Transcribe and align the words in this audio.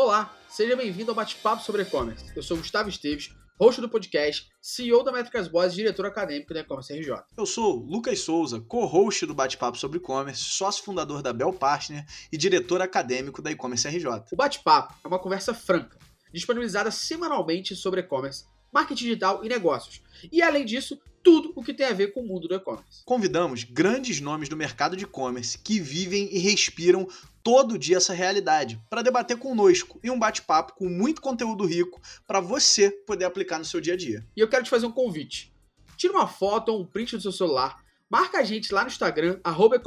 Olá, 0.00 0.32
seja 0.48 0.76
bem-vindo 0.76 1.10
ao 1.10 1.14
Bate-Papo 1.16 1.60
sobre 1.60 1.82
E-Commerce. 1.82 2.24
Eu 2.36 2.40
sou 2.40 2.56
Gustavo 2.56 2.88
Esteves, 2.88 3.34
host 3.58 3.80
do 3.80 3.88
podcast, 3.88 4.48
CEO 4.62 5.02
da 5.02 5.10
Métricas 5.10 5.48
Boas 5.48 5.72
e 5.72 5.76
diretor 5.78 6.06
acadêmico 6.06 6.54
da 6.54 6.60
E-Commerce 6.60 6.96
RJ. 6.96 7.16
Eu 7.36 7.44
sou 7.44 7.74
Lucas 7.80 8.20
Souza, 8.20 8.60
co-host 8.60 9.26
do 9.26 9.34
Bate-Papo 9.34 9.76
sobre 9.76 9.98
E-Commerce, 9.98 10.40
sócio 10.40 10.84
fundador 10.84 11.20
da 11.20 11.32
Bell 11.32 11.52
Partner 11.52 12.06
e 12.30 12.38
diretor 12.38 12.80
acadêmico 12.80 13.42
da 13.42 13.50
E-Commerce 13.50 13.88
RJ. 13.88 14.06
O 14.30 14.36
Bate-Papo 14.36 14.94
é 15.02 15.08
uma 15.08 15.18
conversa 15.18 15.52
franca, 15.52 15.98
disponibilizada 16.32 16.92
semanalmente 16.92 17.74
sobre 17.74 17.98
e-commerce, 17.98 18.44
marketing 18.72 19.04
digital 19.04 19.44
e 19.44 19.48
negócios. 19.48 20.02
E 20.30 20.42
além 20.42 20.64
disso, 20.64 21.00
tudo 21.22 21.52
o 21.54 21.62
que 21.62 21.74
tem 21.74 21.86
a 21.86 21.92
ver 21.92 22.12
com 22.12 22.20
o 22.20 22.26
mundo 22.26 22.48
do 22.48 22.54
e-commerce. 22.54 23.02
Convidamos 23.04 23.64
grandes 23.64 24.20
nomes 24.20 24.48
do 24.48 24.56
mercado 24.56 24.96
de 24.96 25.04
e-commerce 25.04 25.58
que 25.58 25.78
vivem 25.78 26.28
e 26.32 26.38
respiram 26.38 27.06
todo 27.42 27.78
dia 27.78 27.96
essa 27.96 28.12
realidade 28.12 28.80
para 28.88 29.02
debater 29.02 29.36
conosco 29.36 30.00
em 30.02 30.10
um 30.10 30.18
bate-papo 30.18 30.74
com 30.74 30.88
muito 30.88 31.20
conteúdo 31.20 31.66
rico 31.66 32.00
para 32.26 32.40
você 32.40 32.90
poder 32.90 33.24
aplicar 33.24 33.58
no 33.58 33.64
seu 33.64 33.80
dia 33.80 33.94
a 33.94 33.96
dia. 33.96 34.26
E 34.36 34.40
eu 34.40 34.48
quero 34.48 34.64
te 34.64 34.70
fazer 34.70 34.86
um 34.86 34.92
convite. 34.92 35.52
Tira 35.96 36.12
uma 36.12 36.28
foto 36.28 36.70
ou 36.70 36.80
um 36.80 36.86
print 36.86 37.16
do 37.16 37.22
seu 37.22 37.32
celular, 37.32 37.84
marca 38.08 38.38
a 38.38 38.42
gente 38.42 38.72
lá 38.72 38.82
no 38.82 38.88
Instagram, 38.88 39.40
arroba 39.42 39.78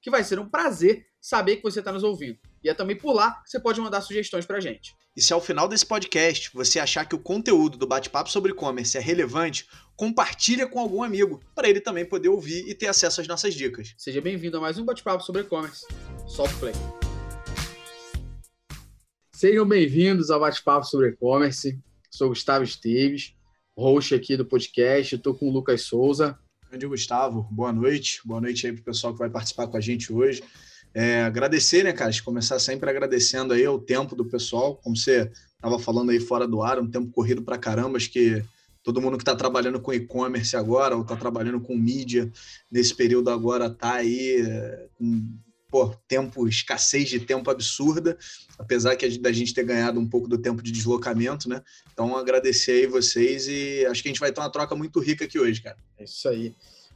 que 0.00 0.10
vai 0.10 0.22
ser 0.22 0.38
um 0.38 0.48
prazer 0.48 1.06
saber 1.20 1.56
que 1.56 1.62
você 1.62 1.78
está 1.78 1.90
nos 1.90 2.04
ouvindo. 2.04 2.38
E 2.64 2.68
é 2.70 2.72
também 2.72 2.96
por 2.96 3.12
lá 3.12 3.42
que 3.42 3.50
você 3.50 3.60
pode 3.60 3.78
mandar 3.78 4.00
sugestões 4.00 4.46
para 4.46 4.56
a 4.56 4.60
gente. 4.60 4.94
E 5.14 5.20
se 5.20 5.34
ao 5.34 5.40
final 5.40 5.68
desse 5.68 5.84
podcast 5.84 6.50
você 6.54 6.80
achar 6.80 7.04
que 7.04 7.14
o 7.14 7.18
conteúdo 7.18 7.76
do 7.76 7.86
bate-papo 7.86 8.30
sobre 8.30 8.52
e-commerce 8.52 8.96
é 8.96 9.00
relevante, 9.02 9.68
compartilha 9.94 10.66
com 10.66 10.80
algum 10.80 11.02
amigo, 11.02 11.42
para 11.54 11.68
ele 11.68 11.78
também 11.78 12.06
poder 12.06 12.30
ouvir 12.30 12.66
e 12.66 12.74
ter 12.74 12.86
acesso 12.86 13.20
às 13.20 13.28
nossas 13.28 13.52
dicas. 13.52 13.94
Seja 13.98 14.18
bem-vindo 14.18 14.56
a 14.56 14.60
mais 14.62 14.78
um 14.78 14.84
bate-papo 14.84 15.22
sobre 15.22 15.42
e-commerce. 15.42 15.86
Solta 16.26 16.54
o 16.54 16.58
play. 16.58 16.72
Sejam 19.34 19.68
bem-vindos 19.68 20.30
ao 20.30 20.40
bate-papo 20.40 20.86
sobre 20.86 21.10
e-commerce. 21.10 21.78
Sou 22.10 22.30
Gustavo 22.30 22.64
Esteves, 22.64 23.34
host 23.76 24.14
aqui 24.14 24.38
do 24.38 24.46
podcast. 24.46 25.16
Estou 25.16 25.34
com 25.34 25.50
o 25.50 25.52
Lucas 25.52 25.82
Souza. 25.82 26.38
Grande 26.70 26.86
Gustavo, 26.86 27.46
boa 27.50 27.74
noite. 27.74 28.22
Boa 28.24 28.40
noite 28.40 28.66
aí 28.66 28.72
para 28.72 28.80
o 28.80 28.84
pessoal 28.84 29.12
que 29.12 29.18
vai 29.18 29.28
participar 29.28 29.66
com 29.66 29.76
a 29.76 29.80
gente 29.82 30.10
hoje. 30.10 30.42
É, 30.94 31.22
agradecer, 31.22 31.82
né, 31.82 31.92
cara? 31.92 32.12
Começar 32.24 32.58
sempre 32.60 32.88
agradecendo 32.88 33.52
aí 33.52 33.66
o 33.66 33.80
tempo 33.80 34.14
do 34.14 34.24
pessoal, 34.24 34.76
como 34.76 34.96
você 34.96 35.30
estava 35.56 35.78
falando 35.78 36.10
aí 36.10 36.20
fora 36.20 36.46
do 36.46 36.62
ar, 36.62 36.78
um 36.78 36.88
tempo 36.88 37.10
corrido 37.10 37.42
para 37.42 37.58
caramba, 37.58 37.96
acho 37.96 38.10
que 38.10 38.44
todo 38.80 39.00
mundo 39.00 39.16
que 39.16 39.22
está 39.22 39.34
trabalhando 39.34 39.80
com 39.80 39.92
e-commerce 39.92 40.56
agora 40.56 40.94
ou 40.94 41.02
está 41.02 41.16
trabalhando 41.16 41.60
com 41.60 41.76
mídia 41.76 42.30
nesse 42.70 42.94
período 42.94 43.30
agora 43.30 43.66
está 43.66 43.94
aí 43.94 44.42
é, 44.46 44.86
com 44.94 45.26
pô, 45.68 45.92
tempo, 46.06 46.46
escassez 46.46 47.08
de 47.08 47.18
tempo 47.18 47.50
absurda, 47.50 48.16
apesar 48.56 48.94
que 48.94 49.04
a, 49.04 49.08
da 49.20 49.32
gente 49.32 49.52
ter 49.52 49.64
ganhado 49.64 49.98
um 49.98 50.08
pouco 50.08 50.28
do 50.28 50.38
tempo 50.38 50.62
de 50.62 50.70
deslocamento, 50.70 51.48
né? 51.48 51.60
Então 51.92 52.16
agradecer 52.16 52.72
aí 52.72 52.86
vocês 52.86 53.48
e 53.48 53.84
acho 53.86 54.00
que 54.00 54.08
a 54.08 54.12
gente 54.12 54.20
vai 54.20 54.30
ter 54.30 54.40
uma 54.40 54.50
troca 54.50 54.76
muito 54.76 55.00
rica 55.00 55.24
aqui 55.24 55.40
hoje, 55.40 55.60
cara. 55.60 55.76
É 55.98 56.04
isso 56.04 56.28
aí. 56.28 56.54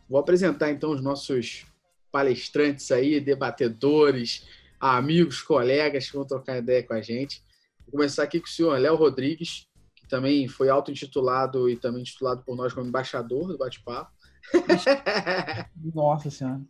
Vou 0.08 0.20
apresentar 0.20 0.70
então 0.70 0.92
os 0.92 1.02
nossos 1.02 1.66
palestrantes 2.10 2.90
aí, 2.90 3.20
debatedores, 3.20 4.46
amigos, 4.80 5.42
colegas 5.42 6.10
que 6.10 6.16
vão 6.16 6.26
trocar 6.26 6.58
ideia 6.58 6.82
com 6.82 6.94
a 6.94 7.00
gente. 7.00 7.42
Vou 7.80 7.92
começar 7.92 8.22
aqui 8.22 8.40
com 8.40 8.46
o 8.46 8.50
senhor 8.50 8.78
Léo 8.78 8.96
Rodrigues, 8.96 9.68
também 10.08 10.48
foi 10.48 10.68
auto-intitulado 10.68 11.68
e 11.68 11.76
também 11.76 12.02
titulado 12.02 12.42
por 12.42 12.56
nós 12.56 12.72
como 12.72 12.86
embaixador 12.86 13.46
do 13.46 13.58
bate-papo. 13.58 14.10
Nossa 15.94 16.30
Senhora. 16.30 16.62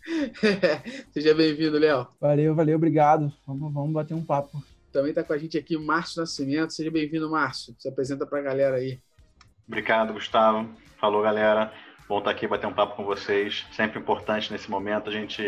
Seja 1.12 1.34
bem-vindo, 1.34 1.78
Léo. 1.78 2.06
Valeu, 2.18 2.54
valeu, 2.54 2.76
obrigado. 2.76 3.32
Vamos, 3.46 3.72
vamos 3.72 3.92
bater 3.92 4.14
um 4.14 4.24
papo. 4.24 4.62
Também 4.90 5.10
está 5.10 5.22
com 5.22 5.32
a 5.32 5.38
gente 5.38 5.58
aqui 5.58 5.76
Márcio 5.76 6.20
Nascimento. 6.20 6.72
Seja 6.72 6.90
bem-vindo, 6.90 7.30
Márcio. 7.30 7.74
Se 7.78 7.88
apresenta 7.88 8.26
para 8.26 8.38
a 8.38 8.42
galera 8.42 8.76
aí. 8.76 8.98
Obrigado, 9.68 10.14
Gustavo. 10.14 10.68
Falou, 10.98 11.22
galera. 11.22 11.72
Bom 12.10 12.18
estar 12.18 12.32
aqui, 12.32 12.46
bater 12.46 12.66
um 12.66 12.74
papo 12.74 12.96
com 12.96 13.04
vocês. 13.04 13.64
Sempre 13.70 14.00
importante 14.00 14.52
nesse 14.52 14.68
momento 14.68 15.08
a 15.08 15.12
gente 15.12 15.42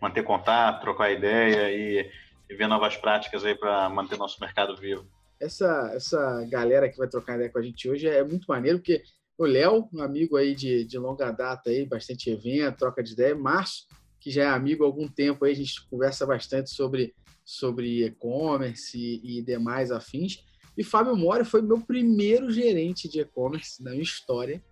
manter 0.00 0.24
contato, 0.24 0.80
trocar 0.80 1.12
ideia 1.12 1.70
e, 1.70 2.10
e 2.48 2.54
ver 2.56 2.66
novas 2.66 2.96
práticas 2.96 3.44
aí 3.44 3.54
para 3.54 3.88
manter 3.90 4.16
nosso 4.16 4.40
mercado 4.40 4.74
vivo 4.74 5.06
essa, 5.40 5.92
essa 5.94 6.44
galera 6.50 6.88
que 6.88 6.98
vai 6.98 7.08
trocar 7.08 7.36
ideia 7.36 7.50
com 7.50 7.58
a 7.58 7.62
gente 7.62 7.88
hoje 7.88 8.08
é 8.08 8.22
muito 8.24 8.46
maneiro, 8.46 8.78
porque 8.78 9.02
o 9.36 9.44
Léo, 9.44 9.88
um 9.92 10.02
amigo 10.02 10.36
aí 10.36 10.54
de, 10.54 10.84
de 10.84 10.98
longa 10.98 11.30
data 11.30 11.70
aí, 11.70 11.86
bastante 11.86 12.30
evento, 12.30 12.78
troca 12.78 13.02
de 13.02 13.12
ideia, 13.12 13.36
Márcio, 13.36 13.86
que 14.20 14.30
já 14.30 14.44
é 14.44 14.46
amigo 14.48 14.82
há 14.82 14.86
algum 14.86 15.06
tempo 15.06 15.44
aí, 15.44 15.52
a 15.52 15.56
gente 15.56 15.86
conversa 15.88 16.26
bastante 16.26 16.70
sobre 16.70 17.14
sobre 17.44 18.04
e-commerce 18.04 18.98
e, 18.98 19.38
e, 19.38 19.42
demais 19.42 19.90
afins. 19.90 20.44
E 20.76 20.84
Fábio 20.84 21.16
Mori 21.16 21.46
foi 21.46 21.62
meu 21.62 21.80
primeiro 21.80 22.50
gerente 22.50 23.08
de 23.08 23.20
e-commerce 23.20 23.82
na 23.82 23.92
minha 23.92 24.02
história. 24.02 24.62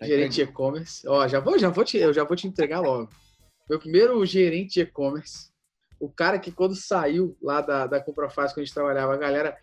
Tá 0.00 0.06
gerente 0.06 0.36
de 0.36 0.42
e-commerce. 0.42 1.06
Ó, 1.06 1.28
já 1.28 1.40
vou, 1.40 1.58
já 1.58 1.68
vou 1.68 1.84
te, 1.84 1.98
eu 1.98 2.12
já 2.12 2.24
vou 2.24 2.34
te 2.34 2.46
entregar 2.46 2.80
logo. 2.80 3.10
Meu 3.68 3.78
primeiro 3.78 4.24
gerente 4.24 4.74
de 4.74 4.80
e-commerce. 4.80 5.50
O 6.00 6.08
cara 6.08 6.38
que 6.38 6.50
quando 6.50 6.74
saiu 6.74 7.36
lá 7.42 7.60
da, 7.60 7.86
da 7.86 8.00
Compra 8.00 8.30
Fácil, 8.30 8.54
quando 8.54 8.62
a 8.62 8.64
gente 8.64 8.74
trabalhava, 8.74 9.12
a 9.12 9.18
galera 9.18 9.58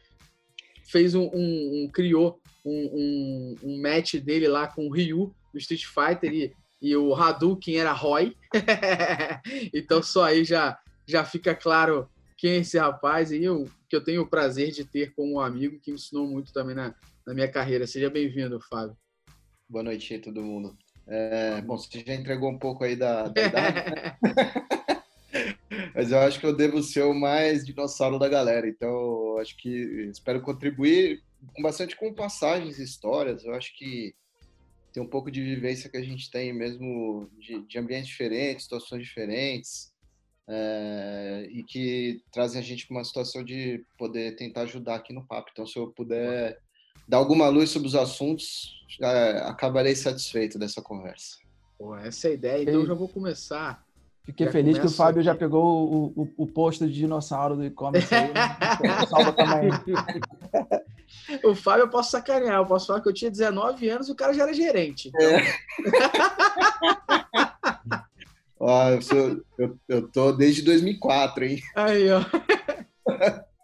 fez 0.85 1.15
um, 1.15 1.23
um, 1.33 1.85
um 1.85 1.89
criou 1.91 2.39
um, 2.63 3.55
um, 3.63 3.81
match 3.81 4.15
dele 4.15 4.47
lá 4.47 4.67
com 4.67 4.87
o 4.87 4.91
Ryu 4.91 5.33
do 5.51 5.57
Street 5.57 5.85
Fighter 5.85 6.31
e, 6.31 6.53
e 6.79 6.95
o 6.95 7.15
Hadouken 7.15 7.79
era 7.79 7.91
Roy. 7.91 8.37
então 9.73 10.03
só 10.03 10.25
aí 10.25 10.43
já, 10.43 10.77
já 11.07 11.25
fica 11.25 11.55
claro 11.55 12.07
quem 12.37 12.51
é 12.51 12.57
esse 12.57 12.77
rapaz 12.77 13.31
e 13.31 13.43
eu, 13.43 13.67
que 13.89 13.95
eu 13.95 14.03
tenho 14.03 14.21
o 14.21 14.29
prazer 14.29 14.69
de 14.69 14.85
ter 14.85 15.15
como 15.15 15.41
amigo 15.41 15.79
que 15.79 15.89
me 15.89 15.97
ensinou 15.97 16.27
muito 16.27 16.53
também 16.53 16.75
na, 16.75 16.93
na 17.25 17.33
minha 17.33 17.51
carreira. 17.51 17.87
Seja 17.87 18.07
bem-vindo, 18.07 18.59
Fábio. 18.61 18.95
Boa 19.69 19.83
noite 19.83 20.13
aí, 20.13 20.19
todo 20.19 20.41
mundo. 20.41 20.77
É, 21.05 21.61
bom, 21.61 21.77
você 21.77 22.03
já 22.05 22.13
entregou 22.13 22.49
um 22.49 22.57
pouco 22.57 22.85
aí 22.85 22.95
da, 22.95 23.27
da 23.27 23.41
idade, 23.47 23.91
né? 23.91 24.17
Mas 25.93 26.11
eu 26.11 26.19
acho 26.19 26.39
que 26.39 26.45
eu 26.45 26.55
devo 26.55 26.81
ser 26.81 27.03
o 27.03 27.13
mais 27.13 27.65
dinossauro 27.65 28.17
da 28.17 28.29
galera. 28.29 28.67
Então, 28.67 29.37
acho 29.39 29.57
que 29.57 29.69
espero 30.09 30.41
contribuir 30.41 31.21
bastante 31.61 31.97
com 31.97 32.13
passagens, 32.13 32.79
histórias. 32.79 33.43
Eu 33.43 33.53
acho 33.55 33.75
que 33.77 34.15
tem 34.93 35.03
um 35.03 35.07
pouco 35.07 35.29
de 35.29 35.43
vivência 35.43 35.89
que 35.89 35.97
a 35.97 36.03
gente 36.03 36.31
tem 36.31 36.53
mesmo 36.53 37.29
de, 37.37 37.59
de 37.67 37.77
ambientes 37.77 38.07
diferentes, 38.07 38.63
situações 38.63 39.03
diferentes, 39.03 39.91
é, 40.47 41.47
e 41.51 41.61
que 41.63 42.21
trazem 42.31 42.61
a 42.61 42.63
gente 42.63 42.87
para 42.87 42.95
uma 42.95 43.03
situação 43.03 43.43
de 43.43 43.83
poder 43.97 44.37
tentar 44.37 44.61
ajudar 44.61 44.95
aqui 44.95 45.11
no 45.11 45.27
papo. 45.27 45.49
Então, 45.51 45.67
se 45.67 45.77
eu 45.77 45.91
puder 45.91 46.57
dar 47.07 47.17
alguma 47.17 47.47
luz 47.47 47.69
sobre 47.69 47.87
os 47.87 47.95
assuntos, 47.95 48.75
é, 49.01 49.41
acabarei 49.45 49.95
satisfeito 49.95 50.59
dessa 50.59 50.81
conversa. 50.81 51.37
Pô, 51.77 51.95
essa 51.95 52.27
é 52.27 52.31
a 52.31 52.33
ideia. 52.33 52.61
Então, 52.63 52.73
eu 52.73 52.85
já 52.85 52.93
vou 52.93 53.07
começar 53.07 53.85
Fiquei 54.27 54.45
já 54.45 54.51
feliz 54.51 54.77
que 54.77 54.85
o 54.85 54.89
Fábio 54.89 55.21
aqui. 55.21 55.25
já 55.25 55.33
pegou 55.33 55.63
o, 55.63 56.07
o, 56.21 56.33
o, 56.43 56.47
posto 56.47 56.85
de 56.85 56.91
dinossauro 56.91 57.55
do 57.55 57.63
e-commerce 57.63 58.13
aí. 58.13 58.33
Né? 58.33 58.57
o 61.45 61.55
Fábio 61.55 61.83
eu 61.83 61.89
posso 61.89 62.11
sacanear, 62.11 62.57
eu 62.57 62.65
posso 62.65 62.87
falar 62.87 62.99
que 62.99 63.07
eu 63.07 63.13
tinha 63.13 63.31
19 63.31 63.87
anos 63.87 64.09
e 64.09 64.11
o 64.11 64.15
cara 64.15 64.33
já 64.33 64.43
era 64.43 64.53
gerente. 64.53 65.07
Então... 65.07 65.21
É. 65.21 65.43
ó, 68.59 68.89
eu, 68.89 69.01
sou, 69.01 69.41
eu, 69.57 69.79
eu 69.87 70.05
tô 70.09 70.33
desde 70.33 70.61
2004, 70.61 71.45
hein? 71.45 71.61
Aí, 71.73 72.09
ó. 72.11 72.19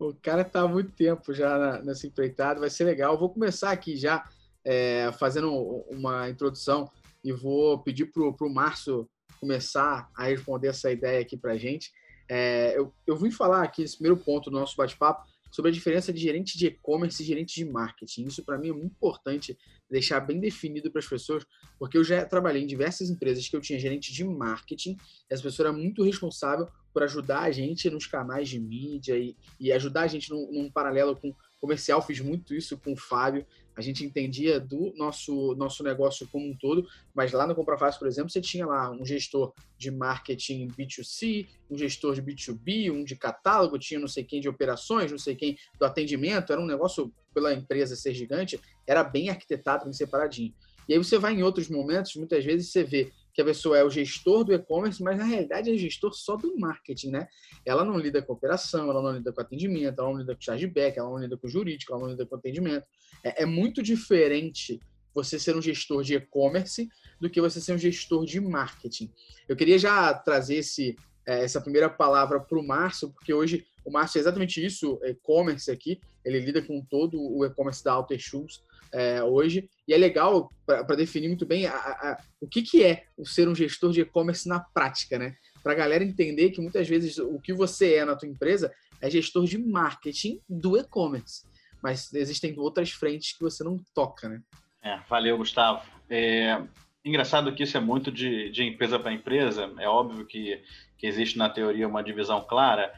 o 0.00 0.14
cara 0.14 0.42
tá 0.44 0.62
há 0.62 0.68
muito 0.68 0.92
tempo 0.92 1.34
já 1.34 1.80
nessa 1.82 2.06
empreitada, 2.06 2.58
vai 2.58 2.70
ser 2.70 2.84
legal. 2.84 3.18
Vou 3.18 3.28
começar 3.28 3.70
aqui 3.70 3.96
já 3.96 4.26
é, 4.64 5.12
fazendo 5.18 5.52
uma 5.90 6.30
introdução 6.30 6.90
e 7.22 7.32
vou 7.32 7.78
pedir 7.82 8.06
pro, 8.06 8.34
pro 8.34 8.48
Márcio 8.48 9.08
começar 9.38 10.10
a 10.16 10.24
responder 10.24 10.68
essa 10.68 10.90
ideia 10.90 11.20
aqui 11.20 11.36
para 11.36 11.52
a 11.52 11.58
gente. 11.58 11.90
É, 12.28 12.78
eu, 12.78 12.94
eu 13.06 13.16
vim 13.16 13.30
falar 13.30 13.62
aqui 13.62 13.82
nesse 13.82 13.96
primeiro 13.96 14.16
ponto 14.16 14.50
do 14.50 14.58
nosso 14.58 14.76
bate-papo 14.76 15.28
sobre 15.50 15.70
a 15.70 15.74
diferença 15.74 16.12
de 16.12 16.20
gerente 16.20 16.56
de 16.56 16.66
e-commerce 16.66 17.22
e 17.22 17.26
gerente 17.26 17.54
de 17.54 17.64
marketing. 17.64 18.24
Isso 18.24 18.44
para 18.44 18.56
mim 18.56 18.68
é 18.68 18.72
muito 18.72 18.92
importante 18.92 19.58
deixar 19.90 20.20
bem 20.20 20.38
definido 20.38 20.90
para 20.90 21.00
as 21.00 21.06
pessoas, 21.06 21.44
porque 21.78 21.98
eu 21.98 22.04
já 22.04 22.24
trabalhei 22.24 22.62
em 22.62 22.66
diversas 22.66 23.10
empresas 23.10 23.48
que 23.48 23.56
eu 23.56 23.60
tinha 23.60 23.78
gerente 23.78 24.12
de 24.12 24.24
marketing, 24.24 24.92
e 24.92 25.34
essa 25.34 25.42
pessoa 25.42 25.68
era 25.68 25.76
muito 25.76 26.04
responsável 26.04 26.68
por 26.92 27.02
ajudar 27.02 27.42
a 27.42 27.50
gente 27.50 27.88
nos 27.90 28.06
canais 28.06 28.48
de 28.48 28.58
mídia 28.58 29.16
e, 29.16 29.36
e 29.58 29.72
ajudar 29.72 30.02
a 30.02 30.06
gente 30.06 30.30
num, 30.30 30.50
num 30.52 30.70
paralelo 30.70 31.16
com 31.16 31.34
comercial, 31.60 32.00
fiz 32.00 32.20
muito 32.20 32.54
isso 32.54 32.78
com 32.78 32.92
o 32.92 32.96
Fábio. 32.96 33.46
A 33.76 33.82
gente 33.82 34.04
entendia 34.04 34.58
do 34.58 34.92
nosso, 34.96 35.54
nosso 35.54 35.82
negócio 35.82 36.26
como 36.28 36.46
um 36.46 36.56
todo, 36.56 36.86
mas 37.14 37.32
lá 37.32 37.46
no 37.46 37.54
Compra 37.54 37.78
Fácil, 37.78 37.98
por 37.98 38.08
exemplo, 38.08 38.30
você 38.30 38.40
tinha 38.40 38.66
lá 38.66 38.90
um 38.90 39.04
gestor 39.04 39.52
de 39.78 39.90
marketing 39.90 40.68
B2C, 40.68 41.46
um 41.70 41.78
gestor 41.78 42.14
de 42.14 42.22
B2B, 42.22 42.90
um 42.90 43.04
de 43.04 43.14
catálogo, 43.14 43.78
tinha 43.78 44.00
não 44.00 44.08
sei 44.08 44.24
quem 44.24 44.40
de 44.40 44.48
operações, 44.48 45.10
não 45.10 45.18
sei 45.18 45.36
quem 45.36 45.56
do 45.78 45.84
atendimento. 45.84 46.52
Era 46.52 46.60
um 46.60 46.66
negócio, 46.66 47.12
pela 47.32 47.54
empresa 47.54 47.94
ser 47.94 48.12
gigante, 48.12 48.60
era 48.86 49.04
bem 49.04 49.28
arquitetado, 49.28 49.84
bem 49.84 49.92
separadinho. 49.92 50.54
E 50.88 50.94
aí 50.94 50.98
você 50.98 51.18
vai 51.18 51.34
em 51.34 51.42
outros 51.42 51.68
momentos, 51.68 52.16
muitas 52.16 52.44
vezes 52.44 52.72
você 52.72 52.82
vê 52.82 53.12
que 53.40 53.42
a 53.42 53.44
pessoa 53.44 53.78
é 53.78 53.82
o 53.82 53.90
gestor 53.90 54.44
do 54.44 54.52
e-commerce, 54.52 55.02
mas 55.02 55.16
na 55.16 55.24
realidade 55.24 55.70
é 55.70 55.76
gestor 55.76 56.12
só 56.12 56.36
do 56.36 56.58
marketing, 56.58 57.10
né? 57.10 57.28
Ela 57.64 57.84
não 57.84 57.98
lida 57.98 58.20
com 58.20 58.34
operação, 58.34 58.90
ela 58.90 59.02
não 59.02 59.12
lida 59.16 59.32
com 59.32 59.40
atendimento, 59.40 59.98
ela 59.98 60.10
não 60.10 60.18
lida 60.18 60.34
com 60.34 60.40
chargeback, 60.40 60.98
ela 60.98 61.08
não 61.08 61.18
lida 61.18 61.36
com 61.36 61.48
jurídico, 61.48 61.92
ela 61.92 62.02
não 62.02 62.10
lida 62.10 62.26
com 62.26 62.36
atendimento. 62.36 62.84
É, 63.24 63.42
é 63.42 63.46
muito 63.46 63.82
diferente 63.82 64.78
você 65.14 65.38
ser 65.38 65.56
um 65.56 65.62
gestor 65.62 66.02
de 66.02 66.14
e-commerce 66.14 66.88
do 67.18 67.30
que 67.30 67.40
você 67.40 67.60
ser 67.60 67.72
um 67.72 67.78
gestor 67.78 68.26
de 68.26 68.40
marketing. 68.40 69.10
Eu 69.48 69.56
queria 69.56 69.78
já 69.78 70.12
trazer 70.12 70.56
esse, 70.56 70.96
é, 71.26 71.42
essa 71.42 71.60
primeira 71.60 71.88
palavra 71.88 72.40
para 72.40 72.58
o 72.58 72.66
Márcio, 72.66 73.10
porque 73.10 73.32
hoje 73.32 73.66
o 73.84 73.90
Márcio 73.90 74.18
é 74.18 74.20
exatamente 74.20 74.64
isso, 74.64 75.00
e-commerce 75.02 75.70
aqui, 75.70 75.98
ele 76.24 76.38
lida 76.40 76.60
com 76.60 76.84
todo 76.84 77.18
o 77.18 77.44
e-commerce 77.44 77.82
da 77.82 77.92
Alter 77.92 78.18
Shoes 78.18 78.62
é, 78.92 79.22
hoje, 79.22 79.68
e 79.86 79.94
é 79.94 79.96
legal 79.96 80.52
para 80.66 80.96
definir 80.96 81.28
muito 81.28 81.46
bem 81.46 81.66
a, 81.66 81.74
a, 81.74 82.22
o 82.40 82.46
que, 82.46 82.62
que 82.62 82.84
é 82.84 83.04
o 83.16 83.26
ser 83.26 83.48
um 83.48 83.54
gestor 83.54 83.92
de 83.92 84.00
e-commerce 84.00 84.48
na 84.48 84.60
prática, 84.60 85.18
né? 85.18 85.34
Para 85.62 85.72
a 85.72 85.76
galera 85.76 86.04
entender 86.04 86.50
que 86.50 86.60
muitas 86.60 86.88
vezes 86.88 87.18
o 87.18 87.38
que 87.40 87.52
você 87.52 87.94
é 87.94 88.04
na 88.04 88.16
tua 88.16 88.28
empresa 88.28 88.72
é 89.00 89.10
gestor 89.10 89.44
de 89.44 89.58
marketing 89.58 90.40
do 90.48 90.76
e-commerce, 90.76 91.46
mas 91.82 92.12
existem 92.12 92.58
outras 92.58 92.90
frentes 92.90 93.36
que 93.36 93.42
você 93.42 93.64
não 93.64 93.78
toca, 93.94 94.28
né? 94.28 94.42
É, 94.82 94.98
valeu, 95.08 95.36
Gustavo. 95.36 95.82
É, 96.08 96.62
engraçado 97.04 97.54
que 97.54 97.62
isso 97.62 97.76
é 97.76 97.80
muito 97.80 98.10
de, 98.10 98.50
de 98.50 98.64
empresa 98.64 98.98
para 98.98 99.12
empresa. 99.12 99.72
É 99.78 99.88
óbvio 99.88 100.26
que, 100.26 100.62
que 100.98 101.06
existe 101.06 101.38
na 101.38 101.48
teoria 101.48 101.88
uma 101.88 102.02
divisão 102.02 102.42
clara, 102.42 102.92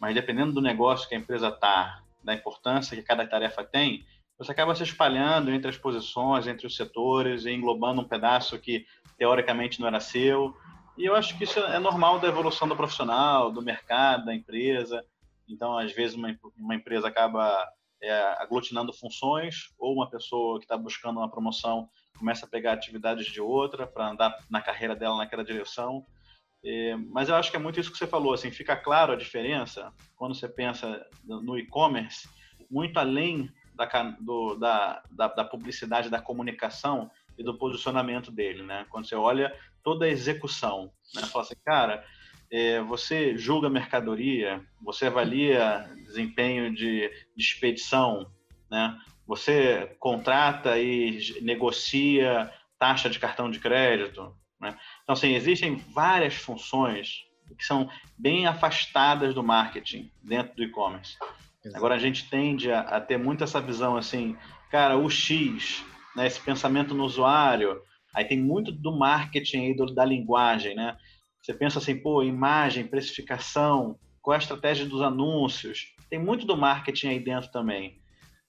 mas 0.00 0.14
dependendo 0.14 0.52
do 0.52 0.60
negócio 0.60 1.08
que 1.08 1.14
a 1.14 1.18
empresa 1.18 1.48
está, 1.48 2.02
da 2.22 2.34
importância 2.34 2.96
que 2.96 3.02
cada 3.02 3.26
tarefa 3.26 3.64
tem, 3.64 4.04
você 4.38 4.52
acaba 4.52 4.74
se 4.74 4.84
espalhando 4.84 5.50
entre 5.50 5.68
as 5.68 5.76
posições, 5.76 6.46
entre 6.46 6.66
os 6.66 6.76
setores, 6.76 7.44
e 7.44 7.50
englobando 7.50 8.00
um 8.00 8.08
pedaço 8.08 8.58
que 8.58 8.86
teoricamente 9.16 9.80
não 9.80 9.88
era 9.88 9.98
seu. 9.98 10.56
E 10.96 11.04
eu 11.04 11.16
acho 11.16 11.36
que 11.36 11.44
isso 11.44 11.58
é 11.58 11.78
normal 11.78 12.20
da 12.20 12.28
evolução 12.28 12.68
do 12.68 12.76
profissional, 12.76 13.50
do 13.50 13.60
mercado, 13.60 14.26
da 14.26 14.34
empresa. 14.34 15.04
Então, 15.48 15.76
às 15.76 15.92
vezes, 15.92 16.16
uma, 16.16 16.36
uma 16.56 16.74
empresa 16.74 17.08
acaba 17.08 17.68
é, 18.00 18.12
aglutinando 18.38 18.92
funções, 18.92 19.72
ou 19.78 19.94
uma 19.94 20.08
pessoa 20.08 20.58
que 20.58 20.64
está 20.64 20.76
buscando 20.76 21.18
uma 21.18 21.30
promoção 21.30 21.88
começa 22.16 22.46
a 22.46 22.48
pegar 22.48 22.72
atividades 22.72 23.26
de 23.26 23.40
outra 23.40 23.86
para 23.86 24.10
andar 24.10 24.36
na 24.50 24.60
carreira 24.60 24.94
dela 24.94 25.16
naquela 25.16 25.44
direção. 25.44 26.04
É, 26.64 26.96
mas 26.96 27.28
eu 27.28 27.36
acho 27.36 27.50
que 27.50 27.56
é 27.56 27.60
muito 27.60 27.78
isso 27.78 27.90
que 27.90 27.98
você 27.98 28.06
falou, 28.06 28.34
assim, 28.34 28.50
fica 28.50 28.76
claro 28.76 29.12
a 29.12 29.16
diferença 29.16 29.92
quando 30.16 30.34
você 30.34 30.48
pensa 30.48 31.04
no 31.24 31.56
e-commerce, 31.56 32.28
muito 32.68 32.98
além 32.98 33.48
da, 33.78 34.16
do, 34.20 34.56
da, 34.56 35.02
da, 35.08 35.28
da, 35.28 35.44
publicidade, 35.44 36.10
da 36.10 36.20
comunicação 36.20 37.08
e 37.38 37.44
do 37.44 37.56
posicionamento 37.56 38.32
dele, 38.32 38.64
né? 38.64 38.84
Quando 38.90 39.08
você 39.08 39.14
olha 39.14 39.56
toda 39.84 40.04
a 40.04 40.08
execução, 40.08 40.92
né? 41.14 41.22
Fala 41.22 41.44
assim, 41.44 41.54
cara, 41.64 42.04
é, 42.50 42.80
você 42.80 43.38
julga 43.38 43.70
mercadoria, 43.70 44.60
você 44.82 45.06
avalia 45.06 45.88
desempenho 46.04 46.74
de, 46.74 47.08
de 47.08 47.42
expedição, 47.42 48.28
né? 48.68 48.98
Você 49.26 49.96
contrata 50.00 50.78
e 50.78 51.40
negocia 51.40 52.52
taxa 52.78 53.08
de 53.08 53.18
cartão 53.18 53.50
de 53.50 53.60
crédito, 53.60 54.34
né? 54.60 54.76
Então, 55.04 55.12
assim, 55.12 55.34
existem 55.34 55.76
várias 55.76 56.34
funções 56.34 57.28
que 57.56 57.64
são 57.64 57.88
bem 58.16 58.46
afastadas 58.46 59.34
do 59.34 59.42
marketing 59.42 60.10
dentro 60.22 60.56
do 60.56 60.62
e-commerce. 60.64 61.16
Agora 61.74 61.94
a 61.94 61.98
gente 61.98 62.28
tende 62.28 62.70
a, 62.70 62.80
a, 62.80 63.00
ter 63.00 63.18
muito 63.18 63.44
essa 63.44 63.60
visão 63.60 63.96
assim, 63.96 64.36
cara, 64.70 64.96
o 64.96 65.08
X, 65.08 65.84
né, 66.16 66.26
esse 66.26 66.40
pensamento 66.40 66.94
no 66.94 67.04
usuário, 67.04 67.80
aí 68.14 68.24
tem 68.24 68.40
muito 68.40 68.72
do 68.72 68.96
marketing 68.96 69.58
aí, 69.58 69.76
do, 69.76 69.86
da 69.94 70.04
linguagem, 70.04 70.74
né? 70.74 70.96
Você 71.42 71.54
pensa 71.54 71.78
assim, 71.78 71.96
pô, 71.96 72.22
imagem, 72.22 72.86
precificação, 72.86 73.98
qual 74.20 74.34
é 74.34 74.36
a 74.36 74.40
estratégia 74.40 74.84
dos 74.84 75.00
anúncios? 75.00 75.94
Tem 76.10 76.18
muito 76.18 76.46
do 76.46 76.56
marketing 76.56 77.08
aí 77.08 77.20
dentro 77.20 77.50
também. 77.50 77.98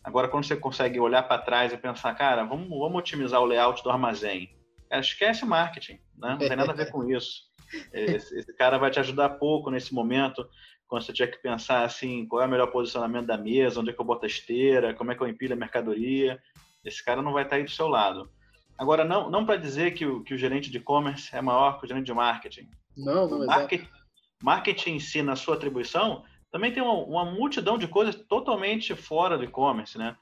Agora, 0.03 0.27
quando 0.27 0.45
você 0.45 0.55
consegue 0.55 0.99
olhar 0.99 1.23
para 1.23 1.41
trás 1.41 1.71
e 1.71 1.77
pensar, 1.77 2.13
cara, 2.15 2.43
vamos, 2.43 2.67
vamos 2.67 2.99
otimizar 2.99 3.41
o 3.41 3.45
layout 3.45 3.83
do 3.83 3.89
armazém. 3.89 4.49
Cara, 4.89 5.01
esquece 5.01 5.45
marketing, 5.45 5.99
né? 6.17 6.31
não 6.31 6.37
tem 6.37 6.55
nada 6.55 6.71
a 6.71 6.75
ver 6.75 6.89
com 6.91 7.09
isso. 7.09 7.49
Esse, 7.93 8.37
esse, 8.37 8.53
cara 8.55 8.77
vai 8.77 8.89
te 8.89 8.99
ajudar 8.99 9.29
pouco 9.29 9.69
nesse 9.69 9.93
momento, 9.93 10.47
quando 10.89 11.03
você 11.03 11.13
tiver 11.13 11.27
que 11.27 11.37
pensar 11.37 11.85
assim, 11.85 12.25
qual 12.25 12.41
é 12.41 12.47
o 12.47 12.49
melhor 12.49 12.67
posicionamento 12.67 13.27
da 13.27 13.37
mesa, 13.37 13.79
onde 13.79 13.91
é 13.91 13.93
que 13.93 14.01
eu 14.01 14.05
boto 14.05 14.25
a 14.25 14.27
esteira, 14.27 14.93
como 14.95 15.11
é 15.11 15.15
que 15.15 15.21
eu 15.21 15.27
empilho 15.27 15.53
a 15.53 15.55
mercadoria. 15.55 16.41
Esse 16.83 17.05
cara 17.05 17.21
não 17.21 17.31
vai 17.31 17.43
estar 17.43 17.57
aí 17.57 17.63
do 17.63 17.69
seu 17.69 17.87
lado. 17.87 18.29
Agora, 18.75 19.05
não, 19.05 19.29
não 19.29 19.45
para 19.45 19.55
dizer 19.55 19.93
que 19.93 20.05
o, 20.05 20.23
que 20.23 20.33
o 20.33 20.37
gerente 20.37 20.71
de 20.71 20.77
e-commerce 20.77 21.33
é 21.35 21.41
maior 21.41 21.77
que 21.77 21.85
o 21.85 21.87
gerente 21.87 22.07
de 22.07 22.13
marketing. 22.13 22.67
Não, 22.97 23.27
não, 23.27 23.45
marketing, 23.45 23.87
marketing 24.41 24.91
em 24.95 24.99
si, 24.99 25.21
na 25.21 25.35
sua 25.35 25.55
atribuição, 25.55 26.23
também 26.51 26.71
tem 26.71 26.81
uma, 26.81 26.93
uma 26.93 27.25
multidão 27.25 27.77
de 27.77 27.87
coisas 27.87 28.15
totalmente 28.15 28.95
fora 28.95 29.37
do 29.37 29.43
e-commerce, 29.43 29.95
né? 29.95 30.17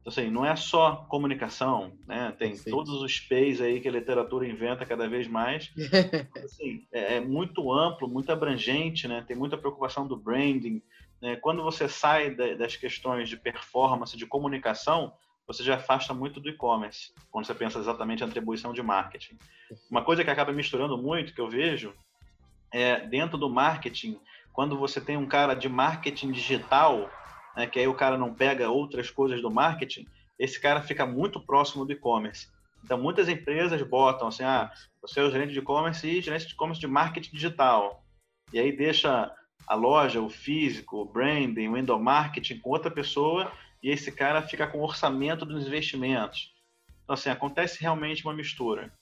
Então, 0.00 0.10
assim, 0.10 0.30
não 0.30 0.46
é 0.46 0.56
só 0.56 1.06
comunicação, 1.08 1.92
né? 2.06 2.34
Tem 2.38 2.50
Perfeito. 2.50 2.70
todos 2.70 3.02
os 3.02 3.20
P's 3.20 3.60
aí 3.60 3.80
que 3.80 3.88
a 3.88 3.92
literatura 3.92 4.48
inventa 4.48 4.86
cada 4.86 5.08
vez 5.08 5.28
mais. 5.28 5.70
assim, 6.42 6.86
é, 6.90 7.16
é, 7.16 7.20
muito 7.20 7.70
amplo, 7.72 8.08
muito 8.08 8.32
abrangente, 8.32 9.06
né? 9.06 9.22
Tem 9.26 9.36
muita 9.36 9.58
preocupação 9.58 10.06
do 10.06 10.16
branding. 10.16 10.82
Né? 11.20 11.36
Quando 11.36 11.62
você 11.62 11.86
sai 11.86 12.34
da, 12.34 12.54
das 12.54 12.76
questões 12.76 13.28
de 13.28 13.36
performance, 13.36 14.16
de 14.16 14.26
comunicação, 14.26 15.12
você 15.46 15.62
já 15.62 15.76
afasta 15.76 16.14
muito 16.14 16.40
do 16.40 16.48
e-commerce, 16.48 17.12
quando 17.30 17.44
você 17.44 17.54
pensa 17.54 17.78
exatamente 17.78 18.22
em 18.22 18.26
atribuição 18.26 18.72
de 18.72 18.82
marketing. 18.82 19.36
Uma 19.90 20.02
coisa 20.02 20.24
que 20.24 20.30
acaba 20.30 20.52
misturando 20.52 20.96
muito, 20.96 21.34
que 21.34 21.40
eu 21.40 21.50
vejo, 21.50 21.92
é 22.72 23.00
dentro 23.00 23.36
do 23.36 23.50
marketing, 23.50 24.18
quando 24.52 24.78
você 24.78 25.00
tem 25.00 25.16
um 25.16 25.26
cara 25.26 25.54
de 25.54 25.68
marketing 25.68 26.30
digital, 26.30 27.10
né, 27.56 27.66
que 27.66 27.78
aí 27.78 27.86
o 27.86 27.94
cara 27.94 28.16
não 28.16 28.34
pega 28.34 28.70
outras 28.70 29.10
coisas 29.10 29.40
do 29.40 29.50
marketing, 29.50 30.06
esse 30.38 30.60
cara 30.60 30.82
fica 30.82 31.04
muito 31.04 31.40
próximo 31.40 31.84
do 31.84 31.92
e-commerce. 31.92 32.48
Então, 32.82 32.98
muitas 32.98 33.28
empresas 33.28 33.80
botam 33.82 34.28
assim, 34.28 34.42
ah, 34.42 34.70
você 35.02 35.20
é 35.20 35.22
o 35.22 35.30
gerente 35.30 35.52
de 35.52 35.58
e-commerce 35.58 36.06
e 36.06 36.22
gerente 36.22 36.46
de 36.46 36.54
e-commerce 36.54 36.80
de 36.80 36.86
marketing 36.86 37.30
digital. 37.32 38.02
E 38.52 38.58
aí 38.58 38.74
deixa 38.74 39.30
a 39.66 39.74
loja, 39.74 40.20
o 40.20 40.28
físico, 40.28 41.02
o 41.02 41.04
branding, 41.04 41.68
o 41.68 41.76
endomarketing 41.76 42.58
com 42.58 42.70
outra 42.70 42.90
pessoa 42.90 43.52
e 43.82 43.90
esse 43.90 44.10
cara 44.10 44.42
fica 44.42 44.66
com 44.66 44.78
o 44.78 44.82
orçamento 44.82 45.44
dos 45.44 45.66
investimentos. 45.66 46.52
Então, 47.04 47.14
assim, 47.14 47.30
acontece 47.30 47.80
realmente 47.80 48.24
uma 48.24 48.34
mistura. 48.34 48.92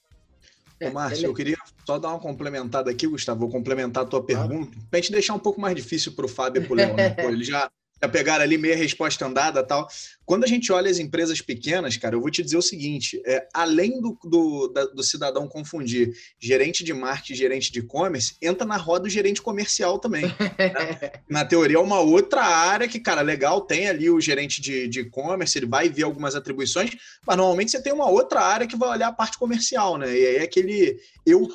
Ô, 0.82 0.90
Márcio, 0.90 1.26
eu 1.26 1.34
queria 1.34 1.56
só 1.84 1.98
dar 1.98 2.10
uma 2.10 2.20
complementada 2.20 2.90
aqui, 2.90 3.06
Gustavo, 3.06 3.40
vou 3.40 3.48
complementar 3.48 4.04
a 4.04 4.06
tua 4.06 4.22
pergunta, 4.22 4.76
para 4.88 4.98
a 4.98 5.02
gente 5.02 5.12
deixar 5.12 5.34
um 5.34 5.38
pouco 5.38 5.60
mais 5.60 5.74
difícil 5.74 6.12
para 6.12 6.24
o 6.24 6.28
Fábio 6.28 6.62
e 6.62 6.64
para 6.64 6.72
o 6.72 6.76
Léo. 6.76 6.96
Né? 6.96 7.16
Ele 7.26 7.44
já, 7.44 7.68
já 8.00 8.08
pegaram 8.08 8.44
ali 8.44 8.56
meia 8.56 8.76
resposta 8.76 9.26
andada 9.26 9.62
tal. 9.62 9.88
Quando 10.24 10.44
a 10.44 10.46
gente 10.46 10.70
olha 10.70 10.90
as 10.90 10.98
empresas 10.98 11.40
pequenas, 11.40 11.96
cara, 11.96 12.14
eu 12.14 12.20
vou 12.20 12.30
te 12.30 12.42
dizer 12.42 12.56
o 12.56 12.62
seguinte: 12.62 13.20
é, 13.24 13.48
além 13.52 14.00
do, 14.00 14.18
do, 14.24 14.68
da, 14.68 14.84
do 14.84 15.02
cidadão 15.02 15.48
confundir 15.48 16.12
gerente 16.38 16.84
de 16.84 16.92
marketing 16.92 17.32
e 17.32 17.36
gerente 17.36 17.72
de 17.72 17.80
e-commerce, 17.80 18.36
entra 18.42 18.66
na 18.66 18.76
roda 18.76 19.06
o 19.06 19.10
gerente 19.10 19.40
comercial 19.40 19.98
também. 19.98 20.26
Né? 20.26 21.12
na 21.28 21.44
teoria, 21.44 21.78
é 21.78 21.80
uma 21.80 22.00
outra 22.00 22.42
área 22.42 22.86
que, 22.86 23.00
cara, 23.00 23.22
legal, 23.22 23.62
tem 23.62 23.88
ali 23.88 24.10
o 24.10 24.20
gerente 24.20 24.60
de 24.60 25.00
e-commerce, 25.00 25.58
ele 25.58 25.66
vai 25.66 25.88
ver 25.88 26.02
algumas 26.02 26.34
atribuições, 26.34 26.90
mas 27.26 27.36
normalmente 27.36 27.70
você 27.70 27.82
tem 27.82 27.92
uma 27.92 28.08
outra 28.08 28.40
área 28.40 28.66
que 28.66 28.76
vai 28.76 28.90
olhar 28.90 29.08
a 29.08 29.12
parte 29.12 29.38
comercial, 29.38 29.96
né? 29.96 30.08
E 30.08 30.26
aí 30.26 30.36
é 30.36 30.42
aquele 30.42 30.98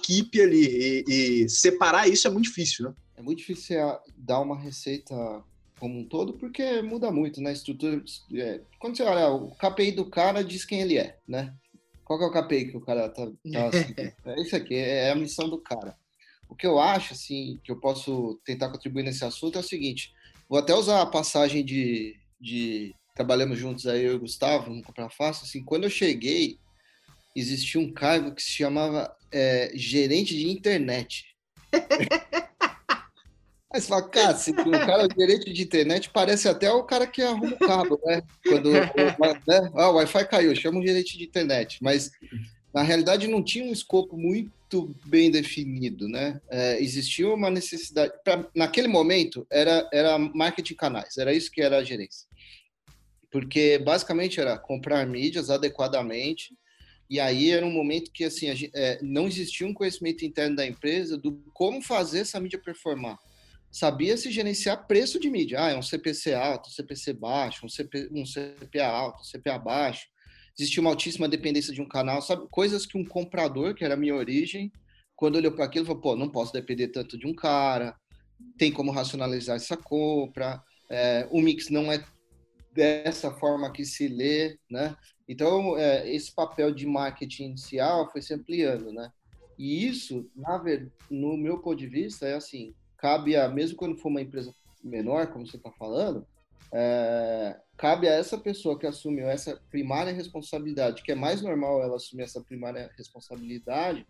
keep 0.01 0.41
ali. 0.41 1.03
E, 1.07 1.43
e 1.43 1.49
separar 1.49 2.07
isso 2.07 2.27
é 2.27 2.31
muito 2.31 2.45
difícil, 2.45 2.85
né? 2.85 2.93
É 3.15 3.21
muito 3.21 3.39
difícil 3.39 3.77
dar 4.17 4.39
uma 4.39 4.57
receita 4.57 5.13
como 5.83 5.99
um 5.99 6.05
todo, 6.05 6.31
porque 6.35 6.81
muda 6.81 7.11
muito, 7.11 7.41
né? 7.41 7.51
Estrutura. 7.51 8.01
É, 8.35 8.61
quando 8.79 8.95
você 8.95 9.03
olha, 9.03 9.27
o 9.31 9.53
KPI 9.53 9.91
do 9.91 10.09
cara 10.09 10.41
diz 10.41 10.63
quem 10.63 10.79
ele 10.79 10.97
é, 10.97 11.19
né? 11.27 11.53
Qual 12.05 12.21
é 12.21 12.25
o 12.25 12.31
KPI 12.31 12.71
que 12.71 12.77
o 12.77 12.79
cara 12.79 13.09
tá, 13.09 13.25
tá 13.25 13.31
assim? 13.67 13.93
É 13.97 14.41
isso 14.41 14.55
aqui, 14.55 14.75
é 14.75 15.11
a 15.11 15.15
missão 15.15 15.49
do 15.49 15.57
cara. 15.57 15.97
O 16.47 16.55
que 16.55 16.65
eu 16.65 16.79
acho, 16.79 17.11
assim, 17.11 17.59
que 17.65 17.69
eu 17.69 17.81
posso 17.81 18.39
tentar 18.45 18.69
contribuir 18.69 19.03
nesse 19.03 19.25
assunto 19.25 19.57
é 19.57 19.59
o 19.59 19.63
seguinte: 19.63 20.13
vou 20.47 20.57
até 20.57 20.73
usar 20.73 21.01
a 21.01 21.05
passagem 21.05 21.65
de. 21.65 22.15
de 22.39 22.95
trabalhamos 23.13 23.59
juntos 23.59 23.85
aí, 23.85 24.05
eu 24.05 24.13
e 24.13 24.15
o 24.15 24.19
Gustavo, 24.21 24.73
no 24.73 24.81
Comprar 24.83 25.09
Fácil. 25.09 25.43
Assim, 25.43 25.65
quando 25.65 25.83
eu 25.83 25.89
cheguei, 25.89 26.59
existia 27.35 27.81
um 27.81 27.91
cargo 27.91 28.33
que 28.33 28.41
se 28.41 28.51
chamava 28.51 29.13
é, 29.33 29.69
gerente 29.75 30.33
de 30.33 30.49
internet. 30.49 31.25
Aí 33.73 33.81
você 33.81 33.87
fala, 33.87 34.07
cara, 34.07 34.35
se 34.35 34.51
o 34.51 34.71
cara 34.71 35.07
é 35.07 35.19
gerente 35.19 35.51
de 35.51 35.63
internet 35.63 36.11
parece 36.11 36.47
até 36.47 36.71
o 36.71 36.83
cara 36.83 37.07
que 37.07 37.23
arruma 37.23 37.55
o 37.55 37.57
cabo, 37.57 37.99
né? 38.05 38.21
Quando 38.47 38.71
né? 38.71 39.71
Ah, 39.73 39.89
o 39.89 39.95
Wi-Fi 39.95 40.27
caiu, 40.27 40.55
chama 40.55 40.77
um 40.77 40.85
gerente 40.85 41.17
de 41.17 41.23
internet. 41.23 41.79
Mas 41.81 42.11
na 42.71 42.83
realidade 42.83 43.27
não 43.27 43.43
tinha 43.43 43.65
um 43.65 43.73
escopo 43.73 44.15
muito 44.15 44.95
bem 45.05 45.31
definido, 45.31 46.07
né? 46.07 46.39
É, 46.51 46.79
existia 46.79 47.27
uma 47.33 47.49
necessidade. 47.49 48.13
Pra, 48.23 48.47
naquele 48.55 48.87
momento 48.87 49.43
era, 49.51 49.89
era 49.91 50.19
marketing 50.19 50.75
canais, 50.75 51.17
era 51.17 51.33
isso 51.33 51.49
que 51.49 51.59
era 51.59 51.77
a 51.77 51.83
gerência. 51.83 52.27
Porque 53.31 53.79
basicamente 53.79 54.39
era 54.39 54.55
comprar 54.55 55.03
mídias 55.07 55.49
adequadamente, 55.49 56.55
E 57.09 57.19
aí 57.19 57.49
era 57.49 57.65
um 57.65 57.71
momento 57.71 58.11
que 58.11 58.23
assim 58.23 58.55
gente, 58.55 58.71
é, 58.75 58.99
não 59.01 59.27
existia 59.27 59.65
um 59.65 59.73
conhecimento 59.73 60.23
interno 60.23 60.55
da 60.55 60.65
empresa 60.65 61.17
do 61.17 61.43
como 61.53 61.81
fazer 61.81 62.19
essa 62.19 62.39
mídia 62.39 62.59
performar. 62.59 63.17
Sabia 63.73 64.15
se 64.15 64.29
gerenciar 64.29 64.85
preço 64.85 65.19
de 65.19 65.31
mídia. 65.31 65.59
Ah, 65.59 65.71
é 65.71 65.75
um 65.75 65.81
CPC 65.81 66.35
alto, 66.35 66.69
CPC 66.69 67.11
baixo, 67.11 67.65
um, 67.65 67.69
CP, 67.69 68.07
um 68.11 68.23
CPA 68.23 68.85
alto, 68.85 69.21
um 69.21 69.23
CPA 69.23 69.57
baixo. 69.57 70.05
Existia 70.55 70.79
uma 70.79 70.91
altíssima 70.91 71.27
dependência 71.27 71.73
de 71.73 71.81
um 71.81 71.87
canal, 71.87 72.21
sabe? 72.21 72.47
Coisas 72.51 72.85
que 72.85 72.99
um 72.99 73.03
comprador, 73.03 73.73
que 73.73 73.83
era 73.83 73.95
a 73.95 73.97
minha 73.97 74.13
origem, 74.13 74.71
quando 75.15 75.37
olhou 75.37 75.51
para 75.51 75.65
aquilo, 75.65 75.87
falou: 75.87 76.01
pô, 76.01 76.15
não 76.15 76.29
posso 76.29 76.53
depender 76.53 76.89
tanto 76.89 77.17
de 77.17 77.25
um 77.25 77.33
cara, 77.33 77.97
tem 78.59 78.71
como 78.71 78.91
racionalizar 78.91 79.55
essa 79.55 79.75
compra, 79.75 80.61
é, 80.87 81.27
o 81.31 81.41
mix 81.41 81.71
não 81.71 81.91
é 81.91 82.05
dessa 82.71 83.31
forma 83.31 83.71
que 83.71 83.83
se 83.85 84.07
lê, 84.07 84.55
né? 84.69 84.95
Então, 85.27 85.75
é, 85.79 86.07
esse 86.13 86.31
papel 86.31 86.71
de 86.71 86.85
marketing 86.85 87.45
inicial 87.45 88.11
foi 88.11 88.21
se 88.21 88.35
ampliando, 88.35 88.93
né? 88.93 89.11
E 89.57 89.87
isso, 89.87 90.29
na 90.35 90.63
no 91.09 91.35
meu 91.35 91.57
ponto 91.57 91.77
de 91.77 91.87
vista, 91.87 92.27
é 92.27 92.35
assim, 92.35 92.75
cabe 93.03 93.35
a, 93.35 93.49
mesmo 93.49 93.75
quando 93.75 93.97
for 93.97 94.07
uma 94.07 94.21
empresa 94.21 94.55
menor, 94.81 95.27
como 95.27 95.45
você 95.45 95.57
está 95.57 95.69
falando, 95.71 96.25
é, 96.71 97.59
cabe 97.75 98.07
a 98.07 98.13
essa 98.13 98.37
pessoa 98.37 98.79
que 98.79 98.87
assumiu 98.87 99.27
essa 99.27 99.61
primária 99.69 100.13
responsabilidade, 100.13 101.03
que 101.03 101.11
é 101.11 101.15
mais 101.15 101.41
normal 101.41 101.83
ela 101.83 101.97
assumir 101.97 102.23
essa 102.23 102.39
primária 102.39 102.89
responsabilidade, 102.97 104.07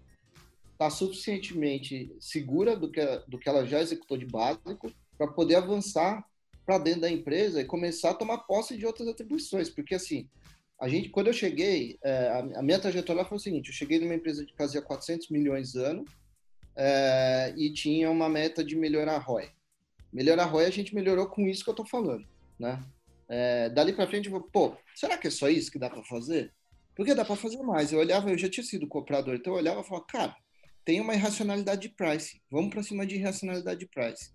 tá 0.78 0.92
suficientemente 0.92 2.16
segura 2.20 2.76
do 2.76 2.92
que, 2.92 3.04
do 3.28 3.40
que 3.40 3.50
ela 3.50 3.66
já 3.66 3.82
executou 3.82 4.16
de 4.16 4.28
básico 4.28 4.94
para 5.18 5.28
poder 5.28 5.56
avançar 5.56 6.24
para 6.64 6.78
dentro 6.78 7.02
da 7.02 7.10
empresa 7.10 7.62
e 7.62 7.66
começar 7.66 8.12
a 8.12 8.16
tomar 8.16 8.38
posse 8.40 8.78
de 8.78 8.86
outras 8.86 9.08
atribuições, 9.08 9.72
porque 9.72 9.96
assim, 9.96 10.30
a 10.80 10.88
gente, 10.88 11.10
quando 11.10 11.28
eu 11.28 11.34
cheguei, 11.34 11.98
é, 12.04 12.46
a, 12.56 12.62
minha 12.62 12.80
trajetória 12.80 13.26
foi 13.26 13.38
o 13.38 13.42
seguinte: 13.42 13.70
eu 13.70 13.74
cheguei 13.74 14.00
numa 14.00 14.14
empresa 14.14 14.46
que 14.46 14.56
fazia 14.56 14.84
400 14.84 15.30
milhões 15.30 15.76
ano 15.76 16.06
é, 16.76 17.54
e 17.58 17.72
tinha 17.72 18.10
uma 18.10 18.30
meta 18.30 18.64
de 18.64 18.76
melhorar 18.76 19.16
a 19.16 19.20
ROI. 19.20 19.50
Melhorar 20.12 20.44
a 20.44 20.48
ROI 20.48 20.66
a 20.66 20.72
gente 20.72 20.94
melhorou 20.94 21.28
com 21.28 21.48
isso 21.48 21.64
que 21.64 21.70
eu 21.70 21.74
estou 21.74 21.86
falando, 21.86 22.26
né? 22.60 22.84
É, 23.28 23.70
dali 23.70 23.94
para 23.94 24.08
frente, 24.08 24.26
eu 24.26 24.32
vou, 24.32 24.42
pô, 24.42 24.76
será 24.96 25.18
que 25.18 25.28
é 25.28 25.32
só 25.32 25.50
isso 25.50 25.72
que 25.72 25.80
dá 25.80 25.90
para 25.90 26.04
fazer? 26.04 26.54
Porque 26.96 27.16
dá 27.16 27.26
para 27.26 27.36
fazer 27.36 27.58
mais. 27.64 27.92
Eu 27.92 28.00
olhava, 28.00 28.30
eu 28.30 28.38
já 28.38 28.50
tinha 28.50 28.64
sido 28.64 28.88
comprador, 28.88 29.36
então 29.36 29.54
eu 29.54 29.58
olhava 29.58 29.82
e 29.82 29.84
falava, 29.84 30.06
cara, 30.06 30.36
tem 30.86 31.00
uma 31.00 31.16
irracionalidade 31.16 31.82
de 31.82 31.90
price. 31.90 32.42
Vamos 32.52 32.70
para 32.70 32.84
cima 32.84 33.06
de 33.06 33.16
irracionalidade 33.16 33.80
de 33.80 33.88
price. 33.88 34.32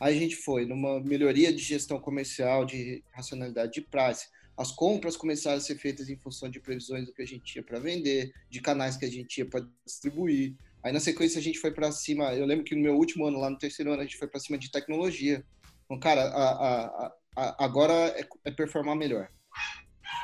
Aí 0.00 0.16
a 0.16 0.18
gente 0.18 0.36
foi 0.36 0.64
numa 0.64 0.98
melhoria 1.00 1.52
de 1.52 1.62
gestão 1.62 2.00
comercial, 2.00 2.64
de 2.64 3.04
racionalidade 3.12 3.72
de 3.72 3.82
price. 3.82 4.26
As 4.56 4.72
compras 4.72 5.16
começaram 5.16 5.58
a 5.58 5.60
ser 5.60 5.76
feitas 5.76 6.08
em 6.08 6.16
função 6.16 6.48
de 6.48 6.58
previsões 6.58 7.06
do 7.06 7.12
que 7.12 7.22
a 7.22 7.26
gente 7.26 7.44
tinha 7.44 7.62
para 7.62 7.78
vender, 7.78 8.32
de 8.48 8.60
canais 8.60 8.96
que 8.96 9.04
a 9.04 9.10
gente 9.10 9.28
tinha 9.28 9.46
para 9.46 9.66
distribuir. 9.84 10.56
Aí 10.82 10.92
na 10.92 11.00
sequência 11.00 11.38
a 11.38 11.42
gente 11.42 11.58
foi 11.58 11.70
para 11.70 11.92
cima. 11.92 12.34
Eu 12.34 12.46
lembro 12.46 12.64
que 12.64 12.74
no 12.74 12.82
meu 12.82 12.96
último 12.96 13.26
ano, 13.26 13.38
lá 13.38 13.50
no 13.50 13.58
terceiro 13.58 13.92
ano, 13.92 14.00
a 14.00 14.04
gente 14.04 14.16
foi 14.16 14.28
para 14.28 14.40
cima 14.40 14.58
de 14.58 14.70
tecnologia. 14.70 15.44
Então, 15.84 15.98
cara, 15.98 16.22
a, 16.22 16.50
a, 16.50 17.12
a, 17.36 17.64
agora 17.64 17.92
é, 17.92 18.26
é 18.44 18.50
performar 18.50 18.96
melhor. 18.96 19.28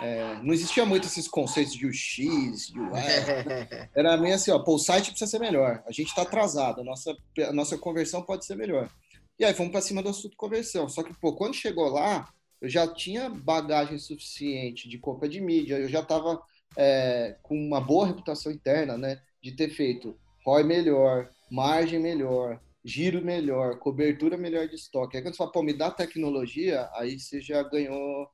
É, 0.00 0.42
não 0.42 0.52
existia 0.52 0.84
muito 0.84 1.06
esses 1.06 1.26
conceitos 1.28 1.74
de 1.74 1.86
UX, 1.86 2.18
UX. 2.18 2.72
Era 3.94 4.16
meio 4.16 4.34
assim, 4.34 4.50
ó, 4.50 4.58
pô, 4.58 4.74
o 4.74 4.78
site 4.78 5.10
precisa 5.10 5.30
ser 5.30 5.38
melhor. 5.38 5.82
A 5.86 5.92
gente 5.92 6.08
está 6.08 6.22
atrasado, 6.22 6.80
a 6.80 6.84
nossa, 6.84 7.16
a 7.48 7.52
nossa 7.52 7.78
conversão 7.78 8.22
pode 8.22 8.44
ser 8.44 8.56
melhor. 8.56 8.90
E 9.38 9.44
aí 9.44 9.54
fomos 9.54 9.72
para 9.72 9.80
cima 9.80 10.02
do 10.02 10.08
assunto 10.08 10.36
conversão. 10.36 10.88
Só 10.88 11.02
que, 11.02 11.14
pô, 11.14 11.34
quando 11.34 11.54
chegou 11.54 11.88
lá, 11.88 12.28
eu 12.60 12.68
já 12.68 12.86
tinha 12.86 13.28
bagagem 13.28 13.98
suficiente 13.98 14.88
de 14.88 14.98
compra 14.98 15.28
de 15.28 15.40
mídia, 15.40 15.78
eu 15.78 15.88
já 15.88 16.00
estava 16.00 16.40
é, 16.76 17.36
com 17.42 17.54
uma 17.56 17.80
boa 17.80 18.06
reputação 18.06 18.50
interna, 18.50 18.96
né? 18.96 19.20
De 19.42 19.52
ter 19.52 19.70
feito 19.70 20.18
ROI 20.46 20.62
melhor, 20.62 21.28
margem 21.50 21.98
melhor, 21.98 22.60
giro 22.84 23.24
melhor, 23.24 23.78
cobertura 23.78 24.36
melhor 24.36 24.68
de 24.68 24.76
estoque. 24.76 25.16
Aí 25.16 25.22
quando 25.22 25.34
você 25.34 25.38
fala, 25.38 25.52
pô, 25.52 25.62
me 25.62 25.72
dá 25.72 25.90
tecnologia, 25.90 26.88
aí 26.94 27.18
você 27.18 27.40
já 27.40 27.62
ganhou 27.64 28.30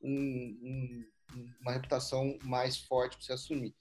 um, 0.00 0.56
um, 0.62 1.04
uma 1.60 1.72
reputação 1.72 2.38
mais 2.44 2.78
forte 2.78 3.16
para 3.16 3.26
você 3.26 3.32
assumir. 3.32 3.74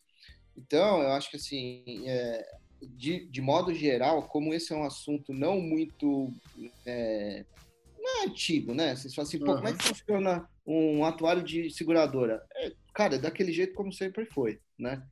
Então, 0.57 1.01
eu 1.03 1.11
acho 1.11 1.29
que 1.29 1.37
assim, 1.37 2.03
é, 2.07 2.43
de, 2.81 3.27
de 3.27 3.41
modo 3.41 3.73
geral, 3.73 4.27
como 4.27 4.53
esse 4.53 4.73
é 4.73 4.75
um 4.75 4.83
assunto 4.83 5.31
não 5.31 5.61
muito 5.61 6.33
é, 6.83 7.45
não 7.99 8.23
é 8.23 8.25
antigo, 8.25 8.73
né? 8.73 8.95
Vocês 8.95 9.13
falam 9.13 9.27
assim, 9.27 9.39
pô, 9.39 9.51
uhum. 9.51 9.57
como 9.57 9.67
é 9.67 9.73
que 9.73 9.83
funciona 9.83 10.49
um 10.65 11.05
atuário 11.05 11.43
de 11.43 11.69
seguradora? 11.69 12.43
É, 12.55 12.73
cara, 12.93 13.15
é 13.15 13.19
daquele 13.19 13.51
jeito 13.51 13.75
como 13.75 13.93
sempre 13.93 14.25
foi, 14.25 14.59
né? 14.79 15.05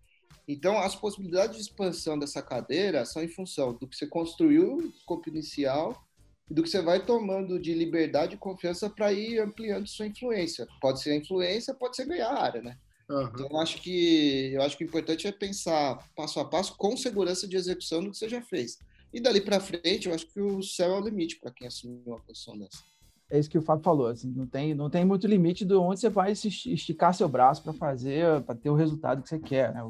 Então, 0.48 0.78
as 0.78 0.96
possibilidades 0.96 1.56
de 1.56 1.62
expansão 1.64 2.18
dessa 2.20 2.42
cadeira 2.42 3.04
são 3.06 3.24
em 3.24 3.28
função 3.28 3.74
do 3.74 3.88
que 3.88 3.96
você 3.96 4.06
construiu 4.06 4.78
no 4.78 4.88
escopo 4.90 5.30
inicial 5.30 6.06
e 6.50 6.54
do 6.54 6.62
que 6.62 6.70
você 6.70 6.82
vai 6.82 7.04
tomando 7.04 7.60
de 7.60 7.74
liberdade 7.74 8.36
e 8.36 8.38
confiança 8.38 8.90
para 8.90 9.12
ir 9.12 9.40
ampliando 9.40 9.88
sua 9.88 10.06
influência. 10.06 10.68
Pode 10.80 11.02
ser 11.02 11.12
a 11.12 11.16
influência, 11.16 11.74
pode 11.74 11.96
ser 11.96 12.06
ganhar 12.06 12.30
a 12.30 12.44
área, 12.44 12.62
né? 12.62 12.78
Uhum. 13.10 13.24
Então, 13.24 13.48
eu 13.50 13.58
acho, 13.58 13.82
que, 13.82 14.52
eu 14.54 14.62
acho 14.62 14.78
que 14.78 14.84
o 14.84 14.88
importante 14.88 15.28
é 15.28 15.32
pensar 15.32 15.98
passo 16.16 16.40
a 16.40 16.46
passo 16.46 16.76
com 16.78 16.96
segurança 16.96 17.48
de 17.48 17.56
execução 17.56 18.04
do 18.04 18.12
que 18.12 18.18
você 18.18 18.30
já 18.30 18.42
fez. 18.42 18.78
E 19.12 19.20
dali 19.20 19.42
para 19.42 19.60
frente, 19.60 20.08
eu 20.08 20.14
acho 20.14 20.28
que 20.28 20.42
o 20.42 20.62
céu 20.62 20.96
é 20.96 21.00
o 21.00 21.04
limite 21.04 21.40
para 21.40 21.52
quem 21.52 21.68
assumiu 21.68 22.02
uma 22.06 22.20
posição 22.20 22.58
dessa. 22.58 22.84
É 23.30 23.40
isso 23.40 23.50
que 23.50 23.58
o 23.58 23.62
Fábio 23.62 23.84
falou, 23.84 24.08
assim, 24.08 24.32
não 24.32 24.46
tem, 24.46 24.76
não 24.76 24.90
tem 24.90 25.04
muito 25.04 25.26
limite 25.26 25.66
de 25.66 25.74
onde 25.74 26.00
você 26.00 26.10
vai 26.10 26.32
esticar 26.32 27.14
seu 27.14 27.28
braço 27.28 27.64
para 27.64 27.74
fazer, 27.74 28.42
para 28.42 28.54
ter 28.54 28.70
o 28.70 28.76
resultado 28.76 29.24
que 29.24 29.30
você 29.30 29.40
quer, 29.40 29.74
né? 29.74 29.82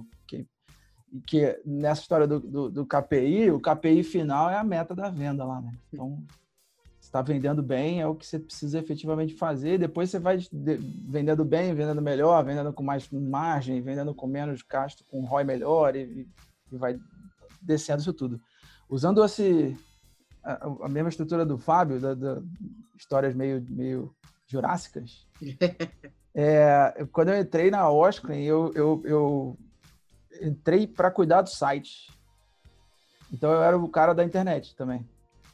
Que 1.21 1.59
nessa 1.65 2.01
história 2.01 2.27
do, 2.27 2.39
do, 2.39 2.69
do, 2.69 2.85
KPI, 2.85 3.51
o 3.51 3.59
KPI 3.59 4.03
final 4.03 4.49
é 4.49 4.57
a 4.57 4.63
meta 4.63 4.95
da 4.95 5.09
venda 5.09 5.45
lá, 5.45 5.61
né? 5.61 5.71
Então, 5.91 6.23
está 6.99 7.21
vendendo 7.21 7.61
bem, 7.61 8.01
é 8.01 8.07
o 8.07 8.15
que 8.15 8.25
você 8.25 8.39
precisa 8.39 8.79
efetivamente 8.79 9.35
fazer. 9.35 9.77
Depois 9.77 10.09
você 10.09 10.19
vai 10.19 10.39
vendendo 10.51 11.45
bem, 11.45 11.73
vendendo 11.73 12.01
melhor, 12.01 12.43
vendendo 12.43 12.73
com 12.73 12.83
mais 12.83 13.09
margem, 13.09 13.81
vendendo 13.81 14.13
com 14.13 14.27
menos 14.27 14.61
gasto, 14.63 15.03
com 15.05 15.23
ROI 15.23 15.43
melhor 15.43 15.95
e, 15.95 16.27
e 16.71 16.77
vai 16.77 16.99
descendo 17.61 18.01
isso 18.01 18.13
tudo. 18.13 18.41
Usando 18.89 19.23
esse, 19.23 19.77
a, 20.43 20.65
a 20.81 20.89
mesma 20.89 21.09
estrutura 21.09 21.45
do 21.45 21.57
Fábio, 21.57 21.99
da, 21.99 22.13
da 22.13 22.41
histórias 22.97 23.33
meio, 23.35 23.65
meio 23.69 24.13
jurássicas, 24.47 25.25
é, 26.33 27.05
quando 27.11 27.29
eu 27.29 27.39
entrei 27.39 27.71
na 27.71 27.89
Oscar, 27.89 28.35
eu, 28.35 28.71
eu, 28.75 29.01
eu 29.05 29.57
entrei 30.41 30.87
para 30.87 31.11
cuidar 31.11 31.41
do 31.41 31.49
site. 31.49 32.11
Então 33.31 33.51
eu 33.51 33.63
era 33.63 33.77
o 33.77 33.89
cara 33.89 34.13
da 34.13 34.23
internet 34.23 34.75
também. 34.75 35.05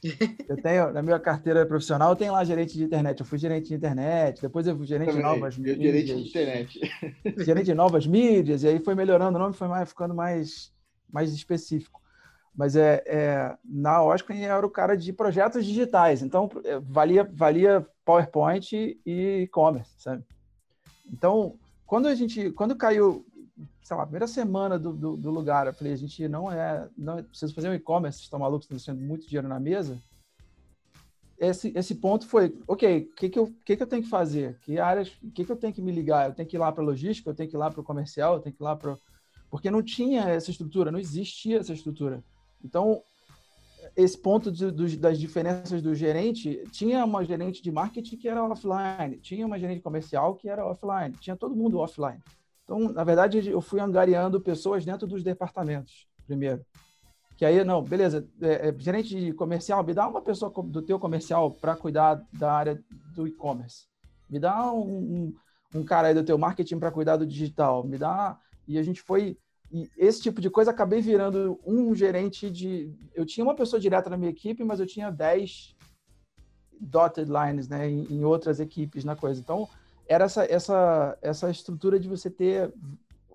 Eu 0.49 0.57
tenho, 0.57 0.91
na 0.91 1.01
minha 1.03 1.19
carteira 1.19 1.63
profissional, 1.63 2.09
eu 2.09 2.15
tenho 2.15 2.33
lá 2.33 2.43
gerente 2.43 2.73
de 2.73 2.83
internet. 2.83 3.19
Eu 3.19 3.25
fui 3.25 3.37
gerente 3.37 3.67
de 3.67 3.75
internet, 3.75 4.41
depois 4.41 4.65
eu 4.65 4.75
fui 4.75 4.87
gerente 4.87 5.09
Também, 5.09 5.23
de 5.23 5.29
novas 5.29 5.55
mídias. 5.55 5.77
Gerente 5.77 6.15
de 6.15 6.27
internet. 6.27 6.79
Gerente 7.45 7.65
de 7.65 7.73
novas 7.75 8.07
mídias, 8.07 8.63
e 8.63 8.67
aí 8.67 8.79
foi 8.79 8.95
melhorando 8.95 9.37
o 9.37 9.39
nome, 9.39 9.53
foi 9.53 9.67
mais, 9.67 9.87
ficando 9.87 10.15
mais, 10.15 10.73
mais 11.07 11.31
específico. 11.31 12.01
Mas 12.55 12.75
é, 12.75 13.03
é, 13.05 13.55
na 13.63 14.03
Oscar 14.03 14.35
eu 14.35 14.51
era 14.51 14.65
o 14.65 14.71
cara 14.71 14.97
de 14.97 15.13
projetos 15.13 15.65
digitais, 15.65 16.21
então 16.21 16.49
é, 16.65 16.79
valia, 16.79 17.23
valia 17.23 17.85
PowerPoint 18.03 18.73
e 19.05 19.43
e-commerce, 19.43 19.91
sabe? 19.99 20.23
Então, 21.11 21.59
quando 21.85 22.07
a 22.07 22.15
gente, 22.15 22.51
quando 22.51 22.75
caiu, 22.75 23.25
sei 23.81 23.97
lá, 23.97 24.03
primeira 24.03 24.27
semana 24.27 24.77
do, 24.77 24.93
do, 24.93 25.17
do 25.17 25.31
lugar, 25.31 25.67
eu 25.67 25.73
falei, 25.73 25.93
a 25.93 25.97
gente 25.97 26.27
não 26.27 26.51
é, 26.51 26.87
não 26.97 27.19
é 27.19 27.23
preciso 27.23 27.53
fazer 27.53 27.69
um 27.69 27.73
e-commerce, 27.73 28.21
estão 28.21 28.39
malucos, 28.39 28.65
estão 28.65 28.77
deixando 28.77 29.07
muito 29.07 29.27
dinheiro 29.27 29.47
na 29.47 29.59
mesa. 29.59 30.01
Esse, 31.37 31.73
esse 31.75 31.95
ponto 31.95 32.27
foi, 32.27 32.55
ok, 32.67 33.09
o 33.11 33.15
que, 33.15 33.29
que, 33.29 33.39
eu, 33.39 33.51
que, 33.65 33.75
que 33.75 33.83
eu 33.83 33.87
tenho 33.87 34.03
que 34.03 34.09
fazer? 34.09 34.59
Que 34.61 34.79
áreas, 34.79 35.11
o 35.23 35.31
que, 35.31 35.43
que 35.43 35.51
eu 35.51 35.55
tenho 35.55 35.73
que 35.73 35.81
me 35.81 35.91
ligar? 35.91 36.29
Eu 36.29 36.35
tenho 36.35 36.47
que 36.47 36.55
ir 36.55 36.59
lá 36.59 36.71
para 36.71 36.83
logística, 36.83 37.29
eu 37.29 37.33
tenho 37.33 37.49
que 37.49 37.55
ir 37.55 37.59
lá 37.59 37.71
para 37.71 37.81
o 37.81 37.83
comercial, 37.83 38.35
eu 38.35 38.39
tenho 38.39 38.55
que 38.55 38.61
ir 38.61 38.63
lá 38.63 38.75
para... 38.75 38.97
Porque 39.49 39.71
não 39.71 39.81
tinha 39.81 40.29
essa 40.29 40.51
estrutura, 40.51 40.91
não 40.91 40.99
existia 40.99 41.57
essa 41.57 41.73
estrutura. 41.73 42.23
Então, 42.63 43.01
esse 43.95 44.17
ponto 44.17 44.51
de, 44.51 44.71
de, 44.71 44.97
das 44.97 45.19
diferenças 45.19 45.81
do 45.81 45.93
gerente, 45.95 46.63
tinha 46.71 47.03
uma 47.03 47.25
gerente 47.25 47.61
de 47.61 47.71
marketing 47.71 48.17
que 48.17 48.29
era 48.29 48.43
offline, 48.43 49.17
tinha 49.21 49.45
uma 49.45 49.59
gerente 49.59 49.81
comercial 49.81 50.35
que 50.35 50.47
era 50.47 50.65
offline, 50.65 51.15
tinha 51.19 51.35
todo 51.35 51.55
mundo 51.55 51.79
offline. 51.79 52.21
Então, 52.63 52.79
na 52.91 53.03
verdade, 53.03 53.49
eu 53.49 53.61
fui 53.61 53.79
angariando 53.79 54.39
pessoas 54.39 54.85
dentro 54.85 55.07
dos 55.07 55.23
departamentos, 55.23 56.07
primeiro. 56.25 56.65
Que 57.41 57.45
aí, 57.45 57.63
não, 57.63 57.83
beleza, 57.83 58.27
é, 58.39 58.69
é, 58.69 58.75
gerente 58.77 59.19
de 59.19 59.33
comercial, 59.33 59.83
me 59.83 59.95
dá 59.95 60.07
uma 60.07 60.21
pessoa 60.21 60.53
do 60.63 60.81
teu 60.81 60.99
comercial 60.99 61.51
para 61.51 61.75
cuidar 61.75 62.21
da 62.31 62.53
área 62.53 62.83
do 63.15 63.27
e-commerce. 63.27 63.87
Me 64.29 64.39
dá 64.39 64.71
um, 64.71 65.33
um, 65.73 65.79
um, 65.79 65.83
cara 65.83 66.09
aí 66.09 66.13
do 66.13 66.23
teu 66.23 66.37
marketing 66.37 66.77
para 66.77 66.91
cuidar 66.91 67.17
do 67.17 67.25
digital. 67.25 67.83
Me 67.83 67.97
dá... 67.97 68.39
E 68.67 68.77
a 68.77 68.83
gente 68.83 69.01
foi... 69.01 69.39
E 69.71 69.89
esse 69.97 70.21
tipo 70.21 70.39
de 70.39 70.51
coisa, 70.51 70.69
acabei 70.69 71.01
virando 71.01 71.59
um 71.65 71.95
gerente 71.95 72.47
de... 72.47 72.93
Eu 73.15 73.25
tinha 73.25 73.43
uma 73.43 73.55
pessoa 73.55 73.79
direta 73.79 74.07
na 74.07 74.17
minha 74.17 74.29
equipe, 74.29 74.63
mas 74.63 74.79
eu 74.79 74.85
tinha 74.85 75.09
10 75.09 75.75
dotted 76.79 77.27
lines, 77.27 77.67
né, 77.67 77.89
em, 77.89 78.03
em 78.03 78.23
outras 78.23 78.59
equipes 78.59 79.03
na 79.03 79.15
coisa. 79.15 79.39
Então, 79.39 79.67
era 80.11 80.25
essa, 80.25 80.43
essa, 80.43 81.17
essa 81.21 81.49
estrutura 81.49 81.97
de 81.97 82.09
você 82.09 82.29
ter 82.29 82.73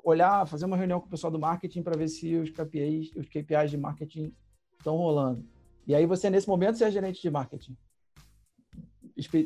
olhar, 0.05 0.47
fazer 0.47 0.67
uma 0.67 0.77
reunião 0.77 1.01
com 1.01 1.07
o 1.07 1.11
pessoal 1.11 1.31
do 1.31 1.39
marketing 1.39 1.83
para 1.83 1.97
ver 1.97 2.09
se 2.09 2.37
os 2.37 2.51
KPIs, 2.51 3.11
os 3.17 3.27
KPIs 3.29 3.71
de 3.71 3.79
marketing 3.79 4.33
estão 4.79 4.97
rolando. 4.97 5.43
E 5.87 5.95
aí 5.95 6.05
você, 6.05 6.29
nesse 6.29 6.47
momento, 6.47 6.77
você 6.77 6.85
é 6.85 6.91
gerente 6.91 7.23
de 7.23 7.31
marketing 7.31 7.77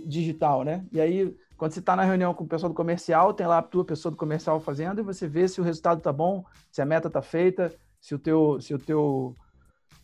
digital, 0.07 0.65
né? 0.65 0.85
E 0.91 1.01
aí, 1.01 1.33
quando 1.57 1.73
você 1.73 1.79
está 1.79 1.95
na 1.95 2.03
reunião 2.03 2.35
com 2.35 2.43
o 2.43 2.49
pessoal 2.49 2.69
do 2.69 2.75
comercial, 2.75 3.33
tem 3.33 3.47
lá 3.47 3.59
a 3.59 3.63
tua 3.63 3.85
pessoa 3.85 4.11
do 4.11 4.19
comercial 4.19 4.59
fazendo 4.59 5.01
e 5.01 5.05
você 5.05 5.29
vê 5.29 5.47
se 5.47 5.61
o 5.61 5.65
resultado 5.65 6.03
tá 6.03 6.13
bom, 6.13 6.45
se 6.73 6.83
a 6.83 6.85
meta 6.85 7.09
tá 7.09 7.23
feita, 7.23 7.73
se 8.01 8.13
o 8.13 8.19
teu, 8.19 8.61
se 8.61 8.75
o 8.75 8.79
teu, 8.81 9.37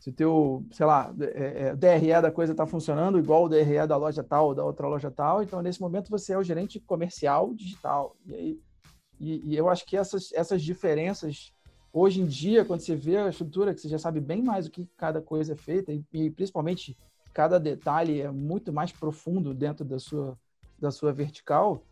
se 0.07 0.13
teu, 0.13 0.65
sei 0.71 0.87
lá, 0.87 1.13
é, 1.21 1.67
é, 1.67 1.75
DRE 1.75 2.23
da 2.23 2.31
coisa 2.31 2.53
está 2.53 2.65
funcionando 2.65 3.19
igual 3.19 3.43
o 3.43 3.49
DRE 3.49 3.85
da 3.89 3.97
loja 3.97 4.23
tal 4.23 4.47
ou 4.47 4.55
da 4.55 4.65
outra 4.65 4.87
loja 4.87 5.11
tal. 5.11 5.43
Então, 5.43 5.61
nesse 5.61 5.81
momento, 5.81 6.09
você 6.09 6.33
é 6.33 6.39
o 6.39 6.45
gerente 6.45 6.79
comercial 6.79 7.53
digital. 7.53 8.15
E 8.25 8.33
aí, 8.33 8.61
e, 9.19 9.53
e 9.53 9.57
eu 9.57 9.69
acho 9.69 9.85
que 9.85 9.97
essas, 9.97 10.33
essas 10.33 10.63
diferenças 10.63 11.53
hoje 11.93 12.21
em 12.21 12.25
dia, 12.25 12.65
quando 12.65 12.83
você 12.83 12.95
vê 12.95 13.17
a 13.17 13.29
estrutura, 13.29 13.75
que 13.75 13.81
você 13.81 13.89
já 13.89 13.99
sabe 13.99 14.21
bem 14.21 14.45
mais 14.45 14.67
o 14.67 14.71
que 14.71 14.89
cada 14.97 15.21
coisa 15.21 15.55
é 15.55 15.57
feita, 15.57 15.93
e, 15.93 16.05
e, 16.13 16.31
principalmente 16.31 16.97
cada 17.35 17.59
detalhe 17.59 18.21
é 18.21 18.31
muito 18.31 18.73
mais 18.73 18.93
profundo 18.93 19.53
dentro 19.53 19.85
da 19.85 19.99
sua, 19.99 20.39
da 20.79 20.93
sua 20.93 21.13
vertical, 21.13 21.83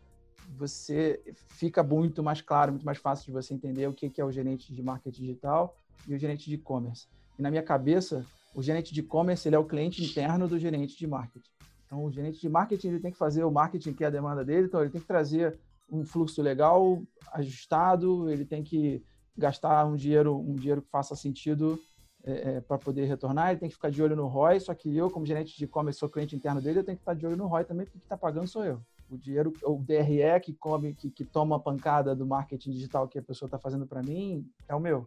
você 0.57 1.21
fica 1.49 1.83
muito 1.83 2.23
mais 2.23 2.41
claro, 2.41 2.71
muito 2.71 2.87
mais 2.87 2.99
fácil 2.99 3.27
de 3.27 3.33
você 3.33 3.53
entender 3.55 3.89
o 3.89 3.93
que 3.93 4.21
é 4.21 4.25
o 4.25 4.31
gerente 4.31 4.73
de 4.73 4.83
marketing 4.85 5.23
digital 5.23 5.77
e 6.07 6.15
o 6.15 6.19
gerente 6.19 6.49
de 6.49 6.55
e-commerce. 6.55 7.07
E 7.39 7.43
na 7.43 7.51
minha 7.51 7.63
cabeça, 7.63 8.25
o 8.55 8.63
gerente 8.63 8.93
de 8.93 9.01
e-commerce 9.01 9.49
ele 9.49 9.57
é 9.57 9.59
o 9.59 9.65
cliente 9.65 10.05
interno 10.05 10.47
do 10.47 10.59
gerente 10.59 10.97
de 10.97 11.07
marketing. 11.07 11.51
Então, 11.87 12.05
o 12.05 12.11
gerente 12.11 12.41
de 12.41 12.49
marketing 12.49 12.89
ele 12.89 13.01
tem 13.01 13.13
que 13.13 13.19
fazer 13.19 13.45
o 13.45 13.51
marketing 13.51 13.93
que 13.93 14.05
é 14.05 14.07
a 14.07 14.11
demanda 14.11 14.45
dele, 14.45 14.67
então 14.67 14.81
ele 14.81 14.91
tem 14.91 15.01
que 15.01 15.07
trazer 15.07 15.59
um 15.91 16.05
fluxo 16.05 16.41
legal, 16.41 17.03
ajustado, 17.33 18.31
ele 18.31 18.45
tem 18.45 18.63
que 18.63 19.03
gastar 19.37 19.85
um 19.85 19.97
dinheiro, 19.97 20.39
um 20.39 20.55
dinheiro 20.55 20.81
que 20.83 20.91
faça 20.91 21.15
sentido 21.15 21.79
é, 22.25 22.57
é, 22.57 22.61
para 22.61 22.79
poder 22.79 23.05
retornar, 23.05 23.51
ele 23.51 23.61
tem 23.61 23.69
que 23.69 23.75
ficar 23.75 23.91
de 23.91 24.03
olho 24.03 24.17
no 24.17 24.27
ROI, 24.27 24.61
só 24.61 24.75
que 24.75 24.97
eu, 24.97 25.11
como 25.11 25.27
gerente 25.27 25.57
de 25.57 25.65
e-commerce, 25.65 25.99
sou 25.99 26.09
cliente 26.09 26.35
interno 26.35 26.61
dele, 26.61 26.79
eu 26.79 26.85
tenho 26.85 26.97
que 26.97 27.03
estar 27.03 27.15
de 27.15 27.27
olho 27.27 27.37
no 27.37 27.47
ROI 27.47 27.65
também, 27.65 27.85
porque 27.85 27.99
quem 27.99 28.05
está 28.05 28.17
pagando 28.17 28.49
sou 28.49 28.65
eu. 28.65 28.81
O 29.11 29.19
dinheiro, 29.19 29.53
o 29.63 29.79
DRE 29.79 30.41
que 30.43 30.55
come, 30.55 30.95
que, 30.95 31.11
que 31.11 31.25
toma 31.25 31.57
a 31.57 31.61
pancada 31.61 32.15
do 32.15 32.25
marketing 32.25 32.71
digital 32.71 33.07
que 33.07 33.19
a 33.19 33.23
pessoa 33.23 33.47
está 33.47 33.59
fazendo 33.59 33.87
para 33.87 34.03
mim, 34.03 34.49
é 34.67 34.75
o 34.75 34.81
meu. 34.81 35.07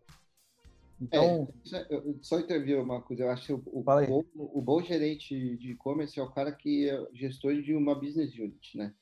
Então. 1.01 1.47
É, 1.73 2.03
só 2.21 2.39
intervir 2.39 2.79
uma 2.79 3.01
coisa, 3.01 3.23
eu 3.23 3.29
acho 3.29 3.45
que 3.45 3.53
o, 3.53 3.83
bom, 3.83 4.23
o 4.35 4.61
bom 4.61 4.81
gerente 4.81 5.57
de 5.57 5.71
e-commerce 5.71 6.19
é 6.19 6.23
o 6.23 6.31
cara 6.31 6.51
que 6.51 6.89
é 6.89 7.07
gestor 7.13 7.61
de 7.61 7.73
uma 7.75 7.95
business 7.95 8.33
unit, 8.33 8.77
né? 8.77 8.93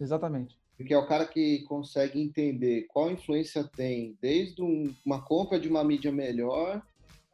Exatamente. 0.00 0.58
Porque 0.76 0.94
é 0.94 0.98
o 0.98 1.06
cara 1.06 1.26
que 1.26 1.62
consegue 1.64 2.20
entender 2.20 2.86
qual 2.88 3.10
influência 3.10 3.62
tem, 3.62 4.16
desde 4.20 4.62
um, 4.62 4.94
uma 5.04 5.22
compra 5.22 5.60
de 5.60 5.68
uma 5.68 5.84
mídia 5.84 6.10
melhor 6.10 6.82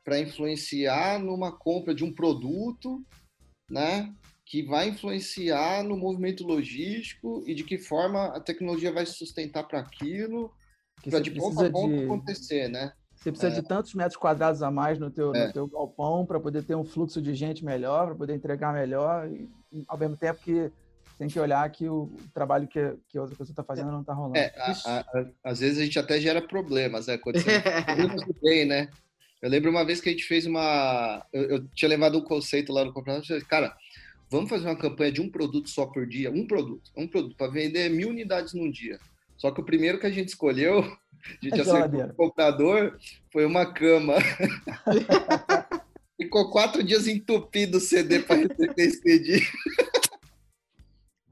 para 0.05 0.19
influenciar 0.19 1.19
numa 1.19 1.53
compra 1.53 1.95
de 1.95 2.05
um 2.05 2.13
produto, 2.13 3.03
né? 3.71 4.13
Que 4.45 4.63
vai 4.63 4.89
influenciar 4.89 5.85
no 5.85 5.97
movimento 5.97 6.45
logístico 6.47 7.45
e 7.47 7.55
de 7.55 7.63
que 7.63 7.79
forma 7.79 8.27
a 8.27 8.41
tecnologia 8.41 8.93
vai 8.93 9.07
se 9.07 9.13
sustentar 9.13 9.65
para 9.65 9.79
aquilo, 9.79 10.53
para 11.09 11.21
de 11.21 11.31
ponta 11.31 11.67
a 11.67 11.71
ponta 11.71 12.03
acontecer, 12.03 12.69
né? 12.69 12.93
Você 13.19 13.33
precisa 13.33 13.53
é. 13.53 13.61
de 13.61 13.67
tantos 13.67 13.95
metros 13.95 14.17
quadrados 14.17 14.63
a 14.63 14.71
mais 14.71 14.99
no 14.99 15.11
teu, 15.11 15.35
é. 15.35 15.49
no 15.49 15.53
teu 15.53 15.67
galpão 15.67 16.25
para 16.25 16.39
poder 16.39 16.63
ter 16.63 16.77
um 16.77 16.85
fluxo 16.85 17.21
de 17.21 17.35
gente 17.35 17.65
melhor, 17.65 18.07
para 18.07 18.15
poder 18.15 18.35
entregar 18.35 18.73
melhor, 18.73 19.29
e, 19.29 19.49
ao 19.89 19.99
mesmo 19.99 20.17
tempo 20.17 20.41
que 20.41 20.71
tem 21.19 21.27
que 21.27 21.41
olhar 21.41 21.69
que 21.71 21.89
o, 21.89 22.13
trabalho 22.33 22.69
que, 22.69 22.95
que 23.09 23.19
a 23.19 23.23
outra 23.23 23.37
pessoa 23.37 23.53
está 23.53 23.65
fazendo 23.65 23.91
não 23.91 24.03
está 24.03 24.13
rolando. 24.15 24.39
É, 24.39 24.55
a, 24.57 25.01
a, 25.01 25.27
às 25.43 25.59
vezes 25.59 25.79
a 25.79 25.85
gente 25.85 25.99
até 25.99 26.21
gera 26.21 26.41
problemas, 26.41 27.09
né? 27.09 27.19
Quando 27.19 27.41
você 27.41 27.51
bem, 28.41 28.65
né? 28.65 28.89
Eu 29.43 29.51
lembro 29.51 29.71
uma 29.71 29.85
vez 29.85 30.01
que 30.01 30.09
a 30.09 30.13
gente 30.13 30.25
fez 30.25 30.47
uma. 30.47 31.27
Eu, 31.33 31.43
eu 31.51 31.69
tinha 31.69 31.89
levado 31.89 32.19
um 32.19 32.23
conceito 32.23 32.73
lá 32.73 32.85
no 32.85 32.93
falei, 32.93 33.25
cara, 33.49 33.77
vamos 34.31 34.49
fazer 34.49 34.67
uma 34.67 34.77
campanha 34.79 35.11
de 35.11 35.21
um 35.21 35.29
produto 35.29 35.69
só 35.69 35.87
por 35.87 36.07
dia, 36.07 36.31
um 36.31 36.47
produto, 36.47 36.91
um 36.97 37.07
produto, 37.09 37.37
para 37.37 37.51
vender 37.51 37.89
mil 37.89 38.11
unidades 38.11 38.55
num 38.55 38.71
dia. 38.71 38.99
Só 39.37 39.51
que 39.51 39.61
o 39.61 39.65
primeiro 39.65 39.99
que 39.99 40.07
a 40.07 40.11
gente 40.11 40.29
escolheu, 40.29 40.85
a 41.25 41.45
gente 41.45 41.61
acertou 41.61 42.05
o 42.05 42.15
comprador, 42.15 42.99
foi 43.33 43.45
uma 43.45 43.73
cama. 43.73 44.15
Ficou 46.21 46.51
quatro 46.51 46.83
dias 46.83 47.07
entupido 47.07 47.79
o 47.79 47.81
CD 47.81 48.21
para 48.21 48.37
receber 48.37 48.75
esse 48.77 49.01
pedido. 49.01 49.47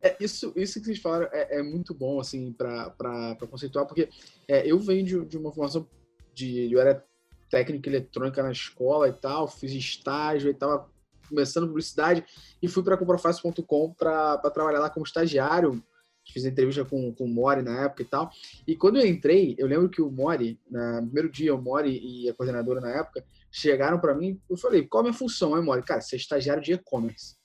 É, 0.01 0.17
isso, 0.21 0.53
isso 0.55 0.79
que 0.79 0.87
vocês 0.87 1.01
falaram 1.01 1.29
é, 1.33 1.59
é 1.59 1.63
muito 1.63 1.93
bom, 1.93 2.21
assim, 2.21 2.53
para 2.53 3.37
conceituar, 3.51 3.87
porque 3.87 4.09
é, 4.47 4.65
eu 4.65 4.79
venho 4.79 5.05
de, 5.05 5.25
de, 5.25 5.37
uma 5.37 5.53
formação 5.53 5.89
de. 6.33 6.73
Eu 6.73 6.81
era 6.81 7.05
técnica 7.51 7.89
eletrônica 7.89 8.43
na 8.43 8.53
escola 8.53 9.09
e 9.09 9.13
tal, 9.13 9.49
fiz 9.49 9.73
estágio 9.73 10.49
e 10.49 10.53
estava 10.53 10.89
começando 11.29 11.67
publicidade 11.67 12.25
e 12.63 12.69
fui 12.69 12.83
para 12.83 12.97
comprofácil.com 12.97 13.95
para 13.95 14.39
trabalhar 14.51 14.79
lá 14.79 14.91
como 14.91 15.07
estagiário. 15.07 15.83
Fiz 16.33 16.45
entrevista 16.45 16.85
com, 16.85 17.13
com 17.15 17.25
o 17.25 17.29
Mori 17.29 17.63
na 17.63 17.85
época 17.85 18.03
e 18.03 18.07
tal. 18.07 18.31
E 18.67 18.77
quando 18.77 18.99
eu 18.99 19.07
entrei, 19.07 19.55
eu 19.59 19.67
lembro 19.67 19.89
que 19.89 20.03
o 20.03 20.11
Mori, 20.11 20.59
no 20.71 21.03
primeiro 21.03 21.31
dia, 21.31 21.55
o 21.55 21.63
Mori 21.63 21.99
e 22.03 22.29
a 22.29 22.35
coordenadora 22.35 22.81
na 22.81 22.91
época 22.91 23.25
chegaram 23.51 23.99
para 23.99 24.15
mim. 24.15 24.41
Eu 24.49 24.57
falei: 24.57 24.87
qual 24.87 25.03
é 25.03 25.07
a 25.07 25.11
minha 25.11 25.19
função? 25.19 25.55
Aí, 25.55 25.63
Mori, 25.63 25.83
cara, 25.83 26.01
você 26.01 26.17
é 26.17 26.19
estagiário 26.19 26.63
de 26.63 26.73
e-commerce. 26.73 27.37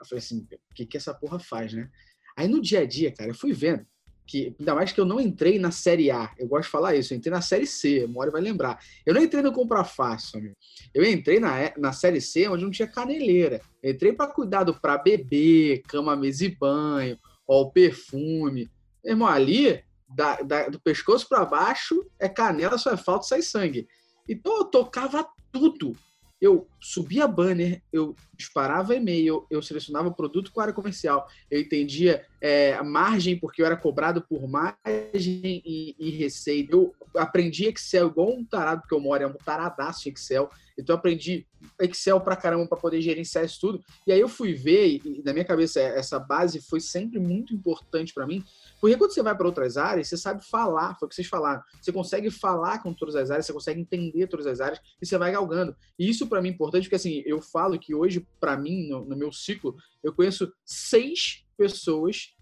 Eu 0.00 0.06
falei 0.06 0.18
assim: 0.18 0.46
o 0.70 0.74
que, 0.74 0.86
que 0.86 0.96
essa 0.96 1.14
porra 1.14 1.38
faz, 1.38 1.72
né? 1.72 1.88
Aí 2.36 2.48
no 2.48 2.60
dia 2.60 2.80
a 2.80 2.86
dia, 2.86 3.12
cara, 3.12 3.30
eu 3.30 3.34
fui 3.34 3.52
vendo 3.52 3.86
que 4.26 4.54
ainda 4.58 4.74
mais 4.74 4.92
que 4.92 5.00
eu 5.00 5.04
não 5.04 5.20
entrei 5.20 5.58
na 5.58 5.70
série 5.70 6.10
A, 6.10 6.32
eu 6.38 6.48
gosto 6.48 6.64
de 6.64 6.70
falar 6.70 6.94
isso, 6.94 7.12
eu 7.12 7.18
entrei 7.18 7.32
na 7.32 7.42
série 7.42 7.66
C, 7.66 8.08
hora 8.14 8.30
vai 8.30 8.40
lembrar. 8.40 8.78
Eu 9.04 9.14
não 9.14 9.22
entrei 9.22 9.42
no 9.42 9.52
comprar 9.52 9.84
fácil, 9.84 10.38
amigo. 10.38 10.56
Eu 10.94 11.04
entrei 11.04 11.38
na, 11.38 11.72
na 11.76 11.92
série 11.92 12.20
C, 12.20 12.48
onde 12.48 12.64
não 12.64 12.70
tinha 12.70 12.88
caneleira. 12.88 13.60
Eu 13.82 13.92
entrei 13.92 14.12
para 14.12 14.30
cuidado 14.30 14.74
para 14.80 14.96
beber, 14.96 15.82
cama, 15.82 16.16
mesa 16.16 16.46
e 16.46 16.48
banho, 16.48 17.18
ó, 17.46 17.62
o 17.62 17.70
perfume. 17.70 18.70
Meu 19.04 19.14
irmão, 19.14 19.28
ali, 19.28 19.82
da, 20.08 20.42
da, 20.42 20.68
do 20.68 20.80
pescoço 20.80 21.28
para 21.28 21.44
baixo, 21.44 22.04
é 22.18 22.28
canela, 22.28 22.78
só 22.78 22.92
é 22.92 22.96
falta 22.96 23.26
sai 23.26 23.42
sangue. 23.42 23.86
Então 24.28 24.58
eu 24.58 24.64
tocava 24.64 25.26
tudo 25.52 25.96
eu 26.44 26.68
subia 26.78 27.26
banner, 27.26 27.82
eu 27.90 28.14
disparava 28.34 28.94
e-mail, 28.94 29.46
eu 29.48 29.62
selecionava 29.62 30.10
produto 30.10 30.52
com 30.52 30.60
área 30.60 30.74
comercial, 30.74 31.26
eu 31.50 31.58
entendia 31.58 32.26
é, 32.44 32.82
margem, 32.82 33.38
porque 33.38 33.62
eu 33.62 33.66
era 33.66 33.74
cobrado 33.74 34.20
por 34.20 34.46
margem 34.46 35.62
e, 35.64 35.96
e, 35.98 36.10
receita. 36.10 36.74
Eu 36.74 36.94
aprendi 37.16 37.64
Excel 37.64 38.08
igual 38.08 38.34
um 38.34 38.44
tarado, 38.44 38.82
porque 38.82 38.94
eu 38.94 39.00
moro 39.00 39.22
é 39.22 39.26
um 39.26 39.32
taradaço 39.32 40.10
Excel. 40.10 40.50
Então 40.78 40.92
eu 40.92 40.98
aprendi 40.98 41.46
Excel 41.80 42.20
pra 42.20 42.36
caramba 42.36 42.66
para 42.66 42.76
poder 42.76 43.00
gerenciar 43.00 43.46
isso 43.46 43.58
tudo. 43.58 43.82
E 44.06 44.12
aí 44.12 44.20
eu 44.20 44.28
fui 44.28 44.52
ver, 44.52 45.00
e 45.02 45.22
na 45.24 45.32
minha 45.32 45.44
cabeça 45.46 45.80
essa 45.80 46.18
base 46.18 46.60
foi 46.60 46.80
sempre 46.80 47.18
muito 47.18 47.54
importante 47.54 48.12
para 48.12 48.26
mim, 48.26 48.44
porque 48.78 48.98
quando 48.98 49.14
você 49.14 49.22
vai 49.22 49.34
para 49.34 49.46
outras 49.46 49.78
áreas, 49.78 50.08
você 50.08 50.16
sabe 50.18 50.44
falar, 50.44 50.98
foi 50.98 51.06
o 51.06 51.08
que 51.08 51.14
vocês 51.14 51.26
falaram. 51.26 51.62
Você 51.80 51.92
consegue 51.92 52.30
falar 52.30 52.82
com 52.82 52.92
todas 52.92 53.16
as 53.16 53.30
áreas, 53.30 53.46
você 53.46 53.54
consegue 53.54 53.80
entender 53.80 54.26
todas 54.26 54.46
as 54.46 54.60
áreas 54.60 54.82
e 55.00 55.06
você 55.06 55.16
vai 55.16 55.32
galgando. 55.32 55.74
E 55.98 56.10
isso 56.10 56.26
para 56.26 56.42
mim 56.42 56.50
é 56.50 56.52
importante, 56.52 56.82
porque 56.82 56.96
assim, 56.96 57.22
eu 57.24 57.40
falo 57.40 57.78
que 57.78 57.94
hoje, 57.94 58.26
para 58.38 58.54
mim, 58.54 58.86
no, 58.86 59.02
no 59.02 59.16
meu 59.16 59.32
ciclo, 59.32 59.74
eu 60.02 60.12
conheço 60.12 60.52
seis 60.62 61.42
pessoas 61.56 62.33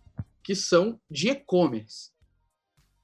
que 0.43 0.55
são 0.55 1.01
de 1.11 1.29
e-commerce 1.29 2.13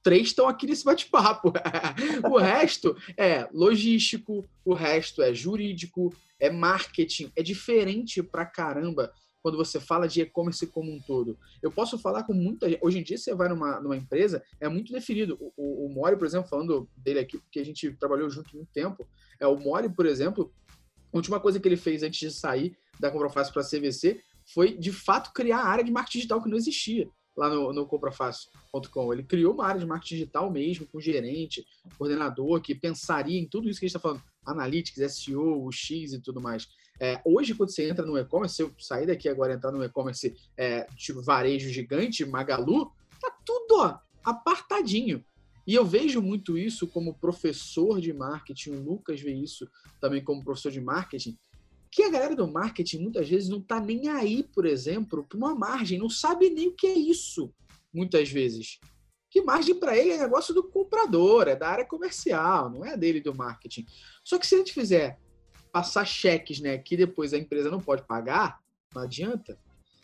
três 0.03 0.29
estão 0.29 0.47
aqui 0.47 0.65
nesse 0.65 0.83
bate-papo. 0.83 1.53
o 2.31 2.37
resto 2.37 2.95
é 3.17 3.47
logístico, 3.53 4.47
o 4.63 4.73
resto 4.73 5.21
é 5.21 5.33
jurídico, 5.33 6.13
é 6.39 6.49
marketing, 6.49 7.31
é 7.35 7.43
diferente 7.43 8.23
pra 8.23 8.45
caramba 8.45 9.11
quando 9.41 9.57
você 9.57 9.79
fala 9.79 10.07
de 10.07 10.21
e-commerce 10.21 10.67
como 10.67 10.91
um 10.91 10.99
todo. 10.99 11.37
Eu 11.61 11.71
posso 11.71 11.97
falar 11.97 12.23
com 12.23 12.33
muita 12.33 12.69
gente. 12.69 12.79
Hoje 12.83 12.99
em 12.99 13.03
dia, 13.03 13.17
você 13.17 13.33
vai 13.33 13.47
numa, 13.47 13.79
numa 13.79 13.95
empresa, 13.95 14.43
é 14.59 14.67
muito 14.67 14.91
definido. 14.91 15.37
O, 15.39 15.53
o, 15.55 15.85
o 15.85 15.89
Mori, 15.93 16.17
por 16.17 16.27
exemplo, 16.27 16.49
falando 16.49 16.89
dele 16.97 17.19
aqui, 17.19 17.37
porque 17.37 17.59
a 17.59 17.65
gente 17.65 17.91
trabalhou 17.93 18.29
junto 18.29 18.55
muito 18.55 18.71
tempo, 18.71 19.07
é 19.39 19.47
o 19.47 19.57
Mori, 19.57 19.89
por 19.89 20.05
exemplo, 20.05 20.51
a 21.13 21.17
última 21.17 21.39
coisa 21.39 21.59
que 21.59 21.67
ele 21.67 21.77
fez 21.77 22.03
antes 22.03 22.19
de 22.19 22.31
sair 22.31 22.75
da 22.99 23.09
Comprafácil 23.09 23.53
para 23.53 23.61
a 23.61 23.65
CVC 23.65 24.21
foi, 24.53 24.77
de 24.77 24.91
fato, 24.91 25.31
criar 25.31 25.59
a 25.59 25.67
área 25.67 25.83
de 25.83 25.91
marketing 25.91 26.17
digital 26.17 26.41
que 26.41 26.49
não 26.49 26.57
existia 26.57 27.09
lá 27.35 27.49
no, 27.49 27.71
no 27.73 27.85
comprafácil.com. 27.85 29.13
Ele 29.13 29.23
criou 29.23 29.53
uma 29.53 29.65
área 29.65 29.79
de 29.79 29.85
marketing 29.85 30.15
digital 30.15 30.51
mesmo, 30.51 30.87
com 30.87 30.99
gerente, 30.99 31.65
coordenador, 31.97 32.61
que 32.61 32.75
pensaria 32.75 33.39
em 33.39 33.47
tudo 33.47 33.69
isso 33.69 33.79
que 33.79 33.85
a 33.85 33.89
gente 33.89 33.95
está 33.95 34.07
falando, 34.07 34.23
analytics, 34.45 35.13
SEO, 35.13 35.63
o 35.63 35.71
X 35.71 36.13
e 36.13 36.21
tudo 36.21 36.41
mais. 36.41 36.67
É, 36.99 37.21
hoje, 37.23 37.55
quando 37.55 37.69
você 37.69 37.89
entra 37.89 38.05
no 38.05 38.17
e-commerce, 38.17 38.55
se 38.55 38.61
eu 38.61 38.73
sair 38.77 39.07
daqui 39.07 39.29
agora 39.29 39.53
e 39.53 39.55
entrar 39.55 39.71
no 39.71 39.83
e-commerce 39.83 40.35
é, 40.57 40.83
tipo 40.97 41.21
varejo 41.21 41.69
gigante, 41.69 42.25
Magalu, 42.25 42.91
tá 43.21 43.31
tudo 43.45 43.77
ó, 43.79 43.97
apartadinho. 44.23 45.23
E 45.65 45.75
eu 45.75 45.85
vejo 45.85 46.21
muito 46.21 46.57
isso 46.57 46.87
como 46.87 47.13
professor 47.13 48.01
de 48.01 48.11
marketing, 48.11 48.71
o 48.71 48.83
Lucas 48.83 49.21
vê 49.21 49.31
isso 49.31 49.69
também 50.01 50.21
como 50.23 50.43
professor 50.43 50.71
de 50.71 50.81
marketing, 50.81 51.37
que 51.91 52.03
a 52.03 52.09
galera 52.09 52.35
do 52.35 52.47
marketing 52.47 52.99
muitas 52.99 53.27
vezes 53.27 53.49
não 53.49 53.61
tá 53.61 53.79
nem 53.79 54.09
aí, 54.09 54.43
por 54.43 54.65
exemplo, 54.65 55.25
para 55.25 55.37
uma 55.37 55.55
margem, 55.55 55.97
não 55.97 56.09
sabe 56.09 56.49
nem 56.49 56.67
o 56.67 56.75
que 56.75 56.87
é 56.87 56.93
isso, 56.93 57.53
muitas 57.93 58.29
vezes. 58.29 58.79
que 59.31 59.41
margem 59.43 59.75
para 59.75 59.95
ele 59.95 60.11
é 60.11 60.17
negócio 60.17 60.55
do 60.55 60.63
comprador, 60.63 61.47
é 61.47 61.55
da 61.55 61.69
área 61.69 61.85
comercial, 61.85 62.69
não 62.69 62.83
é 62.83 62.97
dele 62.97 63.21
do 63.21 63.35
marketing. 63.35 63.85
Só 64.23 64.39
que 64.39 64.47
se 64.47 64.55
a 64.55 64.57
gente 64.57 64.73
fizer 64.73 65.19
passar 65.71 66.03
cheques, 66.05 66.59
né, 66.59 66.79
que 66.79 66.97
depois 66.97 67.31
a 67.31 67.37
empresa 67.37 67.69
não 67.69 67.79
pode 67.79 68.01
pagar, 68.07 68.59
não 68.93 69.03
adianta. 69.03 69.57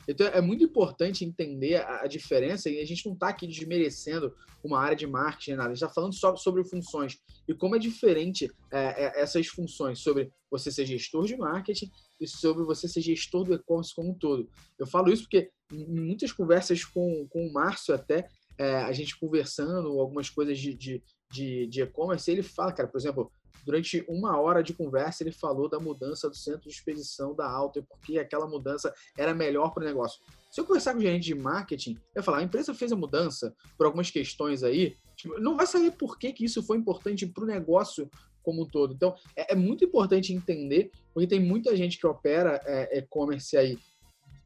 Então 0.07 0.27
é 0.27 0.41
muito 0.41 0.63
importante 0.63 1.25
entender 1.25 1.75
a, 1.75 2.07
diferença 2.07 2.69
e 2.69 2.79
a 2.79 2.85
gente 2.85 3.05
não 3.05 3.13
está 3.13 3.29
aqui 3.29 3.47
desmerecendo 3.47 4.33
uma 4.63 4.79
área 4.79 4.95
de 4.95 5.07
marketing, 5.07 5.51
nada. 5.51 5.69
A 5.69 5.73
gente 5.73 5.83
está 5.83 5.89
falando 5.89 6.13
só 6.13 6.35
sobre 6.35 6.63
funções 6.63 7.17
e 7.47 7.53
como 7.53 7.75
é 7.75 7.79
diferente 7.79 8.49
é, 8.71 9.05
é, 9.05 9.21
essas 9.21 9.47
funções 9.47 9.99
sobre 9.99 10.31
você 10.49 10.71
ser 10.71 10.85
gestor 10.85 11.25
de 11.25 11.35
marketing 11.35 11.91
e 12.19 12.27
sobre 12.27 12.63
você 12.63 12.87
ser 12.87 13.01
gestor 13.01 13.43
do 13.43 13.53
e-commerce 13.53 13.93
como 13.93 14.11
um 14.11 14.13
todo. 14.13 14.49
Eu 14.77 14.87
falo 14.87 15.11
isso 15.11 15.23
porque 15.23 15.49
em 15.71 15.87
muitas 15.87 16.31
conversas 16.31 16.83
com, 16.83 17.27
com 17.29 17.47
o 17.47 17.53
Márcio 17.53 17.93
até, 17.93 18.27
é, 18.57 18.75
a 18.77 18.91
gente 18.91 19.19
conversando 19.19 19.99
algumas 19.99 20.29
coisas 20.29 20.57
de, 20.57 20.73
de, 20.73 21.67
de 21.67 21.81
e-commerce, 21.81 22.29
ele 22.31 22.43
fala, 22.43 22.71
cara, 22.71 22.87
por 22.87 22.97
exemplo, 22.97 23.31
durante 23.63 24.03
uma 24.07 24.39
hora 24.39 24.63
de 24.63 24.73
conversa, 24.73 25.23
ele 25.23 25.31
falou 25.31 25.69
da 25.69 25.79
mudança 25.79 26.29
do 26.29 26.35
centro 26.35 26.69
de 26.69 26.75
expedição 26.75 27.35
da 27.35 27.49
Alta, 27.49 27.81
porque 27.83 28.17
aquela 28.17 28.47
mudança 28.47 28.93
era 29.17 29.33
melhor 29.33 29.73
para 29.73 29.83
o 29.83 29.85
negócio. 29.85 30.21
Se 30.51 30.61
eu 30.61 30.65
conversar 30.65 30.93
com 30.93 30.99
o 30.99 31.01
gerente 31.01 31.25
de 31.25 31.35
marketing, 31.35 31.97
eu 32.13 32.23
falar, 32.23 32.37
a 32.39 32.43
empresa 32.43 32.73
fez 32.73 32.91
a 32.91 32.95
mudança 32.95 33.53
por 33.77 33.85
algumas 33.85 34.09
questões 34.09 34.63
aí, 34.63 34.95
tipo, 35.15 35.39
não 35.39 35.57
vai 35.57 35.67
saber 35.67 35.91
por 35.91 36.17
que, 36.17 36.31
que 36.31 36.45
isso 36.45 36.63
foi 36.63 36.77
importante 36.77 37.25
para 37.25 37.43
o 37.43 37.47
negócio 37.47 38.09
como 38.41 38.63
um 38.63 38.65
todo. 38.65 38.93
Então, 38.93 39.15
é, 39.35 39.53
é, 39.53 39.55
muito 39.55 39.83
importante 39.83 40.31
entender, 40.31 40.91
porque 41.13 41.27
tem 41.27 41.39
muita 41.39 41.75
gente 41.75 41.97
que 41.97 42.05
opera 42.05 42.61
é, 42.63 42.99
e-commerce 42.99 43.57
aí 43.57 43.77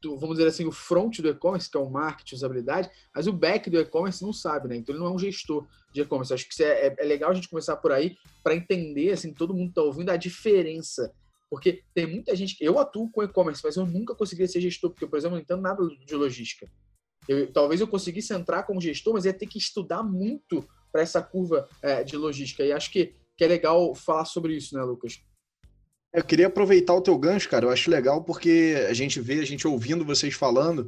do, 0.02 0.18
vamos 0.18 0.38
dizer 0.38 0.50
assim, 0.50 0.66
o 0.66 0.72
front 0.72 1.20
do 1.20 1.30
e-commerce, 1.30 1.70
que 1.70 1.78
é 1.78 1.80
o 1.80 1.90
marketing, 1.90 2.36
usabilidade, 2.36 2.90
mas 3.14 3.28
o 3.28 3.34
back 3.34 3.70
do 3.70 3.80
e-commerce 3.80 4.22
não 4.22 4.34
sabe, 4.34 4.68
né? 4.68 4.78
Então 4.78 4.94
ele 4.94 5.04
não 5.04 5.12
é 5.12 5.14
um 5.14 5.20
gestor 5.20 5.68
de 5.94 6.02
e-commerce. 6.02 6.34
Acho 6.34 6.48
que 6.48 6.64
é, 6.64 6.96
é, 6.98 7.04
legal 7.04 7.32
a 7.32 7.34
gente 7.34 7.50
começar 7.50 7.76
por 7.78 7.92
aí 7.92 8.16
para 8.44 8.56
entender, 8.56 9.12
assim, 9.12 9.34
todo 9.34 9.54
mundo 9.54 9.70
está 9.70 9.82
ouvindo 9.82 10.10
a 10.10 10.18
diferença. 10.18 11.14
Porque 11.50 11.84
tem 11.96 12.06
muita 12.06 12.36
gente. 12.36 12.56
Eu 12.60 12.78
atuo 12.78 13.10
com 13.12 13.24
e-commerce, 13.24 13.62
mas 13.64 13.76
eu 13.76 13.86
nunca 13.86 14.14
conseguiria 14.14 14.48
ser 14.48 14.62
gestor, 14.62 14.92
porque, 14.92 15.08
por 15.08 15.18
exemplo, 15.18 15.36
não 15.36 15.42
entendo 15.42 15.62
nada 15.62 15.84
de 16.06 16.16
logística. 16.16 16.70
Eu, 17.28 17.52
talvez 17.52 17.82
eu 17.82 17.88
conseguisse 17.88 18.34
entrar 18.34 18.64
como 18.64 18.82
gestor, 18.82 19.14
mas 19.14 19.26
ia 19.26 19.34
ter 19.34 19.48
que 19.48 19.58
estudar 19.58 20.04
muito 20.04 20.68
para 20.92 21.02
essa 21.02 21.22
curva 21.22 21.68
é, 21.82 22.04
de 22.04 22.16
logística. 22.18 22.64
E 22.64 22.72
acho 22.72 22.92
que, 22.92 23.14
que 23.36 23.44
é 23.44 23.48
legal 23.48 23.94
falar 23.96 24.26
sobre 24.26 24.56
isso, 24.56 24.76
né, 24.76 24.84
Lucas? 24.84 25.22
Eu 26.12 26.24
queria 26.24 26.48
aproveitar 26.48 26.94
o 26.96 27.02
teu 27.02 27.18
gancho, 27.18 27.48
cara. 27.48 27.66
Eu 27.66 27.70
acho 27.70 27.90
legal 27.90 28.24
porque 28.24 28.76
a 28.90 28.94
gente 28.94 29.20
vê, 29.20 29.40
a 29.40 29.46
gente 29.46 29.68
ouvindo 29.68 30.04
vocês 30.04 30.34
falando, 30.34 30.88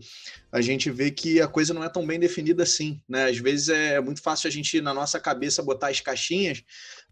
a 0.52 0.62
gente 0.62 0.92
vê 0.92 1.10
que 1.12 1.40
a 1.40 1.48
coisa 1.48 1.74
não 1.74 1.84
é 1.84 1.90
tão 1.90 2.06
bem 2.06 2.20
definida 2.20 2.64
assim, 2.64 3.02
né? 3.08 3.30
Às 3.30 3.38
vezes 3.38 3.70
é 3.70 4.00
muito 4.02 4.22
fácil 4.22 4.48
a 4.48 4.52
gente, 4.52 4.82
na 4.82 4.94
nossa 4.94 5.20
cabeça, 5.20 5.64
botar 5.64 5.88
as 5.88 6.02
caixinhas, 6.02 6.64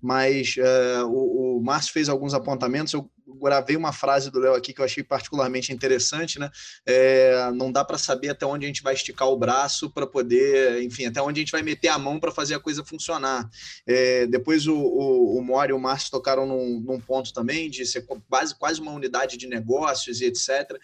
mas 0.01 0.55
uh, 0.57 1.05
o, 1.07 1.57
o 1.57 1.63
Márcio 1.63 1.93
fez 1.93 2.09
alguns 2.09 2.33
apontamentos. 2.33 2.93
Eu 2.93 3.09
gravei 3.37 3.75
uma 3.75 3.91
frase 3.91 4.31
do 4.31 4.39
Léo 4.39 4.55
aqui 4.55 4.73
que 4.73 4.81
eu 4.81 4.85
achei 4.85 5.03
particularmente 5.03 5.71
interessante, 5.71 6.39
né? 6.39 6.49
É, 6.85 7.51
não 7.53 7.71
dá 7.71 7.83
para 7.83 7.97
saber 7.97 8.29
até 8.29 8.45
onde 8.45 8.65
a 8.65 8.67
gente 8.67 8.81
vai 8.81 8.93
esticar 8.93 9.27
o 9.27 9.37
braço 9.37 9.89
para 9.89 10.07
poder, 10.07 10.81
enfim, 10.81 11.05
até 11.05 11.21
onde 11.21 11.39
a 11.39 11.43
gente 11.43 11.51
vai 11.51 11.61
meter 11.61 11.89
a 11.89 11.97
mão 11.97 12.19
para 12.19 12.31
fazer 12.31 12.55
a 12.55 12.59
coisa 12.59 12.83
funcionar. 12.83 13.49
É, 13.85 14.25
depois 14.27 14.67
o, 14.67 14.75
o, 14.75 15.37
o 15.37 15.43
Mori 15.43 15.71
e 15.71 15.73
o 15.73 15.79
Márcio 15.79 16.11
tocaram 16.11 16.45
num, 16.45 16.79
num, 16.79 16.99
ponto 16.99 17.33
também 17.33 17.69
de 17.69 17.85
ser 17.85 18.05
quase, 18.27 18.55
quase 18.57 18.81
uma 18.81 18.91
unidade 18.91 19.37
de 19.37 19.47
negócios 19.47 20.21
e 20.21 20.25
etc. 20.25 20.77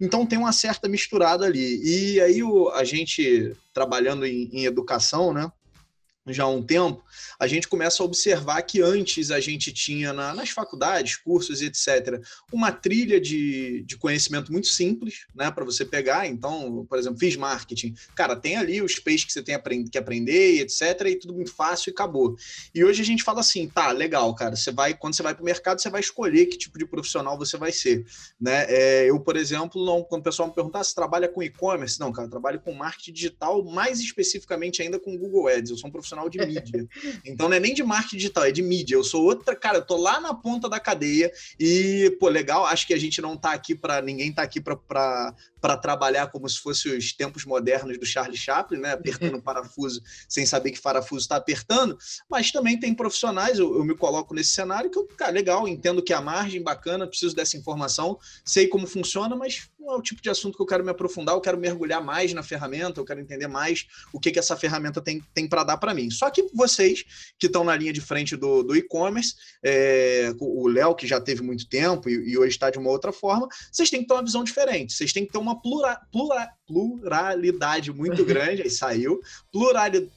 Então 0.00 0.26
tem 0.26 0.38
uma 0.38 0.52
certa 0.52 0.88
misturada 0.88 1.46
ali. 1.46 1.80
E 1.82 1.95
aí 2.20 2.42
o, 2.42 2.70
a 2.70 2.84
gente 2.84 3.54
trabalhando 3.72 4.24
em, 4.26 4.48
em 4.52 4.64
educação, 4.64 5.32
né? 5.32 5.50
Já 6.32 6.44
há 6.44 6.48
um 6.48 6.62
tempo, 6.62 7.04
a 7.38 7.46
gente 7.46 7.68
começa 7.68 8.02
a 8.02 8.06
observar 8.06 8.62
que 8.62 8.80
antes 8.80 9.30
a 9.30 9.40
gente 9.40 9.72
tinha 9.72 10.12
na, 10.12 10.34
nas 10.34 10.50
faculdades, 10.50 11.16
cursos 11.16 11.62
e 11.62 11.66
etc., 11.66 12.20
uma 12.52 12.72
trilha 12.72 13.20
de, 13.20 13.82
de 13.82 13.96
conhecimento 13.96 14.52
muito 14.52 14.68
simples, 14.68 15.26
né, 15.34 15.50
para 15.50 15.64
você 15.64 15.84
pegar. 15.84 16.26
Então, 16.26 16.86
por 16.88 16.98
exemplo, 16.98 17.18
fiz 17.18 17.36
marketing. 17.36 17.94
Cara, 18.14 18.36
tem 18.36 18.56
ali 18.56 18.82
os 18.82 18.98
peixes 18.98 19.26
que 19.26 19.32
você 19.32 19.42
tem 19.42 19.58
que 19.84 19.98
aprender 19.98 20.60
etc., 20.60 21.06
e 21.06 21.16
tudo 21.16 21.34
muito 21.34 21.52
fácil 21.52 21.90
e 21.90 21.92
acabou. 21.92 22.36
E 22.74 22.84
hoje 22.84 23.02
a 23.02 23.04
gente 23.04 23.22
fala 23.22 23.40
assim, 23.40 23.68
tá, 23.68 23.90
legal, 23.92 24.34
cara, 24.34 24.56
você 24.56 24.72
vai, 24.72 24.94
quando 24.94 25.14
você 25.14 25.22
vai 25.22 25.34
para 25.34 25.42
o 25.42 25.44
mercado, 25.44 25.80
você 25.80 25.90
vai 25.90 26.00
escolher 26.00 26.46
que 26.46 26.56
tipo 26.56 26.78
de 26.78 26.86
profissional 26.86 27.38
você 27.38 27.56
vai 27.56 27.72
ser. 27.72 28.06
Né? 28.40 28.66
É, 28.68 29.10
eu, 29.10 29.18
por 29.20 29.36
exemplo, 29.36 29.84
não, 29.84 30.02
quando 30.02 30.20
o 30.20 30.24
pessoal 30.24 30.48
me 30.48 30.54
perguntar 30.54 30.84
se 30.84 30.94
trabalha 30.94 31.28
com 31.28 31.42
e-commerce, 31.42 32.00
não, 32.00 32.12
cara, 32.12 32.28
trabalho 32.28 32.60
com 32.60 32.72
marketing 32.72 33.12
digital, 33.12 33.64
mais 33.64 34.00
especificamente 34.00 34.82
ainda 34.82 34.98
com 34.98 35.16
Google 35.16 35.48
Ads. 35.48 35.70
Eu 35.70 35.76
sou 35.76 35.88
um 35.88 35.92
profissional 35.92 36.15
profissional 36.16 36.28
de 36.28 36.38
mídia. 36.38 36.88
Então 37.24 37.48
não 37.48 37.56
é 37.56 37.60
nem 37.60 37.74
de 37.74 37.82
marketing 37.82 38.16
digital, 38.16 38.44
é 38.44 38.50
de 38.50 38.62
mídia. 38.62 38.94
Eu 38.94 39.04
sou 39.04 39.22
outra, 39.22 39.54
cara, 39.54 39.78
eu 39.78 39.82
tô 39.82 39.96
lá 39.96 40.20
na 40.20 40.34
ponta 40.34 40.68
da 40.68 40.80
cadeia 40.80 41.30
e, 41.60 42.16
pô, 42.18 42.28
legal, 42.28 42.64
acho 42.64 42.86
que 42.86 42.94
a 42.94 42.98
gente 42.98 43.20
não 43.20 43.36
tá 43.36 43.52
aqui 43.52 43.74
para 43.74 44.00
ninguém 44.00 44.32
tá 44.32 44.42
aqui 44.42 44.60
para 44.60 45.76
trabalhar 45.82 46.28
como 46.28 46.48
se 46.48 46.58
fosse 46.58 46.88
os 46.88 47.12
tempos 47.12 47.44
modernos 47.44 47.98
do 47.98 48.06
Charlie 48.06 48.36
Chaplin, 48.36 48.80
né? 48.80 48.92
Apertando 48.92 49.40
parafuso 49.42 50.00
sem 50.28 50.46
saber 50.46 50.70
que 50.70 50.80
parafuso 50.80 51.22
está 51.22 51.36
apertando, 51.36 51.98
mas 52.28 52.50
também 52.50 52.78
tem 52.78 52.94
profissionais, 52.94 53.58
eu, 53.58 53.76
eu, 53.76 53.84
me 53.84 53.96
coloco 53.96 54.34
nesse 54.34 54.50
cenário 54.50 54.90
que 54.90 54.98
eu, 54.98 55.06
cara, 55.06 55.32
legal, 55.32 55.68
entendo 55.68 56.02
que 56.02 56.12
a 56.12 56.20
margem 56.20 56.62
bacana, 56.62 57.06
preciso 57.06 57.34
dessa 57.34 57.56
informação, 57.56 58.18
sei 58.44 58.68
como 58.68 58.86
funciona, 58.86 59.34
mas 59.36 59.68
não 59.78 59.94
é 59.94 59.96
o 59.96 60.02
tipo 60.02 60.22
de 60.22 60.30
assunto 60.30 60.56
que 60.56 60.62
eu 60.62 60.66
quero 60.66 60.84
me 60.84 60.90
aprofundar, 60.90 61.34
eu 61.34 61.40
quero 61.40 61.58
mergulhar 61.58 62.02
mais 62.02 62.32
na 62.32 62.42
ferramenta, 62.42 63.00
eu 63.00 63.04
quero 63.04 63.20
entender 63.20 63.46
mais 63.46 63.86
o 64.12 64.20
que, 64.20 64.30
que 64.30 64.38
essa 64.38 64.56
ferramenta 64.56 65.00
tem, 65.00 65.22
tem 65.34 65.48
para 65.48 65.64
dar 65.64 65.76
para 65.76 65.94
mim. 65.94 66.05
Só 66.10 66.30
que 66.30 66.46
vocês 66.52 67.04
que 67.38 67.46
estão 67.46 67.64
na 67.64 67.76
linha 67.76 67.92
de 67.92 68.00
frente 68.00 68.36
do, 68.36 68.62
do 68.62 68.76
e-commerce, 68.76 69.34
é, 69.64 70.32
o 70.40 70.68
Léo, 70.68 70.94
que 70.94 71.06
já 71.06 71.20
teve 71.20 71.42
muito 71.42 71.68
tempo 71.68 72.08
e, 72.08 72.30
e 72.30 72.38
hoje 72.38 72.50
está 72.50 72.70
de 72.70 72.78
uma 72.78 72.90
outra 72.90 73.12
forma, 73.12 73.48
vocês 73.70 73.90
têm 73.90 74.02
que 74.02 74.06
ter 74.06 74.14
uma 74.14 74.24
visão 74.24 74.44
diferente, 74.44 74.92
vocês 74.92 75.12
têm 75.12 75.26
que 75.26 75.32
ter 75.32 75.38
uma 75.38 75.60
plura, 75.60 76.00
plura, 76.10 76.48
pluralidade 76.66 77.92
muito 77.92 78.24
grande, 78.26 78.62
aí 78.62 78.70
saiu, 78.70 79.20
pluralidade 79.52 80.10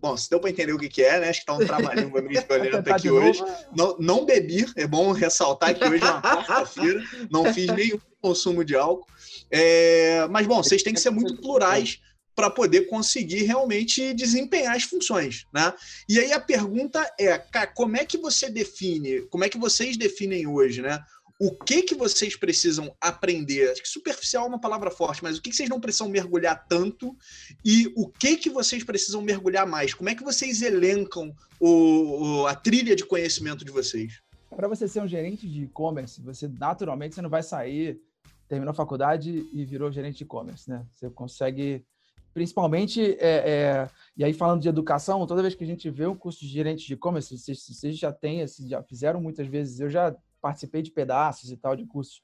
bom, 0.00 0.16
se 0.16 0.30
deu 0.30 0.40
para 0.40 0.50
entender 0.50 0.72
o 0.72 0.78
que, 0.78 0.88
que 0.88 1.02
é, 1.02 1.20
né? 1.20 1.28
Acho 1.28 1.40
que 1.40 1.46
tá 1.46 1.52
um 1.54 1.58
trabalhinho 1.58 2.10
meio 2.10 2.46
violento 2.46 2.88
aqui 2.90 3.10
hoje. 3.10 3.42
Não, 3.76 3.96
não 3.98 4.24
bebi, 4.24 4.66
é 4.76 4.86
bom 4.86 5.12
ressaltar 5.12 5.74
que 5.74 5.84
hoje 5.84 6.02
é 6.02 6.10
uma 6.10 6.22
quarta-feira, 6.22 7.04
não 7.30 7.52
fiz 7.52 7.66
nenhum 7.66 7.98
consumo 8.20 8.64
de 8.64 8.74
álcool. 8.74 9.06
É, 9.50 10.26
mas, 10.30 10.46
bom, 10.46 10.62
vocês 10.62 10.82
têm 10.82 10.94
que 10.94 11.00
ser 11.00 11.10
muito 11.10 11.36
plurais 11.36 12.00
para 12.38 12.48
poder 12.48 12.82
conseguir 12.82 13.42
realmente 13.42 14.14
desempenhar 14.14 14.76
as 14.76 14.84
funções, 14.84 15.44
né? 15.52 15.74
E 16.08 16.20
aí 16.20 16.32
a 16.32 16.38
pergunta 16.38 17.04
é, 17.18 17.36
cara, 17.36 17.66
como 17.66 17.96
é 17.96 18.04
que 18.04 18.16
você 18.16 18.48
define, 18.48 19.22
como 19.22 19.42
é 19.42 19.48
que 19.48 19.58
vocês 19.58 19.96
definem 19.96 20.46
hoje, 20.46 20.80
né? 20.80 21.02
o 21.40 21.52
que 21.52 21.82
que 21.82 21.96
vocês 21.96 22.36
precisam 22.36 22.94
aprender? 23.00 23.70
Acho 23.70 23.82
que 23.82 23.88
superficial 23.88 24.44
é 24.44 24.48
uma 24.48 24.60
palavra 24.60 24.88
forte, 24.88 25.22
mas 25.22 25.36
o 25.36 25.42
que, 25.42 25.50
que 25.50 25.56
vocês 25.56 25.68
não 25.68 25.80
precisam 25.80 26.08
mergulhar 26.08 26.66
tanto 26.68 27.16
e 27.64 27.92
o 27.96 28.08
que 28.08 28.36
que 28.36 28.50
vocês 28.50 28.84
precisam 28.84 29.20
mergulhar 29.20 29.66
mais? 29.66 29.92
Como 29.92 30.08
é 30.08 30.14
que 30.14 30.22
vocês 30.22 30.62
elencam 30.62 31.34
o, 31.60 32.44
a 32.46 32.54
trilha 32.54 32.94
de 32.94 33.04
conhecimento 33.04 33.64
de 33.64 33.70
vocês? 33.72 34.20
Para 34.48 34.68
você 34.68 34.86
ser 34.86 35.00
um 35.00 35.08
gerente 35.08 35.48
de 35.48 35.64
e-commerce, 35.64 36.20
você 36.20 36.48
naturalmente 36.48 37.16
você 37.16 37.22
não 37.22 37.30
vai 37.30 37.42
sair, 37.42 38.00
terminou 38.48 38.72
a 38.72 38.74
faculdade 38.74 39.48
e 39.52 39.64
virou 39.64 39.92
gerente 39.92 40.18
de 40.18 40.24
e-commerce, 40.24 40.68
né? 40.68 40.84
Você 40.92 41.10
consegue, 41.10 41.84
principalmente, 42.34 43.16
é, 43.18 43.50
é, 43.50 43.90
e 44.16 44.24
aí 44.24 44.32
falando 44.32 44.62
de 44.62 44.68
educação, 44.68 45.26
toda 45.26 45.42
vez 45.42 45.54
que 45.54 45.64
a 45.64 45.66
gente 45.66 45.90
vê 45.90 46.06
um 46.06 46.16
curso 46.16 46.40
de 46.40 46.48
gerente 46.48 46.86
de 46.86 46.94
e-commerce, 46.94 47.36
vocês, 47.36 47.66
vocês 47.66 47.98
já 47.98 48.12
têm, 48.12 48.44
já 48.66 48.82
fizeram 48.82 49.20
muitas 49.20 49.46
vezes, 49.46 49.80
eu 49.80 49.90
já 49.90 50.14
participei 50.40 50.82
de 50.82 50.90
pedaços 50.90 51.50
e 51.50 51.56
tal 51.56 51.74
de 51.74 51.86
cursos. 51.86 52.22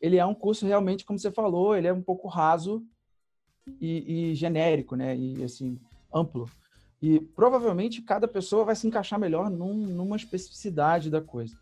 Ele 0.00 0.18
é 0.18 0.26
um 0.26 0.34
curso 0.34 0.66
realmente, 0.66 1.04
como 1.04 1.18
você 1.18 1.30
falou, 1.30 1.74
ele 1.74 1.88
é 1.88 1.92
um 1.92 2.02
pouco 2.02 2.28
raso 2.28 2.84
e, 3.80 4.30
e 4.30 4.34
genérico, 4.34 4.94
né? 4.94 5.16
E 5.16 5.42
assim 5.42 5.80
amplo. 6.12 6.48
E 7.00 7.20
provavelmente 7.20 8.02
cada 8.02 8.26
pessoa 8.28 8.64
vai 8.64 8.76
se 8.76 8.86
encaixar 8.86 9.18
melhor 9.18 9.50
num, 9.50 9.74
numa 9.74 10.16
especificidade 10.16 11.10
da 11.10 11.20
coisa. 11.20 11.56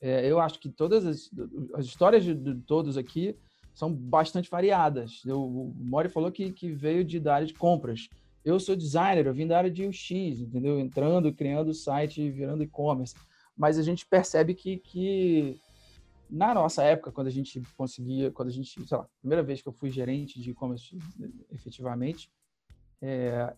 É, 0.00 0.30
eu 0.30 0.38
acho 0.38 0.58
que 0.58 0.68
todas 0.68 1.04
as, 1.04 1.30
as 1.74 1.86
histórias 1.86 2.24
de, 2.24 2.34
de, 2.34 2.54
todos 2.62 2.96
aqui 2.96 3.36
são 3.78 3.92
bastante 3.92 4.50
variadas. 4.50 5.22
Eu, 5.24 5.40
o 5.40 5.74
Mori 5.78 6.08
falou 6.08 6.32
que, 6.32 6.50
que 6.52 6.72
veio 6.72 7.04
de, 7.04 7.20
da 7.20 7.34
área 7.34 7.46
de 7.46 7.54
compras. 7.54 8.08
Eu 8.44 8.58
sou 8.58 8.74
designer, 8.74 9.26
eu 9.26 9.34
vim 9.34 9.46
da 9.46 9.58
área 9.58 9.70
de 9.70 9.86
UX, 9.86 10.10
entendeu? 10.10 10.80
Entrando, 10.80 11.32
criando 11.32 11.72
site, 11.74 12.30
virando 12.30 12.62
e-commerce 12.62 13.14
mas 13.58 13.76
a 13.76 13.82
gente 13.82 14.06
percebe 14.06 14.54
que, 14.54 14.76
que 14.76 15.60
na 16.30 16.54
nossa 16.54 16.84
época, 16.84 17.10
quando 17.10 17.26
a 17.26 17.30
gente 17.30 17.60
conseguia, 17.76 18.30
quando 18.30 18.48
a 18.48 18.52
gente, 18.52 18.86
sei 18.86 18.96
lá, 18.96 19.08
primeira 19.20 19.42
vez 19.42 19.60
que 19.60 19.68
eu 19.68 19.72
fui 19.72 19.90
gerente 19.90 20.40
de 20.40 20.52
e-commerce 20.52 20.96
efetivamente, 21.50 22.30
é, 23.02 23.52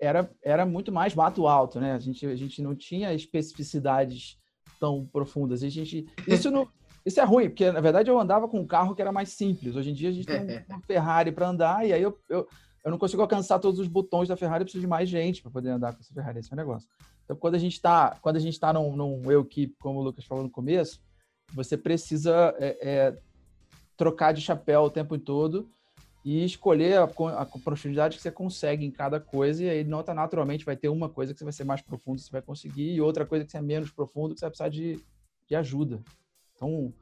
era, 0.00 0.28
era 0.42 0.66
muito 0.66 0.90
mais 0.90 1.14
mato 1.14 1.46
alto, 1.46 1.78
né? 1.78 1.92
A 1.92 1.98
gente, 2.00 2.26
a 2.26 2.34
gente 2.34 2.60
não 2.60 2.74
tinha 2.74 3.14
especificidades 3.14 4.36
tão 4.80 5.06
profundas. 5.06 5.62
A 5.62 5.68
gente, 5.68 6.06
isso, 6.26 6.50
não, 6.50 6.68
isso 7.08 7.20
é 7.20 7.24
ruim, 7.24 7.48
porque 7.48 7.70
na 7.72 7.80
verdade 7.80 8.10
eu 8.10 8.18
andava 8.18 8.46
com 8.48 8.60
um 8.60 8.66
carro 8.66 8.94
que 8.94 9.02
era 9.02 9.10
mais 9.10 9.30
simples. 9.30 9.74
Hoje 9.74 9.90
em 9.90 9.94
dia 9.94 10.10
a 10.10 10.12
gente 10.12 10.26
tem 10.26 10.40
uma 10.68 10.80
Ferrari 10.82 11.32
para 11.32 11.48
andar, 11.48 11.86
e 11.86 11.92
aí 11.92 12.02
eu, 12.02 12.18
eu, 12.28 12.46
eu 12.84 12.90
não 12.90 12.98
consigo 12.98 13.22
alcançar 13.22 13.58
todos 13.58 13.80
os 13.80 13.88
botões 13.88 14.28
da 14.28 14.36
Ferrari, 14.36 14.62
eu 14.62 14.66
preciso 14.66 14.82
de 14.82 14.88
mais 14.88 15.08
gente 15.08 15.42
para 15.42 15.50
poder 15.50 15.70
andar 15.70 15.94
com 15.94 16.00
essa 16.00 16.12
Ferrari, 16.12 16.38
esse 16.38 16.52
é 16.52 16.54
o 16.54 16.56
negócio. 16.56 16.88
Então, 17.24 17.36
quando 17.36 17.54
a 17.54 17.58
gente 17.58 17.74
está 17.74 18.16
quando 18.22 18.36
a 18.36 18.40
gente 18.40 18.54
está 18.54 18.72
num, 18.72 18.94
num 18.94 19.30
eu 19.30 19.44
keep, 19.44 19.74
como 19.78 20.00
o 20.00 20.02
Lucas 20.02 20.24
falou 20.24 20.44
no 20.44 20.50
começo, 20.50 21.00
você 21.52 21.76
precisa 21.76 22.54
é, 22.58 22.78
é, 22.80 23.18
trocar 23.96 24.32
de 24.32 24.40
chapéu 24.40 24.82
o 24.82 24.90
tempo 24.90 25.18
todo 25.18 25.70
e 26.24 26.44
escolher 26.44 26.98
a, 26.98 27.04
a, 27.04 27.46
profundidade 27.46 28.16
que 28.16 28.22
você 28.22 28.30
consegue 28.30 28.84
em 28.84 28.90
cada 28.90 29.18
coisa, 29.18 29.64
e 29.64 29.70
aí 29.70 29.84
nota 29.84 30.12
naturalmente 30.12 30.64
vai 30.64 30.76
ter 30.76 30.88
uma 30.88 31.08
coisa 31.08 31.32
que 31.32 31.38
você 31.38 31.44
vai 31.44 31.52
ser 31.52 31.64
mais 31.64 31.80
profundo, 31.80 32.20
você 32.20 32.30
vai 32.30 32.42
conseguir, 32.42 32.92
e 32.92 33.00
outra 33.00 33.24
coisa 33.24 33.44
que 33.44 33.50
você 33.50 33.58
é 33.58 33.62
menos 33.62 33.90
profundo, 33.90 34.34
que 34.34 34.40
você 34.40 34.44
vai 34.44 34.50
precisar 34.50 34.68
de, 34.68 35.02
de 35.46 35.56
ajuda. 35.56 36.02
Então, 36.58 36.92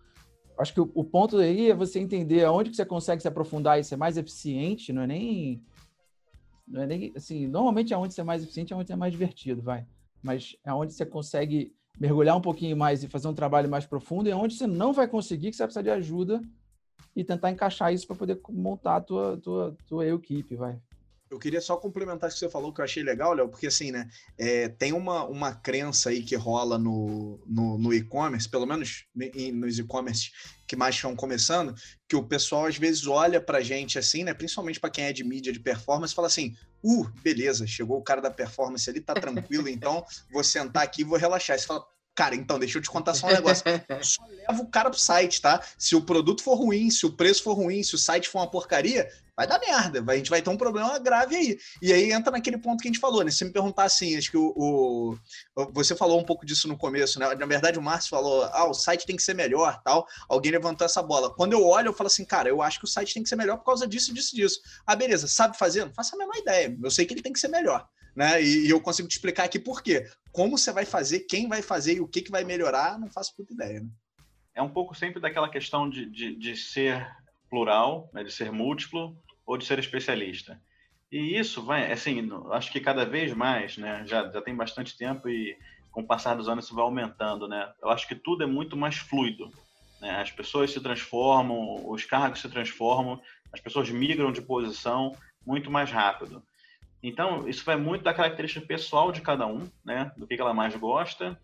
acho 0.58 0.74
que 0.74 0.80
o, 0.80 0.90
o, 0.94 1.02
ponto 1.02 1.38
aí 1.38 1.70
é 1.70 1.74
você 1.74 1.98
entender 1.98 2.44
aonde 2.44 2.70
que 2.70 2.76
você 2.76 2.84
consegue 2.84 3.22
se 3.22 3.28
aprofundar 3.28 3.80
e 3.80 3.84
ser 3.84 3.96
mais 3.96 4.18
eficiente, 4.18 4.92
não 4.92 5.02
é 5.02 5.06
nem. 5.06 5.62
Não 6.68 6.82
é 6.82 6.86
nem 6.86 7.12
assim, 7.16 7.46
normalmente 7.46 7.94
é 7.94 7.96
onde 7.96 8.12
você 8.12 8.20
é 8.20 8.24
mais 8.24 8.42
eficiente 8.42 8.72
é 8.72 8.76
onde 8.76 8.88
você 8.88 8.92
é 8.92 8.96
mais 8.96 9.12
divertido, 9.12 9.62
vai. 9.62 9.86
Mas 10.22 10.56
é 10.64 10.72
onde 10.72 10.92
você 10.92 11.06
consegue 11.06 11.74
mergulhar 11.98 12.36
um 12.36 12.40
pouquinho 12.40 12.76
mais 12.76 13.02
e 13.02 13.08
fazer 13.08 13.28
um 13.28 13.34
trabalho 13.34 13.70
mais 13.70 13.86
profundo, 13.86 14.28
e 14.28 14.32
é 14.32 14.36
onde 14.36 14.54
você 14.54 14.66
não 14.66 14.92
vai 14.92 15.08
conseguir, 15.08 15.50
que 15.50 15.56
você 15.56 15.62
vai 15.62 15.68
precisar 15.68 15.82
de 15.82 15.90
ajuda 15.90 16.42
e 17.14 17.24
tentar 17.24 17.50
encaixar 17.50 17.94
isso 17.94 18.06
para 18.06 18.16
poder 18.16 18.40
montar 18.50 18.96
a 18.96 19.00
tua, 19.00 19.38
tua, 19.38 19.76
tua 19.86 20.06
equipe, 20.06 20.54
vai. 20.56 20.78
Eu 21.30 21.38
queria 21.38 21.60
só 21.60 21.76
complementar 21.76 22.30
o 22.30 22.32
que 22.32 22.38
você 22.38 22.48
falou, 22.48 22.72
que 22.72 22.80
eu 22.80 22.84
achei 22.84 23.02
legal, 23.02 23.32
Léo, 23.32 23.48
porque 23.48 23.66
assim, 23.66 23.90
né, 23.90 24.08
é, 24.38 24.68
tem 24.68 24.92
uma, 24.92 25.24
uma 25.24 25.52
crença 25.52 26.10
aí 26.10 26.22
que 26.22 26.36
rola 26.36 26.78
no, 26.78 27.40
no, 27.46 27.78
no 27.78 27.92
e-commerce, 27.92 28.48
pelo 28.48 28.66
menos 28.66 29.06
nos 29.52 29.78
e-commerce 29.78 30.30
que 30.66 30.76
mais 30.76 30.94
estão 30.94 31.16
começando, 31.16 31.74
que 32.08 32.14
o 32.14 32.22
pessoal 32.22 32.66
às 32.66 32.76
vezes 32.76 33.06
olha 33.06 33.40
pra 33.40 33.60
gente 33.60 33.98
assim, 33.98 34.22
né, 34.22 34.34
principalmente 34.34 34.78
para 34.78 34.90
quem 34.90 35.04
é 35.04 35.12
de 35.12 35.24
mídia 35.24 35.52
de 35.52 35.60
performance, 35.60 36.14
fala 36.14 36.28
assim, 36.28 36.54
uh, 36.82 37.04
beleza, 37.22 37.66
chegou 37.66 37.98
o 37.98 38.02
cara 38.02 38.20
da 38.20 38.30
performance 38.30 38.88
ali, 38.88 39.00
tá 39.00 39.14
tranquilo, 39.14 39.68
então 39.68 40.04
vou 40.32 40.44
sentar 40.44 40.84
aqui 40.84 41.02
e 41.02 41.04
vou 41.04 41.18
relaxar. 41.18 41.58
Você 41.58 41.66
fala, 41.66 41.84
Cara, 42.16 42.34
então, 42.34 42.58
deixa 42.58 42.78
eu 42.78 42.82
te 42.82 42.88
contar 42.88 43.12
só 43.12 43.26
um 43.26 43.30
negócio. 43.30 43.62
só 44.02 44.22
leva 44.26 44.62
o 44.62 44.66
cara 44.66 44.88
pro 44.88 44.98
site, 44.98 45.42
tá? 45.42 45.62
Se 45.76 45.94
o 45.94 46.00
produto 46.00 46.42
for 46.42 46.54
ruim, 46.54 46.90
se 46.90 47.04
o 47.04 47.12
preço 47.12 47.42
for 47.42 47.52
ruim, 47.52 47.82
se 47.82 47.94
o 47.94 47.98
site 47.98 48.30
for 48.30 48.38
uma 48.38 48.50
porcaria, 48.50 49.06
vai 49.36 49.46
dar 49.46 49.60
merda. 49.60 50.02
A 50.10 50.16
gente 50.16 50.30
vai 50.30 50.40
ter 50.40 50.48
um 50.48 50.56
problema 50.56 50.98
grave 50.98 51.36
aí. 51.36 51.58
E 51.82 51.92
aí 51.92 52.10
entra 52.10 52.32
naquele 52.32 52.56
ponto 52.56 52.80
que 52.80 52.88
a 52.88 52.90
gente 52.90 53.00
falou, 53.00 53.22
né? 53.22 53.30
Se 53.30 53.44
me 53.44 53.52
perguntar 53.52 53.84
assim, 53.84 54.16
acho 54.16 54.30
que 54.30 54.36
o, 54.38 54.50
o, 54.56 55.14
Você 55.74 55.94
falou 55.94 56.18
um 56.18 56.24
pouco 56.24 56.46
disso 56.46 56.66
no 56.66 56.78
começo, 56.78 57.20
né? 57.20 57.34
Na 57.34 57.46
verdade, 57.46 57.78
o 57.78 57.82
Márcio 57.82 58.08
falou: 58.08 58.44
ah, 58.44 58.64
o 58.64 58.72
site 58.72 59.04
tem 59.04 59.14
que 59.14 59.22
ser 59.22 59.34
melhor, 59.34 59.82
tal. 59.84 60.06
Alguém 60.26 60.52
levantou 60.52 60.86
essa 60.86 61.02
bola. 61.02 61.34
Quando 61.34 61.52
eu 61.52 61.66
olho, 61.66 61.88
eu 61.88 61.92
falo 61.92 62.06
assim, 62.06 62.24
cara, 62.24 62.48
eu 62.48 62.62
acho 62.62 62.78
que 62.78 62.86
o 62.86 62.88
site 62.88 63.12
tem 63.12 63.22
que 63.22 63.28
ser 63.28 63.36
melhor 63.36 63.58
por 63.58 63.64
causa 63.66 63.86
disso, 63.86 64.14
disso, 64.14 64.34
disso. 64.34 64.58
Ah, 64.86 64.96
beleza, 64.96 65.28
sabe 65.28 65.58
fazer? 65.58 65.84
Não 65.84 65.92
faço 65.92 66.14
a 66.14 66.18
menor 66.18 66.34
ideia. 66.36 66.74
Eu 66.82 66.90
sei 66.90 67.04
que 67.04 67.12
ele 67.12 67.22
tem 67.22 67.32
que 67.34 67.40
ser 67.40 67.48
melhor 67.48 67.86
né? 68.16 68.42
E, 68.42 68.66
e, 68.66 68.70
eu 68.70 68.80
consigo 68.80 69.06
te 69.06 69.12
explicar 69.12 69.44
aqui 69.44 69.58
por 69.58 69.82
quê. 69.82 70.08
Como 70.32 70.56
você 70.56 70.72
vai 70.72 70.86
fazer, 70.86 71.20
quem 71.20 71.48
vai 71.48 71.60
fazer 71.60 71.96
e 71.96 72.00
o 72.00 72.08
que, 72.08 72.22
que 72.22 72.30
vai 72.30 72.42
melhorar, 72.42 72.98
não 72.98 73.10
faço 73.10 73.36
puta 73.36 73.52
ideia. 73.52 73.80
Né? 73.80 73.88
É 74.54 74.62
um 74.62 74.70
pouco 74.70 74.94
sempre 74.94 75.20
daquela 75.20 75.50
questão 75.50 75.88
de, 75.88 76.06
de, 76.06 76.34
de 76.34 76.56
ser 76.56 77.06
plural, 77.50 78.10
né? 78.14 78.24
de 78.24 78.32
ser 78.32 78.50
múltiplo 78.50 79.14
ou 79.44 79.58
de 79.58 79.66
ser 79.66 79.78
especialista. 79.78 80.58
E 81.12 81.38
isso 81.38 81.62
vai, 81.62 81.92
assim, 81.92 82.28
acho 82.52 82.72
que 82.72 82.80
cada 82.80 83.04
vez 83.04 83.32
mais, 83.32 83.78
né? 83.78 84.04
Já, 84.06 84.28
já 84.28 84.42
tem 84.42 84.56
bastante 84.56 84.96
tempo 84.96 85.28
e 85.28 85.56
com 85.92 86.00
o 86.00 86.06
passar 86.06 86.34
dos 86.34 86.48
anos 86.48 86.64
isso 86.64 86.74
vai 86.74 86.82
aumentando, 86.82 87.46
né? 87.46 87.72
Eu 87.80 87.90
acho 87.90 88.08
que 88.08 88.14
tudo 88.14 88.42
é 88.42 88.46
muito 88.46 88.76
mais 88.76 88.96
fluido. 88.96 89.48
Né? 90.00 90.10
As 90.20 90.32
pessoas 90.32 90.72
se 90.72 90.80
transformam, 90.80 91.88
os 91.88 92.04
cargos 92.04 92.40
se 92.40 92.48
transformam, 92.48 93.20
as 93.52 93.60
pessoas 93.60 93.88
migram 93.88 94.32
de 94.32 94.42
posição 94.42 95.12
muito 95.46 95.70
mais 95.70 95.90
rápido. 95.90 96.42
Então, 97.02 97.48
isso 97.48 97.64
vai 97.64 97.76
muito 97.76 98.02
da 98.02 98.14
característica 98.14 98.66
pessoal 98.66 99.12
de 99.12 99.20
cada 99.20 99.46
um, 99.46 99.68
né? 99.84 100.10
Do 100.16 100.26
que 100.26 100.40
ela 100.40 100.54
mais 100.54 100.74
gosta, 100.74 101.38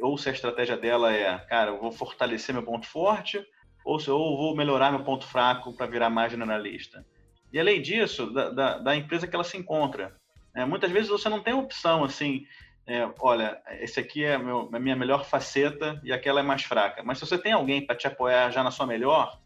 ou 0.00 0.18
se 0.18 0.28
a 0.28 0.32
estratégia 0.32 0.76
dela 0.76 1.12
é, 1.12 1.38
cara, 1.38 1.70
eu 1.70 1.80
vou 1.80 1.92
fortalecer 1.92 2.54
meu 2.54 2.62
ponto 2.62 2.86
forte, 2.86 3.44
ou 3.84 3.98
se 3.98 4.08
eu 4.08 4.18
vou 4.18 4.54
melhorar 4.54 4.90
meu 4.90 5.02
ponto 5.02 5.26
fraco 5.26 5.74
para 5.74 5.86
virar 5.86 6.10
mais 6.10 6.30
generalista. 6.32 7.04
E 7.52 7.58
além 7.58 7.80
disso, 7.80 8.32
da, 8.32 8.50
da, 8.50 8.78
da, 8.78 8.96
empresa 8.96 9.26
que 9.26 9.34
ela 9.34 9.44
se 9.44 9.56
encontra. 9.56 10.16
É, 10.54 10.64
muitas 10.64 10.90
vezes 10.90 11.08
você 11.08 11.28
não 11.28 11.42
tem 11.42 11.54
opção 11.54 12.04
assim, 12.04 12.44
é, 12.86 13.08
olha, 13.20 13.60
esse 13.80 13.98
aqui 13.98 14.24
é 14.24 14.36
meu, 14.36 14.68
a 14.72 14.78
minha 14.78 14.96
melhor 14.96 15.24
faceta 15.24 16.00
e 16.04 16.12
aquela 16.12 16.40
é 16.40 16.42
mais 16.42 16.62
fraca. 16.62 17.02
Mas 17.02 17.18
se 17.18 17.26
você 17.26 17.38
tem 17.38 17.52
alguém 17.52 17.84
para 17.84 17.96
te 17.96 18.06
apoiar 18.06 18.50
já 18.50 18.62
na 18.62 18.70
sua 18.70 18.86
melhor, 18.86 19.40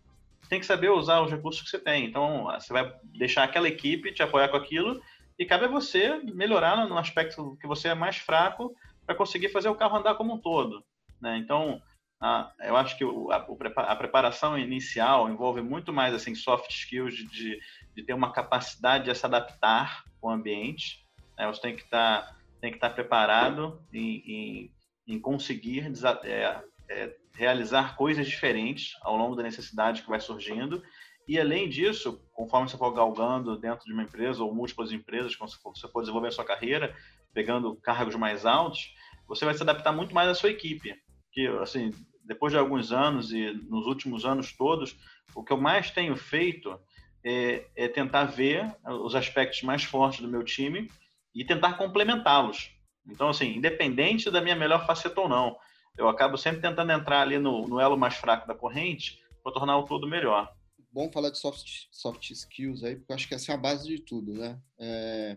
tem 0.48 0.60
que 0.60 0.66
saber 0.66 0.90
usar 0.90 1.20
os 1.20 1.30
recursos 1.30 1.62
que 1.62 1.70
você 1.70 1.78
tem. 1.78 2.04
Então, 2.04 2.44
você 2.44 2.72
vai 2.72 2.92
deixar 3.04 3.44
aquela 3.44 3.68
equipe 3.68 4.12
te 4.12 4.22
apoiar 4.22 4.48
com 4.48 4.56
aquilo 4.56 5.00
e 5.38 5.44
cabe 5.44 5.64
a 5.64 5.68
você 5.68 6.20
melhorar 6.34 6.86
no 6.86 6.96
aspecto 6.96 7.56
que 7.60 7.66
você 7.66 7.88
é 7.88 7.94
mais 7.94 8.16
fraco 8.16 8.74
para 9.06 9.14
conseguir 9.14 9.48
fazer 9.48 9.68
o 9.68 9.74
carro 9.74 9.96
andar 9.96 10.14
como 10.14 10.34
um 10.34 10.38
todo. 10.38 10.84
Né? 11.20 11.38
Então, 11.38 11.80
a, 12.20 12.52
eu 12.60 12.76
acho 12.76 12.96
que 12.96 13.04
o, 13.04 13.30
a, 13.30 13.36
a, 13.36 13.96
preparação 13.96 14.58
inicial 14.58 15.28
envolve 15.28 15.60
muito 15.60 15.92
mais 15.92 16.14
assim 16.14 16.34
soft 16.34 16.70
skills 16.70 17.14
de, 17.14 17.28
de, 17.28 17.60
de 17.96 18.02
ter 18.02 18.14
uma 18.14 18.32
capacidade 18.32 19.04
de 19.04 19.14
se 19.14 19.26
adaptar 19.26 20.04
com 20.20 20.28
o 20.28 20.30
ambiente. 20.30 21.04
Né? 21.36 21.46
Você 21.46 21.60
tem 21.60 21.76
que 21.76 21.82
estar 21.82 22.22
tá, 22.22 22.36
tem 22.60 22.70
que 22.70 22.76
estar 22.76 22.90
tá 22.90 22.94
preparado 22.94 23.82
em, 23.92 24.22
em, 24.26 24.72
em 25.06 25.20
conseguir 25.20 25.92
é, 26.24 26.62
é, 26.88 27.16
realizar 27.34 27.96
coisas 27.96 28.26
diferentes 28.26 28.92
ao 29.02 29.16
longo 29.16 29.34
da 29.34 29.42
necessidade 29.42 30.02
que 30.02 30.08
vai 30.08 30.20
surgindo 30.20 30.82
e 31.26 31.40
além 31.40 31.68
disso, 31.68 32.20
conforme 32.32 32.68
você 32.68 32.76
for 32.76 32.92
galgando 32.92 33.56
dentro 33.56 33.86
de 33.86 33.92
uma 33.92 34.02
empresa 34.02 34.42
ou 34.42 34.54
múltiplas 34.54 34.92
empresas, 34.92 35.34
quando 35.34 35.52
você 35.74 35.88
for 35.88 36.00
desenvolver 36.00 36.28
a 36.28 36.32
sua 36.32 36.44
carreira, 36.44 36.94
pegando 37.32 37.76
cargos 37.76 38.14
mais 38.14 38.44
altos, 38.44 38.94
você 39.26 39.44
vai 39.44 39.54
se 39.54 39.62
adaptar 39.62 39.92
muito 39.92 40.14
mais 40.14 40.28
à 40.28 40.34
sua 40.34 40.50
equipe. 40.50 40.94
Que 41.32 41.46
assim, 41.62 41.90
depois 42.24 42.52
de 42.52 42.58
alguns 42.58 42.92
anos 42.92 43.32
e 43.32 43.52
nos 43.68 43.86
últimos 43.86 44.24
anos 44.26 44.52
todos, 44.52 44.96
o 45.34 45.42
que 45.42 45.52
eu 45.52 45.56
mais 45.56 45.90
tenho 45.90 46.14
feito 46.14 46.78
é, 47.24 47.66
é 47.74 47.88
tentar 47.88 48.24
ver 48.24 48.70
os 48.86 49.14
aspectos 49.14 49.62
mais 49.62 49.82
fortes 49.82 50.20
do 50.20 50.28
meu 50.28 50.44
time 50.44 50.90
e 51.34 51.44
tentar 51.44 51.74
complementá-los. 51.74 52.70
Então, 53.06 53.30
assim, 53.30 53.56
independente 53.56 54.30
da 54.30 54.40
minha 54.40 54.54
melhor 54.54 54.86
faceta 54.86 55.20
ou 55.20 55.28
não, 55.28 55.56
eu 55.96 56.08
acabo 56.08 56.36
sempre 56.36 56.60
tentando 56.60 56.92
entrar 56.92 57.22
ali 57.22 57.38
no, 57.38 57.66
no 57.66 57.80
elo 57.80 57.96
mais 57.96 58.14
fraco 58.14 58.46
da 58.46 58.54
corrente 58.54 59.18
para 59.42 59.52
tornar 59.52 59.78
o 59.78 59.84
todo 59.84 60.06
melhor 60.06 60.53
bom 60.94 61.10
falar 61.10 61.30
de 61.30 61.38
soft, 61.38 61.88
soft 61.90 62.30
skills 62.30 62.84
aí, 62.84 62.94
porque 62.94 63.12
eu 63.12 63.16
acho 63.16 63.28
que 63.28 63.34
essa 63.34 63.50
é 63.50 63.54
a 63.56 63.58
base 63.58 63.84
de 63.88 63.98
tudo, 64.00 64.32
né? 64.32 64.56
É, 64.78 65.36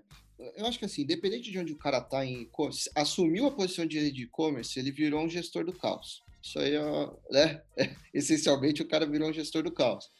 eu 0.56 0.68
acho 0.68 0.78
que 0.78 0.86
assim, 0.86 1.02
independente 1.02 1.52
de 1.52 1.58
onde 1.58 1.74
o 1.74 1.78
cara 1.78 2.00
tá 2.00 2.24
em 2.24 2.44
e-commerce, 2.44 2.88
assumiu 2.94 3.48
a 3.48 3.52
posição 3.52 3.84
de 3.84 3.98
e-commerce, 3.98 4.78
ele 4.78 4.92
virou 4.92 5.20
um 5.20 5.30
gestor 5.30 5.66
do 5.66 5.74
caos. 5.74 6.22
Isso 6.44 6.60
aí 6.60 6.76
é, 6.76 7.12
né? 7.32 7.64
É, 7.76 7.90
essencialmente 8.14 8.84
o 8.84 8.88
cara 8.88 9.08
virou 9.08 9.30
um 9.30 9.34
gestor 9.34 9.64
do 9.64 9.72
caos. 9.72 10.12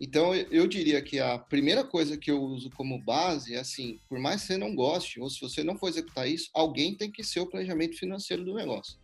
Então, 0.00 0.34
eu 0.34 0.66
diria 0.66 1.00
que 1.02 1.20
a 1.20 1.38
primeira 1.38 1.84
coisa 1.84 2.16
que 2.16 2.30
eu 2.30 2.42
uso 2.42 2.70
como 2.70 2.98
base 3.04 3.54
é 3.54 3.58
assim: 3.58 4.00
por 4.08 4.18
mais 4.18 4.40
que 4.40 4.46
você 4.48 4.56
não 4.56 4.74
goste, 4.74 5.20
ou 5.20 5.28
se 5.28 5.38
você 5.40 5.62
não 5.62 5.76
for 5.76 5.88
executar 5.88 6.26
isso, 6.26 6.48
alguém 6.54 6.96
tem 6.96 7.12
que 7.12 7.22
ser 7.22 7.40
o 7.40 7.46
planejamento 7.46 7.96
financeiro 7.98 8.42
do 8.42 8.54
negócio 8.54 9.01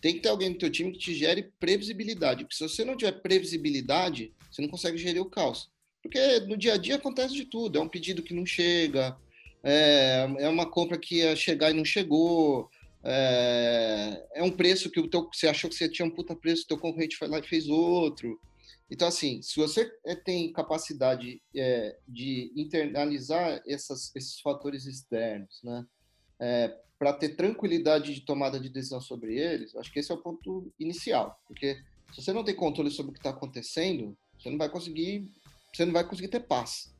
tem 0.00 0.14
que 0.14 0.20
ter 0.20 0.28
alguém 0.28 0.50
no 0.50 0.58
teu 0.58 0.70
time 0.70 0.92
que 0.92 0.98
te 0.98 1.14
gere 1.14 1.52
previsibilidade. 1.58 2.44
Porque 2.44 2.56
se 2.56 2.68
você 2.68 2.84
não 2.84 2.96
tiver 2.96 3.20
previsibilidade, 3.20 4.32
você 4.50 4.62
não 4.62 4.68
consegue 4.68 4.98
gerir 4.98 5.20
o 5.20 5.30
caos. 5.30 5.70
Porque 6.02 6.40
no 6.40 6.56
dia 6.56 6.74
a 6.74 6.76
dia 6.76 6.96
acontece 6.96 7.34
de 7.34 7.44
tudo. 7.44 7.78
É 7.78 7.82
um 7.82 7.88
pedido 7.88 8.22
que 8.22 8.34
não 8.34 8.46
chega, 8.46 9.16
é, 9.62 10.26
é 10.38 10.48
uma 10.48 10.68
compra 10.68 10.98
que 10.98 11.16
ia 11.16 11.36
chegar 11.36 11.70
e 11.70 11.74
não 11.74 11.84
chegou, 11.84 12.70
é, 13.02 14.26
é 14.34 14.42
um 14.42 14.50
preço 14.50 14.90
que 14.90 15.00
o 15.00 15.08
teu, 15.08 15.28
você 15.32 15.48
achou 15.48 15.70
que 15.70 15.76
você 15.76 15.88
tinha 15.88 16.06
um 16.06 16.10
puta 16.10 16.34
preço, 16.34 16.66
teu 16.66 16.78
concorrente 16.78 17.16
foi 17.16 17.28
lá 17.28 17.38
e 17.38 17.46
fez 17.46 17.68
outro. 17.68 18.40
Então, 18.90 19.06
assim, 19.06 19.40
se 19.40 19.56
você 19.56 19.90
é, 20.04 20.16
tem 20.16 20.52
capacidade 20.52 21.40
é, 21.54 21.96
de 22.08 22.52
internalizar 22.56 23.62
essas, 23.66 24.14
esses 24.16 24.40
fatores 24.40 24.84
externos, 24.84 25.60
né? 25.62 25.86
É, 26.40 26.76
para 27.00 27.14
ter 27.14 27.30
tranquilidade 27.30 28.14
de 28.14 28.20
tomada 28.20 28.60
de 28.60 28.68
decisão 28.68 29.00
sobre 29.00 29.38
eles, 29.38 29.74
acho 29.74 29.90
que 29.90 30.00
esse 30.00 30.12
é 30.12 30.14
o 30.14 30.18
ponto 30.18 30.70
inicial, 30.78 31.40
porque 31.48 31.78
se 32.12 32.20
você 32.22 32.30
não 32.30 32.44
tem 32.44 32.54
controle 32.54 32.90
sobre 32.90 33.10
o 33.10 33.12
que 33.14 33.18
está 33.18 33.30
acontecendo, 33.30 34.14
você 34.38 34.50
não 34.50 34.58
vai 34.58 34.68
conseguir, 34.68 35.26
você 35.74 35.86
não 35.86 35.94
vai 35.94 36.06
conseguir 36.06 36.28
ter 36.28 36.40
paz. 36.40 36.94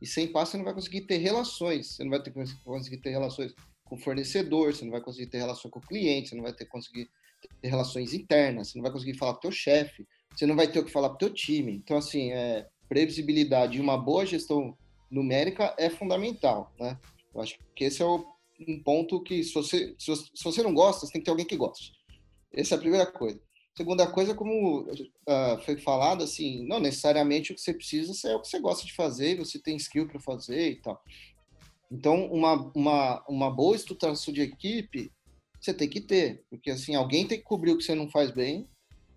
E 0.00 0.06
sem 0.06 0.26
paz 0.26 0.48
você 0.48 0.56
não 0.56 0.64
vai 0.64 0.72
conseguir 0.72 1.02
ter 1.02 1.18
relações, 1.18 1.88
você 1.88 2.02
não 2.02 2.10
vai 2.10 2.22
ter, 2.22 2.32
conseguir 2.64 2.96
ter 3.02 3.10
relações 3.10 3.54
com 3.84 3.96
o 3.96 3.98
fornecedor, 3.98 4.72
você 4.72 4.86
não 4.86 4.92
vai 4.92 5.02
conseguir 5.02 5.26
ter 5.26 5.36
relação 5.36 5.70
com 5.70 5.80
o 5.80 5.86
cliente, 5.86 6.30
você 6.30 6.34
não 6.34 6.44
vai 6.44 6.54
ter 6.54 6.64
conseguir 6.64 7.10
ter 7.60 7.68
relações 7.68 8.14
internas, 8.14 8.68
você 8.70 8.78
não 8.78 8.82
vai 8.82 8.92
conseguir 8.92 9.18
falar 9.18 9.34
com 9.34 9.40
teu 9.40 9.52
chefe, 9.52 10.08
você 10.34 10.46
não 10.46 10.56
vai 10.56 10.66
ter 10.66 10.78
o 10.78 10.84
que 10.84 10.90
falar 10.90 11.08
o 11.08 11.18
teu 11.18 11.28
time. 11.28 11.74
Então, 11.74 11.98
assim, 11.98 12.32
é, 12.32 12.66
previsibilidade 12.88 13.76
e 13.76 13.80
uma 13.82 13.98
boa 13.98 14.24
gestão 14.24 14.74
numérica 15.10 15.74
é 15.78 15.90
fundamental, 15.90 16.72
né? 16.80 16.98
Eu 17.34 17.42
acho 17.42 17.58
que 17.76 17.84
esse 17.84 18.00
é 18.00 18.04
o 18.04 18.31
um 18.68 18.82
ponto 18.82 19.22
que, 19.22 19.42
se 19.42 19.52
você, 19.52 19.94
se 19.98 20.06
você, 20.06 20.24
se 20.34 20.44
você 20.44 20.62
não 20.62 20.74
gosta, 20.74 21.06
você 21.06 21.12
tem 21.12 21.20
que 21.20 21.24
ter 21.24 21.30
alguém 21.30 21.46
que 21.46 21.56
goste. 21.56 21.92
Essa 22.52 22.74
é 22.74 22.78
a 22.78 22.80
primeira 22.80 23.06
coisa. 23.10 23.40
Segunda 23.74 24.06
coisa, 24.06 24.34
como 24.34 24.82
uh, 24.82 25.62
foi 25.64 25.78
falado, 25.78 26.22
assim, 26.22 26.66
não 26.66 26.78
necessariamente 26.78 27.52
o 27.52 27.54
que 27.54 27.60
você 27.60 27.72
precisa 27.72 28.12
é 28.28 28.34
o 28.34 28.40
que 28.40 28.48
você 28.48 28.60
gosta 28.60 28.84
de 28.84 28.92
fazer, 28.92 29.38
você 29.38 29.58
tem 29.58 29.76
skill 29.76 30.06
para 30.06 30.20
fazer 30.20 30.72
e 30.72 30.76
tal. 30.76 31.02
Então, 31.90 32.26
uma, 32.26 32.70
uma, 32.74 33.24
uma 33.28 33.50
boa 33.50 33.74
estruturação 33.74 34.32
de 34.32 34.42
equipe 34.42 35.10
você 35.60 35.72
tem 35.72 35.88
que 35.88 36.00
ter, 36.00 36.44
porque 36.50 36.70
assim, 36.70 36.96
alguém 36.96 37.26
tem 37.26 37.38
que 37.38 37.44
cobrir 37.44 37.70
o 37.70 37.78
que 37.78 37.84
você 37.84 37.94
não 37.94 38.10
faz 38.10 38.32
bem, 38.32 38.68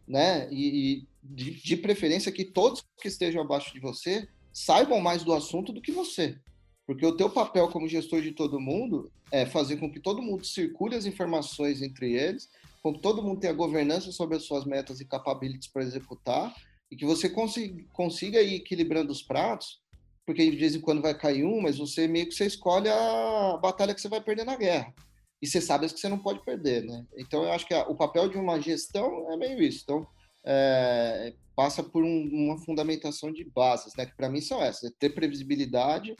né? 0.07 0.47
E, 0.51 0.99
e 0.99 1.07
de, 1.23 1.51
de 1.59 1.75
preferência 1.75 2.31
que 2.31 2.45
todos 2.45 2.83
que 3.01 3.07
estejam 3.07 3.41
abaixo 3.41 3.73
de 3.73 3.79
você 3.79 4.27
saibam 4.53 5.01
mais 5.01 5.23
do 5.23 5.33
assunto 5.33 5.73
do 5.73 5.81
que 5.81 5.91
você. 5.91 6.37
Porque 6.85 7.05
o 7.05 7.15
teu 7.15 7.29
papel 7.29 7.67
como 7.69 7.87
gestor 7.87 8.21
de 8.21 8.31
todo 8.31 8.59
mundo 8.59 9.11
é 9.31 9.45
fazer 9.45 9.77
com 9.77 9.91
que 9.91 9.99
todo 9.99 10.21
mundo 10.21 10.45
circule 10.45 10.95
as 10.95 11.05
informações 11.05 11.81
entre 11.81 12.13
eles 12.13 12.49
com 12.85 12.93
que 12.93 13.01
todo 13.01 13.23
mundo 13.23 13.39
tenha 13.39 13.51
governança 13.51 14.11
sobre 14.11 14.37
as 14.37 14.43
suas 14.43 14.63
metas 14.63 14.99
e 14.99 15.05
capabilities 15.05 15.67
para 15.67 15.81
executar, 15.81 16.53
e 16.91 16.95
que 16.95 17.03
você 17.03 17.27
consiga, 17.27 17.83
consiga 17.91 18.39
ir 18.43 18.57
equilibrando 18.57 19.11
os 19.11 19.23
pratos, 19.23 19.81
porque 20.23 20.47
de 20.47 20.55
vez 20.55 20.75
em 20.75 20.81
quando 20.81 21.01
vai 21.01 21.17
cair 21.17 21.43
um, 21.43 21.59
mas 21.59 21.79
você 21.79 22.07
meio 22.07 22.27
que 22.27 22.35
você 22.35 22.45
escolhe 22.45 22.87
a 22.87 23.57
batalha 23.59 23.91
que 23.91 23.99
você 23.99 24.07
vai 24.07 24.21
perder 24.21 24.45
na 24.45 24.55
guerra. 24.55 24.93
E 25.41 25.47
você 25.47 25.59
sabe 25.59 25.87
as 25.87 25.93
que 25.93 25.99
você 25.99 26.07
não 26.07 26.19
pode 26.19 26.45
perder, 26.45 26.83
né? 26.83 27.03
Então, 27.17 27.43
eu 27.43 27.53
acho 27.53 27.65
que 27.65 27.73
a, 27.73 27.87
o 27.87 27.95
papel 27.95 28.29
de 28.29 28.37
uma 28.37 28.61
gestão 28.61 29.33
é 29.33 29.35
meio 29.35 29.59
isso. 29.63 29.81
Então, 29.81 30.07
é, 30.45 31.33
passa 31.55 31.81
por 31.81 32.03
um, 32.03 32.29
uma 32.31 32.59
fundamentação 32.59 33.33
de 33.33 33.43
bases, 33.45 33.95
né? 33.97 34.05
Que 34.05 34.15
para 34.15 34.29
mim 34.29 34.41
são 34.41 34.61
essas: 34.61 34.91
é 34.91 34.93
ter 34.99 35.09
previsibilidade 35.09 36.15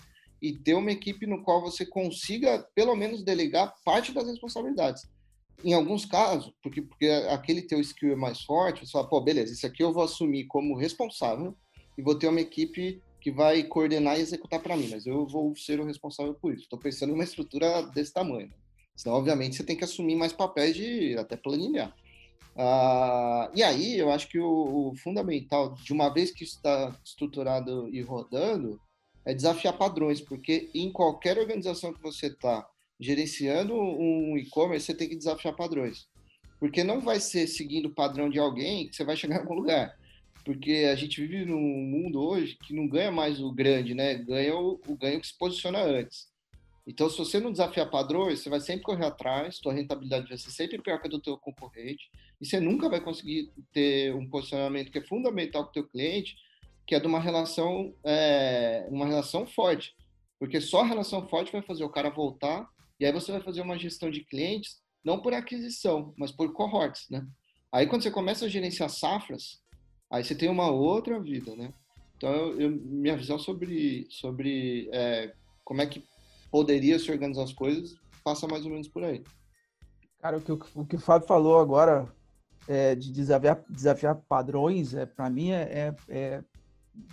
e 0.50 0.58
ter 0.60 0.74
uma 0.74 0.92
equipe 0.92 1.26
no 1.26 1.44
qual 1.44 1.62
você 1.62 1.86
consiga, 1.86 2.68
pelo 2.76 2.96
menos, 2.96 3.24
delegar 3.24 3.74
parte 3.84 4.12
das 4.12 4.28
responsabilidades 4.28 5.04
em 5.64 5.74
alguns 5.74 6.06
casos, 6.06 6.54
porque, 6.62 6.82
porque 6.82 7.08
aquele 7.30 7.62
teu 7.62 7.80
skill 7.80 8.14
é 8.14 8.16
mais 8.16 8.42
forte, 8.42 8.86
você 8.86 8.92
fala, 8.92 9.08
pô, 9.08 9.22
beleza, 9.22 9.54
isso 9.54 9.66
aqui 9.66 9.84
eu 9.84 9.94
vou 9.94 10.04
assumir 10.04 10.46
como 10.46 10.76
responsável 10.76 11.56
e 11.98 12.02
vou 12.02 12.16
ter 12.16 12.28
uma 12.28 12.42
equipe 12.42 13.02
que 13.22 13.32
vai 13.32 13.64
coordenar 13.64 14.18
e 14.18 14.22
executar 14.22 14.62
para 14.62 14.78
mim, 14.78 14.90
mas 14.92 15.06
eu 15.08 15.26
vou 15.26 15.56
ser 15.56 15.80
o 15.80 15.86
responsável 15.86 16.36
por 16.36 16.54
isso. 16.54 16.64
Estou 16.64 16.78
pensando 16.78 17.12
em 17.12 17.14
uma 17.16 17.24
estrutura 17.24 17.82
desse 17.82 18.14
tamanho. 18.14 18.52
Senão, 18.96 19.16
obviamente, 19.16 19.56
você 19.56 19.64
tem 19.64 19.76
que 19.76 19.84
assumir 19.84 20.16
mais 20.16 20.32
papéis 20.32 20.76
de 20.76 21.18
até 21.18 21.36
planilhar. 21.36 21.96
Ah, 22.56 23.50
e 23.56 23.64
aí, 23.64 23.98
eu 23.98 24.12
acho 24.12 24.30
que 24.30 24.38
o, 24.38 24.92
o 24.92 24.96
fundamental, 24.98 25.74
de 25.74 25.92
uma 25.92 26.14
vez 26.14 26.30
que 26.30 26.44
está 26.44 26.96
estruturado 27.04 27.90
e 27.90 28.02
rodando, 28.02 28.80
é 29.26 29.34
desafiar 29.34 29.78
padrões, 29.78 30.22
porque 30.22 30.70
em 30.74 30.92
qualquer 30.92 31.38
organização 31.38 31.94
que 31.94 32.02
você 32.02 32.28
está, 32.28 32.68
gerenciando 33.00 33.74
um 33.74 34.38
e-commerce, 34.38 34.86
você 34.86 34.94
tem 34.94 35.10
que 35.10 35.16
desafiar 35.16 35.56
padrões. 35.56 36.08
Porque 36.60 36.84
não 36.84 37.02
vai 37.02 37.20
ser 37.20 37.48
seguindo 37.48 37.88
o 37.88 37.94
padrão 37.94 38.30
de 38.30 38.40
alguém 38.40 38.88
que 38.88 38.96
você 38.96 39.04
vai 39.04 39.18
chegar 39.18 39.36
em 39.36 39.40
algum 39.40 39.56
lugar. 39.56 39.98
Porque 40.46 40.88
a 40.92 40.96
gente 40.96 41.20
vive 41.20 41.44
num 41.46 41.60
mundo 41.60 42.22
hoje 42.22 42.58
que 42.66 42.74
não 42.74 42.88
ganha 42.88 43.12
mais 43.12 43.42
o 43.42 43.52
grande, 43.52 43.94
né? 43.94 44.14
Ganha 44.16 44.56
o, 44.56 44.80
o 44.88 44.96
ganho 44.96 45.20
que 45.20 45.28
se 45.28 45.38
posiciona 45.38 45.82
antes. 45.82 46.28
Então, 46.88 47.10
se 47.10 47.18
você 47.18 47.40
não 47.40 47.52
desafiar 47.52 47.90
padrões, 47.90 48.40
você 48.40 48.50
vai 48.50 48.60
sempre 48.60 48.84
correr 48.84 49.06
atrás, 49.06 49.58
sua 49.58 49.74
rentabilidade 49.74 50.30
vai 50.30 50.38
ser 50.38 50.52
sempre 50.52 50.80
pior 50.80 51.02
que 51.02 51.08
a 51.08 51.10
do 51.10 51.20
teu 51.20 51.36
concorrente, 51.36 52.12
e 52.40 52.46
você 52.46 52.60
nunca 52.60 52.88
vai 52.88 53.02
conseguir 53.02 53.52
ter 53.74 54.14
um 54.14 54.30
posicionamento 54.30 54.92
que 54.92 55.00
é 55.00 55.02
fundamental 55.02 55.64
para 55.64 55.72
o 55.72 55.74
teu 55.74 55.88
cliente, 55.88 56.36
que 56.86 56.96
é 56.96 57.00
de 57.00 57.08
uma 57.08 57.20
relação, 57.20 57.94
é, 58.04 58.88
uma 58.90 59.06
relação 59.06 59.46
forte. 59.46 59.96
Porque 60.40 60.62
só 60.62 60.82
a 60.82 60.86
relação 60.86 61.28
forte 61.28 61.52
vai 61.52 61.62
fazer 61.62 61.84
o 61.84 61.90
cara 61.90 62.10
voltar 62.10 62.68
e 63.00 63.06
aí 63.06 63.12
você 63.12 63.32
vai 63.32 63.42
fazer 63.42 63.62
uma 63.62 63.78
gestão 63.78 64.10
de 64.10 64.24
clientes, 64.24 64.82
não 65.04 65.22
por 65.22 65.34
aquisição, 65.34 66.14
mas 66.18 66.32
por 66.32 66.52
cohorts, 66.54 67.08
né? 67.10 67.26
Aí 67.72 67.88
quando 67.88 68.04
você 68.04 68.12
começa 68.12 68.46
a 68.46 68.50
gerenciar 68.50 68.90
safras, 68.90 69.62
aí 70.10 70.24
você 70.24 70.36
tem 70.36 70.50
uma 70.50 70.70
outra 70.70 71.20
vida, 71.20 71.56
né? 71.56 71.74
Então, 72.16 72.34
eu, 72.34 72.62
eu, 72.62 72.72
minha 72.72 73.18
visão 73.18 73.38
sobre, 73.38 74.08
sobre 74.10 74.90
é, 74.94 75.34
como 75.64 75.82
é 75.82 75.86
que 75.86 76.04
poderia 76.50 76.98
se 76.98 77.12
organizar 77.12 77.44
as 77.44 77.54
coisas 77.54 77.96
passa 78.24 78.48
mais 78.48 78.66
ou 78.66 78.72
menos 78.72 78.88
por 78.88 79.04
aí. 79.04 79.24
Cara, 80.20 80.38
o 80.38 80.42
que 80.42 80.52
o, 80.52 80.86
que 80.86 80.96
o 80.96 81.00
Fábio 81.00 81.28
falou 81.28 81.60
agora 81.60 82.12
é, 82.68 82.96
de 82.96 83.12
desafiar, 83.12 83.64
desafiar 83.70 84.16
padrões, 84.16 84.96
é, 84.96 85.06
para 85.06 85.30
mim, 85.30 85.52
é, 85.52 85.62
é, 85.62 85.96
é, 86.10 86.44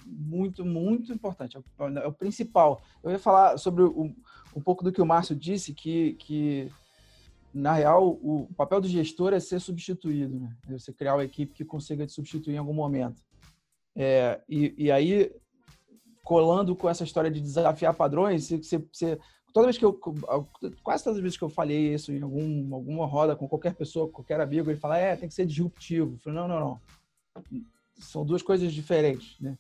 muito, 0.07 0.64
muito 0.64 1.12
importante. 1.12 1.57
É 1.57 1.61
o, 1.61 1.99
é 1.99 2.07
o, 2.07 2.12
principal. 2.12 2.83
Eu 3.03 3.11
ia 3.11 3.18
falar 3.18 3.59
sobre 3.59 3.83
o, 3.83 4.14
um 4.55 4.61
pouco 4.61 4.85
do 4.85 4.92
que 4.92 5.03
o 5.03 5.07
Márcio 5.07 5.35
disse, 5.35 5.75
que, 5.75 6.14
que 6.14 6.71
na 7.53 7.73
real, 7.73 8.09
o 8.23 8.49
papel 8.57 8.81
do 8.81 8.88
gestor 8.88 9.33
é 9.33 9.40
ser 9.40 9.61
substituído, 9.61 10.40
né? 10.40 10.57
É 10.68 10.73
você 10.73 10.92
criar 10.92 11.14
uma 11.14 11.25
equipe 11.25 11.53
que 11.53 11.64
consiga 11.64 12.07
te 12.07 12.12
substituir 12.12 12.55
em 12.55 12.59
algum 12.59 12.73
momento. 12.73 13.23
É, 13.95 14.40
e, 14.49 14.75
e, 14.79 14.90
aí, 14.90 15.31
colando 16.25 16.75
com 16.75 16.88
essa 16.88 17.05
história 17.05 17.31
de 17.31 17.40
desafiar 17.40 17.95
padrões, 17.95 18.49
você, 18.49 18.79
você, 18.79 19.18
toda 19.53 19.66
vez 19.66 19.77
que 19.77 19.85
eu, 19.85 19.92
quase 20.83 21.05
todas 21.05 21.18
as 21.18 21.23
vezes 21.23 21.37
que 21.37 21.45
eu 21.45 21.51
falei 21.51 21.92
isso 21.92 22.11
em 22.11 22.23
algum, 22.23 22.75
alguma 22.75 23.07
roda 23.07 23.37
com 23.37 23.47
qualquer 23.47 23.75
pessoa, 23.75 24.09
qualquer 24.09 24.40
amigo, 24.40 24.71
ele 24.71 24.81
fala, 24.81 24.97
é, 24.97 25.14
tem 25.14 25.29
que 25.29 25.35
ser 25.35 25.45
disruptivo. 25.45 26.14
Eu 26.14 26.18
falei, 26.21 26.38
não, 26.38 26.49
não, 26.49 26.61
não 26.61 26.81
são 27.98 28.24
duas 28.24 28.42
coisas 28.42 28.72
diferentes, 28.72 29.38
né? 29.40 29.57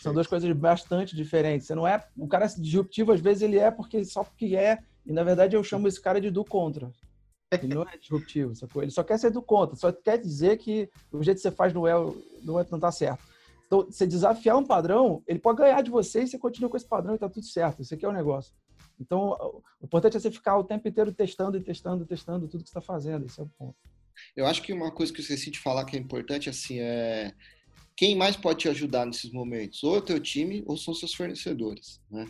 São 0.00 0.12
duas 0.12 0.26
coisas 0.26 0.50
bastante 0.52 1.16
diferentes. 1.16 1.66
Você 1.66 1.74
não 1.74 1.86
é 1.86 2.04
o 2.16 2.28
cara 2.28 2.46
disruptivo 2.46 3.12
às 3.12 3.20
vezes 3.20 3.42
ele 3.42 3.58
é 3.58 3.70
porque 3.70 4.04
só 4.04 4.22
porque 4.22 4.56
é 4.56 4.78
e 5.06 5.12
na 5.12 5.24
verdade 5.24 5.56
eu 5.56 5.64
chamo 5.64 5.88
esse 5.88 6.00
cara 6.00 6.20
de 6.20 6.30
do 6.30 6.44
contra. 6.44 6.90
Ele 7.52 7.74
não 7.74 7.82
é 7.82 7.96
disruptivo, 7.96 8.54
sacou? 8.54 8.82
Ele 8.82 8.92
só 8.92 9.02
quer 9.02 9.18
ser 9.18 9.30
do 9.30 9.42
contra, 9.42 9.74
só 9.74 9.90
quer 9.90 10.18
dizer 10.18 10.56
que 10.58 10.88
o 11.10 11.22
jeito 11.22 11.38
que 11.38 11.42
você 11.42 11.50
faz 11.50 11.72
não 11.72 11.86
é 11.86 11.94
não, 12.42 12.60
é, 12.60 12.66
não 12.70 12.78
tá 12.78 12.92
certo. 12.92 13.24
Então, 13.66 13.86
você 13.86 14.04
desafiar 14.04 14.56
um 14.56 14.64
padrão, 14.64 15.22
ele 15.28 15.38
pode 15.38 15.58
ganhar 15.58 15.80
de 15.80 15.90
você 15.90 16.22
e 16.22 16.26
você 16.26 16.36
continua 16.36 16.68
com 16.68 16.76
esse 16.76 16.86
padrão 16.86 17.14
e 17.14 17.18
tá 17.18 17.28
tudo 17.28 17.46
certo. 17.46 17.82
Isso 17.82 17.94
aqui 17.94 18.04
é 18.04 18.08
o 18.08 18.12
negócio. 18.12 18.52
Então, 19.00 19.30
o 19.80 19.84
importante 19.84 20.16
é 20.16 20.20
você 20.20 20.30
ficar 20.30 20.58
o 20.58 20.64
tempo 20.64 20.88
inteiro 20.88 21.12
testando 21.12 21.56
e 21.56 21.60
testando, 21.60 22.04
testando 22.04 22.48
tudo 22.48 22.64
que 22.64 22.68
está 22.68 22.80
fazendo. 22.80 23.26
Esse 23.26 23.40
é 23.40 23.44
o 23.44 23.46
ponto. 23.46 23.76
Eu 24.36 24.46
acho 24.46 24.62
que 24.62 24.72
uma 24.72 24.90
coisa 24.90 25.12
que 25.12 25.20
eu 25.20 25.22
esqueci 25.22 25.50
de 25.50 25.58
falar 25.58 25.84
que 25.84 25.96
é 25.96 26.00
importante, 26.00 26.48
assim, 26.48 26.78
é 26.80 27.32
quem 27.96 28.16
mais 28.16 28.34
pode 28.34 28.60
te 28.60 28.68
ajudar 28.68 29.04
nesses 29.04 29.30
momentos? 29.30 29.84
Ou 29.84 29.96
é 29.96 29.98
o 29.98 30.02
teu 30.02 30.18
time 30.18 30.62
ou 30.66 30.76
são 30.76 30.94
seus 30.94 31.12
fornecedores, 31.12 32.00
né? 32.10 32.26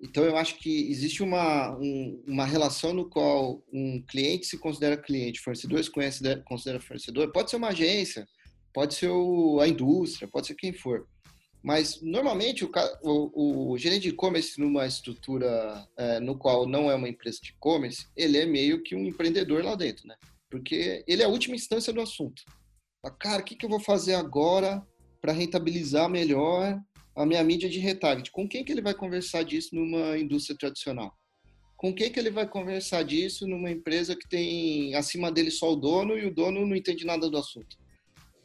Então, 0.00 0.24
eu 0.24 0.36
acho 0.36 0.58
que 0.58 0.90
existe 0.90 1.22
uma, 1.22 1.70
um, 1.78 2.22
uma 2.26 2.44
relação 2.44 2.92
no 2.92 3.08
qual 3.08 3.62
um 3.72 4.02
cliente 4.02 4.44
se 4.44 4.58
considera 4.58 4.96
cliente, 4.96 5.40
fornecedor 5.40 5.82
se 5.82 5.90
conhece, 5.90 6.22
considera 6.44 6.80
fornecedor. 6.80 7.32
Pode 7.32 7.48
ser 7.48 7.56
uma 7.56 7.68
agência, 7.68 8.28
pode 8.74 8.94
ser 8.94 9.08
o, 9.08 9.58
a 9.60 9.68
indústria, 9.68 10.28
pode 10.28 10.48
ser 10.48 10.54
quem 10.54 10.72
for. 10.72 11.08
Mas, 11.62 12.00
normalmente, 12.02 12.64
o, 12.64 12.70
o, 13.02 13.72
o 13.72 13.78
gerente 13.78 14.02
de 14.02 14.08
e-commerce 14.10 14.60
numa 14.60 14.86
estrutura 14.86 15.88
é, 15.96 16.20
no 16.20 16.36
qual 16.36 16.66
não 16.66 16.90
é 16.90 16.94
uma 16.94 17.08
empresa 17.08 17.38
de 17.42 17.50
e-commerce, 17.50 18.06
ele 18.16 18.36
é 18.36 18.44
meio 18.44 18.82
que 18.82 18.94
um 18.94 19.06
empreendedor 19.06 19.64
lá 19.64 19.74
dentro, 19.74 20.06
né? 20.06 20.16
Porque 20.56 21.04
ele 21.06 21.22
é 21.22 21.26
a 21.26 21.28
última 21.28 21.54
instância 21.54 21.92
do 21.92 22.00
assunto. 22.00 22.42
Cara, 23.20 23.42
o 23.42 23.44
que, 23.44 23.54
que 23.54 23.64
eu 23.64 23.70
vou 23.70 23.78
fazer 23.78 24.14
agora 24.14 24.84
para 25.20 25.32
rentabilizar 25.32 26.08
melhor 26.08 26.80
a 27.14 27.26
minha 27.26 27.44
mídia 27.44 27.68
de 27.68 27.78
retarget? 27.78 28.30
Com 28.32 28.48
quem 28.48 28.64
que 28.64 28.72
ele 28.72 28.82
vai 28.82 28.94
conversar 28.94 29.44
disso 29.44 29.74
numa 29.74 30.18
indústria 30.18 30.56
tradicional? 30.58 31.14
Com 31.76 31.94
quem 31.94 32.10
que 32.10 32.18
ele 32.18 32.30
vai 32.30 32.48
conversar 32.48 33.04
disso 33.04 33.46
numa 33.46 33.70
empresa 33.70 34.16
que 34.16 34.28
tem 34.28 34.94
acima 34.94 35.30
dele 35.30 35.50
só 35.50 35.72
o 35.72 35.76
dono 35.76 36.18
e 36.18 36.26
o 36.26 36.34
dono 36.34 36.66
não 36.66 36.74
entende 36.74 37.04
nada 37.04 37.30
do 37.30 37.36
assunto? 37.36 37.76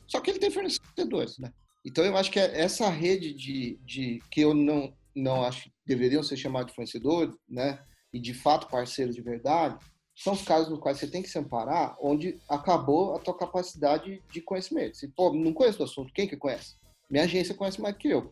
Só 0.06 0.19
que 0.19 0.30
ele 0.30 0.39
tem 0.39 0.52
fornecedores, 0.52 1.39
né? 1.39 1.52
Então 1.86 2.04
eu 2.04 2.15
acho 2.17 2.30
que 2.30 2.39
é 2.39 2.62
essa 2.62 2.89
rede 2.89 3.34
de, 3.34 3.80
de 3.84 4.19
que 4.30 4.41
eu 4.41 4.54
não 4.54 4.93
não 5.13 5.43
acho 5.43 5.63
que 5.63 5.71
deveriam 5.86 6.24
ser 6.24 6.38
chamados 6.38 6.67
de 6.67 6.76
fornecedor, 6.76 7.38
né? 7.50 7.84
E 8.13 8.19
de 8.19 8.34
fato 8.34 8.67
parceiros 8.67 9.15
de 9.15 9.21
verdade, 9.21 9.78
são 10.24 10.34
os 10.34 10.44
casos 10.44 10.70
nos 10.70 10.80
quais 10.80 11.00
você 11.00 11.08
tem 11.08 11.24
que 11.24 11.30
se 11.30 11.40
amparar, 11.40 11.98
onde 12.00 12.38
acabou 12.48 13.16
a 13.16 13.20
tua 13.20 13.36
capacidade 13.36 14.22
de 14.32 14.40
conhecimento. 14.40 14.96
Se, 14.96 15.08
pô, 15.08 15.34
não 15.34 15.52
conheço 15.52 15.82
o 15.82 15.86
assunto, 15.86 16.14
quem 16.14 16.28
que 16.28 16.38
conhece? 16.38 16.76
Minha 17.10 17.24
agência 17.24 17.56
conhece 17.56 17.82
mais 17.82 17.98
que 17.98 18.10
eu. 18.10 18.32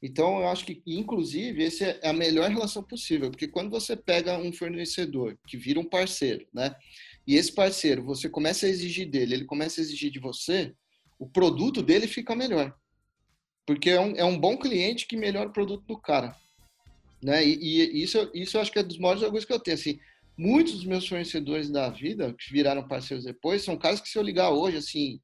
Então, 0.00 0.38
eu 0.38 0.46
acho 0.46 0.64
que, 0.64 0.80
inclusive, 0.86 1.64
essa 1.64 1.84
é 1.84 2.10
a 2.10 2.12
melhor 2.12 2.48
relação 2.48 2.80
possível, 2.80 3.28
porque 3.28 3.48
quando 3.48 3.70
você 3.70 3.96
pega 3.96 4.38
um 4.38 4.52
fornecedor 4.52 5.36
que 5.48 5.56
vira 5.56 5.80
um 5.80 5.84
parceiro, 5.84 6.46
né? 6.54 6.76
E 7.26 7.34
esse 7.34 7.52
parceiro, 7.52 8.04
você 8.04 8.28
começa 8.28 8.66
a 8.66 8.68
exigir 8.68 9.10
dele, 9.10 9.34
ele 9.34 9.44
começa 9.44 9.80
a 9.80 9.82
exigir 9.82 10.12
de 10.12 10.20
você, 10.20 10.72
o 11.18 11.26
produto 11.26 11.82
dele 11.82 12.06
fica 12.06 12.36
melhor. 12.36 12.72
Porque 13.66 13.90
é 13.90 14.00
um, 14.00 14.14
é 14.14 14.24
um 14.24 14.38
bom 14.38 14.56
cliente 14.56 15.08
que 15.08 15.16
melhora 15.16 15.48
o 15.48 15.52
produto 15.52 15.84
do 15.86 15.98
cara. 15.98 16.36
Né? 17.20 17.44
E, 17.44 17.58
e 17.60 18.02
isso, 18.04 18.30
isso 18.32 18.56
eu 18.56 18.60
acho 18.60 18.70
que 18.70 18.78
é 18.78 18.82
dos 18.84 18.98
maiores 18.98 19.24
orgulhos 19.24 19.44
que 19.44 19.52
eu 19.52 19.58
tenho. 19.58 19.74
Assim, 19.74 19.98
muitos 20.36 20.74
dos 20.74 20.84
meus 20.84 21.08
fornecedores 21.08 21.70
da 21.70 21.88
vida, 21.88 22.34
que 22.38 22.52
viraram 22.52 22.86
parceiros 22.86 23.24
depois, 23.24 23.62
são 23.62 23.76
caras 23.76 24.00
que 24.00 24.08
se 24.08 24.18
eu 24.18 24.22
ligar 24.22 24.50
hoje, 24.50 24.76
assim, 24.76 25.20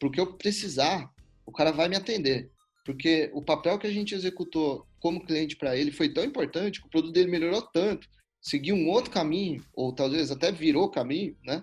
porque 0.00 0.20
eu 0.20 0.34
precisar, 0.34 1.10
o 1.46 1.52
cara 1.52 1.70
vai 1.70 1.88
me 1.88 1.96
atender. 1.96 2.50
Porque 2.84 3.30
o 3.34 3.42
papel 3.42 3.78
que 3.78 3.86
a 3.86 3.92
gente 3.92 4.14
executou 4.14 4.86
como 4.98 5.24
cliente 5.24 5.56
para 5.56 5.76
ele 5.76 5.92
foi 5.92 6.08
tão 6.08 6.24
importante 6.24 6.80
que 6.80 6.86
o 6.86 6.90
produto 6.90 7.12
dele 7.12 7.30
melhorou 7.30 7.62
tanto, 7.62 8.08
seguiu 8.40 8.74
um 8.74 8.88
outro 8.88 9.10
caminho, 9.10 9.62
ou 9.74 9.92
talvez 9.92 10.30
até 10.30 10.50
virou 10.50 10.90
caminho, 10.90 11.36
né? 11.44 11.62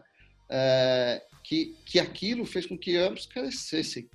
É, 0.49 1.21
que, 1.43 1.75
que 1.85 1.99
aquilo 1.99 2.45
fez 2.45 2.65
com 2.65 2.77
que 2.77 2.95
ambos 2.95 3.25
crescessem. 3.25 4.07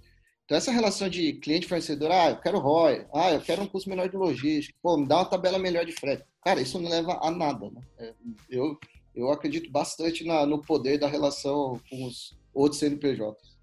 Então, 0.51 0.59
essa 0.59 0.72
relação 0.72 1.09
de 1.09 1.34
cliente-fornecedor, 1.34 2.11
ah, 2.11 2.30
eu 2.30 2.36
quero 2.38 2.59
ROI, 2.59 3.07
ah, 3.14 3.30
eu 3.30 3.40
quero 3.40 3.62
um 3.62 3.68
custo 3.68 3.88
menor 3.88 4.09
de 4.09 4.16
logística, 4.16 4.76
pô, 4.82 4.96
me 4.96 5.07
dá 5.07 5.18
uma 5.18 5.24
tabela 5.24 5.61
melhor 5.61 5.86
de 5.86 5.92
frete. 5.92 6.24
Cara, 6.44 6.61
isso 6.61 6.76
não 6.80 6.90
leva 6.90 7.20
a 7.22 7.30
nada, 7.30 7.70
né? 7.70 7.80
É, 7.96 8.14
eu, 8.51 8.76
eu 9.14 9.30
acredito 9.30 9.70
bastante 9.70 10.24
na, 10.24 10.44
no 10.44 10.61
poder 10.61 10.98
da 10.98 11.07
relação 11.07 11.80
com 11.88 12.05
os 12.05 12.36
outros 12.53 12.80
CNPJs. 12.80 13.61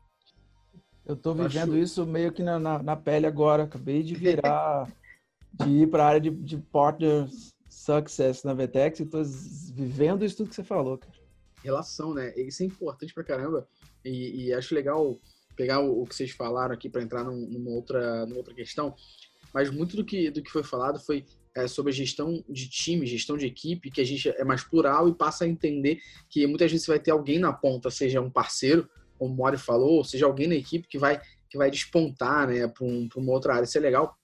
Eu 1.05 1.15
estou 1.15 1.35
vivendo 1.35 1.73
Acho... 1.73 1.77
isso 1.77 2.05
meio 2.05 2.31
que 2.31 2.41
na, 2.41 2.57
na, 2.57 2.81
na, 2.81 2.95
pele 2.95 3.27
agora. 3.27 3.63
Acabei 3.63 4.01
de 4.01 4.15
virar, 4.15 4.89
de 5.51 5.69
ir 5.69 5.89
para 5.89 6.05
a 6.05 6.07
área 6.07 6.21
de, 6.21 6.29
de 6.29 6.55
partner 6.55 7.27
success 7.67 8.45
na 8.45 8.53
Vetex 8.53 9.01
e 9.01 9.03
estou 9.03 9.21
vivendo 9.73 10.23
isso 10.23 10.38
tudo 10.38 10.49
que 10.51 10.55
você 10.55 10.63
falou, 10.63 10.97
cara. 10.97 11.13
Relação, 11.61 12.13
né? 12.13 12.33
Isso 12.38 12.63
é 12.63 12.65
importante 12.65 13.13
pra 13.13 13.25
caramba. 13.25 13.67
E, 14.05 14.45
e 14.45 14.53
acho 14.53 14.73
legal 14.73 15.19
pegar 15.57 15.81
o, 15.81 16.03
o, 16.03 16.05
que 16.05 16.15
vocês 16.15 16.31
falaram 16.31 16.73
aqui 16.73 16.89
para 16.89 17.01
entrar 17.01 17.23
num, 17.23 17.35
numa, 17.35 17.71
outra, 17.71 18.25
numa 18.25 18.37
outra 18.37 18.53
questão. 18.53 18.95
Mas 19.53 19.69
muito 19.69 19.97
do 19.97 20.05
que, 20.05 20.29
do 20.29 20.41
que 20.41 20.51
foi 20.51 20.63
falado 20.63 20.99
foi 20.99 21.25
é, 21.55 21.67
sobre 21.67 21.91
a 21.91 21.95
gestão 21.95 22.43
de 22.47 22.69
time, 22.69 23.05
gestão 23.05 23.35
de 23.35 23.47
equipe, 23.47 23.89
que 23.89 23.99
a 23.99 24.05
gente 24.05 24.29
é 24.29 24.43
mais 24.43 24.63
plural 24.63 25.09
e 25.09 25.15
passa 25.15 25.43
a 25.43 25.47
entender 25.47 25.99
que 26.29 26.45
muitas 26.45 26.71
vezes 26.71 26.85
vai 26.85 26.99
ter 26.99 27.11
alguém 27.11 27.39
na 27.39 27.51
ponta, 27.51 27.89
seja 27.89 28.21
um 28.21 28.29
parceiro 28.29 28.87
como 29.17 29.33
o 29.33 29.35
Mori 29.35 29.57
falou, 29.57 30.03
seja 30.03 30.27
alguém 30.27 30.47
na 30.47 30.53
equipe 30.53 30.87
que 30.87 30.99
vai, 30.99 31.19
que 31.49 31.57
vai 31.57 31.71
despontar 31.71 32.47
né, 32.47 32.67
para 32.67 32.85
um, 32.85 33.09
uma 33.15 33.31
outra 33.31 33.55
área. 33.55 33.65
Isso 33.65 33.77
é 33.77 33.81
legal. 33.81 34.15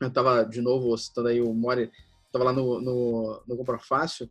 Eu 0.00 0.08
estava, 0.08 0.42
de 0.42 0.60
novo, 0.60 0.96
citando 0.98 1.28
aí 1.28 1.40
o 1.40 1.54
Mori, 1.54 1.90
estava 2.26 2.46
lá 2.46 2.52
no, 2.52 2.80
no, 2.80 3.42
no 3.46 3.56
Compra 3.56 3.78
Fácil, 3.78 4.28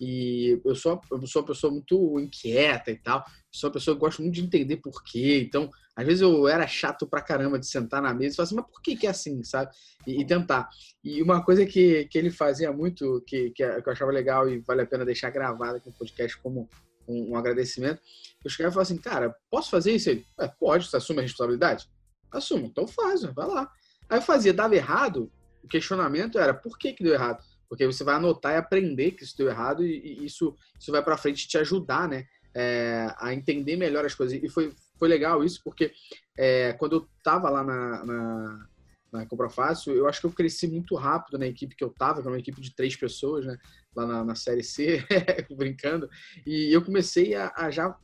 e 0.00 0.60
eu 0.64 0.74
sou, 0.74 1.00
eu 1.10 1.26
sou 1.26 1.42
uma 1.42 1.48
pessoa 1.48 1.72
muito 1.72 2.20
inquieta 2.20 2.90
e 2.90 2.96
tal, 2.96 3.24
sou 3.50 3.68
uma 3.68 3.74
pessoa 3.74 3.94
que 3.94 4.00
gosta 4.00 4.22
muito 4.22 4.34
de 4.34 4.42
entender 4.42 4.76
por 4.76 5.02
quê. 5.02 5.42
Então, 5.46 5.70
às 5.94 6.04
vezes 6.04 6.20
eu 6.20 6.46
era 6.46 6.66
chato 6.66 7.06
pra 7.06 7.22
caramba 7.22 7.58
de 7.58 7.66
sentar 7.66 8.02
na 8.02 8.12
mesa 8.12 8.34
e 8.34 8.36
falar 8.36 8.44
assim, 8.44 8.54
mas 8.56 8.66
por 8.66 8.82
que, 8.82 8.96
que 8.96 9.06
é 9.06 9.10
assim, 9.10 9.42
sabe? 9.42 9.70
E, 10.06 10.20
e, 10.20 10.26
tentar. 10.26 10.68
E 11.02 11.22
uma 11.22 11.42
coisa 11.44 11.64
que, 11.64 12.04
que 12.06 12.18
ele 12.18 12.30
fazia 12.30 12.72
muito, 12.72 13.22
que, 13.26 13.50
que 13.50 13.62
eu 13.62 13.82
achava 13.86 14.12
legal 14.12 14.48
e 14.48 14.58
vale 14.58 14.82
a 14.82 14.86
pena 14.86 15.04
deixar 15.04 15.30
gravado 15.30 15.76
aqui 15.76 15.88
no 15.88 15.94
podcast 15.94 16.36
como 16.42 16.68
um, 17.08 17.32
um 17.32 17.36
agradecimento. 17.36 18.00
Eu 18.44 18.50
chegava 18.50 18.72
e 18.72 18.74
falava 18.74 18.92
assim, 18.92 19.00
cara, 19.00 19.34
posso 19.50 19.70
fazer 19.70 19.92
isso? 19.92 20.10
Ele, 20.10 20.26
pode, 20.60 20.86
você 20.86 20.96
assume 20.98 21.20
a 21.20 21.22
responsabilidade? 21.22 21.88
Assumo, 22.30 22.66
então 22.66 22.86
faz, 22.86 23.22
vai 23.22 23.46
lá. 23.46 23.70
Aí 24.08 24.18
eu 24.18 24.22
fazia, 24.22 24.52
dava 24.52 24.76
errado, 24.76 25.30
o 25.62 25.68
questionamento 25.68 26.38
era, 26.38 26.54
por 26.54 26.78
que 26.78 26.92
que 26.92 27.02
deu 27.02 27.14
errado? 27.14 27.42
Porque 27.68 27.86
você 27.86 28.04
vai 28.04 28.16
anotar 28.16 28.52
e 28.52 28.56
aprender 28.56 29.12
que 29.12 29.24
isso 29.24 29.36
deu 29.36 29.48
errado 29.48 29.84
e, 29.84 30.20
e 30.20 30.26
isso, 30.26 30.54
isso 30.78 30.92
vai 30.92 31.02
para 31.02 31.16
frente 31.16 31.48
te 31.48 31.58
ajudar, 31.58 32.08
né? 32.08 32.26
É, 32.54 33.14
a 33.18 33.34
entender 33.34 33.76
melhor 33.76 34.04
as 34.04 34.14
coisas. 34.14 34.40
E 34.42 34.48
foi, 34.48 34.72
foi 34.98 35.08
legal 35.08 35.44
isso, 35.44 35.60
porque 35.62 35.92
é, 36.38 36.72
quando 36.74 36.96
eu 36.96 37.08
tava 37.22 37.50
lá 37.50 37.62
na, 37.62 38.04
na, 38.04 38.66
na 39.12 39.26
Compra 39.26 39.50
Fácil, 39.50 39.94
eu 39.94 40.08
acho 40.08 40.20
que 40.20 40.26
eu 40.26 40.32
cresci 40.32 40.66
muito 40.66 40.94
rápido 40.94 41.38
na 41.38 41.46
equipe 41.46 41.76
que 41.76 41.84
eu 41.84 41.90
tava, 41.90 42.14
que 42.14 42.20
era 42.20 42.30
uma 42.30 42.38
equipe 42.38 42.60
de 42.60 42.74
três 42.74 42.96
pessoas, 42.96 43.44
né? 43.44 43.58
Lá 43.94 44.06
na, 44.06 44.24
na 44.24 44.34
Série 44.34 44.62
C, 44.62 45.04
brincando. 45.54 46.08
E 46.46 46.74
eu 46.74 46.82
comecei 46.82 47.34
a, 47.34 47.52
a 47.56 47.70
já 47.70 47.96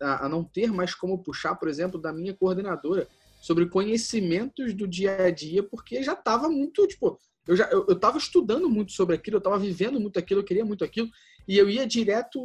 a, 0.00 0.26
a, 0.26 0.28
não 0.28 0.44
ter 0.44 0.72
mais 0.72 0.94
como 0.94 1.22
puxar, 1.22 1.54
por 1.56 1.68
exemplo, 1.68 2.00
da 2.00 2.12
minha 2.12 2.34
coordenadora 2.34 3.08
sobre 3.40 3.66
conhecimentos 3.66 4.72
do 4.74 4.88
dia 4.88 5.16
a 5.24 5.30
dia, 5.30 5.62
porque 5.62 6.02
já 6.02 6.14
estava 6.14 6.48
muito, 6.48 6.86
tipo, 6.86 7.18
eu 7.46 7.56
já 7.56 7.68
eu, 7.70 7.86
estava 7.90 8.18
estudando 8.18 8.68
muito 8.68 8.92
sobre 8.92 9.14
aquilo, 9.14 9.36
eu 9.36 9.38
estava 9.38 9.58
vivendo 9.58 10.00
muito 10.00 10.18
aquilo, 10.18 10.40
eu 10.40 10.44
queria 10.44 10.64
muito 10.64 10.84
aquilo, 10.84 11.08
e 11.46 11.58
eu 11.58 11.68
ia 11.68 11.86
direto 11.86 12.40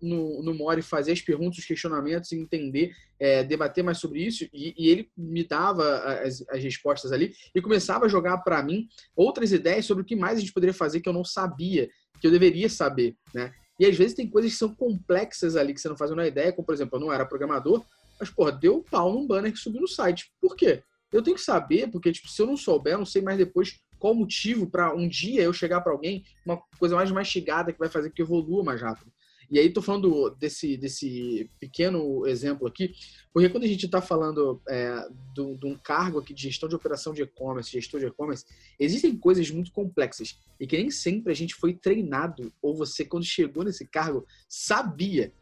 no, 0.00 0.42
no 0.42 0.54
Mori 0.54 0.80
fazer 0.80 1.12
as 1.12 1.20
perguntas, 1.20 1.58
os 1.58 1.64
questionamentos, 1.64 2.32
entender, 2.32 2.94
é, 3.18 3.42
debater 3.42 3.82
mais 3.82 3.98
sobre 3.98 4.24
isso, 4.24 4.44
e, 4.52 4.74
e 4.78 4.88
ele 4.88 5.10
me 5.16 5.44
dava 5.44 5.98
as, 6.22 6.44
as, 6.48 6.62
respostas 6.62 7.10
ali 7.10 7.34
e 7.54 7.60
começava 7.60 8.06
a 8.06 8.08
jogar 8.08 8.38
para 8.38 8.62
mim 8.62 8.86
outras 9.16 9.52
ideias 9.52 9.86
sobre 9.86 10.02
o 10.02 10.06
que 10.06 10.14
mais 10.14 10.38
a 10.38 10.40
gente 10.40 10.52
poderia 10.52 10.74
fazer 10.74 11.00
que 11.00 11.08
eu 11.08 11.12
não 11.12 11.24
sabia, 11.24 11.90
que 12.20 12.26
eu 12.26 12.30
deveria 12.30 12.68
saber, 12.68 13.16
né? 13.34 13.52
E 13.78 13.84
às 13.84 13.96
vezes 13.96 14.14
tem 14.14 14.30
coisas 14.30 14.52
que 14.52 14.56
são 14.56 14.72
complexas 14.72 15.56
ali 15.56 15.74
que 15.74 15.80
você 15.80 15.88
não 15.88 15.96
faz 15.96 16.12
uma 16.12 16.24
ideia, 16.24 16.52
como 16.52 16.64
por 16.64 16.74
exemplo, 16.74 16.96
eu 16.96 17.00
não 17.00 17.12
era 17.12 17.26
programador, 17.26 17.84
mas 18.20 18.30
porra, 18.30 18.52
deu 18.52 18.84
pau 18.88 19.12
num 19.12 19.26
banner 19.26 19.52
que 19.52 19.58
subiu 19.58 19.80
no 19.80 19.88
site. 19.88 20.30
Por 20.40 20.54
quê? 20.54 20.82
Eu 21.12 21.22
tenho 21.22 21.36
que 21.36 21.42
saber, 21.42 21.90
porque 21.90 22.12
tipo, 22.12 22.28
se 22.28 22.40
eu 22.40 22.46
não 22.46 22.56
souber, 22.56 22.94
eu 22.94 22.98
não 22.98 23.06
sei 23.06 23.22
mais 23.22 23.38
depois 23.38 23.80
qual 24.04 24.12
o 24.12 24.18
motivo 24.18 24.66
para 24.66 24.94
um 24.94 25.08
dia 25.08 25.40
eu 25.40 25.52
chegar 25.54 25.80
para 25.80 25.90
alguém 25.90 26.26
uma 26.44 26.58
coisa 26.78 26.94
mais 26.94 27.10
mastigada 27.10 27.72
que 27.72 27.78
vai 27.78 27.88
fazer 27.88 28.10
que 28.10 28.20
evolua 28.20 28.62
mais 28.62 28.78
rápido. 28.78 29.10
E 29.50 29.58
aí 29.58 29.70
tô 29.70 29.80
falando 29.80 30.28
desse, 30.28 30.76
desse 30.76 31.50
pequeno 31.58 32.26
exemplo 32.26 32.66
aqui, 32.66 32.92
porque 33.32 33.48
quando 33.48 33.64
a 33.64 33.66
gente 33.66 33.86
está 33.86 34.02
falando 34.02 34.60
é, 34.68 35.08
de 35.32 35.66
um 35.66 35.74
cargo 35.74 36.18
aqui 36.18 36.34
de 36.34 36.42
gestão 36.42 36.68
de 36.68 36.74
operação 36.74 37.14
de 37.14 37.22
e-commerce, 37.22 37.72
gestor 37.72 37.98
de 37.98 38.04
e-commerce, 38.04 38.44
existem 38.78 39.16
coisas 39.16 39.50
muito 39.50 39.72
complexas 39.72 40.38
e 40.60 40.66
que 40.66 40.76
nem 40.76 40.90
sempre 40.90 41.32
a 41.32 41.34
gente 41.34 41.54
foi 41.54 41.72
treinado 41.72 42.52
ou 42.60 42.76
você 42.76 43.06
quando 43.06 43.24
chegou 43.24 43.64
nesse 43.64 43.86
cargo 43.86 44.26
sabia 44.46 45.32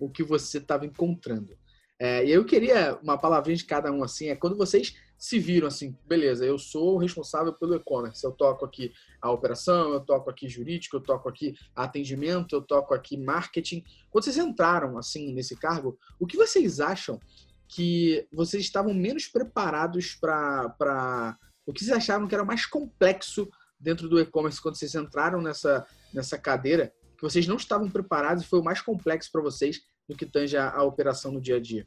o 0.00 0.08
que 0.08 0.22
você 0.22 0.56
estava 0.56 0.86
encontrando. 0.86 1.54
É, 2.00 2.24
e 2.24 2.30
eu 2.30 2.42
queria 2.46 2.98
uma 3.02 3.18
palavrinha 3.18 3.56
de 3.56 3.66
cada 3.66 3.92
um 3.92 4.02
assim, 4.02 4.28
é 4.28 4.36
quando 4.36 4.56
vocês 4.56 4.94
se 5.18 5.40
viram 5.40 5.66
assim, 5.66 5.96
beleza, 6.06 6.46
eu 6.46 6.56
sou 6.56 6.94
o 6.94 6.98
responsável 6.98 7.52
pelo 7.52 7.74
e-commerce, 7.74 8.24
eu 8.24 8.30
toco 8.30 8.64
aqui 8.64 8.92
a 9.20 9.30
operação, 9.32 9.92
eu 9.92 10.00
toco 10.00 10.30
aqui 10.30 10.48
jurídico, 10.48 10.96
eu 10.96 11.00
toco 11.00 11.28
aqui 11.28 11.56
atendimento, 11.74 12.54
eu 12.54 12.62
toco 12.62 12.94
aqui 12.94 13.16
marketing. 13.16 13.82
Quando 14.10 14.24
vocês 14.24 14.38
entraram 14.38 14.96
assim 14.96 15.34
nesse 15.34 15.56
cargo, 15.56 15.98
o 16.20 16.26
que 16.26 16.36
vocês 16.36 16.78
acham 16.78 17.18
que 17.66 18.28
vocês 18.32 18.62
estavam 18.62 18.94
menos 18.94 19.26
preparados 19.26 20.14
para 20.14 21.36
o 21.66 21.72
que 21.72 21.84
vocês 21.84 21.96
achavam 21.96 22.28
que 22.28 22.34
era 22.34 22.44
mais 22.44 22.64
complexo 22.64 23.48
dentro 23.78 24.08
do 24.08 24.20
e-commerce 24.20 24.62
quando 24.62 24.76
vocês 24.76 24.94
entraram 24.94 25.42
nessa 25.42 25.84
nessa 26.14 26.38
cadeira, 26.38 26.94
que 27.16 27.22
vocês 27.22 27.46
não 27.46 27.56
estavam 27.56 27.90
preparados 27.90 28.44
e 28.44 28.46
foi 28.46 28.60
o 28.60 28.64
mais 28.64 28.80
complexo 28.80 29.30
para 29.32 29.42
vocês 29.42 29.82
do 30.08 30.16
que 30.16 30.24
tange 30.24 30.56
a, 30.56 30.70
a 30.70 30.84
operação 30.84 31.32
no 31.32 31.40
dia 31.40 31.56
a 31.56 31.60
dia? 31.60 31.86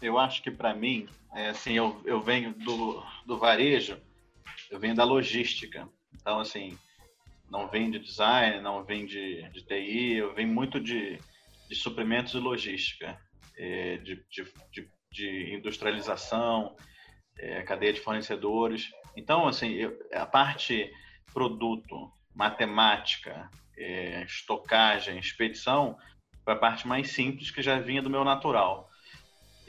Eu 0.00 0.18
acho 0.18 0.42
que 0.42 0.50
para 0.50 0.74
mim, 0.74 1.08
é, 1.34 1.50
assim, 1.50 1.74
eu, 1.74 2.00
eu 2.04 2.20
venho 2.20 2.54
do, 2.54 3.02
do 3.26 3.38
varejo, 3.38 4.00
eu 4.70 4.78
venho 4.78 4.94
da 4.94 5.04
logística. 5.04 5.88
Então, 6.14 6.40
assim, 6.40 6.78
não 7.50 7.68
vem 7.68 7.90
de 7.90 7.98
design, 7.98 8.60
não 8.60 8.84
vem 8.84 9.04
de, 9.04 9.42
de 9.50 9.62
TI, 9.62 10.16
eu 10.16 10.34
venho 10.34 10.48
muito 10.48 10.80
de, 10.80 11.18
de 11.68 11.74
suprimentos 11.74 12.34
e 12.34 12.38
logística, 12.38 13.18
é, 13.56 13.98
de, 13.98 14.24
de, 14.30 14.90
de, 15.12 15.54
industrialização, 15.54 16.76
é, 17.38 17.62
cadeia 17.62 17.92
de 17.92 18.00
fornecedores. 18.00 18.90
Então, 19.16 19.46
assim, 19.46 19.72
eu, 19.72 19.98
a 20.12 20.24
parte 20.24 20.90
produto, 21.32 22.12
matemática, 22.34 23.50
é, 23.76 24.22
estocagem, 24.24 25.18
expedição, 25.18 25.96
foi 26.44 26.54
a 26.54 26.58
parte 26.58 26.86
mais 26.86 27.10
simples 27.10 27.50
que 27.50 27.62
já 27.62 27.78
vinha 27.78 28.02
do 28.02 28.10
meu 28.10 28.24
natural. 28.24 28.89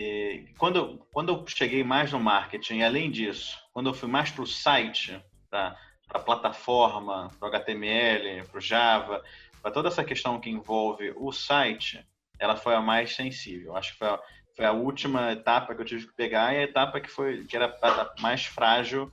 E 0.02 0.46
quando, 0.58 1.06
quando 1.14 1.32
eu 1.32 1.46
cheguei 1.48 1.84
mais 1.84 2.12
no 2.12 2.20
marketing, 2.20 2.82
além 2.82 3.12
disso, 3.12 3.56
quando 3.72 3.88
eu 3.88 3.94
fui 3.94 4.10
mais 4.10 4.32
para 4.32 4.42
o 4.42 4.48
site, 4.48 5.24
para 5.48 5.78
a 6.10 6.20
plataforma, 6.20 7.30
para 7.40 7.48
o 7.48 7.52
HTML, 7.52 8.44
para 8.48 8.58
o 8.58 8.62
Java, 8.62 9.24
para 9.62 9.70
toda 9.70 9.90
essa 9.90 10.04
questão 10.04 10.40
que 10.40 10.50
envolve 10.50 11.14
o 11.16 11.32
site, 11.32 12.04
ela 12.40 12.56
foi 12.56 12.74
a 12.74 12.82
mais 12.82 13.16
sensível. 13.16 13.76
Acho 13.78 13.92
que 13.92 14.00
foi 14.00 14.08
a, 14.08 14.20
foi 14.56 14.66
a 14.66 14.72
última 14.72 15.34
etapa 15.34 15.76
que 15.76 15.82
eu 15.82 15.86
tive 15.86 16.08
que 16.08 16.14
pegar 16.14 16.52
e 16.52 16.58
a 16.58 16.64
etapa 16.64 17.00
que 17.00 17.10
foi 17.10 17.46
que 17.46 17.56
era 17.56 17.68
a 17.80 18.16
mais 18.20 18.44
frágil 18.44 19.12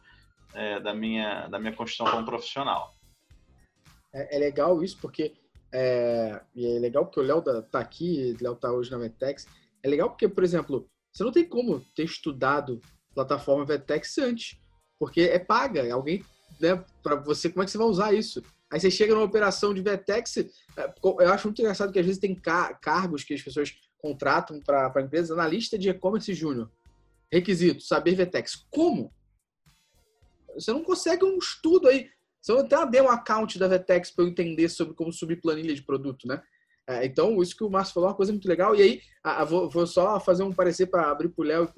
é, 0.55 0.81
da 0.81 0.95
minha 0.95 1.49
da 1.49 1.59
minha 1.59 1.75
construção 1.75 2.11
como 2.11 2.25
profissional. 2.25 2.95
É, 4.15 4.37
é 4.37 4.39
legal 4.39 4.83
isso 4.83 4.97
porque 4.99 5.35
é, 5.71 6.41
e 6.55 6.67
é 6.67 6.79
legal 6.79 7.05
porque 7.05 7.21
o 7.21 7.23
Léo 7.23 7.43
tá 7.43 7.79
aqui, 7.79 8.35
o 8.41 8.43
Léo 8.43 8.57
tá 8.57 8.73
hoje 8.73 8.91
na 8.91 8.97
Vetex 8.97 9.47
é 9.83 9.89
legal 9.89 10.11
porque, 10.11 10.29
por 10.29 10.45
exemplo, 10.45 10.89
você 11.13 11.25
não 11.25 11.33
tem 11.33 11.49
como 11.49 11.81
ter 11.95 12.05
estudado 12.05 12.81
plataforma 13.15 13.65
Vetex 13.65 14.19
antes, 14.19 14.59
porque 14.99 15.23
é 15.23 15.39
paga. 15.39 15.93
Alguém, 15.93 16.25
né, 16.61 16.85
para 17.03 17.17
você, 17.17 17.49
como 17.51 17.63
é 17.63 17.65
que 17.65 17.73
você 17.73 17.79
vai 17.79 17.87
usar 17.87 18.13
isso? 18.13 18.43
Aí 18.71 18.79
você 18.79 18.91
chega 18.91 19.15
numa 19.15 19.25
operação 19.25 19.73
de 19.73 19.81
Vetex, 19.81 20.37
é, 20.37 20.47
eu 21.03 21.33
acho 21.33 21.49
muito 21.49 21.61
engraçado 21.61 21.93
que 21.93 21.99
às 21.99 22.05
vezes 22.05 22.21
tem 22.21 22.35
cargos 22.35 23.25
que 23.25 23.35
as 23.35 23.43
pessoas 23.43 23.73
contratam 23.99 24.61
para 24.61 24.93
a 24.95 25.01
empresa, 25.01 25.35
analista 25.35 25.79
de 25.79 25.89
e-commerce 25.89 26.33
júnior. 26.35 26.71
Requisito, 27.33 27.83
saber 27.83 28.15
Vetex. 28.15 28.67
Como? 28.71 29.13
Você 30.55 30.73
não 30.73 30.83
consegue 30.83 31.25
um 31.25 31.39
estudo 31.39 31.89
aí. 31.89 32.11
Você 32.41 32.53
não 32.53 32.67
tem 32.67 32.79
uma 32.79 32.87
demo 32.87 33.09
account 33.09 33.59
da 33.59 33.69
Vetex 33.69 34.11
para 34.11 34.25
eu 34.25 34.29
entender 34.29 34.69
sobre 34.69 34.95
como 34.95 35.13
subir 35.13 35.41
planilha 35.41 35.75
de 35.75 35.83
produto, 35.83 36.27
né? 36.27 36.43
É, 36.89 37.05
então, 37.05 37.43
isso 37.43 37.55
que 37.55 37.63
o 37.63 37.69
Márcio 37.69 37.93
falou 37.93 38.09
é 38.09 38.11
uma 38.13 38.17
coisa 38.17 38.33
muito 38.33 38.49
legal. 38.49 38.75
E 38.75 38.81
aí, 38.81 39.03
a, 39.23 39.43
a, 39.43 39.45
vou, 39.45 39.69
vou, 39.69 39.87
só 39.87 40.19
fazer 40.19 40.43
um 40.43 40.53
parecer 40.53 40.87
para 40.87 41.11
abrir 41.11 41.29
para 41.29 41.43
o 41.43 41.47
Léo 41.47 41.71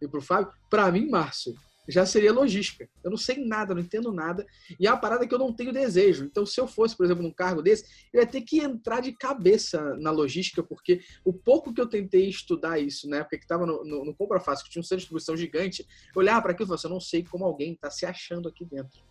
e 0.00 0.08
para 0.08 0.18
o 0.18 0.22
Fábio. 0.22 0.50
Para 0.70 0.90
mim, 0.90 1.10
Márcio, 1.10 1.54
já 1.86 2.06
seria 2.06 2.32
logística. 2.32 2.88
Eu 3.04 3.10
não 3.10 3.18
sei 3.18 3.44
nada, 3.44 3.74
não 3.74 3.82
entendo 3.82 4.10
nada. 4.10 4.46
E 4.80 4.86
é 4.86 4.90
uma 4.90 4.98
parada 4.98 5.26
que 5.26 5.34
eu 5.34 5.38
não 5.38 5.52
tenho 5.52 5.74
desejo. 5.74 6.24
Então, 6.24 6.46
se 6.46 6.58
eu 6.58 6.66
fosse, 6.66 6.96
por 6.96 7.04
exemplo, 7.04 7.22
num 7.22 7.30
cargo 7.30 7.60
desse, 7.60 7.84
eu 8.14 8.20
ia 8.20 8.26
ter 8.26 8.40
que 8.40 8.58
entrar 8.58 9.00
de 9.00 9.12
cabeça 9.12 9.94
na 9.96 10.10
logística, 10.10 10.62
porque 10.62 11.02
o 11.22 11.34
pouco 11.34 11.74
que 11.74 11.80
eu 11.80 11.86
tentei 11.86 12.26
estudar 12.26 12.78
isso 12.78 13.06
na 13.10 13.18
época 13.18 13.36
que 13.36 13.44
estava 13.44 13.66
no, 13.66 13.84
no, 13.84 14.06
no 14.06 14.14
Compra 14.14 14.40
Fácil, 14.40 14.64
que 14.64 14.70
tinha 14.70 14.80
um 14.80 14.84
centro 14.84 14.96
de 14.96 15.02
distribuição 15.02 15.36
gigante, 15.36 15.86
eu 16.14 16.20
olhava 16.20 16.40
para 16.40 16.52
aquilo 16.52 16.64
e 16.64 16.68
falava 16.68 16.80
assim, 16.80 16.88
eu 16.88 16.94
não 16.94 17.00
sei 17.00 17.22
como 17.22 17.44
alguém 17.44 17.74
está 17.74 17.90
se 17.90 18.06
achando 18.06 18.48
aqui 18.48 18.64
dentro. 18.64 19.04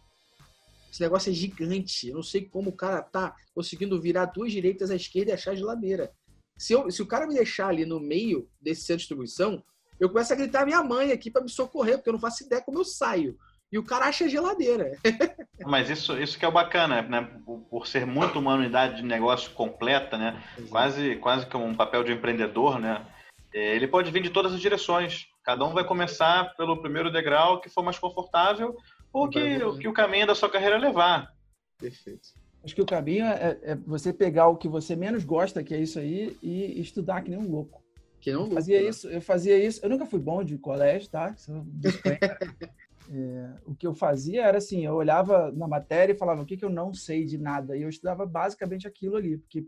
Esse 0.95 1.01
negócio 1.01 1.29
é 1.29 1.33
gigante. 1.33 2.07
Eu 2.07 2.15
não 2.15 2.23
sei 2.23 2.45
como 2.45 2.69
o 2.69 2.75
cara 2.75 3.01
tá 3.01 3.35
conseguindo 3.53 3.99
virar 3.99 4.27
duas 4.27 4.49
direitas 4.49 4.89
à 4.89 4.95
esquerda 4.95 5.31
e 5.31 5.33
achar 5.33 5.51
a 5.51 5.55
geladeira. 5.55 6.09
Se, 6.57 6.71
eu, 6.71 6.89
se 6.89 7.01
o 7.01 7.05
cara 7.05 7.27
me 7.27 7.33
deixar 7.33 7.67
ali 7.67 7.85
no 7.85 7.99
meio 7.99 8.47
desse 8.61 8.83
centro 8.83 8.99
de 8.99 9.01
distribuição, 9.01 9.61
eu 9.99 10.07
começo 10.07 10.31
a 10.31 10.37
gritar 10.37 10.65
minha 10.65 10.81
mãe 10.81 11.11
aqui 11.11 11.29
para 11.29 11.41
me 11.41 11.49
socorrer, 11.49 11.97
porque 11.97 12.07
eu 12.07 12.13
não 12.13 12.19
faço 12.19 12.45
ideia 12.45 12.61
como 12.61 12.79
eu 12.79 12.85
saio. 12.85 13.37
E 13.69 13.77
o 13.77 13.83
cara 13.83 14.05
acha 14.05 14.23
a 14.23 14.29
geladeira. 14.29 14.97
Mas 15.67 15.89
isso, 15.89 16.17
isso 16.17 16.39
que 16.39 16.45
é 16.45 16.47
o 16.47 16.51
bacana, 16.53 17.01
né? 17.01 17.29
Por 17.69 17.87
ser 17.87 18.05
muito 18.05 18.39
uma 18.39 18.53
unidade 18.53 18.95
de 18.95 19.03
negócio 19.03 19.51
completa, 19.51 20.17
né? 20.17 20.41
Quase, 20.69 21.17
quase 21.17 21.45
que 21.45 21.57
um 21.57 21.75
papel 21.75 22.05
de 22.05 22.13
empreendedor, 22.13 22.79
né? 22.79 23.05
É, 23.53 23.75
ele 23.75 23.89
pode 23.89 24.09
vir 24.11 24.23
de 24.23 24.29
todas 24.29 24.53
as 24.53 24.61
direções. 24.61 25.27
Cada 25.43 25.65
um 25.65 25.73
vai 25.73 25.83
começar 25.83 26.55
pelo 26.55 26.81
primeiro 26.81 27.11
degrau 27.11 27.59
que 27.59 27.69
for 27.69 27.83
mais 27.83 27.99
confortável 27.99 28.77
ou 29.15 29.29
que, 29.29 29.63
o 29.63 29.77
que 29.77 29.87
o 29.87 29.93
caminho 29.93 30.27
da 30.27 30.35
sua 30.35 30.49
carreira 30.49 30.77
levar. 30.77 31.33
Perfeito. 31.79 32.27
Acho 32.61 32.75
que 32.75 32.81
o 32.81 32.85
caminho 32.85 33.25
é, 33.25 33.57
é, 33.63 33.75
você 33.75 34.11
pegar 34.11 34.49
o 34.49 34.57
que 34.57 34.67
você 34.67 34.93
menos 34.93 35.23
gosta, 35.23 35.63
que 35.63 35.73
é 35.73 35.79
isso 35.79 35.99
aí, 35.99 36.37
e 36.43 36.81
estudar 36.81 37.21
que 37.21 37.29
nem 37.29 37.39
um 37.39 37.49
louco. 37.49 37.81
Que 38.19 38.33
não 38.33 38.45
eu 38.45 38.51
fazia 38.51 38.81
né? 38.81 38.89
isso, 38.89 39.07
eu 39.07 39.21
fazia 39.21 39.57
isso. 39.57 39.79
Eu 39.85 39.89
nunca 39.89 40.05
fui 40.05 40.19
bom 40.19 40.43
de 40.43 40.57
colégio, 40.57 41.09
tá? 41.09 41.33
é, 43.09 43.53
o 43.65 43.73
que 43.73 43.87
eu 43.87 43.93
fazia 43.93 44.43
era 44.43 44.57
assim, 44.57 44.85
eu 44.85 44.95
olhava 44.95 45.49
na 45.53 45.67
matéria 45.67 46.11
e 46.11 46.17
falava 46.17 46.41
o 46.41 46.45
que, 46.45 46.57
que 46.57 46.65
eu 46.65 46.69
não 46.69 46.93
sei 46.93 47.23
de 47.23 47.37
nada. 47.37 47.77
E 47.77 47.83
eu 47.83 47.89
estudava 47.89 48.25
basicamente 48.25 48.85
aquilo 48.85 49.15
ali, 49.15 49.37
porque 49.37 49.63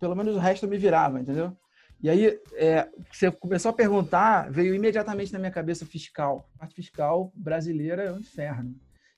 pelo 0.00 0.16
menos 0.16 0.34
o 0.34 0.40
resto 0.40 0.66
eu 0.66 0.70
me 0.70 0.78
virava, 0.78 1.20
entendeu? 1.20 1.56
E 2.02 2.08
aí, 2.08 2.38
é, 2.54 2.88
você 3.12 3.30
começou 3.30 3.70
a 3.70 3.74
perguntar, 3.74 4.50
veio 4.50 4.74
imediatamente 4.74 5.32
na 5.32 5.38
minha 5.38 5.50
cabeça 5.50 5.84
fiscal. 5.84 6.48
A 6.54 6.60
parte 6.60 6.74
fiscal 6.74 7.30
brasileira 7.34 8.04
é 8.04 8.12
um 8.12 8.20
inferno. 8.20 8.74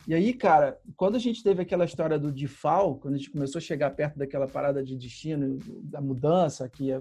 E 0.07 0.15
aí, 0.15 0.35
cara, 0.35 0.77
quando 0.97 1.15
a 1.15 1.19
gente 1.19 1.45
teve 1.45 1.63
aquela 1.63 1.85
história 1.85 2.19
do 2.19 2.33
DIFAL, 2.33 2.97
quando 2.97 3.15
a 3.15 3.17
gente 3.19 3.31
começou 3.31 3.61
a 3.61 3.63
chegar 3.63 3.91
perto 3.91 4.19
daquela 4.19 4.49
parada 4.49 4.83
de 4.83 4.97
destino, 4.97 5.59
da 5.85 6.01
mudança, 6.01 6.69
que 6.69 6.87
ia 6.87 7.01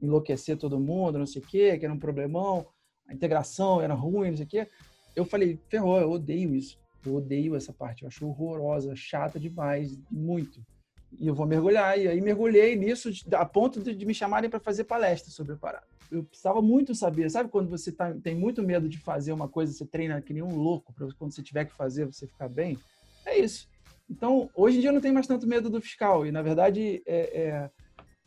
enlouquecer 0.00 0.56
todo 0.56 0.80
mundo, 0.80 1.18
não 1.18 1.26
sei 1.26 1.42
o 1.42 1.44
quê, 1.44 1.76
que 1.76 1.84
era 1.84 1.92
um 1.92 1.98
problemão, 1.98 2.66
a 3.06 3.12
integração 3.12 3.82
era 3.82 3.92
ruim, 3.92 4.30
não 4.30 4.36
sei 4.36 4.46
o 4.46 4.48
quê, 4.48 4.68
eu 5.14 5.26
falei, 5.26 5.58
ferrou, 5.68 6.00
eu 6.00 6.10
odeio 6.10 6.54
isso. 6.54 6.78
Eu 7.04 7.16
odeio 7.16 7.54
essa 7.54 7.72
parte, 7.72 8.02
eu 8.02 8.08
acho 8.08 8.26
horrorosa, 8.26 8.96
chata 8.96 9.38
demais, 9.38 9.98
muito. 10.10 10.64
E 11.12 11.26
eu 11.26 11.34
vou 11.34 11.46
mergulhar. 11.46 11.98
E 11.98 12.08
aí 12.08 12.20
mergulhei 12.20 12.76
nisso 12.76 13.10
a 13.32 13.44
ponto 13.44 13.82
de, 13.82 14.04
me 14.04 14.14
chamarem 14.14 14.50
para 14.50 14.60
fazer 14.60 14.84
palestra 14.84 15.30
sobre 15.30 15.54
a 15.54 15.56
parada. 15.56 15.86
Eu 16.10 16.24
precisava 16.24 16.62
muito 16.62 16.94
saber, 16.94 17.30
sabe 17.30 17.50
quando 17.50 17.68
você 17.68 17.92
tá, 17.92 18.14
tem 18.14 18.34
muito 18.34 18.62
medo 18.62 18.88
de 18.88 18.98
fazer 18.98 19.32
uma 19.32 19.48
coisa, 19.48 19.72
você 19.72 19.84
treina 19.84 20.20
que 20.22 20.32
nem 20.32 20.42
um 20.42 20.56
louco, 20.56 20.92
para 20.94 21.06
quando 21.18 21.34
você 21.34 21.42
tiver 21.42 21.66
que 21.66 21.74
fazer 21.74 22.06
você 22.06 22.26
ficar 22.26 22.48
bem? 22.48 22.78
É 23.26 23.38
isso. 23.38 23.68
Então, 24.08 24.48
hoje 24.54 24.78
em 24.78 24.80
dia 24.80 24.88
eu 24.88 24.94
não 24.94 25.02
tenho 25.02 25.12
mais 25.12 25.26
tanto 25.26 25.46
medo 25.46 25.68
do 25.68 25.80
fiscal. 25.80 26.26
E, 26.26 26.32
na 26.32 26.40
verdade, 26.40 27.02
é, 27.06 27.40
é, 27.40 27.70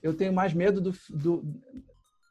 eu 0.02 0.14
tenho 0.14 0.32
mais 0.32 0.54
medo 0.54 0.80
do, 0.80 0.94
do, 1.10 1.44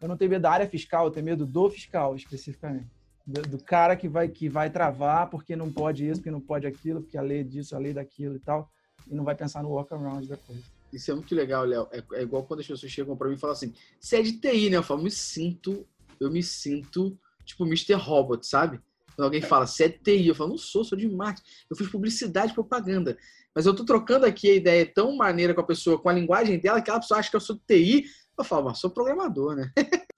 Eu 0.01 0.07
não 0.07 0.17
tenho 0.17 0.31
medo 0.31 0.43
da 0.43 0.53
área 0.53 0.69
fiscal, 0.69 1.07
eu 1.07 1.11
tenho 1.11 1.27
medo 1.27 1.45
do 1.45 1.69
fiscal, 1.69 2.15
especificamente. 2.15 2.89
Do, 3.27 3.43
do, 3.43 3.59
cara 3.59 3.97
que 3.97 4.09
vai, 4.09 4.29
que 4.29 4.49
vai 4.49 4.71
travar 4.71 5.29
porque 5.29 5.55
não 5.55 5.71
pode 5.71 6.07
isso, 6.07 6.21
porque 6.21 6.31
não 6.31 6.41
pode 6.41 6.67
aquilo, 6.67 7.03
porque 7.03 7.19
a 7.19 7.23
lei 7.23 7.45
disso, 7.45 7.75
a 7.75 7.79
lei 7.79 7.93
daquilo 7.93 8.37
e 8.37 8.41
tal 8.41 8.71
e 9.09 9.15
não 9.15 9.25
vai 9.25 9.35
pensar 9.35 9.63
no 9.63 9.71
workaround 9.71 10.27
da 10.27 10.37
coisa. 10.37 10.63
Isso 10.93 11.11
é 11.11 11.15
muito 11.15 11.35
legal, 11.35 11.65
Léo. 11.65 11.89
É, 11.93 12.03
é, 12.15 12.23
igual 12.23 12.45
quando 12.45 12.61
as 12.61 12.67
pessoas 12.67 12.91
chegam 12.91 13.17
para 13.17 13.29
mim 13.29 13.35
e 13.35 13.39
falam 13.39 13.55
assim: 13.55 13.73
você 13.99 14.17
é 14.17 14.23
de 14.23 14.33
TI, 14.33 14.71
né? 14.71 14.77
Eu 14.77 14.83
falo, 14.83 15.03
me 15.03 15.11
sinto, 15.11 15.87
eu 16.19 16.31
me 16.31 16.43
sinto 16.43 17.19
tipo 17.45 17.65
Mr. 17.65 17.95
Robot, 17.95 18.47
sabe? 18.47 18.81
Quando 19.15 19.25
alguém 19.27 19.43
fala, 19.43 19.67
você 19.67 19.85
é 19.85 19.89
de 19.89 19.99
TI, 19.99 20.29
eu 20.29 20.35
falo, 20.35 20.51
não 20.51 20.59
sou, 20.59 20.85
sou 20.85 20.97
de 20.97 21.09
marketing. 21.09 21.49
Eu 21.69 21.77
fiz 21.77 21.89
publicidade 21.89 22.53
e 22.53 22.55
propaganda. 22.55 23.17
Mas 23.55 23.67
eu 23.67 23.75
tô 23.75 23.85
trocando 23.85 24.25
aqui 24.25 24.49
a 24.49 24.55
ideia 24.55 24.87
tão 24.87 25.17
maneira 25.17 25.53
com 25.55 25.61
a 25.61 25.67
pessoa, 25.67 26.01
com 26.01 26.09
a 26.09 26.13
linguagem 26.13 26.59
dela, 26.59 26.77
que 26.77 26.83
aquela 26.83 27.01
pessoa 27.01 27.19
acha 27.19 27.31
que 27.31 27.37
eu 27.37 27.41
sou 27.41 27.57
de 27.57 27.63
TI. 27.67 28.05
Eu 28.39 28.45
falo, 28.45 28.67
mas 28.67 28.79
sou 28.79 28.91
programador, 28.91 29.55
né? 29.55 29.73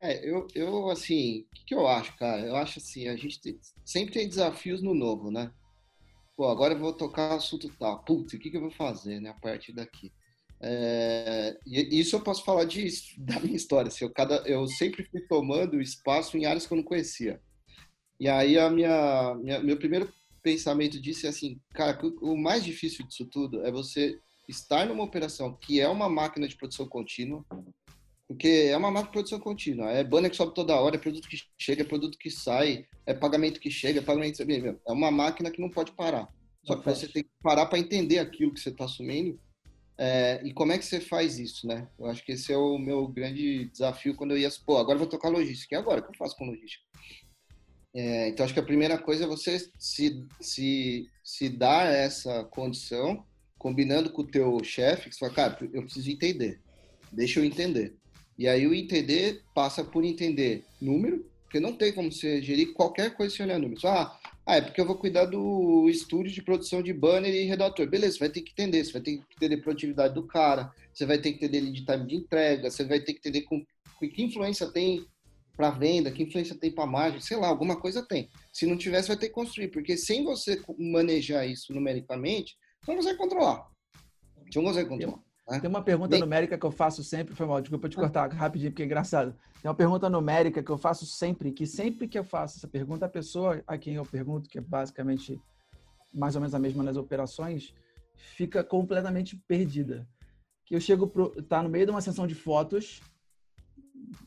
É, 0.00 0.28
eu, 0.28 0.46
eu 0.54 0.88
assim, 0.90 1.40
o 1.40 1.54
que, 1.56 1.64
que, 1.66 1.74
eu 1.74 1.86
acho, 1.88 2.16
cara? 2.16 2.46
Eu 2.46 2.54
acho 2.54 2.78
assim, 2.78 3.08
a 3.08 3.16
gente 3.16 3.40
tem, 3.40 3.58
sempre 3.84 4.14
tem 4.14 4.28
desafios 4.28 4.80
no 4.80 4.94
novo, 4.94 5.28
né? 5.28 5.50
Pô, 6.38 6.48
agora 6.48 6.72
eu 6.72 6.78
vou 6.78 6.92
tocar 6.92 7.34
assunto 7.34 7.68
tal. 7.76 8.04
Putz, 8.04 8.32
o 8.32 8.38
que, 8.38 8.48
que 8.48 8.56
eu 8.56 8.60
vou 8.60 8.70
fazer, 8.70 9.20
né, 9.20 9.30
a 9.30 9.34
partir 9.34 9.72
daqui? 9.72 10.12
É, 10.60 11.58
isso 11.66 12.14
eu 12.14 12.20
posso 12.20 12.44
falar 12.44 12.64
de, 12.64 12.86
da 13.18 13.40
minha 13.40 13.56
história. 13.56 13.88
Assim, 13.88 14.04
eu, 14.04 14.12
cada, 14.12 14.36
eu 14.46 14.64
sempre 14.68 15.02
fui 15.02 15.20
tomando 15.22 15.80
espaço 15.80 16.38
em 16.38 16.46
áreas 16.46 16.64
que 16.64 16.72
eu 16.72 16.76
não 16.76 16.84
conhecia. 16.84 17.42
E 18.20 18.28
aí 18.28 18.56
a 18.56 18.70
minha, 18.70 19.34
minha 19.34 19.60
meu 19.60 19.76
primeiro 19.76 20.12
pensamento 20.40 21.00
disso 21.00 21.26
é 21.26 21.30
assim, 21.30 21.60
cara, 21.74 21.98
o 22.22 22.36
mais 22.36 22.64
difícil 22.64 23.04
disso 23.04 23.26
tudo 23.26 23.64
é 23.66 23.72
você 23.72 24.16
estar 24.48 24.86
numa 24.86 25.04
operação 25.04 25.56
que 25.56 25.80
é 25.80 25.88
uma 25.88 26.08
máquina 26.08 26.46
de 26.46 26.56
produção 26.56 26.88
contínua, 26.88 27.44
porque 28.28 28.68
é 28.70 28.76
uma 28.76 28.90
máquina 28.90 29.06
de 29.06 29.12
produção 29.12 29.40
contínua. 29.40 29.90
É 29.90 30.04
banner 30.04 30.30
que 30.30 30.36
sobe 30.36 30.54
toda 30.54 30.78
hora, 30.78 30.96
é 30.96 30.98
produto 30.98 31.26
que 31.26 31.38
chega, 31.56 31.80
é 31.80 31.84
produto 31.84 32.18
que 32.18 32.30
sai, 32.30 32.86
é 33.06 33.14
pagamento 33.14 33.58
que 33.58 33.70
chega, 33.70 34.00
é 34.00 34.02
pagamento 34.02 34.44
que 34.44 34.76
É 34.86 34.92
uma 34.92 35.10
máquina 35.10 35.50
que 35.50 35.60
não 35.60 35.70
pode 35.70 35.92
parar. 35.92 36.28
Só 36.62 36.76
que 36.76 36.84
você 36.84 37.08
tem 37.08 37.22
que 37.22 37.30
parar 37.42 37.64
para 37.66 37.78
entender 37.78 38.18
aquilo 38.18 38.52
que 38.52 38.60
você 38.60 38.68
está 38.68 38.84
assumindo. 38.84 39.40
É, 39.96 40.40
e 40.44 40.52
como 40.52 40.72
é 40.72 40.78
que 40.78 40.84
você 40.84 41.00
faz 41.00 41.38
isso, 41.38 41.66
né? 41.66 41.88
Eu 41.98 42.06
acho 42.06 42.22
que 42.22 42.32
esse 42.32 42.52
é 42.52 42.56
o 42.56 42.78
meu 42.78 43.08
grande 43.08 43.64
desafio 43.70 44.14
quando 44.14 44.32
eu 44.32 44.38
ia... 44.38 44.50
Pô, 44.64 44.76
agora 44.76 44.98
vou 44.98 45.08
tocar 45.08 45.30
logística. 45.30 45.74
E 45.74 45.78
agora? 45.78 46.00
O 46.00 46.04
que 46.04 46.10
eu 46.10 46.18
faço 46.18 46.36
com 46.36 46.44
logística? 46.44 46.84
É, 47.94 48.28
então, 48.28 48.44
acho 48.44 48.52
que 48.52 48.60
a 48.60 48.64
primeira 48.64 48.98
coisa 48.98 49.24
é 49.24 49.26
você 49.26 49.58
se, 49.78 50.26
se, 50.38 51.08
se 51.24 51.48
dar 51.48 51.90
essa 51.90 52.44
condição, 52.44 53.24
combinando 53.58 54.12
com 54.12 54.22
o 54.22 54.26
teu 54.26 54.62
chefe, 54.62 55.08
que 55.08 55.14
você 55.14 55.20
fala, 55.20 55.32
cara, 55.32 55.58
eu 55.72 55.82
preciso 55.82 56.10
entender. 56.10 56.60
Deixa 57.10 57.40
eu 57.40 57.44
entender. 57.44 57.96
E 58.38 58.46
aí 58.46 58.66
o 58.66 58.74
entender 58.74 59.42
passa 59.54 59.82
por 59.82 60.04
entender 60.04 60.64
número, 60.80 61.26
porque 61.42 61.58
não 61.58 61.72
tem 61.72 61.92
como 61.92 62.12
você 62.12 62.40
gerir 62.40 62.72
qualquer 62.74 63.16
coisa 63.16 63.34
sem 63.34 63.44
olhar 63.44 63.58
números. 63.58 63.84
Ah, 63.84 64.16
ah, 64.46 64.56
é 64.56 64.60
porque 64.60 64.80
eu 64.80 64.86
vou 64.86 64.96
cuidar 64.96 65.24
do 65.24 65.88
estúdio 65.88 66.32
de 66.32 66.42
produção 66.42 66.82
de 66.82 66.92
banner 66.92 67.34
e 67.34 67.44
redator. 67.44 67.86
Beleza, 67.88 68.14
você 68.14 68.18
vai 68.20 68.28
ter 68.28 68.42
que 68.42 68.52
entender, 68.52 68.84
você 68.84 68.92
vai 68.92 69.02
ter 69.02 69.16
que 69.16 69.24
entender 69.36 69.56
produtividade 69.58 70.14
do 70.14 70.22
cara, 70.22 70.72
você 70.92 71.04
vai 71.04 71.18
ter 71.18 71.32
que 71.32 71.44
entender 71.44 71.70
de 71.70 71.84
time 71.84 72.06
de 72.06 72.16
entrega, 72.16 72.70
você 72.70 72.84
vai 72.84 73.00
ter 73.00 73.12
que 73.14 73.18
entender 73.18 73.42
com, 73.42 73.64
com 73.98 74.08
que 74.08 74.22
influência 74.22 74.66
tem 74.68 75.04
para 75.56 75.70
venda, 75.70 76.12
que 76.12 76.22
influência 76.22 76.54
tem 76.54 76.70
para 76.70 76.86
margem, 76.86 77.20
sei 77.20 77.36
lá, 77.36 77.48
alguma 77.48 77.80
coisa 77.80 78.06
tem. 78.06 78.30
Se 78.52 78.64
não 78.64 78.78
você 78.78 78.90
vai 78.90 79.16
ter 79.16 79.28
que 79.28 79.34
construir, 79.34 79.68
porque 79.68 79.96
sem 79.96 80.22
você 80.22 80.62
manejar 80.78 81.44
isso 81.46 81.74
numericamente, 81.74 82.56
você 82.80 82.92
não 82.92 82.98
consegue 82.98 83.18
controlar. 83.18 83.66
Você 84.48 84.58
não 84.60 84.66
consegue 84.66 84.88
controlar. 84.88 85.27
Né? 85.48 85.60
Tem 85.60 85.70
uma 85.70 85.82
pergunta 85.82 86.10
Bem... 86.10 86.20
numérica 86.20 86.58
que 86.58 86.66
eu 86.66 86.70
faço 86.70 87.02
sempre, 87.02 87.34
foi 87.34 87.46
mal, 87.46 87.60
desculpa 87.60 87.88
te 87.88 87.96
cortar 87.96 88.30
rapidinho, 88.30 88.70
porque 88.70 88.82
é 88.82 88.86
engraçado. 88.86 89.34
Tem 89.62 89.68
uma 89.68 89.74
pergunta 89.74 90.08
numérica 90.10 90.62
que 90.62 90.70
eu 90.70 90.76
faço 90.76 91.06
sempre, 91.06 91.50
que 91.52 91.66
sempre 91.66 92.06
que 92.06 92.18
eu 92.18 92.24
faço 92.24 92.58
essa 92.58 92.68
pergunta, 92.68 93.06
a 93.06 93.08
pessoa 93.08 93.62
a 93.66 93.78
quem 93.78 93.94
eu 93.94 94.04
pergunto, 94.04 94.48
que 94.48 94.58
é 94.58 94.60
basicamente 94.60 95.40
mais 96.12 96.34
ou 96.34 96.40
menos 96.40 96.54
a 96.54 96.58
mesma 96.58 96.82
nas 96.82 96.96
operações, 96.96 97.74
fica 98.14 98.62
completamente 98.62 99.36
perdida. 99.48 100.06
Que 100.66 100.74
eu 100.74 100.80
chego 100.80 101.06
pro, 101.06 101.30
tá 101.42 101.62
no 101.62 101.68
meio 101.68 101.86
de 101.86 101.90
uma 101.90 102.00
sessão 102.00 102.26
de 102.26 102.34
fotos 102.34 103.00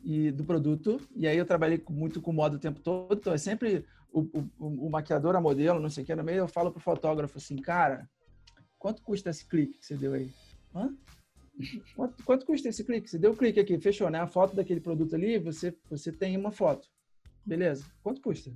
e 0.04 0.32
do 0.32 0.44
produto, 0.44 1.00
e 1.16 1.28
aí 1.28 1.38
eu 1.38 1.46
trabalhei 1.46 1.84
muito 1.90 2.22
com 2.22 2.34
moda 2.34 2.56
o 2.56 2.60
tempo 2.60 2.80
todo, 2.80 3.20
então 3.20 3.34
é 3.34 3.38
sempre 3.38 3.86
o, 4.12 4.22
o, 4.22 4.88
o 4.88 4.90
maquiador, 4.90 5.36
a 5.36 5.42
modelo, 5.42 5.80
não 5.80 5.90
sei 5.90 6.04
o 6.04 6.06
que, 6.06 6.16
no 6.16 6.24
meio 6.24 6.40
eu 6.40 6.48
falo 6.48 6.72
pro 6.72 6.82
fotógrafo 6.82 7.38
assim, 7.38 7.58
cara, 7.58 8.10
quanto 8.78 9.02
custa 9.02 9.30
esse 9.30 9.46
clique 9.46 9.80
que 9.80 9.86
você 9.86 9.96
deu 9.96 10.14
aí? 10.14 10.32
Hã? 10.74 10.96
Quanto, 11.96 12.24
quanto 12.24 12.46
custa 12.46 12.70
esse 12.70 12.84
clique? 12.84 13.10
Você 13.10 13.20
deu 13.20 13.36
clique 13.36 13.60
aqui, 13.60 13.80
fechou, 13.80 14.10
né? 14.10 14.20
A 14.20 14.28
foto 14.28 14.56
daquele 14.56 14.80
produto 14.80 15.16
ali, 15.16 15.38
você, 15.38 15.76
você 15.90 16.12
tem 16.12 16.36
uma 16.38 16.52
foto. 16.52 16.88
Beleza. 17.46 17.86
Quanto 18.02 18.22
custa? 18.22 18.52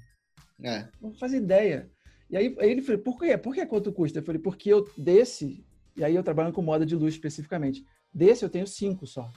É. 0.63 0.87
Não 1.01 1.13
faz 1.13 1.33
ideia. 1.33 1.91
E 2.29 2.37
aí, 2.37 2.55
aí 2.59 2.71
ele 2.71 2.81
falou, 2.81 3.01
por 3.01 3.19
quê? 3.19 3.37
Por 3.37 3.53
que 3.53 3.65
quanto 3.65 3.93
custa? 3.93 4.19
Eu 4.19 4.23
falei, 4.23 4.41
porque 4.41 4.71
eu 4.71 4.89
desse, 4.97 5.63
e 5.95 6.03
aí 6.03 6.15
eu 6.15 6.23
trabalho 6.23 6.53
com 6.53 6.61
moda 6.61 6.85
de 6.85 6.95
luz 6.95 7.13
especificamente, 7.13 7.85
desse 8.13 8.43
eu 8.43 8.49
tenho 8.49 8.65
cinco 8.65 9.05
só. 9.05 9.29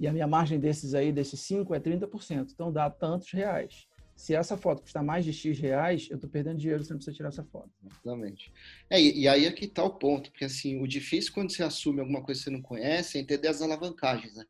E 0.00 0.06
a 0.06 0.12
minha 0.12 0.26
margem 0.26 0.58
desses 0.58 0.94
aí, 0.94 1.12
desses 1.12 1.40
cinco, 1.40 1.74
é 1.74 1.80
30%. 1.80 2.50
Então 2.52 2.72
dá 2.72 2.88
tantos 2.88 3.30
reais 3.30 3.86
se 4.16 4.34
essa 4.34 4.56
foto 4.56 4.82
custar 4.82 5.02
mais 5.02 5.24
de 5.24 5.32
X 5.32 5.58
reais, 5.58 6.08
eu 6.10 6.16
estou 6.16 6.30
perdendo 6.30 6.58
dinheiro, 6.58 6.82
você 6.82 6.92
não 6.92 6.98
precisa 6.98 7.16
tirar 7.16 7.28
essa 7.28 7.44
foto. 7.44 7.70
Exatamente. 7.84 8.52
É, 8.88 9.00
e, 9.00 9.26
aí 9.28 9.44
é 9.44 9.52
que 9.52 9.64
está 9.64 9.82
o 9.82 9.90
ponto, 9.90 10.30
porque 10.30 10.44
assim, 10.44 10.80
o 10.80 10.86
difícil 10.86 11.32
quando 11.32 11.52
você 11.52 11.62
assume 11.62 12.00
alguma 12.00 12.22
coisa 12.22 12.40
que 12.40 12.44
você 12.44 12.50
não 12.50 12.62
conhece 12.62 13.18
é 13.18 13.20
entender 13.20 13.48
as 13.48 13.60
alavancagens, 13.60 14.34
né? 14.36 14.44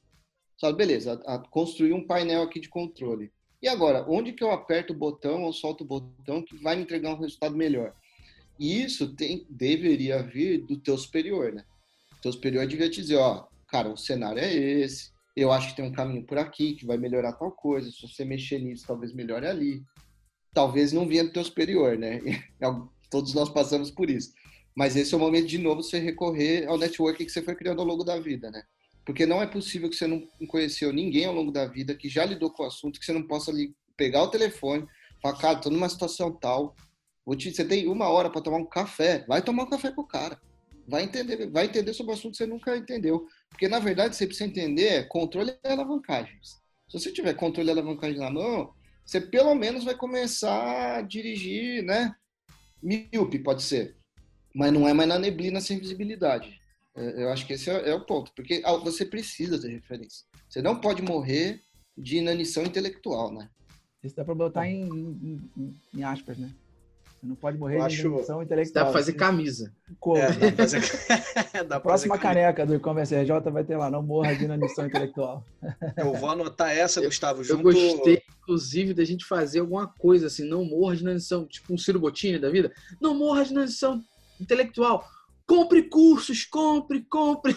Só, 0.57 0.73
beleza, 0.73 1.21
a, 1.27 1.35
a 1.35 1.39
construir 1.39 1.93
um 1.93 2.07
painel 2.07 2.43
aqui 2.43 2.61
de 2.61 2.69
controle. 2.69 3.33
E 3.61 3.69
agora, 3.69 4.05
onde 4.09 4.33
que 4.33 4.45
eu 4.45 4.51
aperto 4.51 4.93
o 4.93 4.97
botão 4.97 5.43
ou 5.43 5.53
solto 5.53 5.83
o 5.83 5.87
botão 5.87 6.43
que 6.43 6.57
vai 6.57 6.77
me 6.77 6.83
entregar 6.83 7.15
um 7.15 7.19
resultado 7.19 7.57
melhor? 7.57 7.95
E 8.59 8.83
isso 8.83 9.15
tem, 9.17 9.47
deveria 9.49 10.23
vir 10.23 10.59
do 10.67 10.79
teu 10.79 10.97
superior, 10.99 11.53
né? 11.53 11.65
O 12.19 12.21
teu 12.21 12.33
superior 12.33 12.67
devia 12.67 12.91
te 12.91 13.01
dizer, 13.01 13.17
ó, 13.17 13.49
cara, 13.67 13.89
o 13.89 13.97
cenário 13.97 14.39
é 14.39 14.53
esse, 14.53 15.14
eu 15.37 15.53
acho 15.53 15.70
que 15.70 15.76
tem 15.76 15.85
um 15.85 15.93
caminho 15.93 16.24
por 16.24 16.39
aqui 16.39 16.74
que 16.74 16.87
vai 16.87 16.97
melhorar 16.97 17.32
tal 17.32 17.51
coisa, 17.51 17.91
se 17.91 18.01
você 18.03 18.24
mexer 18.24 18.59
nisso, 18.59 18.87
talvez 18.87 19.12
melhore 19.12 19.47
ali. 19.47 19.82
Talvez 20.53 20.93
não 20.93 21.09
venha 21.09 21.24
do 21.24 21.32
teu 21.32 21.43
superior, 21.43 21.99
né? 21.99 22.20
Todos 23.11 23.35
nós 23.35 23.49
passamos 23.49 23.91
por 23.91 24.09
isso. 24.09 24.32
Mas 24.76 24.97
esse 24.97 25.12
é 25.14 25.16
o 25.16 25.20
momento 25.20 25.47
de 25.47 25.59
novo 25.59 25.82
você 25.82 25.99
recorrer 25.99 26.66
ao 26.68 26.78
network 26.78 27.24
que 27.24 27.30
você 27.30 27.43
foi 27.43 27.55
criando 27.55 27.80
ao 27.80 27.87
longo 27.87 28.05
da 28.05 28.18
vida, 28.18 28.51
né? 28.51 28.62
Porque 29.05 29.26
não 29.26 29.43
é 29.43 29.47
possível 29.47 29.91
que 29.91 29.97
você 29.97 30.07
não 30.07 30.26
conheceu 30.49 30.93
ninguém 30.93 31.26
ao 31.26 31.35
longo 31.35 31.53
da 31.53 31.66
vida 31.66 31.95
que 31.95 32.09
já 32.09 32.24
lidou 32.24 32.51
com 32.51 32.62
o 32.62 32.66
assunto, 32.66 32.99
que 32.99 33.05
você 33.05 33.12
não 33.12 33.22
possa 33.22 33.51
ali 33.51 33.74
pegar 33.97 34.22
o 34.22 34.30
telefone, 34.30 34.87
falar, 35.20 35.37
cara, 35.39 35.59
tô 35.59 35.70
numa 35.70 35.89
situação 35.89 36.32
tal, 36.32 36.74
te, 37.37 37.55
você 37.55 37.64
tem 37.64 37.87
uma 37.87 38.09
hora 38.09 38.30
para 38.30 38.41
tomar 38.41 38.59
um 38.59 38.66
café, 38.66 39.24
vai 39.28 39.43
tomar 39.43 39.64
um 39.64 39.70
café 39.70 39.91
com 39.93 40.03
o 40.03 40.07
cara. 40.07 40.41
Vai 40.87 41.03
entender, 41.03 41.51
vai 41.51 41.66
entender 41.66 41.95
sobre 41.95 42.12
o 42.12 42.14
assunto 42.14 42.32
que 42.32 42.39
você 42.39 42.47
nunca 42.47 42.76
entendeu. 42.76 43.26
Porque, 43.49 43.68
na 43.68 43.78
verdade, 43.78 44.16
você 44.16 44.26
precisa 44.26 44.49
entender 44.49 45.09
controle 45.09 45.53
e 45.64 45.68
alavancagens. 45.68 46.62
Se 46.89 46.99
você 46.99 47.12
tiver 47.12 47.35
controle 47.35 47.68
e 47.68 47.72
alavancagem 47.72 48.18
na 48.18 48.30
mão, 48.30 48.72
você 49.05 49.20
pelo 49.20 49.55
menos 49.55 49.85
vai 49.85 49.95
começar 49.95 50.99
a 50.99 51.03
dirigir, 51.03 51.82
né? 51.82 52.14
Míope, 52.82 53.39
pode 53.39 53.62
ser. 53.62 53.97
Mas 54.55 54.72
não 54.72 54.89
é 54.89 54.93
mais 54.93 55.09
na 55.09 55.18
neblina 55.18 55.61
sem 55.61 55.78
visibilidade. 55.78 56.61
É, 56.95 57.22
eu 57.22 57.30
acho 57.30 57.47
que 57.47 57.55
esse 57.55 57.70
é, 57.70 57.91
é 57.91 57.95
o 57.95 58.05
ponto. 58.05 58.32
Porque 58.35 58.62
ah, 58.64 58.76
você 58.76 59.05
precisa 59.05 59.61
ter 59.61 59.68
referência. 59.68 60.24
Você 60.49 60.62
não 60.62 60.80
pode 60.80 61.03
morrer 61.03 61.62
de 61.97 62.18
inanição 62.18 62.62
intelectual, 62.62 63.32
né? 63.32 63.49
Isso 64.03 64.14
dá 64.14 64.24
para 64.24 64.35
botar 64.35 64.68
em, 64.68 64.82
em, 65.57 65.80
em 65.95 66.03
aspas, 66.05 66.37
né? 66.37 66.51
Você 67.25 67.29
não 67.29 67.37
pode 67.37 67.57
morrer 67.57 67.81
eu 67.81 67.89
de 67.89 68.01
inanição 68.01 68.43
intelectual. 68.43 68.85
Dá 68.85 68.91
pra 68.91 69.01
fazer 69.01 69.12
camisa. 69.14 69.72
Como? 69.99 70.18
É, 70.18 70.31
dá 70.31 70.53
pra 70.53 70.57
fazer... 70.57 70.81
dá 71.66 71.81
Próxima 71.81 72.18
fazer 72.18 72.29
caneca 72.29 72.66
do 72.66 72.75
e-commerce 72.75 73.14
RJ 73.14 73.51
vai 73.51 73.64
ter 73.64 73.79
lá, 73.79 73.91
não 73.91 74.03
morra 74.03 74.35
de 74.35 74.45
inanição 74.45 74.87
intelectual. 74.87 75.43
Eu 75.97 76.12
vou 76.12 76.29
anotar 76.29 76.70
essa, 76.70 77.01
Gustavo, 77.01 77.43
junto... 77.43 77.70
Eu 77.70 77.72
gostei, 77.72 78.22
inclusive, 78.43 78.93
da 78.93 79.05
gente 79.05 79.25
fazer 79.25 79.61
alguma 79.61 79.87
coisa 79.87 80.27
assim, 80.27 80.47
não 80.47 80.66
morra 80.66 80.97
de 80.97 81.03
inanição, 81.03 81.47
tipo 81.47 81.72
um 81.72 81.79
Ciro 81.79 81.99
Bottini 81.99 82.39
da 82.39 82.51
vida. 82.51 82.70
Não 83.01 83.14
morra 83.14 83.43
de 83.43 83.53
inanição 83.53 84.03
intelectual. 84.39 85.09
Compre 85.47 85.85
cursos, 85.85 86.45
compre, 86.45 87.03
compre. 87.03 87.55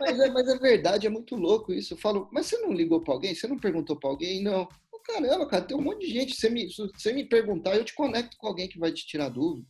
Mas 0.00 0.20
é, 0.20 0.30
mas 0.30 0.48
é 0.48 0.58
verdade, 0.58 1.06
é 1.06 1.10
muito 1.10 1.34
louco 1.34 1.72
isso. 1.72 1.94
Eu 1.94 1.98
falo, 1.98 2.28
mas 2.30 2.46
você 2.46 2.58
não 2.58 2.72
ligou 2.72 3.00
para 3.00 3.14
alguém? 3.14 3.34
Você 3.34 3.46
não 3.46 3.58
perguntou 3.58 3.96
para 3.96 4.10
alguém? 4.10 4.42
Não 4.42 4.68
caramba, 5.08 5.46
cara, 5.46 5.64
tem 5.64 5.76
um 5.76 5.82
monte 5.82 6.06
de 6.06 6.12
gente. 6.12 6.34
Se 6.34 6.42
você 6.42 6.50
me, 6.50 6.68
você 6.68 7.12
me 7.12 7.24
perguntar, 7.24 7.74
eu 7.74 7.84
te 7.84 7.94
conecto 7.94 8.36
com 8.36 8.46
alguém 8.46 8.68
que 8.68 8.78
vai 8.78 8.92
te 8.92 9.06
tirar 9.06 9.30
dúvida. 9.30 9.66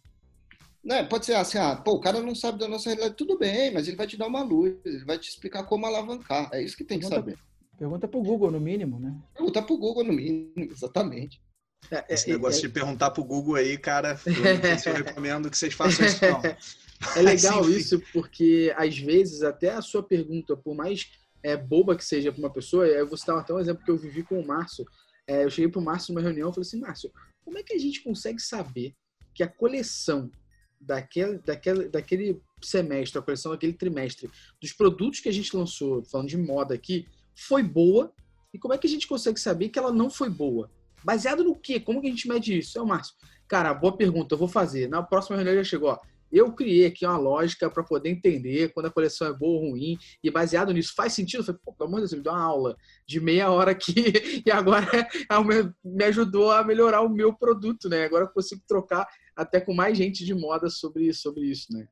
Né? 0.84 1.04
Pode 1.04 1.26
ser 1.26 1.34
assim, 1.34 1.58
ah, 1.58 1.76
pô, 1.76 1.92
o 1.92 2.00
cara 2.00 2.20
não 2.20 2.34
sabe 2.34 2.58
da 2.58 2.68
nossa 2.68 2.88
realidade, 2.88 3.16
tudo 3.16 3.38
bem, 3.38 3.72
mas 3.72 3.86
ele 3.86 3.96
vai 3.96 4.06
te 4.06 4.16
dar 4.16 4.26
uma 4.26 4.42
luz, 4.42 4.74
ele 4.84 5.04
vai 5.04 5.18
te 5.18 5.28
explicar 5.28 5.64
como 5.64 5.86
alavancar. 5.86 6.48
É 6.52 6.62
isso 6.62 6.76
que 6.76 6.84
tem 6.84 6.98
pergunta, 6.98 7.22
que 7.22 7.30
saber. 7.30 7.42
Pergunta 7.78 8.08
pro 8.08 8.22
Google, 8.22 8.50
no 8.50 8.60
mínimo, 8.60 8.98
né? 8.98 9.14
Pergunta 9.34 9.62
pro 9.62 9.76
Google, 9.76 10.04
no 10.04 10.12
mínimo, 10.12 10.52
exatamente. 10.70 11.40
É, 11.90 11.96
é 11.96 12.04
Esse 12.08 12.30
é, 12.30 12.32
negócio 12.32 12.58
é, 12.58 12.62
de 12.62 12.68
perguntar 12.68 13.10
pro 13.10 13.24
Google 13.24 13.56
aí, 13.56 13.78
cara, 13.78 14.18
eu, 14.26 14.92
eu 14.92 14.94
recomendo 15.04 15.50
que 15.50 15.58
vocês 15.58 15.74
façam 15.74 16.06
isso, 16.06 16.24
não. 16.24 16.42
É 17.16 17.22
legal 17.22 17.60
assim, 17.60 17.76
isso, 17.76 18.02
porque 18.12 18.74
às 18.76 18.98
vezes 18.98 19.44
até 19.44 19.70
a 19.70 19.80
sua 19.80 20.02
pergunta, 20.02 20.56
por 20.56 20.74
mais 20.74 21.08
é, 21.44 21.56
boba 21.56 21.96
que 21.96 22.04
seja 22.04 22.32
para 22.32 22.40
uma 22.40 22.52
pessoa, 22.52 22.86
eu 22.86 23.06
vou 23.06 23.16
citar 23.16 23.38
até 23.38 23.54
um 23.54 23.60
exemplo 23.60 23.84
que 23.84 23.90
eu 23.90 23.96
vivi 23.96 24.24
com 24.24 24.40
o 24.40 24.44
Márcio. 24.44 24.84
É, 25.28 25.44
eu 25.44 25.50
cheguei 25.50 25.70
para 25.70 25.78
o 25.78 25.84
Márcio 25.84 26.14
numa 26.14 26.22
reunião 26.22 26.48
e 26.48 26.54
falei 26.54 26.66
assim, 26.66 26.80
Márcio, 26.80 27.12
como 27.44 27.58
é 27.58 27.62
que 27.62 27.74
a 27.74 27.78
gente 27.78 28.02
consegue 28.02 28.40
saber 28.40 28.94
que 29.34 29.42
a 29.42 29.48
coleção 29.48 30.30
daquele, 30.80 31.38
daquele, 31.38 31.88
daquele 31.88 32.42
semestre, 32.62 33.18
a 33.18 33.22
coleção 33.22 33.52
daquele 33.52 33.74
trimestre, 33.74 34.30
dos 34.60 34.72
produtos 34.72 35.20
que 35.20 35.28
a 35.28 35.32
gente 35.32 35.54
lançou, 35.54 36.02
falando 36.04 36.28
de 36.28 36.38
moda 36.38 36.74
aqui, 36.74 37.06
foi 37.36 37.62
boa? 37.62 38.12
E 38.54 38.58
como 38.58 38.72
é 38.72 38.78
que 38.78 38.86
a 38.86 38.90
gente 38.90 39.06
consegue 39.06 39.38
saber 39.38 39.68
que 39.68 39.78
ela 39.78 39.92
não 39.92 40.08
foi 40.08 40.30
boa? 40.30 40.70
Baseado 41.04 41.44
no 41.44 41.54
quê? 41.54 41.78
Como 41.78 42.00
que 42.00 42.08
a 42.08 42.10
gente 42.10 42.26
mede 42.26 42.58
isso? 42.58 42.78
É 42.78 42.82
o 42.82 42.86
Márcio. 42.86 43.14
Cara, 43.46 43.72
boa 43.74 43.96
pergunta, 43.96 44.34
eu 44.34 44.38
vou 44.38 44.48
fazer. 44.48 44.88
Na 44.88 45.02
próxima 45.02 45.36
reunião 45.36 45.56
já 45.56 45.64
chegou, 45.64 45.90
ó. 45.90 45.98
Eu 46.30 46.52
criei 46.52 46.86
aqui 46.86 47.06
uma 47.06 47.16
lógica 47.16 47.70
para 47.70 47.82
poder 47.82 48.10
entender 48.10 48.72
quando 48.72 48.86
a 48.86 48.90
coleção 48.90 49.26
é 49.26 49.32
boa 49.32 49.60
ou 49.60 49.70
ruim, 49.70 49.98
e 50.22 50.30
baseado 50.30 50.72
nisso, 50.72 50.92
faz 50.94 51.12
sentido? 51.12 51.40
Eu 51.40 51.44
falei, 51.44 51.60
pô, 51.64 51.72
pelo 51.72 51.88
amor 51.88 52.00
de 52.00 52.08
Deus, 52.08 52.12
me 52.12 52.22
deu 52.22 52.32
uma 52.32 52.42
aula 52.42 52.76
de 53.06 53.20
meia 53.20 53.50
hora 53.50 53.70
aqui, 53.70 53.94
e 54.46 54.50
agora 54.50 54.86
me 55.84 56.04
ajudou 56.04 56.50
a 56.50 56.62
melhorar 56.64 57.02
o 57.02 57.08
meu 57.08 57.32
produto, 57.34 57.88
né? 57.88 58.04
Agora 58.04 58.24
eu 58.24 58.30
consigo 58.30 58.62
trocar 58.66 59.06
até 59.34 59.60
com 59.60 59.72
mais 59.74 59.96
gente 59.96 60.24
de 60.24 60.34
moda 60.34 60.68
sobre, 60.68 61.12
sobre 61.12 61.46
isso, 61.46 61.72
né? 61.72 61.86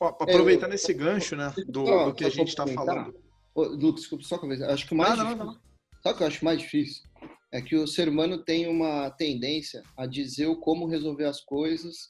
aproveitando 0.00 0.72
é, 0.72 0.74
esse 0.76 0.94
gancho, 0.94 1.34
né, 1.34 1.52
do, 1.66 2.04
do 2.04 2.14
que 2.14 2.24
a 2.24 2.30
gente 2.30 2.48
está 2.48 2.66
falando. 2.66 3.14
Lucas, 3.56 4.02
desculpa, 4.02 4.24
só 4.24 4.36
uma 4.36 4.48
vez. 4.48 4.62
Acho 4.62 4.86
que 4.86 4.94
o 4.94 4.96
mais 4.96 5.18
não, 5.18 5.24
difícil, 5.24 5.44
não, 5.44 5.52
não. 5.52 5.60
Sabe 6.02 6.14
o 6.14 6.16
que 6.16 6.22
eu 6.22 6.26
acho 6.28 6.44
mais 6.44 6.58
difícil? 6.60 7.02
É 7.50 7.60
que 7.60 7.76
o 7.76 7.86
ser 7.86 8.08
humano 8.08 8.44
tem 8.44 8.68
uma 8.68 9.10
tendência 9.10 9.82
a 9.96 10.06
dizer 10.06 10.46
o 10.46 10.56
como 10.56 10.86
resolver 10.86 11.24
as 11.24 11.40
coisas 11.40 12.06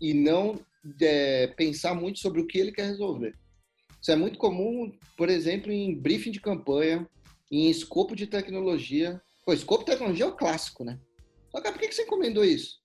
e 0.00 0.14
não 0.14 0.58
é, 1.00 1.48
pensar 1.48 1.94
muito 1.94 2.18
sobre 2.18 2.40
o 2.40 2.46
que 2.46 2.58
ele 2.58 2.72
quer 2.72 2.86
resolver. 2.86 3.34
Isso 4.00 4.10
é 4.10 4.16
muito 4.16 4.38
comum, 4.38 4.92
por 5.16 5.28
exemplo, 5.28 5.70
em 5.70 5.94
briefing 5.94 6.30
de 6.30 6.40
campanha, 6.40 7.06
em 7.50 7.68
escopo 7.68 8.16
de 8.16 8.26
tecnologia. 8.26 9.20
Pô, 9.44 9.52
escopo 9.52 9.84
de 9.84 9.90
tecnologia 9.90 10.24
é 10.24 10.28
o 10.28 10.36
clássico, 10.36 10.84
né? 10.84 10.98
Só 11.50 11.60
que 11.60 11.70
por 11.70 11.78
que 11.80 11.92
você 11.92 12.02
encomendou 12.02 12.44
isso? 12.44 12.80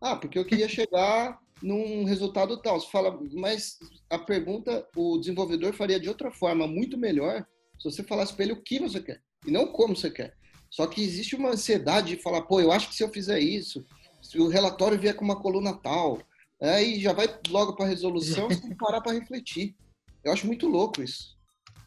Ah, 0.00 0.14
porque 0.14 0.38
eu 0.38 0.44
queria 0.44 0.68
chegar 0.68 1.40
num 1.62 2.04
resultado 2.04 2.60
tal. 2.60 2.80
Você 2.80 2.90
fala, 2.90 3.18
mas 3.32 3.78
a 4.08 4.18
pergunta 4.18 4.86
o 4.94 5.18
desenvolvedor 5.18 5.72
faria 5.72 5.98
de 5.98 6.08
outra 6.08 6.30
forma, 6.30 6.66
muito 6.66 6.96
melhor, 6.96 7.46
se 7.78 7.90
você 7.90 8.02
falasse 8.02 8.34
para 8.34 8.44
ele 8.44 8.52
o 8.52 8.62
que 8.62 8.78
você 8.78 9.00
quer 9.00 9.22
e 9.46 9.50
não 9.50 9.66
como 9.66 9.96
você 9.96 10.10
quer. 10.10 10.34
Só 10.70 10.86
que 10.86 11.02
existe 11.02 11.36
uma 11.36 11.50
ansiedade 11.50 12.16
de 12.16 12.22
falar, 12.22 12.42
pô, 12.42 12.60
eu 12.60 12.72
acho 12.72 12.88
que 12.88 12.94
se 12.94 13.02
eu 13.02 13.08
fizer 13.08 13.38
isso, 13.40 13.86
se 14.20 14.38
o 14.38 14.48
relatório 14.48 14.98
vier 14.98 15.14
com 15.14 15.24
uma 15.24 15.40
coluna 15.40 15.72
tal, 15.72 16.20
é, 16.60 16.82
e 16.82 17.00
já 17.00 17.12
vai 17.12 17.26
logo 17.48 17.74
para 17.74 17.86
a 17.86 17.88
resolução 17.88 18.50
sem 18.50 18.74
parar 18.76 19.00
para 19.00 19.12
refletir. 19.12 19.76
Eu 20.24 20.32
acho 20.32 20.46
muito 20.46 20.66
louco 20.66 21.02
isso. 21.02 21.36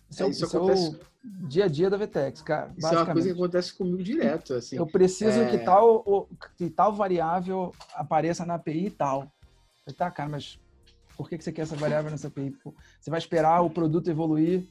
Isso, 0.09 0.23
é, 0.23 0.29
isso 0.29 0.45
isso 0.45 0.57
acontece... 0.57 0.95
é 0.95 1.09
o 1.43 1.47
dia 1.47 1.65
a 1.65 1.67
dia 1.67 1.89
da 1.89 1.97
Vtex, 1.97 2.41
cara. 2.41 2.73
Isso 2.77 2.87
é 2.87 2.97
uma 2.97 3.11
coisa 3.11 3.27
que 3.27 3.33
acontece 3.33 3.73
comigo 3.73 4.01
direto. 4.01 4.53
Assim. 4.53 4.77
Eu 4.77 4.87
preciso 4.87 5.39
é... 5.39 5.49
que, 5.51 5.57
tal, 5.59 6.29
que 6.57 6.69
tal 6.69 6.93
variável 6.93 7.73
apareça 7.93 8.45
na 8.45 8.55
API 8.55 8.87
e 8.87 8.91
tal. 8.91 9.31
Tá, 9.97 10.09
cara, 10.11 10.29
mas 10.29 10.59
por 11.17 11.27
que 11.27 11.41
você 11.41 11.51
quer 11.51 11.63
essa 11.63 11.75
variável 11.75 12.11
nessa 12.11 12.27
API? 12.27 12.55
Você 12.99 13.09
vai 13.09 13.19
esperar 13.19 13.61
o 13.61 13.69
produto 13.69 14.09
evoluir 14.09 14.67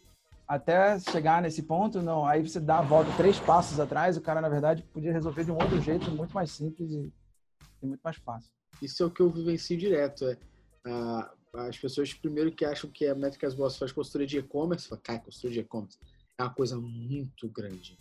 até 0.46 0.98
chegar 0.98 1.42
nesse 1.42 1.62
ponto? 1.62 2.00
Não. 2.00 2.24
Aí 2.24 2.46
você 2.46 2.60
dá 2.60 2.78
a 2.78 2.82
volta 2.82 3.10
três 3.16 3.38
passos 3.38 3.78
atrás, 3.78 4.16
o 4.16 4.20
cara, 4.20 4.40
na 4.40 4.48
verdade, 4.48 4.82
podia 4.92 5.12
resolver 5.12 5.44
de 5.44 5.50
um 5.52 5.56
outro 5.56 5.80
jeito, 5.80 6.10
muito 6.10 6.32
mais 6.32 6.50
simples 6.52 6.90
e, 6.90 7.12
e 7.82 7.86
muito 7.86 8.00
mais 8.00 8.16
fácil. 8.16 8.50
Isso 8.80 9.02
é 9.02 9.06
o 9.06 9.10
que 9.10 9.20
eu 9.20 9.30
vivencio 9.30 9.76
direto. 9.76 10.24
É, 10.26 10.38
as 11.54 11.78
pessoas, 11.78 12.12
primeiro, 12.14 12.52
que 12.52 12.64
acham 12.64 12.90
que 12.90 13.06
a 13.06 13.14
Métricas 13.14 13.54
Boss 13.54 13.76
faz 13.76 13.92
consultoria 13.92 14.26
de 14.26 14.38
e-commerce, 14.38 14.88
fala, 14.88 15.00
cara, 15.00 15.18
consultoria 15.18 15.60
de 15.62 15.66
e-commerce 15.66 15.98
é 16.38 16.42
uma 16.44 16.54
coisa 16.54 16.76
muito 16.78 17.48
grande. 17.48 17.98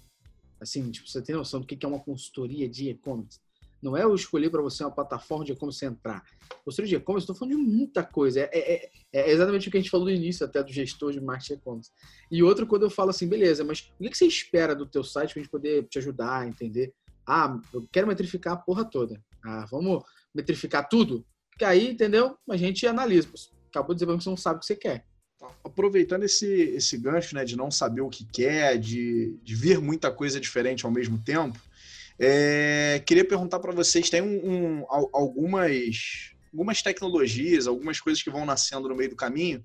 Assim, 0.61 0.89
tipo, 0.91 1.07
você 1.07 1.21
tem 1.21 1.36
noção 1.36 1.59
do 1.59 1.67
que 1.67 1.84
é 1.84 1.88
uma 1.88 1.99
consultoria 1.99 2.69
de 2.69 2.89
e-commerce? 2.89 3.39
Não 3.82 3.95
é 3.95 4.03
eu 4.03 4.13
escolher 4.15 4.49
para 4.49 4.61
você 4.61 4.84
uma 4.84 4.91
plataforma 4.91 5.45
de 5.45 5.51
e-commerce 5.51 5.86
entrar. 5.86 6.23
Consultoria 6.63 6.89
de 6.89 6.95
e-commerce, 6.95 7.23
estou 7.23 7.36
falando 7.36 7.57
de 7.57 7.61
muita 7.61 8.03
coisa. 8.03 8.41
É, 8.41 8.49
é, 8.53 8.86
é, 8.86 8.91
é, 9.13 9.32
exatamente 9.32 9.67
o 9.67 9.71
que 9.71 9.78
a 9.78 9.80
gente 9.80 9.89
falou 9.89 10.07
no 10.07 10.11
início, 10.11 10.45
até 10.45 10.63
do 10.63 10.71
gestor 10.71 11.11
de 11.11 11.21
marketing 11.21 11.53
e-commerce. 11.53 11.91
E 12.32 12.41
outro, 12.41 12.65
quando 12.65 12.84
eu 12.84 12.89
falo 12.89 13.11
assim, 13.11 13.28
beleza, 13.28 13.63
mas 13.63 13.91
o 13.99 14.03
que 14.03 14.17
você 14.17 14.25
espera 14.25 14.75
do 14.75 14.86
teu 14.86 15.03
site 15.03 15.34
para 15.34 15.39
a 15.39 15.43
gente 15.43 15.51
poder 15.51 15.88
te 15.88 15.99
ajudar 15.99 16.41
a 16.41 16.47
entender? 16.47 16.93
Ah, 17.25 17.59
eu 17.73 17.88
quero 17.91 18.07
metrificar 18.07 18.53
a 18.53 18.57
porra 18.57 18.86
toda. 18.86 19.21
Ah, 19.43 19.65
vamos 19.69 20.03
metrificar 20.38 20.88
tudo? 20.88 21.25
Porque 21.49 21.65
aí, 21.65 21.89
entendeu? 21.89 22.38
A 22.49 22.55
gente 22.55 22.85
analisa. 22.85 23.27
Acabou 23.69 23.93
de 23.93 23.99
dizer 23.99 24.15
que 24.15 24.23
você 24.23 24.29
não 24.29 24.38
sabe 24.38 24.57
o 24.57 24.59
que 24.59 24.67
você 24.67 24.75
quer. 24.75 25.05
Aproveitando 25.63 26.23
esse, 26.23 26.47
esse 26.47 26.97
gancho 26.97 27.35
né, 27.35 27.43
de 27.43 27.55
não 27.55 27.69
saber 27.69 28.01
o 28.01 28.09
que 28.09 28.25
quer, 28.25 28.77
de, 28.77 29.38
de 29.43 29.55
vir 29.55 29.79
muita 29.79 30.11
coisa 30.11 30.39
diferente 30.39 30.85
ao 30.85 30.91
mesmo 30.91 31.17
tempo, 31.19 31.59
é, 32.19 33.01
queria 33.05 33.25
perguntar 33.25 33.59
para 33.59 33.71
vocês: 33.71 34.09
tem 34.09 34.21
um, 34.21 34.81
um, 34.81 34.85
algumas 35.13 36.31
algumas 36.51 36.81
tecnologias, 36.81 37.67
algumas 37.67 37.99
coisas 37.99 38.23
que 38.23 38.31
vão 38.31 38.45
nascendo 38.45 38.89
no 38.89 38.95
meio 38.95 39.11
do 39.11 39.15
caminho, 39.15 39.63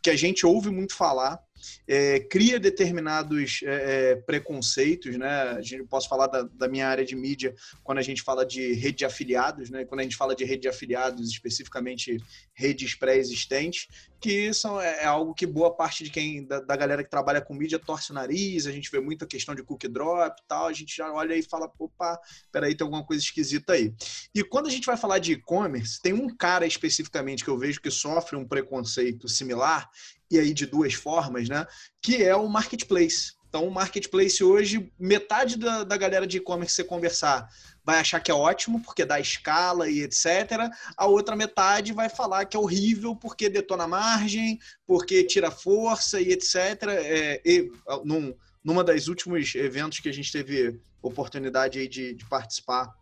que 0.00 0.10
a 0.10 0.14
gente 0.14 0.46
ouve 0.46 0.70
muito 0.70 0.94
falar, 0.94 1.40
é, 1.86 2.20
cria 2.20 2.58
determinados 2.58 3.60
é, 3.64 4.12
é 4.12 4.16
preconceitos, 4.16 5.16
né? 5.16 5.28
A 5.28 5.60
gente 5.60 5.84
posso 5.84 6.08
falar 6.08 6.26
da, 6.26 6.42
da, 6.42 6.68
minha 6.68 6.86
área 6.86 7.04
de 7.04 7.16
mídia 7.16 7.54
quando 7.82 7.98
a 7.98 8.02
gente 8.02 8.22
fala 8.22 8.44
de 8.44 8.72
rede 8.74 8.98
de 8.98 9.04
afiliados, 9.04 9.70
né? 9.70 9.84
Quando 9.84 10.00
a 10.00 10.02
gente 10.04 10.16
fala 10.16 10.34
de 10.34 10.44
rede 10.44 10.62
de 10.62 10.68
afiliados, 10.68 11.30
especificamente 11.30 12.18
redes 12.54 12.94
pré-existentes, 12.94 13.86
que 14.20 14.52
são, 14.52 14.80
é, 14.80 15.02
é, 15.02 15.04
algo 15.04 15.34
que 15.34 15.46
boa 15.46 15.74
parte 15.74 16.02
de 16.02 16.10
quem 16.10 16.44
da, 16.44 16.60
da, 16.60 16.76
galera 16.76 17.04
que 17.04 17.10
trabalha 17.10 17.40
com 17.40 17.54
mídia 17.54 17.78
torce 17.78 18.10
o 18.10 18.14
nariz, 18.14 18.66
a 18.66 18.72
gente 18.72 18.90
vê 18.90 19.00
muita 19.00 19.26
questão 19.26 19.54
de 19.54 19.62
cookie 19.62 19.88
drop 19.88 20.40
e 20.40 20.46
tal, 20.48 20.66
a 20.66 20.72
gente 20.72 20.96
já 20.96 21.12
olha 21.12 21.34
e 21.34 21.42
fala, 21.42 21.70
opa, 21.78 22.18
peraí, 22.50 22.74
tem 22.74 22.84
alguma 22.84 23.04
coisa 23.04 23.22
esquisita 23.22 23.74
aí. 23.74 23.94
E 24.34 24.42
quando 24.42 24.66
a 24.66 24.70
gente 24.70 24.86
vai 24.86 24.96
falar 24.96 25.18
de 25.18 25.32
e-commerce, 25.32 26.00
tem 26.00 26.12
um 26.12 26.28
cara 26.28 26.66
especificamente 26.66 27.44
que 27.44 27.50
eu 27.50 27.58
vejo 27.58 27.80
que 27.80 27.90
sofre 27.90 28.36
um 28.36 28.46
preconceito 28.46 29.28
similar, 29.28 29.88
e 30.30 30.38
aí 30.38 30.52
de 30.52 30.66
duas 30.66 30.94
formas, 30.94 31.48
né? 31.48 31.66
Que 32.02 32.22
é 32.22 32.36
o 32.36 32.48
marketplace. 32.48 33.38
Então, 33.48 33.66
o 33.66 33.70
marketplace 33.70 34.44
hoje, 34.44 34.92
metade 34.98 35.56
da, 35.56 35.82
da 35.82 35.96
galera 35.96 36.26
de 36.26 36.36
e-commerce 36.36 36.74
você 36.74 36.84
conversar 36.84 37.48
vai 37.88 38.00
achar 38.00 38.20
que 38.20 38.30
é 38.30 38.34
ótimo 38.34 38.82
porque 38.82 39.02
dá 39.02 39.18
escala 39.18 39.88
e 39.88 40.02
etc. 40.02 40.70
A 40.94 41.06
outra 41.06 41.34
metade 41.34 41.94
vai 41.94 42.10
falar 42.10 42.44
que 42.44 42.54
é 42.54 42.60
horrível 42.60 43.16
porque 43.16 43.48
detona 43.48 43.88
margem, 43.88 44.58
porque 44.86 45.24
tira 45.24 45.50
força 45.50 46.20
e 46.20 46.30
etc. 46.30 46.54
É, 46.86 47.40
e, 47.42 47.72
num, 48.04 48.36
numa 48.62 48.84
das 48.84 49.08
últimos 49.08 49.54
eventos 49.54 50.00
que 50.00 50.08
a 50.10 50.12
gente 50.12 50.30
teve 50.30 50.78
oportunidade 51.00 51.78
aí 51.78 51.88
de, 51.88 52.12
de 52.12 52.28
participar 52.28 52.92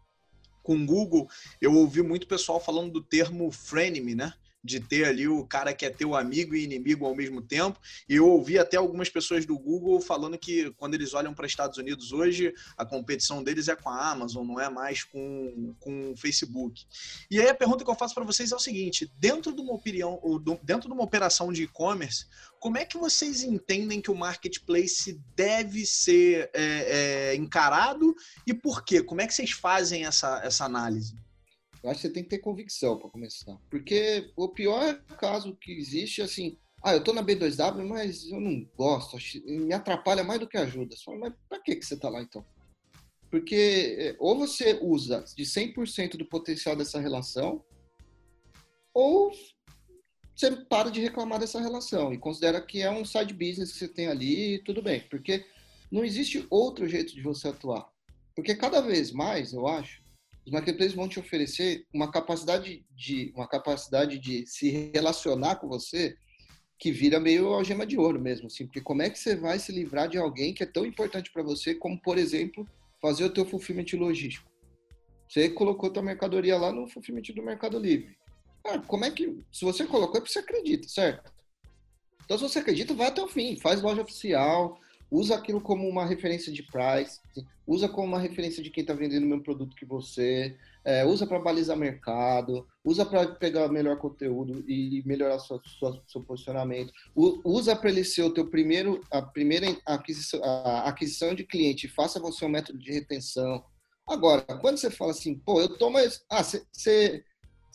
com 0.62 0.76
o 0.76 0.86
Google, 0.86 1.28
eu 1.60 1.74
ouvi 1.74 2.00
muito 2.00 2.28
pessoal 2.28 2.60
falando 2.60 2.92
do 2.92 3.02
termo 3.02 3.50
frenemy, 3.50 4.14
né? 4.14 4.32
De 4.66 4.80
ter 4.80 5.04
ali 5.04 5.28
o 5.28 5.46
cara 5.46 5.72
que 5.72 5.86
é 5.86 5.90
teu 5.90 6.14
amigo 6.14 6.54
e 6.54 6.64
inimigo 6.64 7.06
ao 7.06 7.14
mesmo 7.14 7.40
tempo. 7.40 7.78
E 8.08 8.16
eu 8.16 8.26
ouvi 8.28 8.58
até 8.58 8.76
algumas 8.76 9.08
pessoas 9.08 9.46
do 9.46 9.56
Google 9.58 10.00
falando 10.00 10.36
que 10.36 10.70
quando 10.72 10.94
eles 10.94 11.14
olham 11.14 11.32
para 11.32 11.46
Estados 11.46 11.78
Unidos 11.78 12.12
hoje, 12.12 12.52
a 12.76 12.84
competição 12.84 13.42
deles 13.42 13.68
é 13.68 13.76
com 13.76 13.88
a 13.88 14.10
Amazon, 14.10 14.46
não 14.46 14.60
é 14.60 14.68
mais 14.68 15.04
com, 15.04 15.74
com 15.78 16.12
o 16.12 16.16
Facebook. 16.16 16.84
E 17.30 17.40
aí 17.40 17.48
a 17.48 17.54
pergunta 17.54 17.84
que 17.84 17.90
eu 17.90 17.94
faço 17.94 18.14
para 18.14 18.24
vocês 18.24 18.50
é 18.50 18.56
o 18.56 18.60
seguinte: 18.60 19.10
dentro 19.16 19.54
de 19.54 19.60
uma 19.60 19.72
opinião, 19.72 20.20
dentro 20.62 20.88
de 20.88 20.94
uma 20.94 21.04
operação 21.04 21.52
de 21.52 21.62
e-commerce, 21.62 22.26
como 22.58 22.78
é 22.78 22.84
que 22.84 22.98
vocês 22.98 23.42
entendem 23.42 24.00
que 24.00 24.10
o 24.10 24.14
marketplace 24.14 25.20
deve 25.36 25.86
ser 25.86 26.50
é, 26.52 27.30
é, 27.30 27.36
encarado 27.36 28.14
e 28.46 28.52
por 28.52 28.84
quê? 28.84 29.02
Como 29.02 29.20
é 29.20 29.26
que 29.26 29.34
vocês 29.34 29.52
fazem 29.52 30.04
essa, 30.04 30.40
essa 30.42 30.64
análise? 30.64 31.14
Eu 31.86 31.92
acho 31.92 32.00
que 32.00 32.08
você 32.08 32.12
tem 32.12 32.24
que 32.24 32.30
ter 32.30 32.38
convicção 32.38 32.98
para 32.98 33.08
começar. 33.08 33.56
Porque 33.70 34.32
o 34.36 34.48
pior 34.48 35.00
caso 35.20 35.54
que 35.54 35.70
existe 35.70 36.20
é 36.20 36.24
assim: 36.24 36.58
ah, 36.82 36.92
eu 36.92 37.02
tô 37.02 37.12
na 37.12 37.22
B2W, 37.22 37.86
mas 37.86 38.28
eu 38.28 38.40
não 38.40 38.68
gosto, 38.76 39.16
me 39.44 39.72
atrapalha 39.72 40.24
mais 40.24 40.40
do 40.40 40.48
que 40.48 40.56
ajuda. 40.56 40.96
Você 40.96 41.04
fala, 41.04 41.18
mas 41.18 41.32
para 41.48 41.60
que, 41.60 41.76
que 41.76 41.86
você 41.86 41.96
tá 41.96 42.08
lá 42.08 42.20
então? 42.20 42.44
Porque 43.30 43.96
é, 43.98 44.16
ou 44.18 44.36
você 44.36 44.76
usa 44.82 45.24
de 45.36 45.44
100% 45.44 46.16
do 46.16 46.26
potencial 46.26 46.74
dessa 46.74 46.98
relação, 46.98 47.64
ou 48.92 49.30
você 50.34 50.56
para 50.56 50.90
de 50.90 51.00
reclamar 51.00 51.38
dessa 51.38 51.60
relação 51.60 52.12
e 52.12 52.18
considera 52.18 52.60
que 52.60 52.82
é 52.82 52.90
um 52.90 53.04
side 53.04 53.32
business 53.32 53.72
que 53.72 53.78
você 53.78 53.88
tem 53.88 54.08
ali, 54.08 54.58
tudo 54.64 54.82
bem. 54.82 55.02
Porque 55.08 55.46
não 55.88 56.04
existe 56.04 56.44
outro 56.50 56.88
jeito 56.88 57.14
de 57.14 57.22
você 57.22 57.46
atuar. 57.46 57.88
Porque 58.34 58.56
cada 58.56 58.80
vez 58.80 59.12
mais, 59.12 59.52
eu 59.52 59.68
acho, 59.68 60.04
os 60.46 60.52
marketplaces 60.52 60.94
vão 60.94 61.08
te 61.08 61.18
oferecer 61.18 61.84
uma 61.92 62.08
capacidade 62.08 62.86
de 62.94 63.32
uma 63.34 63.48
capacidade 63.48 64.16
de 64.16 64.46
se 64.46 64.70
relacionar 64.94 65.56
com 65.56 65.66
você 65.66 66.16
que 66.78 66.92
vira 66.92 67.18
meio 67.18 67.48
algema 67.48 67.84
de 67.84 67.98
ouro 67.98 68.20
mesmo, 68.20 68.46
assim, 68.46 68.64
porque 68.64 68.80
como 68.80 69.02
é 69.02 69.10
que 69.10 69.18
você 69.18 69.34
vai 69.34 69.58
se 69.58 69.72
livrar 69.72 70.08
de 70.08 70.18
alguém 70.18 70.54
que 70.54 70.62
é 70.62 70.66
tão 70.66 70.86
importante 70.86 71.32
para 71.32 71.42
você, 71.42 71.74
como 71.74 72.00
por 72.00 72.16
exemplo, 72.16 72.68
fazer 73.00 73.24
o 73.24 73.32
teu 73.32 73.44
fulfillment 73.44 73.86
logístico? 73.94 74.48
Você 75.28 75.48
colocou 75.48 75.90
tua 75.90 76.02
mercadoria 76.02 76.56
lá 76.56 76.70
no 76.70 76.86
fulfillment 76.86 77.34
do 77.34 77.42
Mercado 77.42 77.78
Livre. 77.78 78.16
Ah, 78.64 78.78
como 78.78 79.04
é 79.04 79.10
que 79.10 79.44
se 79.50 79.64
você 79.64 79.84
colocou 79.84 80.18
é 80.18 80.20
porque 80.20 80.32
você 80.32 80.38
acredita, 80.38 80.86
certo? 80.86 81.32
Então 82.24 82.38
se 82.38 82.44
você 82.44 82.60
acredita, 82.60 82.94
vai 82.94 83.08
até 83.08 83.20
o 83.20 83.26
fim, 83.26 83.56
faz 83.56 83.82
loja 83.82 84.02
oficial, 84.02 84.78
usa 85.10 85.34
aquilo 85.34 85.60
como 85.60 85.88
uma 85.88 86.04
referência 86.04 86.52
de 86.52 86.62
price, 86.62 87.20
usa 87.66 87.88
como 87.88 88.06
uma 88.06 88.18
referência 88.18 88.62
de 88.62 88.70
quem 88.70 88.82
está 88.82 88.94
vendendo 88.94 89.24
o 89.24 89.26
mesmo 89.26 89.42
produto 89.42 89.76
que 89.76 89.84
você, 89.84 90.56
é, 90.84 91.04
usa 91.04 91.26
para 91.26 91.38
balizar 91.38 91.76
mercado, 91.76 92.66
usa 92.84 93.04
para 93.04 93.26
pegar 93.26 93.68
melhor 93.68 93.98
conteúdo 93.98 94.64
e 94.68 95.02
melhorar 95.04 95.38
sua, 95.38 95.60
sua, 95.64 96.02
seu 96.06 96.22
posicionamento, 96.22 96.92
usa 97.14 97.74
para 97.74 97.90
ele 97.90 98.04
ser 98.04 98.22
o 98.22 98.32
teu 98.32 98.48
primeiro, 98.48 99.00
a 99.10 99.20
primeira 99.20 99.76
aquisição, 99.84 100.40
a 100.44 100.88
aquisição 100.88 101.34
de 101.34 101.44
cliente, 101.44 101.88
faça 101.88 102.20
você 102.20 102.44
um 102.44 102.48
método 102.48 102.78
de 102.78 102.92
retenção. 102.92 103.64
Agora, 104.08 104.42
quando 104.60 104.76
você 104.76 104.90
fala 104.90 105.10
assim, 105.10 105.34
pô, 105.34 105.60
eu 105.60 105.76
tomo, 105.76 105.98
ah, 106.30 106.42
você 106.42 107.24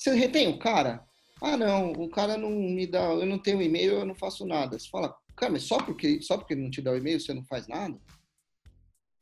retém 0.05 0.47
o 0.47 0.57
cara? 0.57 1.05
Ah, 1.41 1.57
não, 1.57 1.91
o 1.93 2.07
cara 2.07 2.37
não 2.37 2.51
me 2.51 2.85
dá, 2.85 3.03
eu 3.03 3.25
não 3.25 3.39
tenho 3.39 3.61
e-mail, 3.61 3.93
eu 3.93 4.05
não 4.05 4.13
faço 4.13 4.45
nada. 4.45 4.77
Você 4.77 4.87
fala, 4.87 5.13
cara, 5.41 5.51
mas 5.51 5.63
só 5.63 5.81
porque, 5.81 6.21
só 6.21 6.37
porque 6.37 6.55
não 6.55 6.69
te 6.69 6.81
dá 6.81 6.91
o 6.91 6.97
e-mail, 6.97 7.19
você 7.19 7.33
não 7.33 7.43
faz 7.43 7.67
nada? 7.67 7.99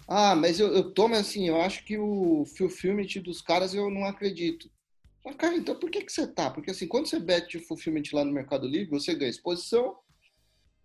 Ah, 0.06 0.36
mas 0.36 0.60
eu, 0.60 0.74
eu 0.74 0.92
tomo 0.92 1.16
assim, 1.16 1.48
eu 1.48 1.62
acho 1.62 1.86
que 1.86 1.98
o 1.98 2.44
fulfillment 2.58 3.22
dos 3.24 3.42
caras 3.42 3.74
eu 3.74 3.90
não 3.90 4.06
acredito. 4.06 4.70
Cara, 5.38 5.56
então 5.56 5.76
por 5.76 5.90
que, 5.90 6.02
que 6.02 6.12
você 6.12 6.28
tá? 6.28 6.50
Porque 6.50 6.72
assim, 6.72 6.88
quando 6.88 7.08
você 7.08 7.20
bete 7.20 7.58
o 7.58 7.66
fulfillment 7.66 8.04
lá 8.12 8.26
no 8.26 8.34
Mercado 8.34 8.68
Livre, 8.68 8.90
você 8.90 9.14
ganha 9.14 9.30
exposição 9.30 9.98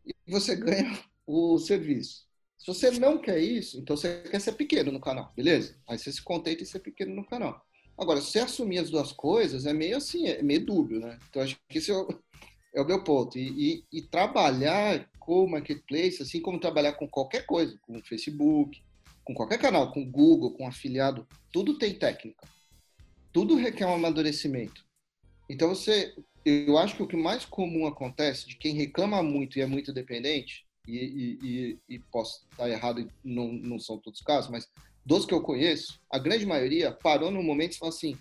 e 0.07 0.15
você 0.31 0.55
ganha 0.55 1.03
o 1.27 1.59
serviço. 1.59 2.25
Se 2.59 2.67
você 2.67 2.91
não 2.93 3.19
quer 3.19 3.39
isso, 3.39 3.79
então 3.79 3.97
você 3.97 4.23
quer 4.31 4.41
ser 4.41 4.53
pequeno 4.53 4.93
no 4.93 5.01
canal, 5.01 5.33
beleza? 5.35 5.77
Aí 5.89 5.99
você 5.99 6.13
se 6.13 6.23
contenta 6.23 6.63
em 6.63 6.67
ser 6.67 6.81
pequeno 6.81 7.15
no 7.15 7.27
canal. 7.27 7.65
Agora, 7.97 8.21
se 8.21 8.33
você 8.33 8.41
assumir 8.41 8.79
as 8.79 8.91
duas 8.91 9.13
coisas, 9.13 9.67
é 9.67 9.73
meio 9.73 9.97
assim, 9.97 10.27
é 10.27 10.43
meio 10.43 10.65
dúbio, 10.65 11.01
né? 11.01 11.19
Então 11.29 11.43
acho 11.43 11.57
que 11.69 11.79
esse 11.79 11.91
é 11.91 11.97
o, 11.97 12.07
é 12.75 12.83
o 12.83 12.87
meu 12.87 13.03
ponto. 13.03 13.39
E, 13.39 13.85
e, 13.93 13.99
e 13.99 14.03
trabalhar 14.03 15.09
com 15.25 15.45
o 15.45 15.51
marketplace, 15.51 16.23
assim 16.23 16.41
como 16.41 16.61
trabalhar 16.61 16.93
com 16.93 17.09
qualquer 17.09 17.47
coisa, 17.47 17.79
com 17.83 17.97
o 17.97 18.05
Facebook, 18.05 18.83
com 19.25 19.35
qualquer 19.35 19.59
canal, 19.59 19.91
com 19.91 20.09
Google, 20.11 20.53
com 20.53 20.67
afiliado, 20.67 21.27
tudo 21.51 21.79
tem 21.79 21.95
técnica. 21.95 22.47
Tudo 23.33 23.57
requer 23.57 23.87
um 23.87 23.95
amadurecimento. 23.95 24.85
Então 25.49 25.71
você, 25.71 26.15
eu 26.45 26.77
acho 26.79 26.95
que 26.95 27.03
o 27.03 27.07
que 27.07 27.17
mais 27.17 27.45
comum 27.45 27.87
acontece 27.87 28.47
de 28.47 28.57
quem 28.57 28.75
reclama 28.75 29.23
muito 29.23 29.59
e 29.59 29.63
é 29.63 29.67
muito 29.67 29.93
dependente, 29.93 30.67
e, 30.87 30.99
e, 30.99 31.39
e, 31.43 31.79
e 31.89 31.99
posso 31.99 32.47
estar 32.51 32.69
errado, 32.69 33.11
não, 33.25 33.51
não 33.53 33.79
são 33.79 33.99
todos 33.99 34.21
os 34.21 34.25
casos, 34.25 34.51
mas 34.51 34.69
dos 35.05 35.25
que 35.27 35.35
eu 35.35 35.43
conheço, 35.43 36.01
a 36.11 36.19
grande 36.19 36.47
maioria 36.47 36.93
parou 36.93 37.31
no 37.31 37.43
momento 37.43 37.73
e 37.73 37.79
falou 37.79 37.95
assim: 37.95 38.17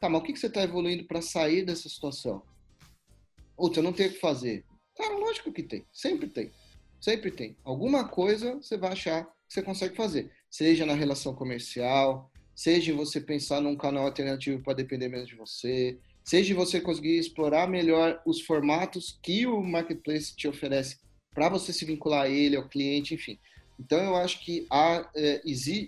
tá, 0.00 0.08
mas 0.08 0.20
o 0.20 0.24
que, 0.24 0.32
que 0.32 0.38
você 0.38 0.46
está 0.46 0.62
evoluindo 0.62 1.04
para 1.04 1.22
sair 1.22 1.64
dessa 1.64 1.88
situação? 1.88 2.42
Outro, 3.56 3.80
eu 3.80 3.84
não 3.84 3.92
tenho 3.92 4.10
o 4.10 4.12
que 4.12 4.18
fazer. 4.18 4.64
Cara, 4.96 5.16
lógico 5.16 5.52
que 5.52 5.62
tem, 5.62 5.86
sempre 5.92 6.28
tem. 6.28 6.52
Sempre 7.00 7.30
tem. 7.30 7.56
Alguma 7.62 8.08
coisa 8.08 8.54
você 8.54 8.76
vai 8.76 8.92
achar 8.92 9.24
que 9.24 9.54
você 9.54 9.62
consegue 9.62 9.94
fazer 9.94 10.30
seja 10.56 10.86
na 10.86 10.94
relação 10.94 11.34
comercial, 11.34 12.30
seja 12.54 12.94
você 12.94 13.20
pensar 13.20 13.60
num 13.60 13.76
canal 13.76 14.06
alternativo 14.06 14.62
para 14.62 14.72
depender 14.72 15.08
menos 15.08 15.28
de 15.28 15.36
você, 15.36 15.98
seja 16.24 16.54
você 16.54 16.80
conseguir 16.80 17.18
explorar 17.18 17.68
melhor 17.68 18.22
os 18.24 18.40
formatos 18.40 19.18
que 19.22 19.46
o 19.46 19.62
marketplace 19.62 20.34
te 20.34 20.48
oferece 20.48 20.98
para 21.34 21.50
você 21.50 21.74
se 21.74 21.84
vincular 21.84 22.22
a 22.22 22.28
ele, 22.28 22.56
ao 22.56 22.68
cliente, 22.68 23.14
enfim. 23.14 23.38
Então 23.78 24.02
eu 24.02 24.16
acho 24.16 24.42
que 24.42 24.66
há, 24.70 25.10
é, 25.14 25.42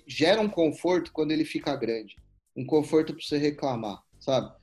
gera 0.06 0.42
um 0.42 0.48
conforto 0.48 1.10
quando 1.12 1.32
ele 1.32 1.46
fica 1.46 1.74
grande, 1.74 2.16
um 2.54 2.66
conforto 2.66 3.14
para 3.14 3.24
você 3.24 3.38
reclamar, 3.38 4.02
sabe? 4.20 4.54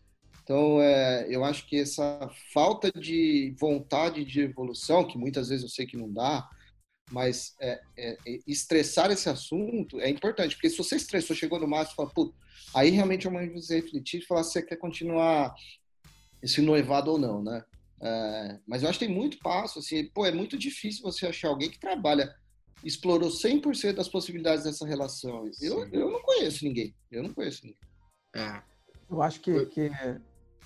Então 0.45 0.79
é, 0.79 1.25
eu 1.27 1.43
acho 1.43 1.67
que 1.67 1.75
essa 1.79 2.29
falta 2.53 2.91
de 2.91 3.55
vontade 3.59 4.23
de 4.23 4.41
evolução, 4.41 5.03
que 5.03 5.17
muitas 5.17 5.49
vezes 5.49 5.63
eu 5.63 5.69
sei 5.69 5.87
que 5.87 5.97
não 5.97 6.11
dá, 6.13 6.47
mas 7.11 7.55
é, 7.59 7.81
é, 7.97 8.11
é, 8.27 8.39
estressar 8.45 9.09
esse 9.09 9.27
assunto 9.27 9.99
é 9.99 10.07
importante, 10.07 10.55
porque 10.55 10.69
se 10.69 10.77
você 10.77 10.97
estressou, 10.97 11.35
chegou 11.35 11.59
no 11.59 11.67
máximo, 11.67 11.95
fala, 11.95 12.11
Pô, 12.13 12.31
aí 12.75 12.91
realmente 12.91 13.25
é 13.25 13.29
uma 13.29 13.45
você 13.47 13.77
refletir 13.77 14.21
e 14.21 14.25
falar 14.25 14.43
se 14.43 14.51
você 14.51 14.61
quer 14.61 14.75
continuar 14.75 15.51
esse 16.43 16.61
noivado 16.61 17.11
ou 17.11 17.17
não, 17.17 17.43
né? 17.43 17.63
É, 17.99 18.59
mas 18.67 18.83
eu 18.83 18.89
acho 18.89 18.99
que 18.99 19.05
tem 19.07 19.13
muito 19.13 19.39
passo, 19.39 19.79
assim, 19.79 20.05
pô, 20.13 20.27
é 20.27 20.31
muito 20.31 20.55
difícil 20.59 21.01
você 21.01 21.25
achar 21.25 21.47
alguém 21.47 21.71
que 21.71 21.79
trabalha, 21.79 22.35
explorou 22.83 23.29
100% 23.29 23.93
das 23.93 24.09
possibilidades 24.09 24.63
dessa 24.63 24.85
relação. 24.85 25.49
Eu, 25.59 25.87
eu 25.91 26.11
não 26.11 26.21
conheço 26.21 26.63
ninguém, 26.63 26.95
eu 27.09 27.23
não 27.23 27.33
conheço 27.33 27.65
ninguém. 27.65 27.79
É. 28.35 28.61
Eu 29.09 29.21
acho 29.23 29.39
que, 29.41 29.65
que... 29.67 29.89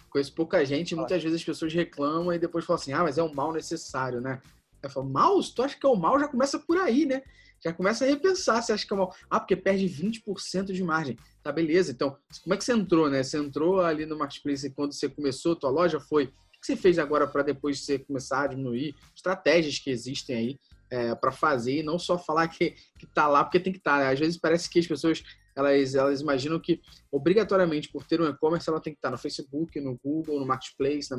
Conheço 0.10 0.34
pouca 0.34 0.66
gente, 0.66 0.96
muitas 0.96 1.22
vezes 1.22 1.40
as 1.40 1.46
pessoas 1.46 1.74
reclamam 1.74 2.34
e 2.34 2.40
depois 2.40 2.66
falam 2.66 2.82
assim, 2.82 2.94
ah, 2.94 3.04
mas 3.04 3.18
é 3.18 3.24
um 3.24 3.34
mal 3.34 3.54
necessário, 3.54 4.20
né? 4.20 4.42
Eu 4.82 4.90
falo, 4.90 5.10
mal? 5.10 5.42
Se 5.42 5.54
tu 5.54 5.62
acha 5.62 5.78
que 5.78 5.86
é 5.86 5.90
o 5.90 5.96
mal, 5.96 6.20
já 6.20 6.28
começa 6.28 6.58
por 6.58 6.78
aí, 6.78 7.06
né? 7.06 7.22
Já 7.64 7.74
começa 7.74 8.06
a 8.06 8.08
repensar 8.08 8.62
se 8.62 8.72
acha 8.72 8.88
que 8.88 8.94
é 8.94 8.96
o 8.96 9.00
mal. 9.00 9.16
Ah, 9.30 9.40
porque 9.40 9.56
perde 9.56 9.86
20% 9.86 10.72
de 10.72 10.84
margem. 10.84 11.18
Tá, 11.44 11.52
beleza. 11.52 11.92
Então, 11.92 12.18
como 12.44 12.54
é 12.54 12.58
que 12.58 12.64
você 12.64 12.74
entrou, 12.74 13.10
né? 13.10 13.22
Você 13.22 13.38
entrou 13.38 13.82
ali 13.82 14.06
no 14.06 14.18
Marketplace 14.18 14.70
quando 14.72 14.94
você 14.94 15.10
começou, 15.10 15.56
tua 15.56 15.70
loja 15.70 16.00
foi. 16.00 16.26
O 16.26 16.60
que 16.62 16.68
você 16.68 16.76
fez 16.76 16.98
agora 16.98 17.28
para 17.28 17.44
depois 17.44 17.84
você 17.84 18.00
começar 18.00 18.44
a 18.44 18.48
diminuir? 18.48 18.96
Estratégias 19.16 19.80
que 19.80 19.90
existem 19.90 20.36
aí 20.36 20.60
é, 20.90 21.14
para 21.16 21.32
fazer 21.32 21.80
e 21.80 21.84
não 21.84 22.00
só 22.00 22.18
falar 22.18 22.48
que, 22.48 22.72
que 22.98 23.06
tá 23.06 23.28
lá 23.28 23.44
porque 23.44 23.60
tem 23.60 23.74
que 23.74 23.80
estar. 23.80 24.00
Tá, 24.00 24.06
né? 24.06 24.12
Às 24.12 24.20
vezes 24.20 24.38
parece 24.38 24.70
que 24.70 24.80
as 24.80 24.88
pessoas 24.88 25.24
elas, 25.60 25.96
elas 25.96 26.22
imaginam 26.22 26.60
que 26.60 26.82
obrigatoriamente 27.12 27.92
por 27.92 28.06
ter 28.06 28.20
um 28.22 28.28
e-commerce 28.28 28.70
ela 28.70 28.82
tem 28.82 28.94
que 28.94 28.98
estar 28.98 29.12
no 29.12 29.18
Facebook, 29.18 29.80
no 29.80 30.00
Google, 30.04 30.40
no 30.40 30.46
Marketplace, 30.46 31.10
na, 31.12 31.18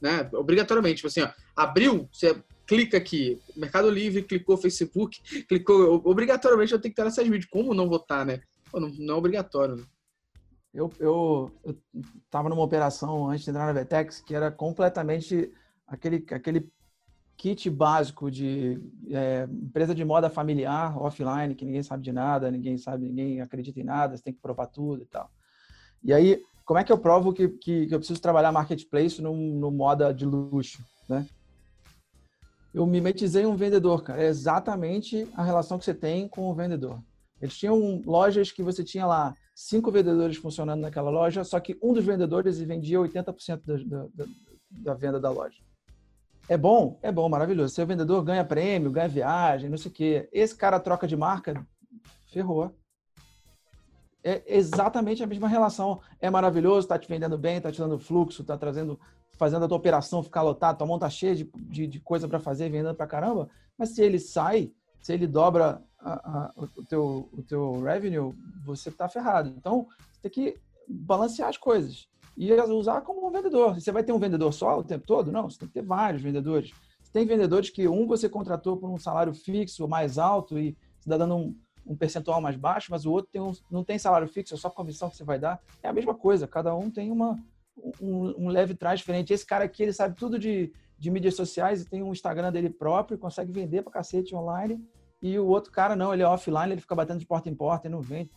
né? 0.00 0.30
Obrigatoriamente. 0.34 0.96
Tipo 0.96 1.08
assim, 1.08 1.22
ó, 1.22 1.30
abriu, 1.54 2.08
você 2.12 2.42
clica 2.66 2.96
aqui, 2.96 3.40
Mercado 3.56 3.88
Livre, 3.90 4.22
clicou 4.22 4.56
Facebook, 4.56 5.20
clicou. 5.46 6.02
Obrigatoriamente 6.04 6.72
eu 6.72 6.80
tenho 6.80 6.94
que 6.94 7.00
estar 7.00 7.04
nessas 7.04 7.28
mídias. 7.28 7.50
Como 7.50 7.74
não 7.74 7.88
votar, 7.88 8.26
né? 8.26 8.40
Pô, 8.70 8.80
não, 8.80 8.88
não, 8.88 9.14
é 9.14 9.18
obrigatório. 9.18 9.76
Né? 9.76 9.84
Eu, 10.74 10.90
eu, 10.98 11.52
eu 11.64 11.76
tava 12.30 12.48
numa 12.48 12.62
operação 12.62 13.28
antes 13.28 13.44
de 13.44 13.50
entrar 13.50 13.66
na 13.66 13.72
Vetex 13.72 14.20
que 14.20 14.34
era 14.34 14.50
completamente 14.50 15.52
aquele, 15.86 16.24
aquele 16.30 16.70
kit 17.42 17.68
básico 17.68 18.30
de 18.30 18.80
é, 19.10 19.48
empresa 19.50 19.92
de 19.92 20.04
moda 20.04 20.30
familiar, 20.30 20.96
offline, 20.96 21.56
que 21.56 21.64
ninguém 21.64 21.82
sabe 21.82 22.04
de 22.04 22.12
nada, 22.12 22.48
ninguém 22.52 22.78
sabe, 22.78 23.08
ninguém 23.08 23.40
acredita 23.40 23.80
em 23.80 23.82
nada, 23.82 24.16
você 24.16 24.22
tem 24.22 24.32
que 24.32 24.40
provar 24.40 24.68
tudo 24.68 25.02
e 25.02 25.06
tal. 25.06 25.28
E 26.04 26.12
aí, 26.12 26.40
como 26.64 26.78
é 26.78 26.84
que 26.84 26.92
eu 26.92 26.98
provo 26.98 27.32
que, 27.32 27.48
que, 27.48 27.88
que 27.88 27.92
eu 27.92 27.98
preciso 27.98 28.22
trabalhar 28.22 28.52
marketplace 28.52 29.20
no, 29.20 29.34
no 29.34 29.72
moda 29.72 30.14
de 30.14 30.24
luxo, 30.24 30.84
né? 31.08 31.26
Eu 32.72 32.86
mimetizei 32.86 33.44
um 33.44 33.56
vendedor, 33.56 34.04
cara. 34.04 34.22
É 34.22 34.28
exatamente 34.28 35.28
a 35.34 35.42
relação 35.42 35.80
que 35.80 35.84
você 35.84 35.92
tem 35.92 36.28
com 36.28 36.48
o 36.48 36.54
vendedor. 36.54 37.02
Eles 37.40 37.58
tinham 37.58 38.00
lojas 38.06 38.52
que 38.52 38.62
você 38.62 38.84
tinha 38.84 39.04
lá 39.04 39.34
cinco 39.52 39.90
vendedores 39.90 40.36
funcionando 40.36 40.82
naquela 40.82 41.10
loja, 41.10 41.42
só 41.42 41.58
que 41.58 41.76
um 41.82 41.92
dos 41.92 42.04
vendedores 42.04 42.60
vendia 42.60 42.98
80% 43.00 43.62
da, 43.66 44.06
da, 44.14 44.26
da 44.70 44.94
venda 44.94 45.18
da 45.18 45.28
loja. 45.28 45.58
É 46.48 46.56
bom? 46.56 46.98
É 47.02 47.12
bom, 47.12 47.28
maravilhoso. 47.28 47.74
Seu 47.74 47.86
vendedor 47.86 48.22
ganha 48.24 48.44
prêmio, 48.44 48.90
ganha 48.90 49.08
viagem, 49.08 49.70
não 49.70 49.78
sei 49.78 49.90
o 49.90 49.94
quê. 49.94 50.28
Esse 50.32 50.54
cara 50.54 50.80
troca 50.80 51.06
de 51.06 51.16
marca, 51.16 51.66
ferrou. 52.26 52.74
É 54.24 54.42
exatamente 54.46 55.22
a 55.22 55.26
mesma 55.26 55.48
relação. 55.48 56.00
É 56.20 56.30
maravilhoso, 56.30 56.80
está 56.80 56.98
te 56.98 57.08
vendendo 57.08 57.38
bem, 57.38 57.56
está 57.56 57.70
te 57.70 57.78
dando 57.78 57.98
fluxo, 57.98 58.42
está 58.42 58.56
trazendo, 58.56 58.98
fazendo 59.32 59.64
a 59.64 59.68
tua 59.68 59.76
operação 59.76 60.22
ficar 60.22 60.42
lotada, 60.42 60.78
tua 60.78 60.86
mão 60.86 60.98
tá 60.98 61.10
cheia 61.10 61.34
de, 61.34 61.50
de, 61.54 61.86
de 61.86 62.00
coisa 62.00 62.28
para 62.28 62.38
fazer, 62.38 62.68
vendendo 62.68 62.94
para 62.94 63.06
caramba. 63.06 63.48
Mas 63.76 63.90
se 63.90 64.02
ele 64.02 64.18
sai, 64.18 64.72
se 65.00 65.12
ele 65.12 65.26
dobra 65.26 65.82
a, 65.98 66.12
a, 66.12 66.52
o, 66.56 66.84
teu, 66.84 67.28
o 67.32 67.42
teu 67.42 67.82
revenue, 67.82 68.34
você 68.64 68.88
está 68.88 69.08
ferrado. 69.08 69.52
Então, 69.56 69.86
você 70.12 70.28
tem 70.28 70.30
que 70.30 70.60
balancear 70.88 71.48
as 71.48 71.56
coisas 71.56 72.11
e 72.36 72.52
usar 72.52 73.02
como 73.02 73.30
vendedor. 73.30 73.80
Você 73.80 73.92
vai 73.92 74.02
ter 74.02 74.12
um 74.12 74.18
vendedor 74.18 74.52
só 74.52 74.78
o 74.78 74.84
tempo 74.84 75.06
todo? 75.06 75.30
Não, 75.30 75.48
você 75.48 75.58
tem 75.58 75.68
que 75.68 75.74
ter 75.74 75.82
vários 75.82 76.22
vendedores. 76.22 76.72
Tem 77.12 77.26
vendedores 77.26 77.68
que 77.70 77.86
um 77.86 78.06
você 78.06 78.28
contratou 78.28 78.76
por 78.76 78.90
um 78.90 78.98
salário 78.98 79.34
fixo 79.34 79.86
mais 79.86 80.18
alto 80.18 80.58
e 80.58 80.76
está 80.98 81.18
dando 81.18 81.36
um, 81.36 81.56
um, 81.86 81.94
percentual 81.94 82.40
mais 82.40 82.56
baixo, 82.56 82.88
mas 82.90 83.04
o 83.04 83.12
outro 83.12 83.30
tem 83.30 83.40
um, 83.40 83.52
não 83.70 83.84
tem 83.84 83.98
salário 83.98 84.26
fixo, 84.26 84.54
é 84.54 84.56
só 84.56 84.70
comissão 84.70 85.10
que 85.10 85.16
você 85.16 85.24
vai 85.24 85.38
dar. 85.38 85.60
É 85.82 85.88
a 85.88 85.92
mesma 85.92 86.14
coisa, 86.14 86.48
cada 86.48 86.74
um 86.74 86.90
tem 86.90 87.10
uma, 87.10 87.36
um, 88.00 88.46
um 88.46 88.48
leve 88.48 88.74
trás 88.74 89.00
diferente. 89.00 89.32
Esse 89.32 89.44
cara 89.44 89.64
aqui, 89.64 89.82
ele 89.82 89.92
sabe 89.92 90.16
tudo 90.16 90.38
de, 90.38 90.72
de 90.98 91.10
mídias 91.10 91.34
sociais 91.34 91.82
e 91.82 91.88
tem 91.88 92.02
um 92.02 92.12
Instagram 92.12 92.50
dele 92.50 92.70
próprio, 92.70 93.18
consegue 93.18 93.52
vender 93.52 93.82
para 93.82 93.92
cacete 93.92 94.34
online. 94.34 94.82
E 95.20 95.38
o 95.38 95.46
outro 95.46 95.70
cara 95.70 95.94
não, 95.94 96.14
ele 96.14 96.22
é 96.22 96.26
offline, 96.26 96.72
ele 96.72 96.80
fica 96.80 96.94
batendo 96.94 97.20
de 97.20 97.26
porta 97.26 97.48
em 97.48 97.54
porta 97.54 97.86
e 97.86 97.90
não 97.90 98.00
vende 98.00 98.30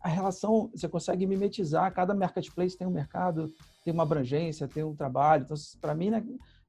a 0.00 0.08
relação, 0.08 0.70
você 0.74 0.88
consegue 0.88 1.26
mimetizar, 1.26 1.92
cada 1.92 2.14
marketplace 2.14 2.76
tem 2.76 2.86
um 2.86 2.92
mercado, 2.92 3.52
tem 3.84 3.92
uma 3.92 4.02
abrangência, 4.02 4.68
tem 4.68 4.84
um 4.84 4.94
trabalho. 4.94 5.44
Então, 5.44 5.56
para 5.80 5.94
mim, 5.94 6.10
né, 6.10 6.24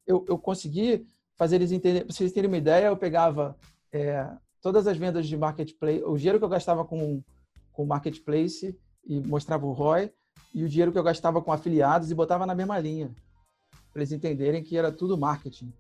eu, 0.05 0.26
eu 0.28 0.38
consegui 0.38 1.07
fazer 1.36 1.55
eles 1.57 1.72
entenderem. 1.72 2.07
Para 2.07 2.16
vocês 2.16 2.32
terem 2.32 2.49
uma 2.49 2.57
ideia, 2.57 2.88
eu 2.88 2.97
pegava 2.97 3.57
é, 3.91 4.28
todas 4.62 4.88
as 4.88 4.97
vendas 4.97 5.28
de 5.28 5.36
marketplace, 5.36 6.03
o 6.03 6.18
dinheiro 6.18 6.39
que 6.39 6.45
eu 6.45 6.49
gastava 6.49 6.86
com, 6.86 7.22
com 7.74 7.86
marketplace 7.86 8.78
e 9.05 9.20
mostrava 9.20 9.66
o 9.66 9.72
ROI, 9.72 10.12
e 10.53 10.64
o 10.64 10.70
dinheiro 10.70 10.91
que 10.91 10.97
eu 10.97 11.03
gastava 11.03 11.41
com 11.41 11.51
afiliados 11.51 12.12
e 12.12 12.16
botava 12.16 12.45
na 12.45 12.53
mesma 12.53 12.78
linha, 12.80 13.12
para 13.91 14.01
eles 14.01 14.12
entenderem 14.12 14.64
que 14.64 14.78
era 14.78 14.91
tudo 14.91 15.18
marketing. 15.18 15.74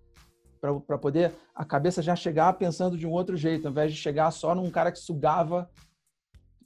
Para 0.59 0.97
poder 0.97 1.33
a 1.55 1.65
cabeça 1.65 2.03
já 2.03 2.15
chegar 2.15 2.53
pensando 2.53 2.95
de 2.95 3.07
um 3.07 3.11
outro 3.11 3.35
jeito, 3.35 3.65
ao 3.65 3.71
invés 3.71 3.91
de 3.91 3.97
chegar 3.97 4.29
só 4.29 4.53
num 4.53 4.69
cara 4.69 4.91
que 4.91 4.99
sugava 4.99 5.69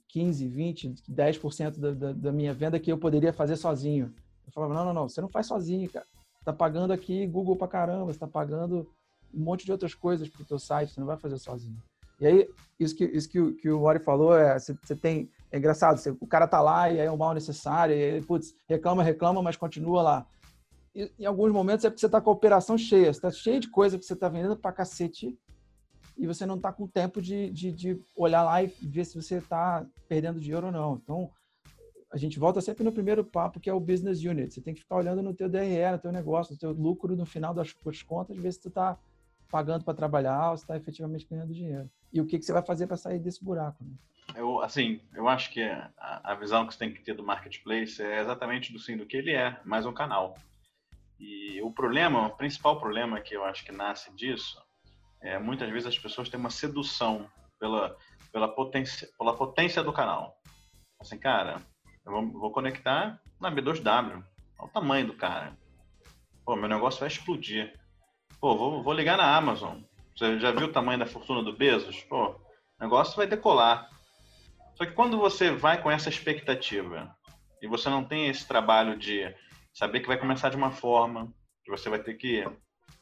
15, 0.08 0.46
20, 0.46 0.94
10% 1.10 1.78
da, 1.78 1.92
da, 1.92 2.12
da 2.12 2.32
minha 2.32 2.54
venda 2.54 2.78
que 2.78 2.90
eu 2.90 2.98
poderia 2.98 3.32
fazer 3.32 3.56
sozinho. 3.56 4.14
Eu 4.46 4.52
falava, 4.52 4.74
não, 4.74 4.84
não, 4.86 4.94
não, 4.94 5.08
você 5.08 5.20
não 5.20 5.28
faz 5.28 5.46
sozinho, 5.46 5.90
cara. 5.90 6.06
Tá 6.44 6.52
pagando 6.52 6.92
aqui 6.92 7.26
Google 7.26 7.56
pra 7.56 7.66
caramba, 7.66 8.12
você 8.12 8.18
tá 8.18 8.26
pagando 8.26 8.88
um 9.34 9.40
monte 9.40 9.64
de 9.64 9.72
outras 9.72 9.94
coisas 9.94 10.28
pro 10.28 10.44
teu 10.44 10.58
site, 10.58 10.92
você 10.92 11.00
não 11.00 11.06
vai 11.06 11.16
fazer 11.16 11.38
sozinho. 11.38 11.76
E 12.20 12.26
aí, 12.26 12.48
isso 12.80 12.96
que, 12.96 13.04
isso 13.04 13.28
que, 13.28 13.52
que 13.54 13.68
o 13.70 13.80
Mori 13.80 13.98
falou, 13.98 14.36
é, 14.36 14.58
você, 14.58 14.74
você 14.82 14.96
tem, 14.96 15.30
é 15.50 15.58
engraçado, 15.58 15.98
você, 15.98 16.10
o 16.10 16.26
cara 16.26 16.46
tá 16.46 16.60
lá 16.60 16.90
e 16.90 17.00
aí 17.00 17.06
é 17.06 17.12
um 17.12 17.16
mal 17.16 17.34
necessário, 17.34 17.94
e 17.94 18.02
aí, 18.02 18.22
putz, 18.22 18.54
reclama, 18.66 19.02
reclama, 19.02 19.42
mas 19.42 19.56
continua 19.56 20.02
lá. 20.02 20.26
E, 20.94 21.12
em 21.18 21.26
alguns 21.26 21.52
momentos 21.52 21.84
é 21.84 21.90
porque 21.90 22.00
você 22.00 22.08
tá 22.08 22.20
com 22.20 22.30
a 22.30 22.32
operação 22.32 22.78
cheia, 22.78 23.12
você 23.12 23.20
tá 23.20 23.30
cheio 23.30 23.60
de 23.60 23.68
coisa 23.68 23.98
que 23.98 24.04
você 24.04 24.16
tá 24.16 24.28
vendendo 24.28 24.56
pra 24.56 24.72
cacete, 24.72 25.38
e 26.16 26.26
você 26.26 26.46
não 26.46 26.56
está 26.56 26.72
com 26.72 26.86
tempo 26.86 27.20
de, 27.20 27.50
de, 27.50 27.72
de, 27.72 28.02
olhar 28.16 28.42
lá 28.42 28.62
e 28.62 28.66
ver 28.66 29.04
se 29.04 29.20
você 29.20 29.36
está 29.36 29.84
perdendo 30.08 30.40
dinheiro 30.40 30.66
ou 30.66 30.72
não. 30.72 31.00
Então, 31.02 31.30
a 32.10 32.16
gente 32.16 32.38
volta 32.38 32.60
sempre 32.60 32.82
no 32.82 32.92
primeiro 32.92 33.24
papo, 33.24 33.60
que 33.60 33.68
é 33.68 33.72
o 33.72 33.80
business 33.80 34.22
unit. 34.24 34.54
Você 34.54 34.60
tem 34.60 34.72
que 34.72 34.80
ficar 34.80 34.96
olhando 34.96 35.22
no 35.22 35.34
teu 35.34 35.48
DRE, 35.48 35.90
no 35.92 35.98
teu 35.98 36.12
negócio, 36.12 36.54
no 36.54 36.58
teu 36.58 36.72
lucro 36.72 37.14
no 37.14 37.26
final 37.26 37.52
das, 37.52 37.72
contas, 38.06 38.36
ver 38.36 38.52
se 38.52 38.60
tu 38.60 38.68
está 38.68 38.98
pagando 39.50 39.84
para 39.84 39.94
trabalhar 39.94 40.50
ou 40.50 40.56
se 40.56 40.64
está 40.64 40.76
efetivamente 40.76 41.26
ganhando 41.28 41.52
dinheiro. 41.52 41.90
E 42.12 42.20
o 42.20 42.26
que, 42.26 42.38
que 42.38 42.44
você 42.44 42.52
vai 42.52 42.62
fazer 42.62 42.86
para 42.86 42.96
sair 42.96 43.18
desse 43.18 43.44
buraco. 43.44 43.84
Né? 43.84 43.92
Eu, 44.34 44.60
assim, 44.62 45.00
eu 45.14 45.28
acho 45.28 45.50
que 45.50 45.62
a, 45.62 45.90
a, 45.98 46.34
visão 46.34 46.66
que 46.66 46.72
você 46.72 46.78
tem 46.78 46.92
que 46.92 47.02
ter 47.02 47.14
do 47.14 47.22
marketplace 47.22 48.02
é 48.02 48.20
exatamente 48.20 48.72
do 48.72 48.78
sim 48.78 48.96
do 48.96 49.06
que 49.06 49.16
ele 49.16 49.32
é, 49.32 49.60
mais 49.64 49.84
um 49.84 49.92
canal. 49.92 50.34
E 51.18 51.60
o 51.62 51.70
problema, 51.70 52.26
o 52.26 52.36
principal 52.36 52.78
problema 52.78 53.20
que 53.20 53.36
eu 53.36 53.44
acho 53.44 53.64
que 53.64 53.72
nasce 53.72 54.12
disso 54.14 54.65
é, 55.22 55.38
muitas 55.38 55.70
vezes 55.70 55.88
as 55.88 55.98
pessoas 55.98 56.28
têm 56.28 56.38
uma 56.38 56.50
sedução 56.50 57.28
pela, 57.58 57.96
pela, 58.32 58.48
potência, 58.48 59.08
pela 59.18 59.36
potência 59.36 59.82
do 59.82 59.92
canal. 59.92 60.36
Assim, 61.00 61.18
cara, 61.18 61.62
eu 62.04 62.12
vou, 62.12 62.32
vou 62.32 62.52
conectar 62.52 63.20
na 63.40 63.50
B2W. 63.50 64.22
Olha 64.58 64.68
o 64.68 64.68
tamanho 64.68 65.06
do 65.06 65.14
cara. 65.14 65.56
Pô, 66.44 66.56
meu 66.56 66.68
negócio 66.68 67.00
vai 67.00 67.08
explodir. 67.08 67.78
Pô, 68.40 68.56
vou, 68.56 68.82
vou 68.82 68.92
ligar 68.92 69.16
na 69.16 69.36
Amazon. 69.36 69.80
Você 70.16 70.38
já 70.38 70.50
viu 70.52 70.68
o 70.68 70.72
tamanho 70.72 70.98
da 70.98 71.06
fortuna 71.06 71.42
do 71.42 71.52
Bezos? 71.52 72.02
Pô, 72.04 72.30
o 72.30 72.40
negócio 72.80 73.16
vai 73.16 73.26
decolar. 73.26 73.90
Só 74.76 74.84
que 74.86 74.92
quando 74.92 75.18
você 75.18 75.50
vai 75.50 75.82
com 75.82 75.90
essa 75.90 76.08
expectativa 76.08 77.14
e 77.60 77.66
você 77.66 77.88
não 77.88 78.04
tem 78.04 78.28
esse 78.28 78.46
trabalho 78.46 78.98
de 78.98 79.34
saber 79.74 80.00
que 80.00 80.06
vai 80.06 80.18
começar 80.18 80.48
de 80.48 80.56
uma 80.56 80.70
forma, 80.70 81.32
que 81.64 81.70
você 81.70 81.88
vai 81.88 81.98
ter 81.98 82.14
que 82.14 82.44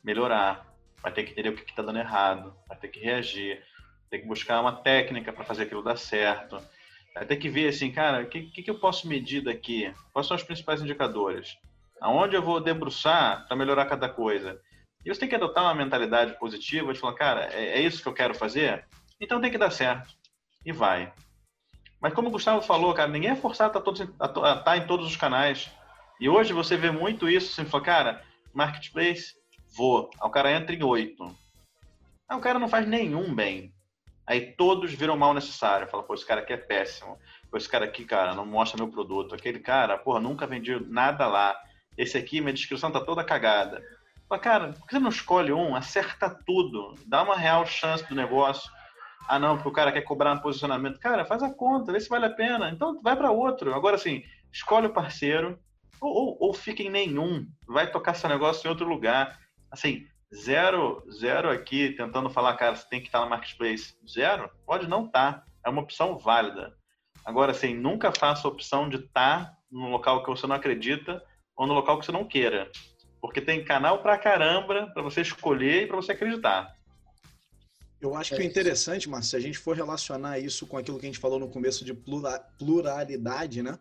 melhorar, 0.02 0.73
vai 1.04 1.12
ter 1.12 1.22
que 1.22 1.32
entender 1.32 1.50
o 1.50 1.54
que 1.54 1.70
está 1.70 1.82
dando 1.82 1.98
errado, 1.98 2.56
vai 2.66 2.78
ter 2.78 2.88
que 2.88 2.98
reagir, 2.98 3.62
tem 4.08 4.22
que 4.22 4.26
buscar 4.26 4.62
uma 4.62 4.72
técnica 4.72 5.34
para 5.34 5.44
fazer 5.44 5.64
aquilo 5.64 5.82
dar 5.82 5.98
certo, 5.98 6.58
vai 7.14 7.26
ter 7.26 7.36
que 7.36 7.50
ver 7.50 7.68
assim, 7.68 7.92
cara, 7.92 8.22
o 8.22 8.26
que, 8.26 8.50
que, 8.50 8.70
eu 8.70 8.80
posso 8.80 9.06
medir 9.06 9.42
daqui? 9.42 9.94
Quais 10.14 10.26
são 10.26 10.34
os 10.34 10.42
principais 10.42 10.80
indicadores? 10.80 11.58
Aonde 12.00 12.34
eu 12.34 12.42
vou 12.42 12.58
debruçar 12.58 13.46
para 13.46 13.54
melhorar 13.54 13.84
cada 13.84 14.08
coisa? 14.08 14.58
E 15.04 15.12
você 15.12 15.20
tem 15.20 15.28
que 15.28 15.34
adotar 15.34 15.64
uma 15.64 15.74
mentalidade 15.74 16.38
positiva 16.38 16.94
de 16.94 16.98
falar, 16.98 17.14
cara, 17.14 17.48
é, 17.52 17.78
é 17.78 17.80
isso 17.82 18.02
que 18.02 18.08
eu 18.08 18.14
quero 18.14 18.34
fazer? 18.34 18.86
Então 19.20 19.42
tem 19.42 19.50
que 19.50 19.58
dar 19.58 19.70
certo. 19.70 20.08
E 20.64 20.72
vai. 20.72 21.12
Mas 22.00 22.14
como 22.14 22.28
o 22.28 22.30
Gustavo 22.30 22.62
falou, 22.62 22.94
cara, 22.94 23.10
ninguém 23.10 23.32
é 23.32 23.36
forçado 23.36 23.76
a 23.76 24.26
estar 24.26 24.62
tá 24.62 24.76
em 24.78 24.86
todos 24.86 25.06
os 25.06 25.16
canais. 25.16 25.70
E 26.18 26.30
hoje 26.30 26.54
você 26.54 26.78
vê 26.78 26.90
muito 26.90 27.28
isso, 27.28 27.52
você 27.52 27.64
fala, 27.66 27.84
cara, 27.84 28.22
marketplace 28.54 29.34
vou. 29.74 30.10
Aí 30.20 30.28
o 30.28 30.30
cara 30.30 30.52
entra 30.52 30.74
em 30.74 30.82
oito. 30.82 31.24
Aí 32.28 32.36
o 32.36 32.40
cara 32.40 32.58
não 32.58 32.68
faz 32.68 32.86
nenhum 32.86 33.34
bem. 33.34 33.72
Aí 34.26 34.52
todos 34.52 34.92
viram 34.92 35.16
mal 35.16 35.34
necessário. 35.34 35.88
Fala, 35.88 36.02
pô, 36.02 36.14
esse 36.14 36.26
cara 36.26 36.40
aqui 36.40 36.52
é 36.52 36.56
péssimo. 36.56 37.18
Pô, 37.50 37.56
esse 37.56 37.68
cara 37.68 37.84
aqui, 37.84 38.04
cara, 38.04 38.34
não 38.34 38.46
mostra 38.46 38.82
meu 38.82 38.90
produto. 38.90 39.34
Aquele 39.34 39.58
cara, 39.58 39.98
porra, 39.98 40.20
nunca 40.20 40.46
vendi 40.46 40.78
nada 40.88 41.26
lá. 41.26 41.56
Esse 41.96 42.16
aqui, 42.16 42.40
minha 42.40 42.52
descrição 42.52 42.90
tá 42.90 43.00
toda 43.00 43.22
cagada. 43.22 43.82
Fala, 44.28 44.40
cara, 44.40 44.72
por 44.72 44.86
que 44.86 44.94
você 44.94 44.98
não 44.98 45.10
escolhe 45.10 45.52
um? 45.52 45.76
Acerta 45.76 46.30
tudo. 46.46 46.94
Dá 47.06 47.22
uma 47.22 47.36
real 47.36 47.66
chance 47.66 48.06
do 48.08 48.14
negócio. 48.14 48.70
Ah, 49.28 49.38
não, 49.38 49.56
porque 49.56 49.68
o 49.68 49.72
cara 49.72 49.92
quer 49.92 50.02
cobrar 50.02 50.32
um 50.32 50.40
posicionamento. 50.40 50.98
Cara, 50.98 51.24
faz 51.24 51.42
a 51.42 51.52
conta, 51.52 51.92
vê 51.92 52.00
se 52.00 52.08
vale 52.08 52.26
a 52.26 52.30
pena. 52.30 52.70
Então 52.70 53.00
vai 53.02 53.14
para 53.16 53.30
outro. 53.30 53.74
Agora, 53.74 53.96
assim, 53.96 54.22
escolhe 54.50 54.86
o 54.86 54.92
parceiro 54.92 55.58
ou, 56.00 56.10
ou, 56.10 56.36
ou 56.40 56.54
fica 56.54 56.82
em 56.82 56.90
nenhum. 56.90 57.46
Vai 57.66 57.90
tocar 57.90 58.14
seu 58.14 58.28
negócio 58.28 58.66
em 58.66 58.70
outro 58.70 58.88
lugar 58.88 59.38
assim, 59.74 60.06
zero, 60.34 61.04
zero 61.10 61.50
aqui 61.50 61.90
tentando 61.96 62.30
falar, 62.30 62.56
cara, 62.56 62.76
você 62.76 62.88
tem 62.88 63.00
que 63.00 63.06
estar 63.06 63.20
no 63.20 63.28
marketplace. 63.28 63.94
Zero? 64.08 64.50
Pode 64.64 64.88
não 64.88 65.06
estar. 65.06 65.32
Tá. 65.32 65.46
É 65.66 65.68
uma 65.68 65.82
opção 65.82 66.16
válida. 66.16 66.74
Agora, 67.24 67.52
assim, 67.52 67.74
nunca 67.74 68.12
faça 68.12 68.46
a 68.46 68.50
opção 68.50 68.88
de 68.88 68.96
estar 68.96 69.56
no 69.70 69.88
local 69.88 70.22
que 70.22 70.30
você 70.30 70.46
não 70.46 70.56
acredita 70.56 71.22
ou 71.56 71.66
no 71.66 71.74
local 71.74 71.98
que 71.98 72.06
você 72.06 72.12
não 72.12 72.24
queira. 72.24 72.70
Porque 73.20 73.40
tem 73.40 73.64
canal 73.64 74.02
pra 74.02 74.18
caramba 74.18 74.90
para 74.92 75.02
você 75.02 75.22
escolher 75.22 75.82
e 75.82 75.86
para 75.86 75.96
você 75.96 76.12
acreditar. 76.12 76.74
Eu 78.00 78.14
acho 78.14 78.36
que 78.36 78.42
é 78.42 78.44
interessante, 78.44 79.08
Márcio, 79.08 79.30
se 79.30 79.36
a 79.36 79.40
gente 79.40 79.58
for 79.58 79.74
relacionar 79.74 80.38
isso 80.38 80.66
com 80.66 80.76
aquilo 80.76 80.98
que 80.98 81.06
a 81.06 81.08
gente 81.08 81.18
falou 81.18 81.38
no 81.38 81.48
começo 81.48 81.84
de 81.86 81.94
pluralidade, 82.58 83.62
né? 83.62 83.78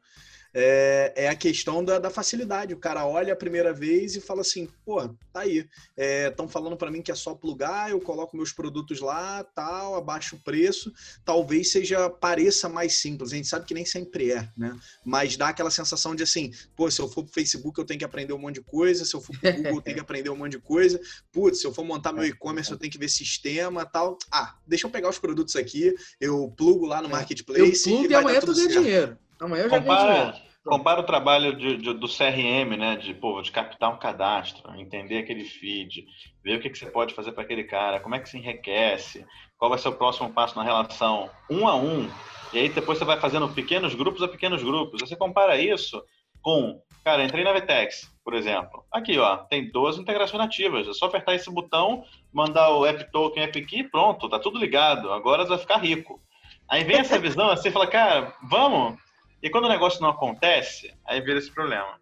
É, 0.53 1.13
é 1.15 1.29
a 1.29 1.35
questão 1.35 1.83
da, 1.83 1.97
da, 1.97 2.09
facilidade. 2.09 2.73
O 2.73 2.79
cara 2.79 3.05
olha 3.07 3.33
a 3.33 3.35
primeira 3.35 3.73
vez 3.73 4.15
e 4.15 4.21
fala 4.21 4.41
assim, 4.41 4.69
pô, 4.85 5.07
tá 5.31 5.41
aí. 5.41 5.67
Estão 5.97 6.45
é, 6.45 6.49
falando 6.49 6.77
para 6.77 6.91
mim 6.91 7.01
que 7.01 7.11
é 7.11 7.15
só 7.15 7.33
plugar, 7.33 7.89
eu 7.89 7.99
coloco 7.99 8.37
meus 8.37 8.53
produtos 8.53 8.99
lá, 8.99 9.43
tal, 9.43 9.95
abaixo 9.95 10.35
o 10.35 10.39
preço. 10.39 10.93
Talvez 11.25 11.71
seja, 11.71 12.09
pareça 12.09 12.69
mais 12.69 12.93
simples. 12.93 13.33
A 13.33 13.35
gente 13.35 13.47
sabe 13.47 13.65
que 13.65 13.73
nem 13.73 13.85
sempre 13.85 14.31
é, 14.31 14.47
né? 14.55 14.77
Mas 15.03 15.35
dá 15.35 15.49
aquela 15.49 15.71
sensação 15.71 16.15
de 16.15 16.21
assim, 16.21 16.51
pô, 16.75 16.89
se 16.91 17.01
eu 17.01 17.07
for 17.07 17.23
pro 17.23 17.33
Facebook 17.33 17.79
eu 17.79 17.85
tenho 17.85 17.97
que 17.97 18.05
aprender 18.05 18.33
um 18.33 18.37
monte 18.37 18.55
de 18.55 18.61
coisa, 18.61 19.05
se 19.05 19.15
eu 19.15 19.21
for 19.21 19.35
pro 19.39 19.51
Google 19.53 19.75
eu 19.77 19.81
tenho 19.81 19.95
que 19.95 20.01
aprender 20.01 20.29
um 20.29 20.35
monte 20.35 20.51
de 20.51 20.59
coisa. 20.59 21.01
Putz, 21.31 21.61
se 21.61 21.67
eu 21.67 21.73
for 21.73 21.83
montar 21.83 22.13
meu 22.13 22.25
e-commerce 22.25 22.71
eu 22.71 22.77
tenho 22.77 22.91
que 22.91 22.99
ver 22.99 23.09
sistema, 23.09 23.85
tal. 23.85 24.19
Ah, 24.31 24.55
deixa 24.67 24.85
eu 24.85 24.91
pegar 24.91 25.09
os 25.09 25.17
produtos 25.17 25.55
aqui, 25.55 25.95
eu 26.21 26.53
plugo 26.55 26.85
lá 26.85 27.01
no 27.01 27.07
é. 27.07 27.11
marketplace. 27.11 27.59
Eu 27.59 27.97
plugo 27.97 28.05
e, 28.05 28.11
e 28.11 28.15
amanhã 28.15 28.39
tu 28.39 28.53
ganha 28.53 28.67
dinheiro. 28.67 29.17
Amanhã 29.43 29.63
eu 29.63 29.69
já 29.69 29.79
compara. 29.79 30.35
Compara 30.65 31.01
o 31.01 31.05
trabalho 31.05 31.57
de, 31.57 31.75
de, 31.75 31.93
do 31.93 32.07
CRM, 32.07 32.77
né? 32.77 32.95
De, 32.95 33.13
pô, 33.13 33.41
de 33.41 33.51
captar 33.51 33.93
um 33.93 33.99
cadastro, 33.99 34.73
entender 34.79 35.17
aquele 35.17 35.43
feed, 35.43 36.05
ver 36.41 36.57
o 36.57 36.61
que, 36.61 36.69
que 36.69 36.77
você 36.77 36.85
pode 36.85 37.13
fazer 37.13 37.33
para 37.33 37.43
aquele 37.43 37.65
cara, 37.65 37.99
como 37.99 38.15
é 38.15 38.19
que 38.19 38.29
se 38.29 38.37
enriquece, 38.37 39.25
qual 39.57 39.69
vai 39.69 39.77
ser 39.77 39.89
o 39.89 39.95
próximo 39.95 40.31
passo 40.31 40.55
na 40.55 40.63
relação 40.63 41.29
um 41.49 41.67
a 41.67 41.75
um. 41.75 42.09
E 42.53 42.59
aí 42.59 42.69
depois 42.69 42.97
você 42.97 43.03
vai 43.03 43.19
fazendo 43.19 43.49
pequenos 43.49 43.93
grupos 43.93 44.23
a 44.23 44.27
pequenos 44.27 44.63
grupos. 44.63 45.01
Você 45.01 45.17
compara 45.17 45.57
isso 45.57 46.01
com, 46.41 46.79
cara, 47.03 47.25
entrei 47.25 47.43
na 47.43 47.51
Vtex, 47.51 48.09
por 48.23 48.33
exemplo. 48.33 48.85
Aqui, 48.89 49.17
ó, 49.19 49.37
tem 49.37 49.69
duas 49.69 49.97
integrações 49.97 50.41
nativas. 50.41 50.87
É 50.87 50.93
só 50.93 51.07
apertar 51.07 51.35
esse 51.35 51.51
botão, 51.51 52.05
mandar 52.31 52.69
o 52.69 52.85
app 52.85 53.11
token, 53.11 53.43
app 53.43 53.65
key, 53.65 53.83
pronto, 53.83 54.29
tá 54.29 54.39
tudo 54.39 54.59
ligado. 54.59 55.11
Agora 55.11 55.43
você 55.43 55.49
vai 55.49 55.57
ficar 55.57 55.77
rico. 55.77 56.21
Aí 56.69 56.85
vem 56.85 56.99
essa 56.99 57.17
visão 57.19 57.49
assim, 57.49 57.69
fala, 57.69 57.87
cara, 57.87 58.33
vamos. 58.43 58.97
E 59.43 59.49
quando 59.49 59.65
o 59.65 59.69
negócio 59.69 60.01
não 60.01 60.09
acontece, 60.09 60.93
aí 61.05 61.19
vira 61.19 61.37
esse 61.37 61.51
problema. 61.51 61.99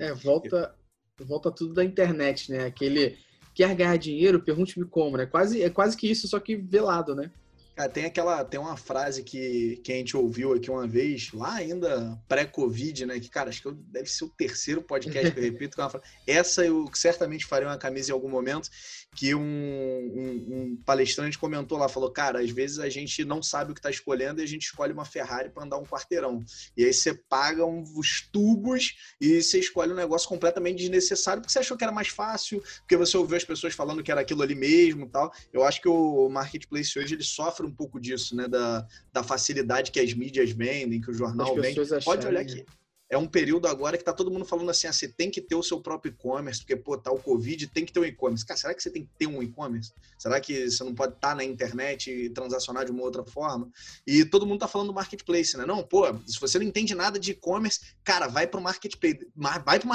É, 0.00 0.14
volta, 0.14 0.74
volta 1.20 1.50
tudo 1.52 1.74
da 1.74 1.84
internet, 1.84 2.50
né? 2.50 2.64
Aquele 2.64 3.18
quer 3.54 3.74
ganhar 3.74 3.96
dinheiro, 3.98 4.42
pergunte-me 4.42 4.86
como, 4.86 5.18
né? 5.18 5.26
Quase, 5.26 5.62
é 5.62 5.68
quase 5.68 5.94
que 5.94 6.10
isso, 6.10 6.26
só 6.26 6.40
que 6.40 6.56
velado, 6.56 7.14
né? 7.14 7.30
Cara, 7.76 7.90
tem 7.90 8.06
aquela, 8.06 8.44
tem 8.44 8.58
uma 8.58 8.76
frase 8.76 9.22
que, 9.22 9.80
que 9.84 9.92
a 9.92 9.96
gente 9.96 10.16
ouviu 10.16 10.52
aqui 10.52 10.68
uma 10.68 10.86
vez, 10.86 11.30
lá 11.32 11.54
ainda 11.54 12.18
pré-Covid, 12.26 13.06
né? 13.06 13.20
Que, 13.20 13.28
cara, 13.28 13.50
acho 13.50 13.62
que 13.62 13.70
deve 13.70 14.10
ser 14.10 14.24
o 14.24 14.30
terceiro 14.30 14.82
podcast 14.82 15.30
que 15.30 15.38
eu 15.38 15.44
repito. 15.44 15.76
Com 15.76 15.82
uma 15.82 15.90
frase. 15.90 16.04
Essa 16.26 16.64
eu 16.64 16.90
certamente 16.92 17.46
faria 17.46 17.68
uma 17.68 17.78
camisa 17.78 18.10
em 18.10 18.14
algum 18.14 18.28
momento, 18.28 18.68
que 19.14 19.34
um, 19.34 19.40
um, 19.40 20.46
um, 20.48 20.82
palestrante 20.84 21.38
comentou 21.38 21.76
lá, 21.76 21.88
falou, 21.88 22.10
cara, 22.10 22.40
às 22.40 22.50
vezes 22.50 22.78
a 22.78 22.88
gente 22.88 23.24
não 23.24 23.42
sabe 23.42 23.70
o 23.70 23.74
que 23.74 23.80
está 23.80 23.90
escolhendo 23.90 24.40
e 24.40 24.44
a 24.44 24.46
gente 24.46 24.62
escolhe 24.62 24.92
uma 24.92 25.04
Ferrari 25.04 25.50
para 25.50 25.64
andar 25.64 25.76
um 25.78 25.84
quarteirão. 25.84 26.40
E 26.76 26.84
aí 26.84 26.92
você 26.92 27.12
paga 27.14 27.64
os 27.66 28.28
tubos 28.30 28.96
e 29.20 29.42
você 29.42 29.58
escolhe 29.58 29.92
um 29.92 29.96
negócio 29.96 30.28
completamente 30.28 30.78
desnecessário 30.78 31.42
porque 31.42 31.52
você 31.52 31.58
achou 31.58 31.76
que 31.76 31.82
era 31.82 31.92
mais 31.92 32.08
fácil, 32.08 32.62
porque 32.80 32.96
você 32.96 33.16
ouviu 33.16 33.36
as 33.36 33.44
pessoas 33.44 33.74
falando 33.74 34.02
que 34.02 34.12
era 34.12 34.20
aquilo 34.20 34.42
ali 34.42 34.54
mesmo 34.54 35.08
tal. 35.08 35.32
Eu 35.52 35.64
acho 35.64 35.82
que 35.82 35.88
o 35.88 36.28
marketplace 36.28 36.98
hoje 36.98 37.14
ele 37.14 37.24
sofre 37.24 37.66
um 37.66 37.74
pouco 37.74 38.00
disso, 38.00 38.36
né? 38.36 38.46
Da, 38.46 38.86
da 39.12 39.24
facilidade 39.24 39.90
que 39.90 39.98
as 39.98 40.14
mídias 40.14 40.50
vendem, 40.50 41.00
que 41.00 41.10
o 41.10 41.14
jornal 41.14 41.54
vende. 41.56 41.80
Pode 42.04 42.26
olhar 42.26 42.40
aqui 42.40 42.64
é 43.10 43.16
um 43.16 43.26
período 43.26 43.66
agora 43.66 43.96
que 43.96 44.04
tá 44.04 44.12
todo 44.12 44.30
mundo 44.30 44.44
falando 44.44 44.70
assim, 44.70 44.86
ah, 44.86 44.92
você 44.92 45.08
tem 45.08 45.30
que 45.30 45.40
ter 45.40 45.54
o 45.54 45.62
seu 45.62 45.80
próprio 45.80 46.10
e-commerce, 46.10 46.60
porque, 46.60 46.76
pô, 46.76 46.96
tá 46.96 47.10
o 47.10 47.18
Covid, 47.18 47.66
tem 47.68 47.84
que 47.84 47.92
ter 47.92 48.00
um 48.00 48.04
e-commerce. 48.04 48.44
Cara, 48.44 48.60
será 48.60 48.74
que 48.74 48.82
você 48.82 48.90
tem 48.90 49.04
que 49.04 49.10
ter 49.18 49.26
um 49.26 49.42
e-commerce? 49.42 49.92
Será 50.18 50.40
que 50.40 50.70
você 50.70 50.84
não 50.84 50.94
pode 50.94 51.14
estar 51.14 51.30
tá 51.30 51.34
na 51.34 51.44
internet 51.44 52.10
e 52.10 52.28
transacionar 52.28 52.84
de 52.84 52.90
uma 52.90 53.02
outra 53.02 53.24
forma? 53.24 53.70
E 54.06 54.24
todo 54.24 54.46
mundo 54.46 54.60
tá 54.60 54.68
falando 54.68 54.88
do 54.88 54.94
marketplace, 54.94 55.56
né? 55.56 55.64
Não, 55.64 55.82
pô, 55.82 56.06
se 56.26 56.38
você 56.38 56.58
não 56.58 56.66
entende 56.66 56.94
nada 56.94 57.18
de 57.18 57.30
e-commerce, 57.30 57.80
cara, 58.04 58.26
vai 58.28 58.46
pro 58.46 58.60
marketplace, 58.60 59.26
vai 59.36 59.78
pro 59.78 59.88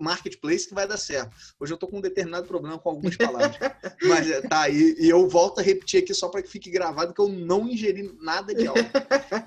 marketplace 0.00 0.66
que 0.66 0.74
vai 0.74 0.88
dar 0.88 0.96
certo. 0.96 1.36
Hoje 1.60 1.72
eu 1.72 1.76
tô 1.76 1.86
com 1.86 1.98
um 1.98 2.00
determinado 2.00 2.46
problema 2.46 2.78
com 2.78 2.88
algumas 2.88 3.16
palavras. 3.16 3.56
Mas 4.02 4.30
é, 4.30 4.40
tá, 4.40 4.68
e, 4.68 4.96
e, 4.98 5.08
eu 5.08 5.28
volto 5.28 5.60
a 5.60 5.62
repetir 5.62 6.02
aqui 6.02 6.12
só 6.12 6.28
para 6.28 6.42
que 6.42 6.48
fique 6.48 6.70
gravado 6.70 7.14
que 7.14 7.20
eu 7.20 7.28
não 7.28 7.68
ingeri 7.68 8.12
nada 8.20 8.54
de 8.54 8.66
algo. 8.66 8.80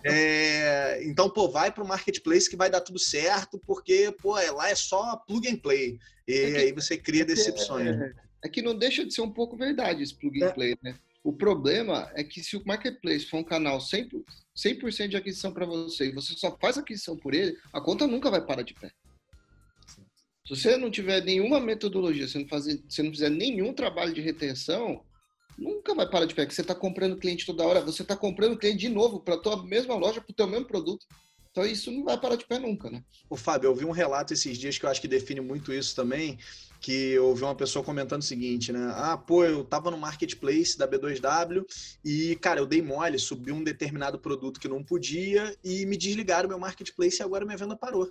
É, 0.04 1.02
então, 1.04 1.30
pô, 1.30 1.50
vai 1.50 1.72
pro 1.72 1.86
marketplace 1.86 2.50
que 2.50 2.56
vai 2.56 2.70
dar 2.70 2.82
tudo 2.82 3.00
certo, 3.00 3.09
porque, 3.66 4.14
pô, 4.22 4.38
é, 4.38 4.52
lá 4.52 4.70
é 4.70 4.76
só 4.76 5.16
plug 5.28 5.48
and 5.48 5.58
play. 5.58 5.98
E 6.28 6.34
é 6.34 6.52
que, 6.52 6.58
aí 6.58 6.72
você 6.72 6.98
cria 6.98 7.24
é 7.24 7.26
decepções. 7.26 7.88
É, 7.88 8.14
é, 8.46 8.50
que 8.50 8.62
não 8.62 8.76
deixa 8.76 9.06
de 9.06 9.14
ser 9.14 9.22
um 9.22 9.32
pouco 9.32 9.58
verdade 9.58 10.04
esse 10.04 10.16
plug 10.16 10.44
and 10.44 10.48
é. 10.48 10.52
play, 10.52 10.78
né? 10.82 11.00
O 11.24 11.34
problema 11.34 12.10
é 12.16 12.24
que 12.24 12.42
se 12.42 12.56
o 12.56 12.64
marketplace 12.66 13.26
for 13.26 13.38
um 13.38 13.44
canal 13.44 13.80
100%, 13.80 14.24
100 14.56 15.10
de 15.10 15.18
aquisição 15.18 15.52
para 15.52 15.66
você 15.66 16.08
e 16.08 16.14
você 16.14 16.34
só 16.34 16.58
faz 16.58 16.78
aquisição 16.78 17.18
por 17.18 17.34
ele, 17.34 17.58
a 17.74 17.82
conta 17.82 18.08
nunca 18.08 18.32
vai 18.32 18.46
parar 18.46 18.62
de 18.62 18.74
pé. 18.74 18.92
Se 20.48 20.56
você 20.56 20.78
não 20.78 20.90
tiver 20.90 21.24
nenhuma 21.24 21.60
metodologia, 21.60 22.28
se 22.28 22.40
não, 22.40 22.48
fazer, 22.48 22.82
se 22.90 23.04
não 23.04 23.12
fizer 23.12 23.30
nenhum 23.30 23.74
trabalho 23.74 24.14
de 24.14 24.22
retenção, 24.22 25.04
nunca 25.58 25.94
vai 25.94 26.10
parar 26.10 26.26
de 26.26 26.34
pé. 26.34 26.46
Que 26.46 26.54
você 26.56 26.62
está 26.62 26.74
comprando 26.74 27.18
cliente 27.18 27.46
toda 27.46 27.68
hora, 27.68 27.82
você 27.82 28.02
está 28.02 28.16
comprando 28.16 28.58
cliente 28.58 28.80
de 28.80 28.90
novo 28.90 29.20
para 29.20 29.36
a 29.36 29.40
tua 29.40 29.64
mesma 29.64 29.96
loja, 29.96 30.22
para 30.22 30.32
o 30.32 30.36
teu 30.36 30.48
mesmo 30.48 30.66
produto. 30.66 31.06
Então 31.60 31.70
isso 31.70 31.92
não 31.92 32.06
vai 32.06 32.18
parar 32.18 32.38
de 32.38 32.46
pé 32.46 32.58
nunca, 32.58 32.90
né? 32.90 33.04
O 33.30 33.36
Fábio, 33.36 33.68
eu 33.68 33.76
vi 33.76 33.84
um 33.84 33.92
relato 33.92 34.34
esses 34.34 34.58
dias 34.58 34.78
que 34.78 34.86
eu 34.86 34.90
acho 34.90 35.02
que 35.02 35.10
define 35.10 35.42
muito 35.42 35.74
isso 35.74 35.94
também, 35.94 36.40
que 36.80 37.12
eu 37.12 37.26
ouvi 37.26 37.44
uma 37.44 37.54
pessoa 37.54 37.84
comentando 37.84 38.22
o 38.22 38.26
seguinte, 38.26 38.72
né? 38.72 38.94
Ah, 38.96 39.18
pô, 39.18 39.44
eu 39.44 39.66
tava 39.66 39.92
no 39.92 39.98
marketplace 39.98 40.78
da 40.78 40.88
B2W 40.88 41.66
e, 42.06 42.38
cara, 42.38 42.62
eu 42.62 42.66
dei 42.66 42.82
mole, 42.82 43.20
subi 43.20 43.52
um 43.52 43.62
determinado 43.62 44.18
produto 44.18 44.58
que 44.58 44.70
não 44.70 44.82
podia 44.82 45.54
e 45.62 45.86
me 45.86 45.98
desligaram 45.98 46.48
meu 46.48 46.58
marketplace 46.58 47.22
e 47.22 47.24
agora 47.24 47.44
minha 47.46 47.58
venda 47.58 47.76
parou. 47.76 48.10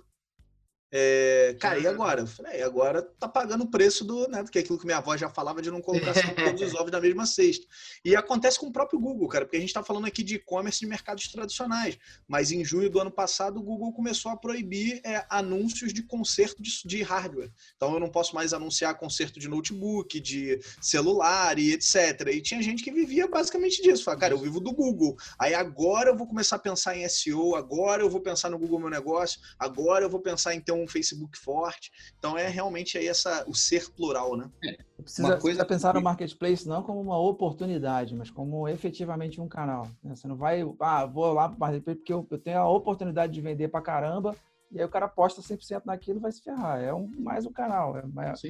É, 0.91 1.55
cara, 1.59 1.77
e 1.79 1.85
agora? 1.85 2.21
Eu 2.21 2.27
falei, 2.27 2.63
agora 2.63 3.01
tá 3.01 3.27
pagando 3.27 3.63
o 3.63 3.69
preço 3.69 4.03
do, 4.03 4.27
né? 4.27 4.41
Porque 4.41 4.59
aquilo 4.59 4.77
que 4.79 4.85
minha 4.85 4.97
avó 4.97 5.15
já 5.15 5.29
falava 5.29 5.61
de 5.61 5.69
não 5.69 5.81
colocar 5.81 6.13
todos 6.35 6.61
os 6.61 6.73
ovos 6.73 6.91
na 6.91 6.99
mesma 6.99 7.27
cesta. 7.27 7.65
E 8.03 8.15
acontece 8.15 8.59
com 8.59 8.67
o 8.67 8.71
próprio 8.71 8.99
Google, 8.99 9.27
cara, 9.27 9.45
porque 9.45 9.57
a 9.57 9.59
gente 9.59 9.73
tá 9.73 9.83
falando 9.83 10.05
aqui 10.05 10.23
de 10.23 10.35
e-commerce 10.35 10.79
de 10.79 10.87
mercados 10.87 11.27
tradicionais. 11.27 11.97
Mas 12.27 12.51
em 12.51 12.65
junho 12.65 12.89
do 12.89 12.99
ano 12.99 13.11
passado, 13.11 13.59
o 13.59 13.63
Google 13.63 13.93
começou 13.93 14.31
a 14.31 14.37
proibir 14.37 14.99
é, 15.03 15.25
anúncios 15.29 15.93
de 15.93 16.01
conserto 16.01 16.61
de, 16.61 16.71
de, 16.83 17.03
hardware. 17.03 17.51
Então 17.75 17.93
eu 17.93 17.99
não 17.99 18.09
posso 18.09 18.33
mais 18.33 18.51
anunciar 18.51 18.97
conserto 18.97 19.39
de 19.39 19.47
notebook, 19.47 20.19
de 20.19 20.59
celular 20.81 21.59
e 21.59 21.71
etc. 21.73 22.29
E 22.33 22.41
tinha 22.41 22.61
gente 22.63 22.83
que 22.83 22.91
vivia 22.91 23.27
basicamente 23.27 23.81
disso. 23.81 24.03
Fala, 24.03 24.17
cara, 24.17 24.33
eu 24.33 24.39
vivo 24.39 24.59
do 24.59 24.73
Google. 24.73 25.15
Aí 25.37 25.53
agora 25.53 26.09
eu 26.09 26.17
vou 26.17 26.25
começar 26.25 26.55
a 26.55 26.59
pensar 26.59 26.97
em 26.97 27.07
SEO, 27.07 27.55
agora 27.55 28.01
eu 28.01 28.09
vou 28.09 28.21
pensar 28.21 28.49
no 28.49 28.57
Google 28.57 28.79
Meu 28.79 28.89
Negócio, 28.89 29.39
agora 29.59 30.03
eu 30.03 30.09
vou 30.09 30.19
pensar 30.19 30.55
em 30.55 30.61
ter 30.61 30.71
um 30.71 30.78
um 30.83 30.87
Facebook 30.87 31.37
forte. 31.37 31.91
Então 32.17 32.37
é 32.37 32.47
realmente 32.47 32.97
aí 32.97 33.07
essa, 33.07 33.43
o 33.47 33.53
ser 33.53 33.89
plural, 33.91 34.35
né? 34.35 34.49
É. 34.63 34.77
Precisa, 35.01 35.27
uma 35.27 35.37
coisa 35.37 35.65
pensar 35.65 35.93
no 35.93 36.01
marketplace 36.01 36.67
não 36.67 36.83
como 36.83 36.99
uma 36.99 37.17
oportunidade, 37.17 38.15
mas 38.15 38.29
como 38.29 38.67
efetivamente 38.67 39.39
um 39.39 39.47
canal. 39.47 39.89
Né? 40.03 40.15
Você 40.15 40.27
não 40.27 40.35
vai, 40.35 40.61
ah, 40.79 41.05
vou 41.05 41.33
lá 41.33 41.47
para 41.47 41.55
o 41.55 41.59
marketplace 41.59 41.99
porque 41.99 42.13
eu, 42.13 42.27
eu, 42.29 42.37
tenho 42.37 42.59
a 42.59 42.69
oportunidade 42.69 43.33
de 43.33 43.41
vender 43.41 43.69
para 43.69 43.81
caramba, 43.81 44.35
e 44.71 44.79
aí 44.79 44.85
o 44.85 44.89
cara 44.89 45.05
aposta 45.05 45.41
100% 45.41 45.83
naquilo 45.85 46.19
vai 46.19 46.31
se 46.31 46.41
ferrar. 46.41 46.81
É 46.81 46.93
um, 46.93 47.07
mais 47.19 47.45
um 47.45 47.51
canal, 47.51 47.97
é 47.97 48.05
mais, 48.05 48.43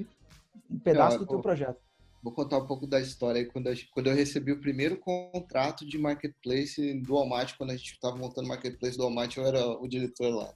um 0.69 0.80
pedaço 0.80 1.15
eu, 1.15 1.19
do 1.19 1.27
teu 1.27 1.39
projeto. 1.39 1.80
Vou 2.21 2.34
contar 2.34 2.57
um 2.57 2.67
pouco 2.67 2.86
da 2.86 2.99
história. 2.99 3.45
Quando 3.45 3.67
eu, 3.67 3.75
quando 3.91 4.07
eu 4.07 4.15
recebi 4.15 4.51
o 4.51 4.59
primeiro 4.59 4.97
contrato 4.97 5.86
de 5.86 5.97
marketplace 5.97 6.93
do 6.95 7.13
Walmart, 7.13 7.55
quando 7.57 7.71
a 7.71 7.77
gente 7.77 7.93
estava 7.93 8.17
montando 8.17 8.45
o 8.45 8.49
marketplace 8.49 8.97
do 8.97 9.03
Walmart, 9.03 9.38
eu 9.38 9.45
era 9.45 9.65
o 9.65 9.88
diretor 9.88 10.34
lá. 10.34 10.53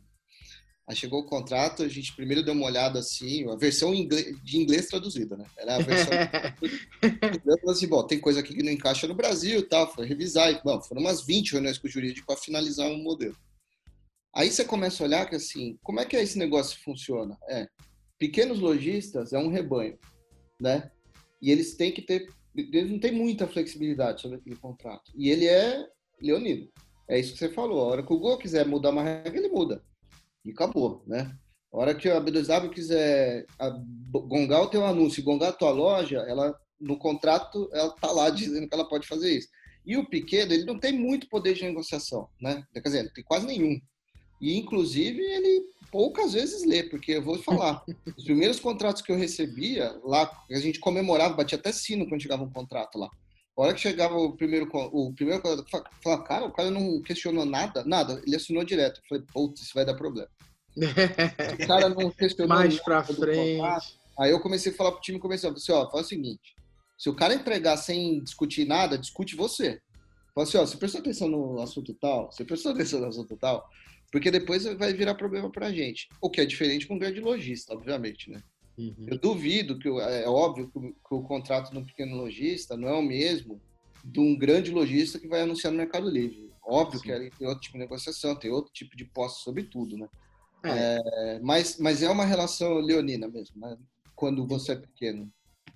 Aí 0.85 0.95
chegou 0.97 1.21
o 1.21 1.25
contrato, 1.25 1.81
a 1.81 1.87
gente 1.87 2.13
primeiro 2.13 2.43
deu 2.43 2.53
uma 2.53 2.65
olhada 2.65 2.99
assim, 2.99 3.49
a 3.49 3.55
versão 3.55 3.93
de 3.93 4.57
inglês 4.57 4.87
traduzida, 4.87 5.37
né? 5.37 5.45
Era 5.57 5.75
a 5.75 5.79
versão. 5.79 6.11
eu 7.01 7.57
falei 7.59 7.71
assim, 7.75 7.87
bom, 7.87 8.05
tem 8.05 8.19
coisa 8.19 8.41
aqui 8.41 8.53
que 8.53 8.63
não 8.63 8.71
encaixa 8.71 9.07
no 9.07 9.15
Brasil 9.15 9.59
e 9.59 9.63
tal, 9.63 9.93
foi 9.93 10.05
revisar. 10.05 10.51
E, 10.51 10.61
bom, 10.61 10.81
foram 10.81 11.01
umas 11.01 11.25
20 11.25 11.53
reuniões 11.53 11.77
com 11.77 11.87
o 11.87 11.89
jurídico 11.89 12.27
para 12.27 12.35
finalizar 12.35 12.87
um 12.87 13.01
modelo. 13.01 13.35
Aí 14.35 14.51
você 14.51 14.65
começa 14.65 15.01
a 15.01 15.07
olhar 15.07 15.29
que 15.29 15.35
assim, 15.35 15.79
como 15.81 16.01
é 16.01 16.05
que 16.05 16.17
esse 16.17 16.37
negócio 16.37 16.77
funciona? 16.83 17.37
É, 17.47 17.65
pequenos 18.19 18.59
lojistas 18.59 19.31
é 19.31 19.39
um 19.39 19.49
rebanho, 19.49 19.97
né? 20.59 20.91
E 21.41 21.49
eles 21.49 21.75
têm 21.77 21.93
que 21.93 22.01
ter, 22.01 22.27
eles 22.53 22.91
não 22.91 22.99
têm 22.99 23.13
muita 23.13 23.47
flexibilidade 23.47 24.21
sobre 24.21 24.37
aquele 24.37 24.57
contrato. 24.57 25.13
E 25.15 25.29
ele 25.29 25.47
é 25.47 25.87
leonino. 26.21 26.67
É 27.07 27.17
isso 27.17 27.31
que 27.33 27.39
você 27.39 27.49
falou. 27.49 27.79
A 27.79 27.87
hora 27.87 28.03
que 28.03 28.11
o 28.11 28.17
Google 28.17 28.37
quiser 28.37 28.65
mudar 28.65 28.89
uma 28.89 29.03
regra, 29.03 29.37
ele 29.37 29.49
muda 29.49 29.81
e 30.45 30.51
acabou, 30.51 31.03
né? 31.07 31.35
A 31.71 31.77
hora 31.77 31.95
que 31.95 32.07
a 32.07 32.21
B2W 32.21 32.69
quiser 32.69 33.45
gongar 34.11 34.61
o 34.61 34.69
teu 34.69 34.85
anúncio, 34.85 35.23
gongar 35.23 35.49
a 35.49 35.53
tua 35.53 35.71
loja, 35.71 36.19
ela 36.27 36.55
no 36.79 36.97
contrato 36.97 37.69
ela 37.73 37.89
tá 37.91 38.11
lá 38.11 38.29
dizendo 38.29 38.67
que 38.67 38.73
ela 38.73 38.87
pode 38.87 39.07
fazer 39.07 39.37
isso. 39.37 39.47
E 39.85 39.97
o 39.97 40.07
pequeno, 40.07 40.53
ele 40.53 40.65
não 40.65 40.79
tem 40.79 40.91
muito 40.91 41.27
poder 41.27 41.53
de 41.53 41.63
negociação, 41.63 42.29
né? 42.39 42.63
Quer 42.73 42.81
dizer, 42.81 43.13
tem 43.13 43.23
quase 43.23 43.45
nenhum. 43.45 43.79
E 44.39 44.57
inclusive 44.57 45.21
ele 45.21 45.63
poucas 45.91 46.33
vezes 46.33 46.65
lê, 46.65 46.83
porque 46.83 47.13
eu 47.13 47.21
vou 47.21 47.37
falar, 47.37 47.83
os 48.17 48.23
primeiros 48.23 48.59
contratos 48.59 49.01
que 49.01 49.11
eu 49.11 49.17
recebia 49.17 49.95
lá, 50.03 50.29
a 50.49 50.59
gente 50.59 50.79
comemorava, 50.79 51.35
batia 51.35 51.57
até 51.57 51.71
sino 51.71 52.07
quando 52.07 52.21
chegava 52.21 52.43
um 52.43 52.51
contrato 52.51 52.97
lá. 52.97 53.09
A 53.55 53.61
hora 53.61 53.73
que 53.73 53.81
chegava 53.81 54.15
o 54.15 54.35
primeiro, 54.35 54.67
o 54.73 55.13
primeiro 55.13 55.41
falava, 56.03 56.23
cara, 56.23 56.45
o 56.45 56.51
cara 56.51 56.71
não 56.71 57.01
questionou 57.03 57.45
nada, 57.45 57.83
nada, 57.85 58.21
ele 58.25 58.35
assinou 58.35 58.63
direto. 58.63 58.99
Eu 58.99 59.03
falei, 59.07 59.23
putz, 59.31 59.61
isso 59.61 59.71
vai 59.75 59.85
dar 59.85 59.93
problema. 59.95 60.29
o 60.75 61.67
cara 61.67 61.89
não 61.89 62.09
questionou 62.09 62.57
Mais 62.57 62.79
pra 62.79 63.03
frente. 63.03 63.61
Aí 64.17 64.31
eu 64.31 64.39
comecei 64.39 64.71
a 64.71 64.75
falar 64.75 64.91
pro 64.91 65.01
time 65.01 65.19
começando, 65.19 65.57
assim, 65.57 65.71
ó, 65.71 65.89
fala 65.89 66.03
o 66.03 66.05
seguinte, 66.05 66.55
se 66.97 67.09
o 67.09 67.15
cara 67.15 67.33
entregar 67.33 67.77
sem 67.77 68.23
discutir 68.23 68.65
nada, 68.65 68.97
discute 68.97 69.35
você. 69.35 69.79
Fala 70.33 70.47
assim, 70.47 70.57
ó, 70.57 70.65
você 70.65 70.77
prestou 70.77 71.01
atenção 71.01 71.27
no 71.27 71.61
assunto 71.61 71.93
tal? 71.93 72.31
Você 72.31 72.43
prestou 72.43 72.71
atenção 72.71 73.01
no 73.01 73.07
assunto 73.07 73.37
tal? 73.37 73.67
Porque 74.11 74.31
depois 74.31 74.63
vai 74.63 74.93
virar 74.93 75.15
problema 75.15 75.51
pra 75.51 75.71
gente. 75.71 76.07
O 76.21 76.29
que 76.29 76.41
é 76.41 76.45
diferente 76.45 76.87
com 76.87 76.95
um 76.95 76.99
grande 76.99 77.19
lojista, 77.19 77.73
obviamente, 77.73 78.31
né? 78.31 78.41
Uhum. 78.77 79.07
Eu 79.07 79.17
duvido 79.17 79.77
que, 79.77 79.87
é 79.87 80.27
óbvio 80.27 80.69
que 80.69 80.77
o, 80.77 80.81
que 80.81 81.13
o 81.13 81.21
contrato 81.21 81.71
de 81.71 81.77
um 81.77 81.85
pequeno 81.85 82.15
lojista 82.17 82.75
não 82.75 82.87
é 82.87 82.93
o 82.93 83.03
mesmo 83.03 83.61
de 84.03 84.19
um 84.19 84.35
grande 84.37 84.71
lojista 84.71 85.19
que 85.19 85.27
vai 85.27 85.41
anunciar 85.41 85.71
no 85.71 85.77
Mercado 85.77 86.09
Livre. 86.09 86.51
Óbvio 86.65 86.99
Sim. 86.99 87.05
que 87.05 87.11
ali 87.11 87.29
tem 87.31 87.47
outro 87.47 87.61
tipo 87.61 87.73
de 87.73 87.83
negociação, 87.83 88.35
tem 88.35 88.51
outro 88.51 88.71
tipo 88.73 88.95
de 88.97 89.05
posse 89.05 89.41
sobre 89.41 89.63
tudo, 89.63 89.97
né? 89.97 90.07
É. 90.63 90.99
É, 91.35 91.39
mas, 91.39 91.77
mas 91.77 92.01
é 92.01 92.09
uma 92.09 92.25
relação 92.25 92.79
leonina 92.79 93.27
mesmo, 93.27 93.59
né? 93.59 93.77
Quando 94.15 94.47
você 94.47 94.71
é 94.71 94.75
pequeno. 94.75 95.31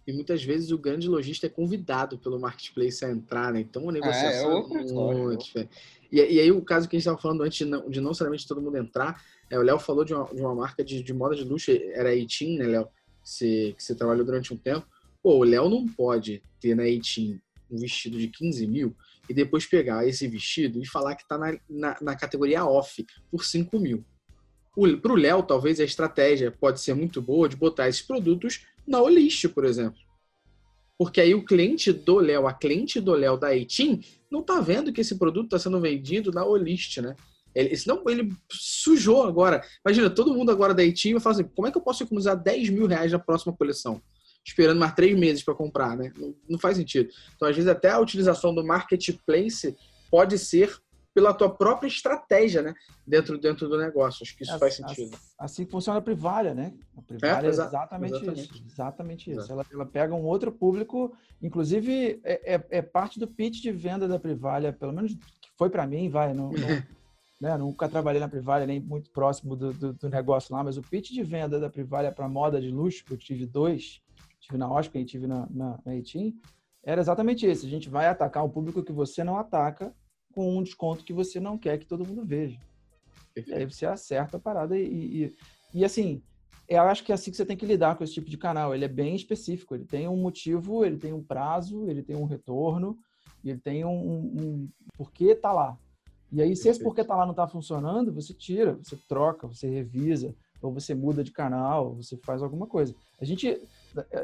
E 0.06 0.14
muitas 0.14 0.41
vezes 0.41 0.72
o 0.72 0.78
grande 0.78 1.10
lojista 1.10 1.48
é 1.48 1.50
convidado 1.50 2.18
pelo 2.18 2.39
marketplace 2.39 3.04
a 3.04 3.12
entrar, 3.12 3.52
né? 3.52 3.60
Então 3.60 3.89
a 3.89 3.91
negociação 3.91 4.50
é, 4.50 4.54
é, 4.54 4.56
outra 4.56 4.82
muito 4.82 5.43
diferente. 5.43 5.72
E, 6.10 6.18
e, 6.18 6.39
aí 6.39 6.50
o 6.50 6.62
caso 6.62 6.88
que 6.88 6.95
a 6.95 6.98
gente 6.98 7.06
estava 7.06 7.22
falando 7.22 7.43
antes 7.43 7.58
de 7.58 7.66
não, 7.66 7.89
de 7.89 8.00
não 8.00 8.10
necessariamente 8.10 8.48
todo 8.48 8.62
mundo 8.62 8.78
entrar, 8.78 9.22
é, 9.50 9.58
o 9.58 9.62
Léo 9.62 9.80
falou 9.80 10.04
de 10.04 10.14
uma, 10.14 10.26
de 10.26 10.41
uma 10.41 10.56
marca 10.56 10.84
de, 10.84 11.02
de, 11.02 11.14
moda 11.14 11.36
de 11.36 11.43
luxo, 11.43 11.72
era 11.72 12.10
a 12.10 12.16
Eitin, 12.16 12.58
né, 12.58 12.66
Léo? 12.66 12.88
Que 13.24 13.76
você, 13.78 13.95
trabalhou 13.95 14.26
durante 14.26 14.54
um 14.54 14.58
tempo. 14.58 14.88
Pô, 15.22 15.38
o 15.38 15.43
Léo 15.43 15.70
não 15.70 15.88
pode 15.88 16.41
ter 16.60 16.76
na 16.76 16.86
Eitin 16.86 17.39
um 17.70 17.78
vestido 17.78 18.18
de 18.18 18.28
15 18.28 18.66
mil 18.68 18.95
e 19.30 19.34
depois 19.34 19.66
pegar 19.66 20.08
esse 20.08 20.28
vestido 20.28 20.82
e 20.82 20.88
falar 20.88 21.16
que 21.16 21.24
está 21.24 21.38
na, 21.38 21.58
na, 21.70 21.98
na, 22.02 22.16
categoria 22.16 22.66
off 22.66 23.06
por 23.30 23.43
5 23.43 23.78
mil. 23.80 24.06
Para 25.02 25.12
o 25.12 25.16
Léo, 25.16 25.43
talvez 25.43 25.80
a 25.80 25.84
estratégia 25.84 26.52
pode 26.52 26.80
ser 26.80 26.93
muito 26.93 27.22
boa 27.22 27.50
de 27.50 27.56
botar 27.56 27.89
esses 27.89 28.02
produtos 28.02 28.66
na 28.88 29.02
Olist, 29.02 29.50
por 29.50 29.66
exemplo. 29.66 30.00
Porque 30.98 31.20
aí 31.20 31.34
o 31.34 31.43
cliente 31.43 31.91
do 31.91 32.18
Léo, 32.20 32.48
a 32.48 32.54
cliente 32.54 33.02
do 33.02 33.14
Léo 33.14 33.38
da 33.38 33.56
Eitin, 33.56 34.02
não 34.32 34.41
está 34.41 34.62
vendo 34.62 34.93
que 34.93 35.02
esse 35.02 35.18
produto 35.18 35.45
está 35.45 35.60
sendo 35.60 35.82
vendido 35.82 36.32
na 36.32 36.45
Olist, 36.45 37.02
né? 37.02 37.16
Ele, 37.58 37.76
senão 37.76 38.03
ele 38.08 38.32
sujou 38.51 39.24
agora. 39.24 39.64
Imagina, 39.86 40.10
todo 40.10 40.34
mundo 40.34 40.51
agora 40.51 40.74
da 40.74 40.84
Eitin 40.84 41.14
vai 41.14 41.22
falar 41.22 41.36
assim, 41.36 41.49
como 41.55 41.68
é 41.68 41.72
que 41.72 41.78
eu 41.78 41.82
posso 41.82 42.03
economizar 42.03 42.41
10 42.41 42.70
mil 42.70 42.88
reais 42.88 43.12
na 43.12 43.20
próxima 43.20 43.53
coleção? 43.53 44.01
esperando 44.45 44.80
mais 44.80 44.93
três 44.93 45.18
meses 45.20 45.43
para 45.43 45.53
comprar, 45.53 45.97
né? 45.97 46.10
Não, 46.18 46.34
não, 46.47 46.58
faz 46.58 46.78
sentido. 46.78 47.10
Então, 47.36 47.49
às 47.49 47.55
vezes, 47.55 47.70
até 47.70 47.89
a 47.89 47.99
utilização 47.99 48.55
do 48.55 48.66
marketplace 48.66 49.76
pode 50.10 50.38
ser 50.38 50.74
pela 51.14 51.34
tua 51.34 51.49
própria 51.49 51.88
estratégia, 51.88 52.62
né? 52.62 52.74
Dentro, 53.05 53.38
dentro 53.38 53.68
do 53.68 53.78
negócio. 53.78 54.24
Acho 54.24 54.38
que 54.38 54.43
isso 54.43 54.58
faz 54.58 54.76
sentido. 54.76 55.18
Assim, 55.38 55.66
funciona 55.66 55.99
a 55.99 56.01
Privalha, 56.01 56.53
né? 56.53 56.74
A 56.95 57.01
Privalha 57.01 57.45
é, 57.45 57.47
é 57.47 57.49
exatamente, 57.49 58.14
exatamente, 58.14 58.41
isso. 58.41 58.64
Exatamente 58.72 59.32
isso. 59.32 59.51
Ela, 59.51 59.66
ela, 59.74 59.86
pega 59.86 60.16
um 60.16 60.24
outro 60.24 60.51
público, 60.51 61.14
inclusive 61.41 62.22
é, 62.24 62.55
é, 62.55 62.68
é, 62.70 62.82
parte 62.82 63.20
do 63.20 63.28
pitch 63.28 63.62
de 63.62 63.72
venda 63.72 64.08
da 64.08 64.18
Privalha, 64.18 64.72
pelo 64.72 64.93
menos 64.93 65.14
que 65.14 65.49
foi 65.58 65.70
para 65.70 65.86
mim, 65.86 66.08
vai, 66.08 66.34
não, 66.34 66.51
não 66.51 66.53
né? 67.40 67.56
Nunca 67.58 67.88
trabalhei 67.88 68.20
na 68.20 68.30
Privalha, 68.30 68.66
nem 68.66 68.80
muito 68.80 69.12
próximo 69.12 69.56
do, 69.56 69.74
do, 69.74 69.94
do, 69.94 70.10
negócio 70.10 70.54
lá, 70.56 70.64
mas 70.64 70.78
o 70.78 70.82
pitch 70.82 71.12
de 71.12 71.24
venda 71.24 71.60
da 71.60 71.70
Privalha 71.70 72.12
para 72.12 72.28
moda 72.28 72.60
de 72.60 72.70
luxo, 72.70 73.06
que 73.06 73.14
eu 73.14 73.18
tive 73.18 73.46
dois, 73.46 74.02
tive 74.40 74.58
na 74.58 74.70
Oscar 74.72 75.02
e 75.02 75.06
tive 75.06 75.28
na, 75.28 75.48
na, 75.50 75.80
na 75.86 75.96
Etim, 75.96 76.40
era 76.84 77.02
exatamente 77.02 77.46
esse. 77.46 77.66
A 77.66 77.70
gente 77.70 77.90
vai 77.90 78.08
atacar 78.08 78.44
um 78.44 78.50
público 78.50 78.84
que 78.84 78.92
você 78.92 79.24
não 79.24 79.38
ataca 79.38 79.94
com 80.34 80.58
um 80.58 80.64
desconto 80.64 81.04
que 81.04 81.14
você 81.14 81.40
não 81.40 81.58
quer 81.58 81.78
que 81.78 81.86
todo 81.86 82.08
mundo 82.08 82.26
veja. 82.26 82.60
E 83.36 83.54
aí 83.54 83.66
você 83.66 83.86
acerta 83.86 84.38
a 84.38 84.40
parada 84.40 84.78
e, 84.78 85.26
e, 85.26 85.36
e, 85.74 85.86
assim, 85.86 86.24
eu 86.68 86.82
acho 86.84 87.04
que 87.04 87.12
é 87.12 87.16
assim 87.16 87.30
que 87.30 87.38
você 87.38 87.46
tem 87.46 87.58
que 87.58 87.66
lidar 87.66 87.96
com 87.96 88.04
esse 88.04 88.14
tipo 88.14 88.30
de 88.30 88.38
canal. 88.38 88.74
Ele 88.74 88.86
é 88.86 88.88
bem 88.88 89.16
específico, 89.16 89.76
ele 89.76 89.86
tem 89.86 90.08
um 90.08 90.18
motivo, 90.18 90.84
ele 90.84 90.98
tem 90.98 91.14
um 91.14 91.24
prazo, 91.24 91.90
ele 91.90 92.02
tem 92.02 92.16
um 92.16 92.26
retorno, 92.26 92.98
ele 93.44 93.60
tem 93.60 93.86
um, 93.86 93.90
um, 93.90 94.42
um 94.42 94.70
porquê 94.98 95.36
tá 95.36 95.52
lá. 95.52 95.78
E 96.32 96.42
aí, 96.42 96.56
se 96.56 96.68
esse 96.68 96.82
porquê 96.84 97.04
tá 97.04 97.16
lá 97.16 97.26
não 97.26 97.34
tá 97.34 97.48
funcionando, 97.48 98.14
você 98.14 98.34
tira, 98.34 98.78
você 98.84 98.98
troca, 99.08 99.48
você 99.48 99.68
revisa, 99.70 100.36
ou 100.62 100.74
você 100.74 100.94
muda 100.94 101.24
de 101.24 101.32
canal, 101.32 101.96
você 101.96 102.18
faz 102.18 102.42
alguma 102.42 102.68
coisa. 102.68 102.94
A 103.20 103.26
gente, 103.26 103.48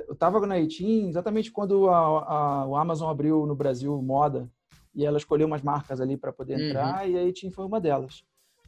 eu 0.08 0.14
estava 0.14 0.46
na 0.46 0.60
Eitin 0.60 1.08
exatamente 1.08 1.52
quando 1.52 1.90
a, 1.90 1.98
a, 1.98 2.68
o 2.68 2.76
Amazon 2.76 3.10
abriu 3.10 3.46
no 3.46 3.56
Brasil 3.56 4.02
moda 4.02 4.50
e 4.94 5.06
ela 5.06 5.18
escolheu 5.18 5.48
umas 5.48 5.62
marcas 5.62 6.02
ali 6.02 6.18
para 6.18 6.34
poder 6.34 6.58
uhum. 6.58 6.68
entrar 6.68 7.10
e 7.10 7.18
a 7.18 7.24
Eitin 7.24 7.50
foi 7.50 7.66
uma 7.66 7.80
delas. 7.80 8.24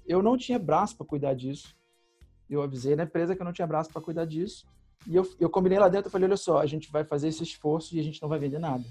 Eu 0.05 0.21
não 0.21 0.37
tinha 0.37 0.59
braço 0.59 0.95
para 0.95 1.05
cuidar 1.05 1.33
disso. 1.33 1.75
Eu 2.49 2.61
avisei 2.61 2.95
na 2.95 3.03
empresa 3.03 3.35
que 3.35 3.41
eu 3.41 3.45
não 3.45 3.53
tinha 3.53 3.67
braço 3.67 3.91
para 3.91 4.01
cuidar 4.01 4.25
disso. 4.25 4.65
E 5.07 5.15
eu, 5.15 5.27
eu 5.39 5.49
combinei 5.49 5.79
lá 5.79 5.89
dentro, 5.89 6.07
eu 6.07 6.11
falei, 6.11 6.27
olha 6.27 6.37
só, 6.37 6.59
a 6.59 6.65
gente 6.65 6.91
vai 6.91 7.03
fazer 7.03 7.27
esse 7.27 7.43
esforço 7.43 7.95
e 7.95 7.99
a 7.99 8.03
gente 8.03 8.21
não 8.21 8.29
vai 8.29 8.39
vender 8.39 8.59
nada. 8.59 8.83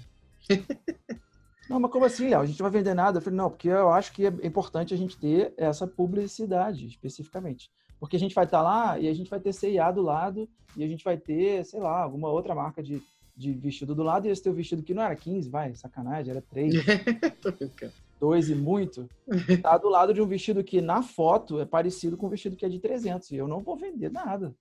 não, 1.69 1.79
mas 1.79 1.91
como 1.91 2.05
assim, 2.05 2.29
Léo? 2.29 2.41
A 2.41 2.45
gente 2.45 2.59
não 2.59 2.69
vai 2.69 2.79
vender 2.79 2.93
nada? 2.93 3.17
Eu 3.17 3.21
falei, 3.21 3.37
não, 3.37 3.49
porque 3.49 3.69
eu 3.69 3.89
acho 3.89 4.13
que 4.13 4.25
é 4.25 4.29
importante 4.43 4.93
a 4.93 4.97
gente 4.97 5.17
ter 5.17 5.53
essa 5.57 5.87
publicidade, 5.87 6.85
especificamente. 6.85 7.71
Porque 7.99 8.15
a 8.15 8.19
gente 8.19 8.35
vai 8.35 8.45
estar 8.45 8.59
tá 8.59 8.63
lá 8.63 8.99
e 8.99 9.07
a 9.07 9.13
gente 9.13 9.29
vai 9.29 9.39
ter 9.39 9.53
CIA 9.53 9.91
do 9.91 10.01
lado 10.01 10.47
e 10.75 10.83
a 10.83 10.87
gente 10.87 11.03
vai 11.03 11.17
ter, 11.17 11.65
sei 11.65 11.79
lá, 11.79 12.01
alguma 12.01 12.29
outra 12.29 12.53
marca 12.53 12.83
de, 12.83 13.01
de 13.35 13.53
vestido 13.53 13.95
do 13.95 14.03
lado 14.03 14.27
e 14.27 14.29
esse 14.29 14.43
teu 14.43 14.53
vestido 14.53 14.83
que 14.83 14.93
não 14.93 15.01
era 15.01 15.15
15, 15.15 15.49
vai, 15.49 15.73
sacanagem, 15.73 16.31
era 16.31 16.41
3. 16.41 16.73
2 18.19 18.49
e 18.49 18.55
muito, 18.55 19.09
tá 19.61 19.77
do 19.77 19.89
lado 19.89 20.13
de 20.13 20.21
um 20.21 20.27
vestido 20.27 20.63
que 20.63 20.81
na 20.81 21.01
foto 21.01 21.59
é 21.59 21.65
parecido 21.65 22.15
com 22.15 22.27
um 22.27 22.29
vestido 22.29 22.55
que 22.55 22.65
é 22.65 22.69
de 22.69 22.79
300 22.79 23.31
e 23.31 23.37
eu 23.37 23.47
não 23.47 23.61
vou 23.61 23.75
vender 23.75 24.11
nada. 24.11 24.53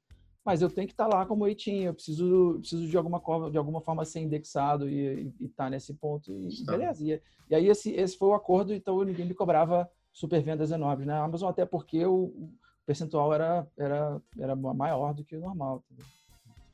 Mas 0.45 0.61
eu 0.61 0.69
tenho 0.69 0.87
que 0.87 0.93
estar 0.93 1.09
tá 1.09 1.17
lá 1.17 1.27
como 1.27 1.47
eitinho, 1.47 1.87
eu 1.87 1.95
preciso, 1.95 2.57
preciso 2.59 2.87
de, 2.87 2.97
alguma, 2.97 3.21
de 3.51 3.57
alguma 3.57 3.81
forma 3.81 4.05
ser 4.05 4.21
indexado 4.21 4.89
e 4.89 5.33
estar 5.41 5.65
tá 5.65 5.71
nesse 5.71 5.95
ponto. 5.95 6.31
E, 6.31 6.65
beleza. 6.65 7.03
E, 7.03 7.21
e, 7.49 7.55
aí 7.55 7.69
esse, 7.69 7.93
esse 7.93 8.17
foi 8.19 8.29
o 8.29 8.35
acordo, 8.35 8.75
então 8.75 9.03
ninguém 9.03 9.25
me 9.25 9.35
cobrava 9.35 9.91
super 10.13 10.43
vendas 10.43 10.71
enormes 10.71 11.07
na 11.07 11.15
né? 11.15 11.21
Amazon, 11.21 11.49
até 11.49 11.65
porque 11.65 12.05
o, 12.05 12.51
percentual 12.87 13.33
era, 13.33 13.67
era, 13.77 14.21
era 14.39 14.55
maior 14.55 15.15
do 15.15 15.25
que 15.25 15.37
o 15.37 15.41
normal. 15.41 15.83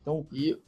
Então, 0.00 0.26
e... 0.32 0.58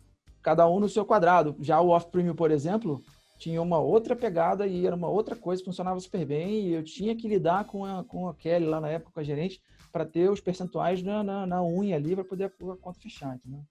cada 0.40 0.68
um 0.68 0.80
no 0.80 0.88
seu 0.88 1.04
quadrado. 1.04 1.56
Já 1.60 1.80
o 1.80 1.88
off-premium, 1.88 2.34
por 2.34 2.50
exemplo, 2.50 3.02
tinha 3.38 3.60
uma 3.60 3.78
outra 3.78 4.14
pegada 4.14 4.66
e 4.66 4.86
era 4.86 4.94
uma 4.94 5.08
outra 5.08 5.34
coisa, 5.34 5.64
funcionava 5.64 5.98
super 6.00 6.24
bem. 6.24 6.68
E 6.68 6.72
eu 6.72 6.82
tinha 6.82 7.14
que 7.16 7.28
lidar 7.28 7.64
com 7.64 7.84
a, 7.84 8.04
com 8.04 8.28
a 8.28 8.34
Kelly 8.34 8.66
lá 8.66 8.80
na 8.80 8.88
época, 8.88 9.12
com 9.12 9.20
a 9.20 9.24
gerente, 9.24 9.60
para 9.92 10.06
ter 10.06 10.30
os 10.30 10.40
percentuais 10.40 11.02
na, 11.02 11.22
na, 11.22 11.46
na 11.46 11.62
unha 11.62 11.96
ali 11.96 12.14
para 12.14 12.24
poder 12.24 12.44
a 12.44 12.76
conta 12.76 12.98
fechar. 12.98 13.36
Entendeu? 13.36 13.64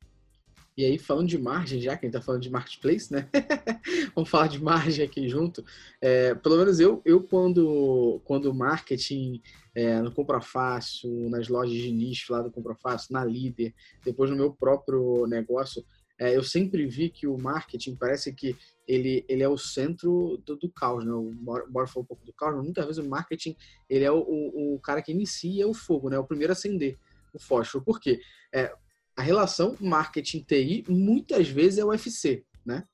E 0.77 0.85
aí, 0.85 0.97
falando 0.97 1.27
de 1.27 1.37
margem, 1.37 1.81
já 1.81 1.97
que 1.97 2.05
a 2.05 2.07
gente 2.07 2.15
está 2.15 2.25
falando 2.25 2.41
de 2.41 2.49
marketplace, 2.49 3.11
né? 3.11 3.27
Vamos 4.15 4.29
falar 4.29 4.47
de 4.47 4.63
margem 4.63 5.03
aqui 5.03 5.27
junto. 5.27 5.63
É, 5.99 6.33
pelo 6.35 6.57
menos 6.57 6.79
eu, 6.79 7.01
eu 7.03 7.21
quando, 7.21 8.21
quando 8.23 8.53
marketing 8.53 9.41
é, 9.75 10.01
no 10.01 10.13
Compra 10.13 10.39
Fácil, 10.39 11.29
nas 11.29 11.49
lojas 11.49 11.75
de 11.75 11.91
nicho 11.91 12.31
lá 12.31 12.41
do 12.41 12.51
Compra 12.51 12.73
Fácil, 12.75 13.13
na 13.13 13.25
Líder, 13.25 13.73
depois 14.05 14.29
no 14.29 14.35
meu 14.37 14.53
próprio 14.53 15.27
negócio, 15.27 15.83
é, 16.17 16.37
eu 16.37 16.43
sempre 16.43 16.85
vi 16.85 17.09
que 17.09 17.27
o 17.27 17.37
marketing 17.37 17.95
parece 17.95 18.31
que 18.31 18.55
ele, 18.91 19.25
ele 19.29 19.41
é 19.41 19.47
o 19.47 19.57
centro 19.57 20.41
do, 20.45 20.57
do 20.57 20.69
caos, 20.69 21.05
né? 21.05 21.13
O 21.13 21.31
Bora 21.33 21.87
falou 21.87 22.03
um 22.03 22.05
pouco 22.05 22.25
do 22.25 22.33
caos, 22.33 22.55
mas 22.55 22.65
muitas 22.65 22.85
vezes 22.85 23.03
o 23.03 23.09
marketing 23.09 23.55
ele 23.89 24.03
é 24.03 24.11
o, 24.11 24.19
o, 24.19 24.75
o, 24.75 24.79
cara 24.79 25.01
que 25.01 25.13
inicia 25.13 25.65
o 25.65 25.73
fogo, 25.73 26.09
né? 26.09 26.19
O 26.19 26.25
primeiro 26.25 26.51
a 26.51 26.53
acender 26.53 26.99
o 27.33 27.39
fósforo. 27.39 27.85
Por 27.85 28.01
quê? 28.01 28.19
É, 28.53 28.73
a 29.15 29.21
relação 29.21 29.77
marketing-TI 29.79 30.83
muitas 30.89 31.47
vezes 31.47 31.79
é 31.79 31.85
o 31.85 31.87
UFC, 31.87 32.43
né? 32.65 32.85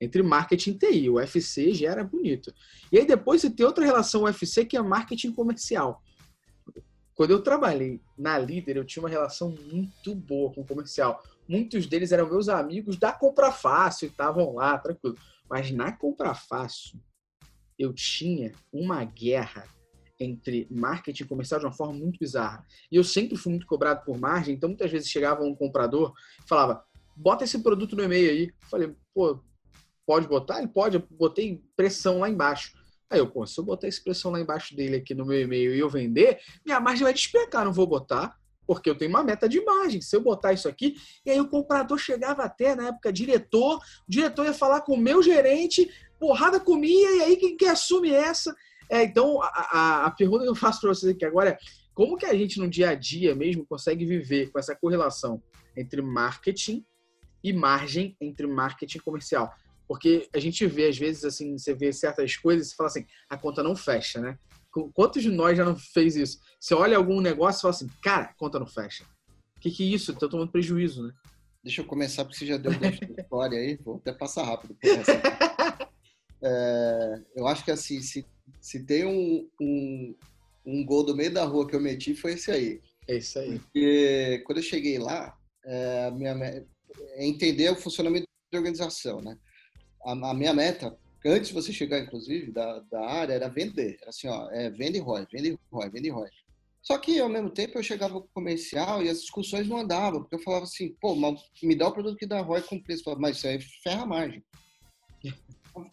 Entre 0.00 0.22
marketing 0.22 0.70
e 0.70 0.78
TI. 0.78 1.10
O 1.10 1.14
UFC 1.14 1.74
gera 1.74 2.02
bonito. 2.02 2.54
E 2.90 2.98
aí 2.98 3.04
depois 3.04 3.42
você 3.42 3.50
tem 3.50 3.66
outra 3.66 3.84
relação 3.84 4.22
UFC 4.22 4.64
que 4.64 4.78
é 4.78 4.80
marketing 4.80 5.32
comercial. 5.32 6.02
Quando 7.14 7.32
eu 7.32 7.42
trabalhei 7.42 8.00
na 8.16 8.38
Líder, 8.38 8.78
eu 8.78 8.84
tinha 8.84 9.02
uma 9.02 9.10
relação 9.10 9.54
muito 9.70 10.14
boa 10.14 10.54
com 10.54 10.62
o 10.62 10.66
comercial. 10.66 11.22
Muitos 11.48 11.86
deles 11.86 12.12
eram 12.12 12.28
meus 12.28 12.48
amigos 12.48 12.96
da 12.96 13.12
Compra 13.12 13.50
Fácil 13.50 14.08
estavam 14.08 14.54
lá, 14.54 14.76
tranquilo. 14.78 15.16
Mas 15.48 15.70
na 15.70 15.90
Compra 15.92 16.34
Fácil, 16.34 17.00
eu 17.78 17.92
tinha 17.92 18.52
uma 18.72 19.02
guerra 19.04 19.66
entre 20.20 20.66
marketing 20.70 21.24
comercial 21.24 21.60
de 21.60 21.66
uma 21.66 21.72
forma 21.72 21.94
muito 21.94 22.18
bizarra. 22.18 22.66
E 22.90 22.96
eu 22.96 23.04
sempre 23.04 23.36
fui 23.36 23.52
muito 23.52 23.66
cobrado 23.66 24.04
por 24.04 24.18
margem, 24.18 24.54
então 24.54 24.68
muitas 24.68 24.90
vezes 24.90 25.08
chegava 25.08 25.44
um 25.44 25.54
comprador 25.54 26.12
e 26.44 26.48
falava: 26.48 26.84
bota 27.16 27.44
esse 27.44 27.58
produto 27.60 27.96
no 27.96 28.02
e-mail 28.02 28.30
aí. 28.30 28.46
Eu 28.46 28.68
falei, 28.68 28.94
pô, 29.14 29.40
pode 30.06 30.26
botar? 30.26 30.58
Ele 30.58 30.68
pode, 30.68 30.96
eu 30.96 31.04
botei 31.10 31.62
pressão 31.76 32.18
lá 32.18 32.28
embaixo. 32.28 32.76
Aí 33.10 33.18
eu, 33.18 33.30
pô, 33.30 33.46
se 33.46 33.58
eu 33.58 33.64
botar 33.64 33.86
essa 33.86 34.02
pressão 34.02 34.30
lá 34.30 34.40
embaixo 34.40 34.76
dele 34.76 34.96
aqui 34.96 35.14
no 35.14 35.24
meu 35.24 35.40
e-mail 35.40 35.74
e 35.74 35.78
eu 35.78 35.88
vender, 35.88 36.40
minha 36.64 36.78
margem 36.78 37.04
vai 37.04 37.14
despecar, 37.14 37.64
não 37.64 37.72
vou 37.72 37.86
botar, 37.86 38.37
porque 38.68 38.90
eu 38.90 38.94
tenho 38.94 39.08
uma 39.08 39.24
meta 39.24 39.48
de 39.48 39.64
margem. 39.64 40.02
Se 40.02 40.14
eu 40.14 40.20
botar 40.20 40.52
isso 40.52 40.68
aqui, 40.68 40.94
e 41.24 41.30
aí 41.30 41.40
o 41.40 41.48
comprador 41.48 41.96
chegava 41.96 42.44
até, 42.44 42.76
na 42.76 42.88
época, 42.88 43.10
diretor, 43.10 43.78
o 43.78 43.80
diretor 44.06 44.44
ia 44.44 44.52
falar 44.52 44.82
com 44.82 44.92
o 44.92 44.98
meu 44.98 45.22
gerente, 45.22 45.90
porrada 46.20 46.60
comia, 46.60 47.16
e 47.16 47.22
aí 47.22 47.36
quem 47.38 47.56
que 47.56 47.64
assume 47.64 48.10
essa? 48.10 48.54
É, 48.90 49.02
então, 49.02 49.42
a, 49.42 49.46
a, 49.46 50.04
a, 50.04 50.10
pergunta 50.10 50.44
que 50.44 50.50
eu 50.50 50.54
faço 50.54 50.82
para 50.82 50.90
vocês 50.90 51.14
aqui 51.14 51.24
agora 51.24 51.50
é 51.50 51.58
como 51.94 52.16
que 52.18 52.26
a 52.26 52.34
gente 52.34 52.60
no 52.60 52.68
dia 52.68 52.90
a 52.90 52.94
dia 52.94 53.34
mesmo 53.34 53.66
consegue 53.66 54.04
viver 54.04 54.50
com 54.52 54.58
essa 54.58 54.76
correlação 54.76 55.42
entre 55.74 56.02
marketing 56.02 56.84
e 57.42 57.52
margem 57.52 58.16
entre 58.20 58.46
marketing 58.46 58.98
comercial? 58.98 59.50
Porque 59.86 60.28
a 60.34 60.38
gente 60.38 60.66
vê, 60.66 60.88
às 60.88 60.98
vezes, 60.98 61.24
assim, 61.24 61.56
você 61.56 61.72
vê 61.72 61.90
certas 61.90 62.36
coisas 62.36 62.70
e 62.70 62.76
fala 62.76 62.88
assim, 62.88 63.06
a 63.30 63.38
conta 63.38 63.62
não 63.62 63.74
fecha, 63.74 64.20
né? 64.20 64.38
Quantos 64.94 65.22
de 65.22 65.30
nós 65.30 65.56
já 65.56 65.64
não 65.64 65.76
fez 65.76 66.16
isso? 66.16 66.38
Você 66.60 66.74
olha 66.74 66.96
algum 66.96 67.20
negócio 67.20 67.58
e 67.58 67.62
fala 67.62 67.74
assim, 67.74 67.88
cara, 68.02 68.34
conta 68.36 68.58
não 68.58 68.66
fecha. 68.66 69.04
O 69.56 69.60
que, 69.60 69.70
que 69.70 69.82
é 69.82 69.94
isso? 69.94 70.12
Estou 70.12 70.28
tomando 70.28 70.52
prejuízo, 70.52 71.02
né? 71.02 71.12
Deixa 71.62 71.80
eu 71.80 71.86
começar, 71.86 72.24
porque 72.24 72.38
você 72.38 72.46
já 72.46 72.56
deu 72.56 72.70
uma 72.72 72.88
história 73.18 73.58
aí, 73.58 73.76
vou 73.84 73.96
até 73.96 74.12
passar 74.12 74.44
rápido. 74.44 74.76
É, 76.40 77.20
eu 77.34 77.48
acho 77.48 77.64
que 77.64 77.70
assim, 77.72 78.00
se, 78.00 78.24
se 78.60 78.84
tem 78.84 79.04
um, 79.04 79.48
um, 79.60 80.14
um, 80.64 80.84
gol 80.86 81.04
do 81.04 81.16
meio 81.16 81.32
da 81.32 81.44
rua 81.44 81.66
que 81.66 81.74
eu 81.74 81.80
meti, 81.80 82.14
foi 82.14 82.34
esse 82.34 82.50
aí. 82.50 82.80
É 83.08 83.16
isso 83.16 83.40
aí. 83.40 83.58
Porque 83.58 84.42
quando 84.46 84.58
eu 84.58 84.62
cheguei 84.62 85.00
lá, 85.00 85.36
é, 85.64 86.10
minha, 86.12 86.30
é 86.30 87.26
entender 87.26 87.70
o 87.70 87.76
funcionamento 87.76 88.26
da 88.52 88.58
organização, 88.58 89.20
né? 89.20 89.36
A, 90.04 90.12
a, 90.12 90.34
minha 90.34 90.54
meta, 90.54 90.96
antes 91.24 91.48
de 91.48 91.54
você 91.54 91.72
chegar, 91.72 91.98
inclusive, 91.98 92.52
da, 92.52 92.80
da 92.80 93.06
área, 93.06 93.32
era 93.32 93.48
vender. 93.48 93.98
Era 94.00 94.10
assim, 94.10 94.28
ó, 94.28 94.48
é, 94.50 94.70
vende 94.70 94.98
ROI, 94.98 95.26
vende 95.32 95.58
ROI, 95.70 95.90
vende 95.90 96.10
ROI. 96.10 96.28
Só 96.80 96.96
que, 96.96 97.18
ao 97.18 97.28
mesmo 97.28 97.50
tempo, 97.50 97.76
eu 97.76 97.82
chegava 97.82 98.14
com 98.14 98.26
o 98.26 98.34
comercial 98.34 99.02
e 99.02 99.08
as 99.08 99.20
discussões 99.20 99.66
não 99.68 99.78
andavam, 99.78 100.20
porque 100.22 100.36
eu 100.36 100.42
falava 100.42 100.64
assim, 100.64 100.96
pô, 101.00 101.14
mas 101.14 101.40
me 101.62 101.74
dá 101.74 101.88
o 101.88 101.92
produto 101.92 102.16
que 102.16 102.26
dá 102.26 102.40
ROI 102.40 102.62
com 102.62 102.80
preço. 102.80 103.04
Mas 103.18 103.36
isso 103.36 103.48
aí 103.48 103.60
ferra 103.82 104.02
a 104.02 104.06
margem. 104.06 104.42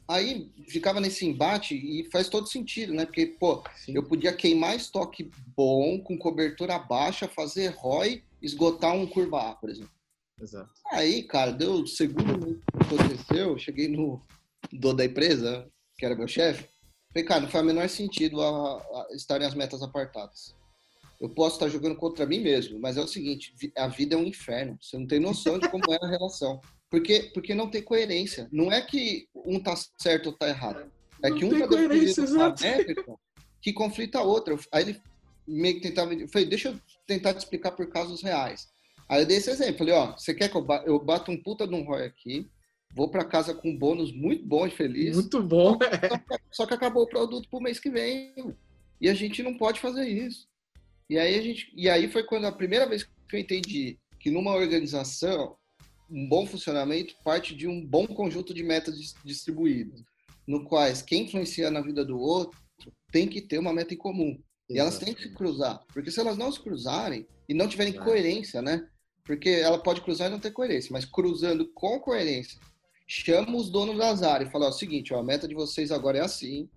Aí 0.08 0.52
ficava 0.68 1.00
nesse 1.00 1.28
embate 1.28 1.76
e 1.76 2.10
faz 2.10 2.28
todo 2.28 2.48
sentido, 2.48 2.92
né? 2.92 3.06
Porque, 3.06 3.28
pô, 3.40 3.64
Sim. 3.76 3.94
eu 3.96 4.02
podia 4.02 4.34
queimar 4.34 4.76
estoque 4.76 5.30
bom, 5.56 6.00
com 6.00 6.18
cobertura 6.18 6.80
baixa, 6.80 7.28
fazer 7.28 7.68
ROI, 7.68 8.24
esgotar 8.42 8.96
um 8.96 9.06
curva 9.06 9.52
A, 9.52 9.56
por 9.56 9.70
exemplo. 9.70 9.92
Exato. 10.42 10.72
Aí, 10.92 11.22
cara, 11.22 11.52
deu 11.52 11.86
segundo 11.86 12.56
que 12.56 12.96
aconteceu, 12.96 13.60
cheguei 13.60 13.88
no 13.88 14.22
do 14.80 14.94
da 14.94 15.06
empresa, 15.06 15.68
que 15.98 16.06
era 16.06 16.16
meu 16.16 16.28
chefe, 16.28 16.68
falei, 17.14 17.28
cara, 17.28 17.42
não 17.42 17.50
faz 17.50 17.64
o 17.64 17.68
menor 17.68 17.90
sentido 17.90 18.42
a, 18.42 18.78
a 18.78 19.08
estarem 19.16 19.48
as 19.48 19.54
metas 19.54 19.82
apartadas. 19.82 20.56
Eu 21.20 21.30
posso 21.30 21.56
estar 21.56 21.70
jogando 21.70 21.96
contra 21.96 22.26
mim 22.26 22.40
mesmo, 22.40 22.80
mas 22.80 22.98
é 22.98 23.02
o 23.02 23.08
seguinte, 23.08 23.54
a 23.78 23.88
vida 23.88 24.16
é 24.16 24.18
um 24.18 24.26
inferno. 24.26 24.78
Você 24.82 24.98
não 24.98 25.08
tem 25.08 25.20
noção 25.20 25.58
de 25.58 25.70
como 25.70 25.84
é 25.92 25.98
a 26.02 26.08
relação. 26.08 26.62
Porque, 26.88 27.32
porque 27.34 27.54
não 27.54 27.70
tem 27.70 27.82
coerência. 27.82 28.48
Não 28.54 28.72
é 28.72 28.80
que 28.80 29.28
um 29.34 29.60
tá 29.60 29.76
certo 29.98 30.28
ou 30.28 30.34
tá 30.34 30.48
errado. 30.48 30.90
É 31.22 31.30
não 31.30 31.38
que 31.38 31.44
um 31.44 31.60
tá 31.60 31.68
coerência, 31.68 32.22
exato. 32.22 32.64
que 33.60 33.74
conflita 33.74 34.20
a 34.20 34.24
outra. 34.24 34.58
Aí 34.72 34.84
ele 34.84 35.02
meio 35.48 35.76
que 35.76 35.82
tentava. 35.82 36.14
Eu 36.14 36.30
falei, 36.30 36.48
deixa 36.48 36.70
eu 36.70 36.80
tentar 37.06 37.34
te 37.34 37.40
explicar 37.40 37.72
por 37.72 37.90
casos 37.90 38.22
reais. 38.22 38.68
Aí 39.10 39.22
eu 39.22 39.26
dei 39.26 39.38
esse 39.38 39.50
exemplo. 39.50 39.80
Falei, 39.80 39.94
ó, 39.94 40.14
você 40.14 40.34
quer 40.34 40.48
que 40.48 40.56
eu, 40.56 40.66
eu 40.86 41.04
bato 41.04 41.32
um 41.32 41.42
puta 41.42 41.68
de 41.68 41.76
um 41.76 41.84
ROI 41.84 42.06
aqui, 42.06 42.50
vou 42.96 43.10
para 43.10 43.26
casa 43.26 43.54
com 43.54 43.70
um 43.70 43.78
bônus 43.78 44.12
muito 44.14 44.46
bom 44.46 44.66
e 44.66 44.72
feliz. 44.72 45.16
Muito 45.16 45.44
bom. 45.44 45.78
Só 45.78 46.18
que, 46.18 46.42
só 46.52 46.66
que 46.66 46.74
acabou 46.74 47.04
o 47.04 47.10
produto 47.10 47.50
pro 47.50 47.60
mês 47.60 47.80
que 47.80 47.90
vem. 47.90 48.34
E 49.02 49.10
a 49.10 49.14
gente 49.14 49.44
não 49.44 49.58
pode 49.58 49.82
fazer 49.82 50.08
isso. 50.08 50.48
E 51.10 51.20
aí 51.20 51.38
a 51.38 51.42
gente, 51.42 51.72
e 51.76 51.90
aí 51.90 52.08
foi 52.08 52.24
quando 52.24 52.46
a 52.46 52.52
primeira 52.52 52.88
vez 52.88 53.04
que 53.04 53.36
eu 53.36 53.40
entendi 53.40 54.00
que 54.20 54.32
numa 54.32 54.56
organização 54.56 55.56
um 56.10 56.28
bom 56.28 56.46
funcionamento 56.46 57.16
parte 57.24 57.56
de 57.56 57.68
um 57.68 57.86
bom 57.86 58.08
conjunto 58.08 58.54
de 58.54 58.64
metas 58.64 59.14
distribuídas, 59.24 60.02
no 60.48 60.64
quais 60.64 61.02
quem 61.02 61.24
influencia 61.24 61.70
na 61.70 61.82
vida 61.82 62.06
do 62.06 62.18
outro 62.18 62.60
tem 63.12 63.28
que 63.28 63.42
ter 63.42 63.58
uma 63.58 63.74
meta 63.74 63.94
em 63.94 63.98
comum. 63.98 64.40
E 64.70 64.80
elas 64.80 64.98
têm 64.98 65.14
que 65.14 65.24
se 65.24 65.34
cruzar, 65.34 65.84
porque 65.94 66.10
se 66.10 66.20
elas 66.20 66.38
não 66.38 66.52
se 66.52 66.60
cruzarem 66.60 67.28
e 67.48 67.54
não 67.54 67.68
tiverem 67.68 67.94
coerência, 67.94 68.62
né? 68.62 68.88
Porque 69.24 69.50
ela 69.50 69.82
pode 69.82 70.02
cruzar 70.02 70.28
e 70.28 70.32
não 70.32 70.40
ter 70.40 70.52
coerência, 70.52 70.92
mas 70.92 71.06
cruzando 71.06 71.68
com 71.74 72.00
coerência, 72.00 72.60
chama 73.08 73.56
os 73.56 73.70
donos 73.70 73.98
das 73.98 74.24
áreas 74.24 74.50
e 74.50 74.52
fala: 74.52 74.68
ó, 74.68 74.72
seguinte, 74.72 75.14
ó, 75.14 75.20
a 75.20 75.24
meta 75.24 75.48
de 75.48 75.56
vocês 75.56 75.92
agora 75.92 76.18
é 76.18 76.22
assim, 76.22 76.70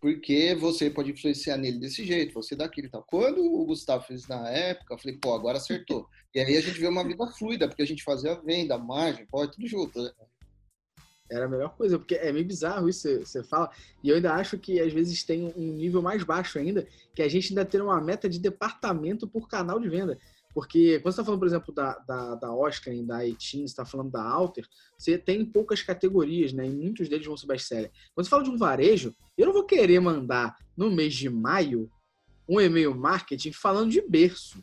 porque 0.00 0.54
você 0.54 0.88
pode 0.88 1.10
influenciar 1.10 1.58
nele 1.58 1.78
desse 1.78 2.04
jeito, 2.04 2.32
você 2.32 2.56
daquele 2.56 2.88
tal. 2.88 3.02
Quando 3.02 3.40
o 3.42 3.64
Gustavo 3.66 4.04
fez 4.04 4.26
na 4.26 4.48
época, 4.48 4.94
eu 4.94 4.98
falei, 4.98 5.18
pô, 5.18 5.34
agora 5.34 5.58
acertou. 5.58 6.08
E 6.34 6.40
aí 6.40 6.56
a 6.56 6.60
gente 6.60 6.80
vê 6.80 6.88
uma 6.88 7.06
vida 7.06 7.26
fluida, 7.26 7.68
porque 7.68 7.82
a 7.82 7.86
gente 7.86 8.02
fazia 8.02 8.40
venda, 8.40 8.78
margem, 8.78 9.26
pode 9.26 9.52
tudo 9.52 9.66
junto, 9.66 10.02
né? 10.02 10.10
Era 11.30 11.44
a 11.44 11.48
melhor 11.48 11.76
coisa, 11.76 11.96
porque 11.96 12.16
é 12.16 12.32
meio 12.32 12.44
bizarro 12.44 12.88
isso 12.88 13.08
que 13.08 13.24
você 13.24 13.44
fala. 13.44 13.70
E 14.02 14.08
eu 14.08 14.16
ainda 14.16 14.34
acho 14.34 14.58
que 14.58 14.80
às 14.80 14.92
vezes 14.92 15.22
tem 15.22 15.52
um 15.56 15.74
nível 15.74 16.02
mais 16.02 16.24
baixo 16.24 16.58
ainda, 16.58 16.88
que 17.14 17.22
a 17.22 17.28
gente 17.28 17.50
ainda 17.50 17.64
tem 17.64 17.80
uma 17.80 18.00
meta 18.00 18.28
de 18.28 18.40
departamento 18.40 19.28
por 19.28 19.48
canal 19.48 19.78
de 19.78 19.88
venda. 19.88 20.18
Porque 20.52 20.98
quando 20.98 21.12
você 21.12 21.20
está 21.20 21.24
falando, 21.24 21.40
por 21.40 21.46
exemplo, 21.46 21.74
da, 21.74 21.98
da, 21.98 22.34
da 22.34 22.52
Oscar 22.52 22.94
da 23.04 23.26
Etin, 23.26 23.64
está 23.64 23.84
falando 23.84 24.10
da 24.10 24.22
Alter, 24.22 24.66
você 24.98 25.16
tem 25.16 25.44
poucas 25.44 25.82
categorias, 25.82 26.52
né? 26.52 26.66
E 26.66 26.70
muitos 26.70 27.08
deles 27.08 27.26
vão 27.26 27.36
ser 27.36 27.46
best-seller. 27.46 27.90
Quando 28.14 28.24
você 28.24 28.30
fala 28.30 28.42
de 28.42 28.50
um 28.50 28.58
varejo, 28.58 29.14
eu 29.38 29.46
não 29.46 29.52
vou 29.52 29.64
querer 29.64 30.00
mandar 30.00 30.56
no 30.76 30.90
mês 30.90 31.14
de 31.14 31.30
maio 31.30 31.90
um 32.48 32.60
e-mail 32.60 32.92
marketing 32.94 33.52
falando 33.52 33.90
de 33.90 34.00
berço, 34.00 34.62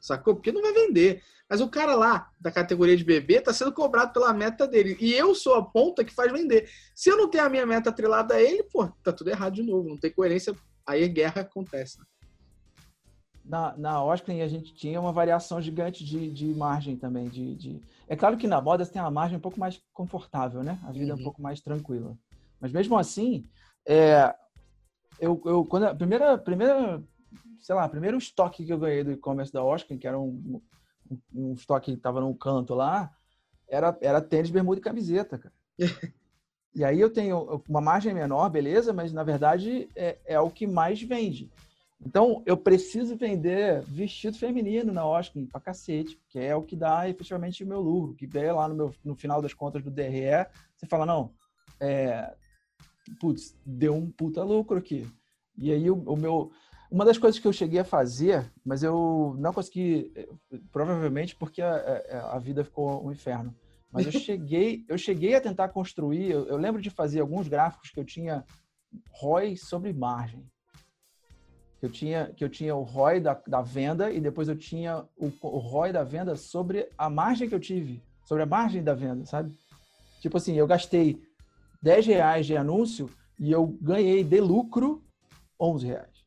sacou? 0.00 0.34
Porque 0.34 0.50
não 0.50 0.62
vai 0.62 0.72
vender. 0.72 1.22
Mas 1.48 1.60
o 1.60 1.68
cara 1.68 1.94
lá 1.94 2.30
da 2.40 2.50
categoria 2.50 2.96
de 2.96 3.04
bebê 3.04 3.38
está 3.38 3.52
sendo 3.52 3.72
cobrado 3.72 4.12
pela 4.12 4.32
meta 4.32 4.66
dele. 4.66 4.96
E 5.00 5.12
eu 5.12 5.34
sou 5.34 5.54
a 5.54 5.64
ponta 5.64 6.04
que 6.04 6.14
faz 6.14 6.30
vender. 6.32 6.68
Se 6.94 7.10
eu 7.10 7.16
não 7.16 7.28
tenho 7.28 7.44
a 7.44 7.48
minha 7.48 7.66
meta 7.66 7.90
atrelada 7.90 8.34
a 8.34 8.42
ele, 8.42 8.62
pô, 8.64 8.88
tá 9.02 9.12
tudo 9.12 9.30
errado 9.30 9.54
de 9.54 9.62
novo. 9.62 9.88
Não 9.88 9.96
tem 9.96 10.12
coerência, 10.12 10.54
aí 10.86 11.04
a 11.04 11.08
guerra 11.08 11.42
acontece. 11.42 11.98
Né? 11.98 12.04
Na, 13.44 13.76
na 13.76 14.02
Oscar 14.02 14.34
a 14.36 14.48
gente 14.48 14.74
tinha 14.74 15.00
uma 15.00 15.12
variação 15.12 15.60
gigante 15.60 16.04
de, 16.04 16.30
de 16.30 16.46
margem 16.54 16.96
também. 16.96 17.28
De, 17.28 17.54
de... 17.56 17.80
É 18.08 18.16
claro 18.16 18.36
que 18.36 18.46
na 18.46 18.60
moda 18.60 18.84
você 18.84 18.92
tem 18.92 19.02
uma 19.02 19.10
margem 19.10 19.38
um 19.38 19.40
pouco 19.40 19.58
mais 19.58 19.82
confortável, 19.92 20.62
né? 20.62 20.78
A 20.84 20.92
vida 20.92 21.06
uhum. 21.06 21.10
é 21.10 21.14
um 21.14 21.16
uhum. 21.18 21.24
pouco 21.24 21.42
mais 21.42 21.60
tranquila. 21.60 22.16
Mas 22.60 22.72
mesmo 22.72 22.96
assim, 22.96 23.46
é, 23.86 24.34
eu, 25.18 25.40
eu 25.44 25.64
quando 25.64 25.84
a 25.84 25.94
primeira, 25.94 26.36
primeira, 26.38 27.02
sei 27.58 27.74
lá, 27.74 27.88
primeiro 27.88 28.18
estoque 28.18 28.64
que 28.64 28.72
eu 28.72 28.78
ganhei 28.78 29.02
do 29.02 29.12
e-commerce 29.12 29.52
da 29.52 29.64
Oscar, 29.64 29.96
que 29.96 30.06
era 30.06 30.18
um, 30.18 30.60
um, 31.10 31.20
um 31.34 31.52
estoque 31.54 31.92
que 31.92 31.96
estava 31.96 32.20
num 32.20 32.34
canto 32.34 32.74
lá, 32.74 33.10
era, 33.68 33.96
era 34.00 34.20
tênis, 34.20 34.50
bermuda 34.50 34.80
e 34.80 34.82
camiseta, 34.82 35.38
cara. 35.38 35.54
e 36.74 36.84
aí 36.84 37.00
eu 37.00 37.10
tenho 37.10 37.62
uma 37.68 37.80
margem 37.80 38.12
menor, 38.12 38.48
beleza, 38.50 38.92
mas 38.92 39.12
na 39.12 39.22
verdade 39.22 39.88
é, 39.96 40.18
é 40.24 40.40
o 40.40 40.50
que 40.50 40.66
mais 40.66 41.00
vende. 41.00 41.50
Então, 42.04 42.42
eu 42.46 42.56
preciso 42.56 43.14
vender 43.14 43.82
vestido 43.82 44.36
feminino 44.36 44.92
na 44.92 45.04
Oscar 45.04 45.42
pra 45.46 45.60
cacete, 45.60 46.18
que 46.28 46.38
é 46.38 46.56
o 46.56 46.62
que 46.62 46.74
dá 46.74 47.08
efetivamente 47.08 47.62
o 47.62 47.66
meu 47.66 47.80
lucro. 47.80 48.14
Que 48.14 48.26
vem 48.26 48.50
lá 48.50 48.66
no, 48.68 48.74
meu, 48.74 48.94
no 49.04 49.14
final 49.14 49.42
das 49.42 49.52
contas 49.52 49.82
do 49.82 49.90
DRE, 49.90 50.46
você 50.74 50.86
fala, 50.86 51.04
não, 51.04 51.34
é, 51.78 52.34
putz, 53.20 53.54
deu 53.66 53.94
um 53.94 54.10
puta 54.10 54.42
lucro 54.42 54.78
aqui. 54.78 55.06
E 55.58 55.70
aí, 55.70 55.90
o, 55.90 55.94
o, 55.94 56.16
meu. 56.16 56.50
Uma 56.90 57.04
das 57.04 57.18
coisas 57.18 57.38
que 57.38 57.46
eu 57.46 57.52
cheguei 57.52 57.80
a 57.80 57.84
fazer, 57.84 58.50
mas 58.64 58.82
eu 58.82 59.36
não 59.38 59.52
consegui, 59.52 60.10
provavelmente 60.72 61.36
porque 61.36 61.62
a, 61.62 62.02
a, 62.10 62.36
a 62.36 62.38
vida 62.38 62.64
ficou 62.64 63.06
um 63.06 63.12
inferno. 63.12 63.54
Mas 63.92 64.06
eu 64.06 64.12
cheguei, 64.18 64.86
eu 64.88 64.96
cheguei 64.96 65.34
a 65.34 65.40
tentar 65.40 65.68
construir. 65.68 66.30
Eu, 66.30 66.46
eu 66.46 66.56
lembro 66.56 66.80
de 66.80 66.88
fazer 66.88 67.20
alguns 67.20 67.46
gráficos 67.46 67.90
que 67.90 68.00
eu 68.00 68.04
tinha 68.04 68.44
ROI 69.12 69.56
sobre 69.56 69.92
margem 69.92 70.50
que 71.80 71.86
eu 71.86 71.90
tinha, 71.90 72.26
que 72.36 72.44
eu 72.44 72.48
tinha 72.50 72.76
o 72.76 72.82
ROI 72.82 73.20
da, 73.20 73.40
da 73.46 73.62
venda 73.62 74.12
e 74.12 74.20
depois 74.20 74.48
eu 74.48 74.56
tinha 74.56 75.02
o, 75.16 75.32
o 75.40 75.58
ROI 75.58 75.92
da 75.92 76.04
venda 76.04 76.36
sobre 76.36 76.86
a 76.96 77.08
margem 77.08 77.48
que 77.48 77.54
eu 77.54 77.60
tive, 77.60 78.02
sobre 78.26 78.42
a 78.42 78.46
margem 78.46 78.84
da 78.84 78.92
venda, 78.92 79.24
sabe? 79.24 79.56
Tipo 80.20 80.36
assim, 80.36 80.54
eu 80.54 80.66
gastei 80.66 81.22
10 81.82 82.06
reais 82.06 82.46
de 82.46 82.54
anúncio 82.54 83.08
e 83.38 83.50
eu 83.50 83.66
ganhei 83.80 84.22
de 84.22 84.40
lucro 84.42 85.02
11 85.58 85.86
reais. 85.86 86.20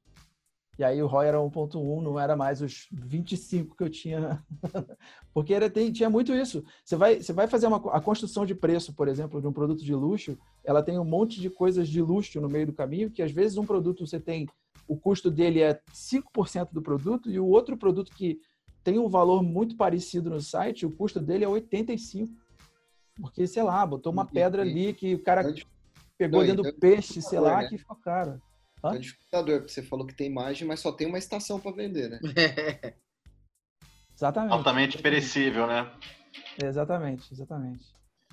E 0.79 0.83
aí 0.83 1.03
o 1.03 1.05
ROI 1.05 1.27
era 1.27 1.37
1.1, 1.37 2.01
não 2.01 2.19
era 2.19 2.35
mais 2.35 2.59
os 2.59 2.87
25 2.91 3.77
que 3.77 3.83
eu 3.83 3.89
tinha. 3.91 4.43
Porque 5.31 5.53
era, 5.53 5.69
tem, 5.69 5.91
tinha 5.91 6.09
muito 6.09 6.33
isso. 6.33 6.63
Você 6.83 6.95
vai, 6.95 7.21
você 7.21 7.31
vai 7.31 7.47
fazer 7.47 7.67
uma, 7.67 7.77
a 7.95 8.01
construção 8.01 8.43
de 8.43 8.55
preço, 8.55 8.91
por 8.91 9.07
exemplo, 9.07 9.39
de 9.39 9.45
um 9.45 9.53
produto 9.53 9.85
de 9.85 9.93
luxo, 9.93 10.35
ela 10.63 10.81
tem 10.81 10.97
um 10.97 11.05
monte 11.05 11.39
de 11.39 11.47
coisas 11.47 11.87
de 11.87 12.01
luxo 12.01 12.41
no 12.41 12.49
meio 12.49 12.65
do 12.65 12.73
caminho, 12.73 13.11
que 13.11 13.21
às 13.21 13.31
vezes 13.31 13.55
um 13.55 13.65
produto 13.65 14.07
você 14.07 14.19
tem 14.19 14.47
o 14.87 14.97
custo 14.97 15.31
dele 15.31 15.61
é 15.61 15.79
5% 15.93 16.69
do 16.71 16.81
produto 16.81 17.29
e 17.29 17.39
o 17.39 17.47
outro 17.47 17.77
produto 17.77 18.11
que 18.11 18.39
tem 18.83 18.99
um 18.99 19.07
valor 19.07 19.41
muito 19.41 19.77
parecido 19.77 20.29
no 20.29 20.41
site, 20.41 20.85
o 20.85 20.91
custo 20.91 21.19
dele 21.19 21.45
é 21.45 21.47
85%. 21.47 22.29
Porque, 23.15 23.45
sei 23.45 23.61
lá, 23.61 23.85
botou 23.85 24.11
uma 24.11 24.25
pedra 24.25 24.63
ali 24.63 24.91
que 24.91 25.13
o 25.13 25.23
cara 25.23 25.53
pegou 26.17 26.43
dentro 26.43 26.63
do 26.63 26.73
peixe, 26.73 27.21
sei 27.21 27.39
lá, 27.39 27.61
né? 27.61 27.67
que 27.69 27.77
ficou 27.77 27.95
caro. 27.97 28.41
É 28.83 28.97
dificultador, 28.97 29.59
porque 29.59 29.71
você 29.71 29.81
falou 29.83 30.05
que 30.05 30.15
tem 30.15 30.27
imagem, 30.27 30.67
mas 30.67 30.81
só 30.81 30.91
tem 30.91 31.07
uma 31.07 31.17
estação 31.17 31.59
para 31.59 31.71
vender, 31.71 32.09
né? 32.09 32.19
exatamente. 34.13 34.51
Altamente 34.51 34.97
perecível, 34.97 35.67
né? 35.67 35.89
Exatamente, 36.61 37.31
exatamente. 37.31 37.85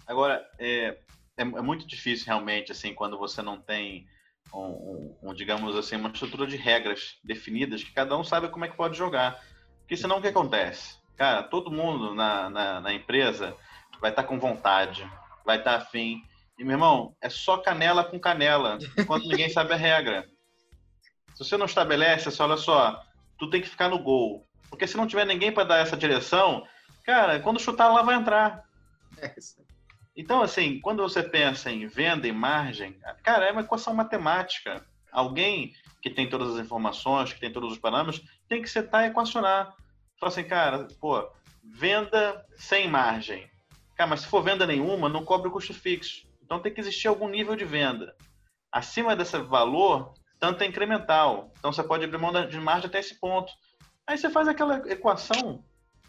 Agora, 0.06 0.44
é, 0.58 0.98
é, 1.36 1.42
é, 1.42 1.44
muito 1.44 1.86
difícil 1.86 2.26
realmente, 2.26 2.72
assim, 2.72 2.94
quando 2.94 3.16
você 3.16 3.42
não 3.42 3.60
tem 3.60 4.08
um, 4.52 5.16
um, 5.22 5.34
digamos 5.34 5.76
assim, 5.76 5.96
uma 5.96 6.10
estrutura 6.10 6.46
de 6.46 6.56
regras 6.56 7.18
definidas 7.22 7.82
que 7.82 7.92
cada 7.92 8.16
um 8.16 8.24
sabe 8.24 8.48
como 8.48 8.64
é 8.64 8.68
que 8.68 8.76
pode 8.76 8.96
jogar. 8.96 9.40
Porque 9.80 9.96
senão 9.96 10.18
o 10.18 10.22
que 10.22 10.28
acontece? 10.28 10.96
Cara, 11.16 11.42
todo 11.42 11.70
mundo 11.70 12.14
na, 12.14 12.48
na, 12.48 12.80
na 12.80 12.92
empresa 12.92 13.56
vai 14.00 14.10
estar 14.10 14.22
tá 14.22 14.28
com 14.28 14.38
vontade, 14.38 15.08
vai 15.44 15.58
estar 15.58 15.78
tá 15.78 15.84
afim. 15.84 16.22
E, 16.58 16.64
meu 16.64 16.72
irmão, 16.72 17.14
é 17.20 17.28
só 17.28 17.58
canela 17.58 18.04
com 18.04 18.18
canela, 18.18 18.78
enquanto 18.98 19.28
ninguém 19.28 19.48
sabe 19.50 19.72
a 19.72 19.76
regra. 19.76 20.26
Se 21.34 21.44
você 21.44 21.56
não 21.56 21.66
estabelece, 21.66 22.30
você 22.30 22.42
olha 22.42 22.56
só, 22.56 23.02
tu 23.38 23.48
tem 23.48 23.60
que 23.60 23.68
ficar 23.68 23.88
no 23.88 23.98
gol. 23.98 24.46
Porque 24.68 24.86
se 24.86 24.96
não 24.96 25.06
tiver 25.06 25.26
ninguém 25.26 25.52
para 25.52 25.64
dar 25.64 25.78
essa 25.78 25.96
direção, 25.96 26.66
cara, 27.04 27.40
quando 27.40 27.60
chutar 27.60 27.92
lá 27.92 28.02
vai 28.02 28.14
entrar. 28.16 28.64
É 29.18 29.34
então, 30.20 30.42
assim, 30.42 30.78
quando 30.80 31.02
você 31.02 31.22
pensa 31.22 31.70
em 31.70 31.86
venda 31.86 32.28
e 32.28 32.32
margem, 32.32 32.92
cara, 33.22 33.46
é 33.46 33.52
uma 33.52 33.62
equação 33.62 33.94
matemática. 33.94 34.86
Alguém 35.10 35.72
que 36.02 36.10
tem 36.10 36.28
todas 36.28 36.54
as 36.54 36.60
informações, 36.60 37.32
que 37.32 37.40
tem 37.40 37.50
todos 37.50 37.72
os 37.72 37.78
parâmetros, 37.78 38.22
tem 38.46 38.60
que 38.60 38.68
sentar 38.68 39.04
e 39.04 39.06
equacionar. 39.08 39.74
Fala 40.18 40.30
assim, 40.30 40.44
cara, 40.44 40.86
pô, 41.00 41.26
venda 41.64 42.44
sem 42.54 42.86
margem. 42.86 43.50
Cara, 43.96 44.10
mas 44.10 44.20
se 44.20 44.26
for 44.26 44.42
venda 44.42 44.66
nenhuma, 44.66 45.08
não 45.08 45.24
cobre 45.24 45.48
o 45.48 45.50
custo 45.50 45.72
fixo. 45.72 46.28
Então 46.42 46.60
tem 46.60 46.74
que 46.74 46.80
existir 46.82 47.08
algum 47.08 47.26
nível 47.26 47.56
de 47.56 47.64
venda. 47.64 48.14
Acima 48.70 49.16
desse 49.16 49.38
valor, 49.38 50.12
tanto 50.38 50.62
é 50.62 50.66
incremental. 50.66 51.50
Então 51.58 51.72
você 51.72 51.82
pode 51.82 52.04
abrir 52.04 52.18
mão 52.18 52.46
de 52.46 52.60
margem 52.60 52.88
até 52.88 52.98
esse 52.98 53.18
ponto. 53.18 53.50
Aí 54.06 54.18
você 54.18 54.28
faz 54.28 54.46
aquela 54.48 54.86
equação 54.86 55.64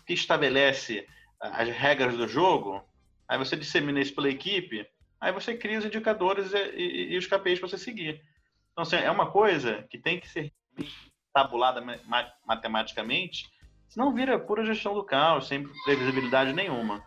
que 0.05 0.11
estabelece 0.11 1.07
as 1.39 1.69
regras 1.69 2.17
do 2.17 2.27
jogo, 2.27 2.83
aí 3.31 3.37
você 3.37 3.55
dissemina 3.55 4.01
isso 4.01 4.13
pela 4.13 4.29
equipe, 4.29 4.85
aí 5.19 5.31
você 5.31 5.55
cria 5.55 5.79
os 5.79 5.85
indicadores 5.85 6.51
e, 6.51 6.57
e, 6.57 7.13
e 7.13 7.17
os 7.17 7.25
KPIs 7.25 7.59
para 7.59 7.69
você 7.69 7.77
seguir. 7.77 8.21
Então, 8.73 8.81
assim, 8.81 8.97
é 8.97 9.09
uma 9.09 9.31
coisa 9.31 9.85
que 9.89 9.97
tem 9.97 10.19
que 10.19 10.27
ser 10.27 10.51
tabulada 11.33 11.81
matematicamente, 12.45 13.49
senão 13.87 14.13
vira 14.13 14.37
pura 14.37 14.65
gestão 14.65 14.93
do 14.93 15.05
caos, 15.05 15.47
sem 15.47 15.65
previsibilidade 15.85 16.51
nenhuma. 16.51 17.01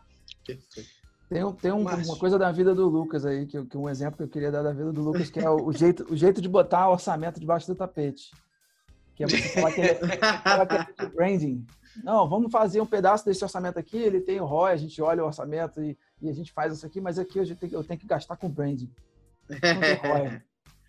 Tem, 1.28 1.52
tem 1.56 1.72
um, 1.72 1.82
uma 1.82 2.18
coisa 2.18 2.38
da 2.38 2.50
vida 2.50 2.74
do 2.74 2.88
Lucas 2.88 3.26
aí, 3.26 3.44
que, 3.44 3.62
que, 3.66 3.76
um 3.76 3.88
exemplo 3.88 4.16
que 4.16 4.22
eu 4.22 4.28
queria 4.28 4.50
dar 4.50 4.62
da 4.62 4.72
vida 4.72 4.92
do 4.92 5.02
Lucas, 5.02 5.28
que 5.28 5.40
é 5.40 5.50
o, 5.50 5.66
o 5.66 5.72
jeito, 5.74 6.10
o 6.10 6.16
jeito 6.16 6.40
de 6.40 6.48
botar 6.48 6.88
orçamento 6.88 7.38
debaixo 7.38 7.66
do 7.66 7.74
tapete. 7.74 8.30
Que 9.14 9.24
é 9.24 9.26
você 9.26 9.42
falar 9.50 9.72
que 9.72 9.80
é, 9.82 9.94
falar 10.42 10.66
que 10.66 11.02
é 11.02 11.06
branding. 11.06 11.66
Não, 12.02 12.28
vamos 12.28 12.50
fazer 12.50 12.80
um 12.80 12.86
pedaço 12.86 13.24
desse 13.24 13.44
orçamento 13.44 13.78
aqui, 13.78 13.96
ele 13.96 14.20
tem 14.20 14.40
o 14.40 14.44
ROI, 14.44 14.72
a 14.72 14.76
gente 14.76 15.00
olha 15.00 15.22
o 15.22 15.26
orçamento 15.26 15.82
e, 15.82 15.96
e 16.20 16.28
a 16.28 16.32
gente 16.32 16.52
faz 16.52 16.74
isso 16.74 16.86
aqui, 16.86 17.00
mas 17.00 17.18
aqui 17.18 17.38
eu 17.38 17.56
tenho, 17.56 17.74
eu 17.74 17.84
tenho 17.84 18.00
que 18.00 18.06
gastar 18.06 18.36
com 18.36 18.48
branding. 18.48 18.90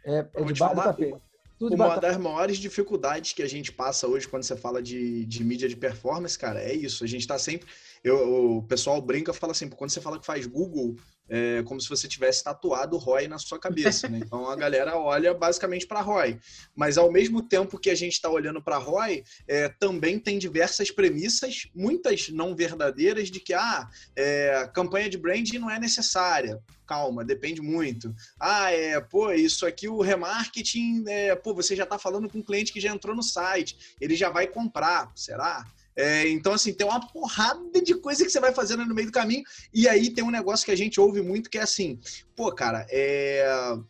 É, 0.07 0.19
é 0.35 0.43
do 0.43 0.53
tapete. 0.53 1.15
Tudo 1.57 1.73
uma 1.73 1.97
das 1.97 2.17
maiores 2.17 2.57
dificuldades 2.57 3.33
que 3.33 3.41
a 3.41 3.47
gente 3.47 3.71
passa 3.71 4.07
hoje 4.07 4.27
quando 4.27 4.43
você 4.43 4.57
fala 4.57 4.83
de, 4.83 5.25
de 5.25 5.43
mídia 5.43 5.69
de 5.69 5.75
performance, 5.75 6.37
cara, 6.37 6.61
é 6.61 6.73
isso. 6.73 7.03
A 7.03 7.07
gente 7.07 7.21
está 7.21 7.39
sempre. 7.39 7.67
Eu, 8.03 8.57
o 8.57 8.63
pessoal 8.63 9.01
brinca 9.01 9.33
fala 9.33 9.51
assim, 9.51 9.69
quando 9.69 9.89
você 9.89 10.01
fala 10.01 10.19
que 10.19 10.25
faz 10.25 10.45
Google, 10.45 10.95
é 11.29 11.63
como 11.63 11.81
se 11.81 11.89
você 11.89 12.07
tivesse 12.07 12.43
tatuado 12.43 12.97
ROI 12.97 13.27
na 13.27 13.37
sua 13.37 13.59
cabeça, 13.59 14.07
né? 14.07 14.19
Então 14.23 14.49
a 14.49 14.55
galera 14.55 14.97
olha 14.97 15.33
basicamente 15.33 15.87
para 15.87 16.01
ROI. 16.01 16.39
Mas 16.75 16.97
ao 16.97 17.11
mesmo 17.11 17.41
tempo 17.41 17.79
que 17.79 17.89
a 17.89 17.95
gente 17.95 18.13
está 18.13 18.29
olhando 18.29 18.61
para 18.61 18.77
ROI, 18.77 19.23
é, 19.47 19.69
também 19.69 20.19
tem 20.19 20.37
diversas 20.37 20.91
premissas, 20.91 21.67
muitas 21.73 22.29
não 22.29 22.55
verdadeiras, 22.55 23.29
de 23.29 23.39
que 23.39 23.53
ah, 23.53 23.89
é, 24.15 24.69
campanha 24.73 25.09
de 25.09 25.17
branding 25.17 25.57
não 25.57 25.69
é 25.69 25.79
necessária. 25.79 26.61
Calma, 26.85 27.25
depende 27.25 27.61
muito. 27.61 28.13
Ah, 28.39 28.71
é, 28.71 29.01
pô, 29.01 29.31
isso 29.31 29.65
aqui 29.65 29.87
o 29.87 30.01
remarketing, 30.01 31.03
é, 31.07 31.35
pô, 31.35 31.53
você 31.53 31.75
já 31.75 31.83
está 31.83 31.97
falando 31.97 32.29
com 32.29 32.37
um 32.37 32.43
cliente 32.43 32.71
que 32.71 32.79
já 32.79 32.91
entrou 32.91 33.15
no 33.15 33.23
site, 33.23 33.95
ele 33.99 34.15
já 34.15 34.29
vai 34.29 34.45
comprar, 34.45 35.11
será? 35.15 35.65
É, 35.97 36.27
então, 36.27 36.53
assim, 36.53 36.73
tem 36.73 36.85
uma 36.85 37.07
porrada 37.07 37.81
de 37.81 37.95
coisa 37.95 38.25
que 38.25 38.29
você 38.29 38.39
vai 38.39 38.53
fazendo 38.53 38.85
no 38.85 38.93
meio 38.93 39.07
do 39.07 39.13
caminho. 39.13 39.43
E 39.73 39.87
aí 39.87 40.09
tem 40.09 40.23
um 40.23 40.31
negócio 40.31 40.65
que 40.65 40.71
a 40.71 40.75
gente 40.75 40.99
ouve 40.99 41.21
muito 41.21 41.49
que 41.49 41.57
é 41.57 41.61
assim, 41.61 41.99
pô, 42.35 42.51
cara, 42.51 42.85
é, 42.89 43.47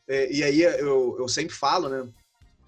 é, 0.07 0.31
e 0.31 0.43
aí 0.43 0.61
eu, 0.61 1.15
eu 1.19 1.27
sempre 1.27 1.55
falo, 1.55 1.89
né? 1.89 2.07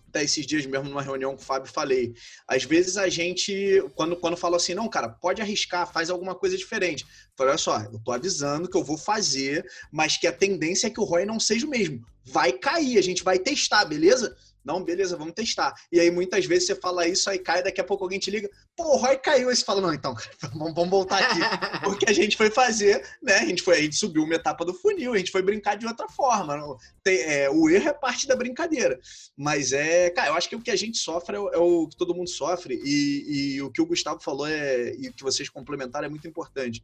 Até 0.09 0.23
esses 0.23 0.45
dias 0.45 0.65
mesmo 0.65 0.89
numa 0.89 1.01
reunião 1.01 1.35
com 1.35 1.41
o 1.41 1.45
Fábio 1.45 1.71
falei. 1.71 2.13
Às 2.47 2.63
vezes 2.63 2.97
a 2.97 3.09
gente, 3.09 3.83
quando, 3.93 4.15
quando 4.15 4.37
fala 4.37 4.55
assim, 4.55 4.73
não, 4.73 4.89
cara, 4.89 5.09
pode 5.09 5.41
arriscar, 5.41 5.91
faz 5.91 6.09
alguma 6.09 6.33
coisa 6.33 6.57
diferente. 6.57 7.05
Falei, 7.35 7.51
olha 7.51 7.57
só, 7.57 7.79
eu 7.81 7.99
tô 8.03 8.11
avisando 8.11 8.69
que 8.69 8.77
eu 8.77 8.83
vou 8.83 8.97
fazer, 8.97 9.65
mas 9.91 10.17
que 10.17 10.25
a 10.25 10.31
tendência 10.31 10.87
é 10.87 10.89
que 10.89 10.99
o 10.99 11.03
ROI 11.03 11.25
não 11.25 11.39
seja 11.39 11.67
o 11.67 11.69
mesmo. 11.69 12.03
Vai 12.23 12.53
cair, 12.53 12.97
a 12.97 13.03
gente 13.03 13.23
vai 13.23 13.37
testar, 13.37 13.85
beleza? 13.85 14.35
Não, 14.67 14.83
beleza, 14.83 15.15
vamos 15.15 15.33
testar. 15.33 15.73
E 15.89 15.97
aí 15.97 16.11
muitas 16.11 16.45
vezes 16.45 16.67
você 16.67 16.75
fala 16.75 17.07
isso, 17.07 17.29
aí 17.29 17.39
cai, 17.39 17.63
daqui 17.63 17.79
a 17.79 17.85
pouco 17.85 18.03
alguém 18.03 18.19
te 18.19 18.29
liga, 18.29 18.49
pô, 18.75 18.83
o 18.83 18.97
Roy 18.97 19.17
caiu. 19.17 19.47
Aí 19.47 19.55
você 19.55 19.63
fala, 19.63 19.79
não, 19.79 19.93
então, 19.93 20.13
vamos, 20.53 20.73
vamos 20.75 20.89
voltar 20.89 21.19
aqui. 21.19 21.39
Porque 21.85 22.09
a 22.09 22.13
gente 22.13 22.35
foi 22.35 22.51
fazer, 22.51 23.01
né? 23.23 23.35
A 23.35 23.45
gente, 23.45 23.63
foi, 23.63 23.77
a 23.77 23.81
gente 23.81 23.95
subiu 23.95 24.23
uma 24.23 24.35
etapa 24.35 24.65
do 24.65 24.73
funil, 24.73 25.13
a 25.13 25.17
gente 25.17 25.31
foi 25.31 25.41
brincar 25.41 25.77
de 25.77 25.87
outra 25.87 26.09
forma. 26.09 26.77
Tem, 27.01 27.17
é, 27.21 27.49
o 27.49 27.69
erro 27.69 27.87
é 27.87 27.93
parte 27.93 28.27
da 28.27 28.35
brincadeira. 28.35 28.99
Mas 29.37 29.71
é, 29.71 30.09
cara, 30.09 30.31
eu 30.31 30.33
acho 30.33 30.49
que 30.49 30.55
o 30.57 30.61
que 30.61 30.71
a 30.71 30.75
gente 30.75 30.97
sofre 30.97 31.37
é 31.37 31.39
o, 31.39 31.49
é 31.49 31.57
o 31.57 31.87
que 31.87 31.95
todo 31.95 32.13
mundo 32.13 32.29
sofre. 32.29 32.77
E, 32.83 33.55
e, 33.55 33.61
o 33.61 33.71
que 33.71 33.81
o 33.81 33.85
Gustavo 33.85 34.19
falou 34.21 34.47
é, 34.47 34.89
e 34.89 35.13
que 35.13 35.23
vocês 35.23 35.47
complementaram 35.47 36.07
é 36.07 36.09
muito 36.09 36.27
importante 36.27 36.83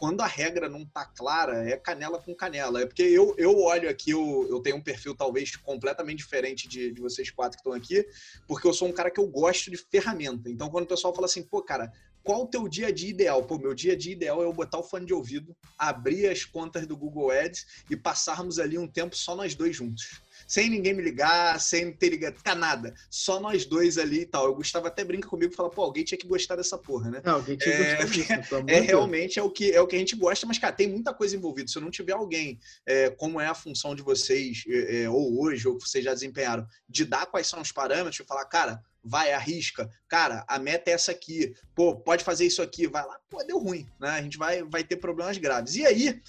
quando 0.00 0.22
a 0.22 0.26
regra 0.26 0.66
não 0.66 0.82
tá 0.82 1.04
clara, 1.04 1.68
é 1.68 1.76
canela 1.76 2.18
com 2.18 2.34
canela. 2.34 2.80
É 2.80 2.86
porque 2.86 3.02
eu, 3.02 3.34
eu 3.36 3.60
olho 3.60 3.86
aqui, 3.86 4.12
eu, 4.12 4.46
eu 4.48 4.58
tenho 4.60 4.76
um 4.76 4.80
perfil 4.80 5.14
talvez 5.14 5.54
completamente 5.56 6.18
diferente 6.18 6.66
de, 6.66 6.90
de 6.90 7.00
vocês 7.02 7.30
quatro 7.30 7.58
que 7.58 7.60
estão 7.60 7.74
aqui, 7.74 8.08
porque 8.48 8.66
eu 8.66 8.72
sou 8.72 8.88
um 8.88 8.92
cara 8.92 9.10
que 9.10 9.20
eu 9.20 9.26
gosto 9.26 9.70
de 9.70 9.76
ferramenta. 9.76 10.48
Então, 10.48 10.70
quando 10.70 10.84
o 10.84 10.88
pessoal 10.88 11.14
fala 11.14 11.26
assim, 11.26 11.42
pô, 11.42 11.62
cara, 11.62 11.92
qual 12.24 12.44
o 12.44 12.46
teu 12.46 12.66
dia 12.66 12.86
a 12.86 12.90
dia 12.90 13.10
ideal? 13.10 13.44
Pô, 13.44 13.58
meu 13.58 13.74
dia 13.74 13.92
a 13.92 13.96
dia 13.96 14.12
ideal 14.12 14.42
é 14.42 14.46
eu 14.46 14.52
botar 14.54 14.78
o 14.78 14.82
fone 14.82 15.04
de 15.04 15.12
ouvido, 15.12 15.54
abrir 15.76 16.28
as 16.28 16.46
contas 16.46 16.86
do 16.86 16.96
Google 16.96 17.30
Ads 17.30 17.66
e 17.90 17.96
passarmos 17.96 18.58
ali 18.58 18.78
um 18.78 18.88
tempo 18.88 19.14
só 19.14 19.36
nós 19.36 19.54
dois 19.54 19.76
juntos 19.76 20.18
sem 20.50 20.68
ninguém 20.68 20.92
me 20.92 21.00
ligar, 21.00 21.60
sem 21.60 21.92
ter 21.92 22.08
ligado, 22.08 22.34
ficar 22.34 22.56
nada. 22.56 22.92
Só 23.08 23.38
nós 23.38 23.64
dois 23.64 23.96
ali 23.96 24.22
e 24.22 24.26
tal. 24.26 24.46
Eu 24.46 24.54
Gustavo 24.56 24.88
até 24.88 25.04
brinca 25.04 25.28
comigo 25.28 25.52
e 25.52 25.56
fala, 25.56 25.70
pô, 25.70 25.82
alguém 25.82 26.02
tinha 26.02 26.18
que 26.18 26.26
gostar 26.26 26.56
dessa 26.56 26.76
porra, 26.76 27.08
né? 27.08 27.22
Não, 27.24 27.34
alguém 27.34 27.56
tinha 27.56 27.76
que 27.76 27.82
é, 27.82 27.96
gostar 28.02 28.06
disso. 28.06 28.64
É, 28.66 28.80
realmente 28.80 29.38
é 29.38 29.42
o, 29.44 29.48
que, 29.48 29.70
é 29.70 29.80
o 29.80 29.86
que 29.86 29.94
a 29.94 29.98
gente 30.00 30.16
gosta, 30.16 30.48
mas, 30.48 30.58
cara, 30.58 30.72
tem 30.72 30.88
muita 30.88 31.14
coisa 31.14 31.36
envolvida. 31.36 31.68
Se 31.68 31.78
eu 31.78 31.82
não 31.82 31.90
tiver 31.90 32.14
alguém, 32.14 32.58
é, 32.84 33.10
como 33.10 33.40
é 33.40 33.46
a 33.46 33.54
função 33.54 33.94
de 33.94 34.02
vocês, 34.02 34.64
é, 34.66 35.02
é 35.02 35.08
ou 35.08 35.40
hoje, 35.40 35.68
ou 35.68 35.78
que 35.78 35.88
vocês 35.88 36.04
já 36.04 36.12
desempenharam, 36.12 36.66
de 36.88 37.04
dar 37.04 37.26
quais 37.26 37.46
são 37.46 37.60
os 37.60 37.70
parâmetros 37.70 38.18
e 38.18 38.24
falar, 38.24 38.44
cara, 38.46 38.82
vai, 39.02 39.32
arrisca. 39.32 39.88
Cara, 40.08 40.44
a 40.46 40.58
meta 40.58 40.90
é 40.90 40.94
essa 40.94 41.12
aqui. 41.12 41.54
Pô, 41.74 41.96
pode 41.96 42.24
fazer 42.24 42.46
isso 42.46 42.62
aqui, 42.62 42.86
vai 42.86 43.04
lá. 43.04 43.18
Pô, 43.28 43.42
deu 43.44 43.58
ruim, 43.58 43.88
né? 43.98 44.10
A 44.10 44.22
gente 44.22 44.36
vai, 44.36 44.62
vai 44.62 44.84
ter 44.84 44.96
problemas 44.96 45.38
graves. 45.38 45.76
E 45.76 45.84
aí, 45.84 46.20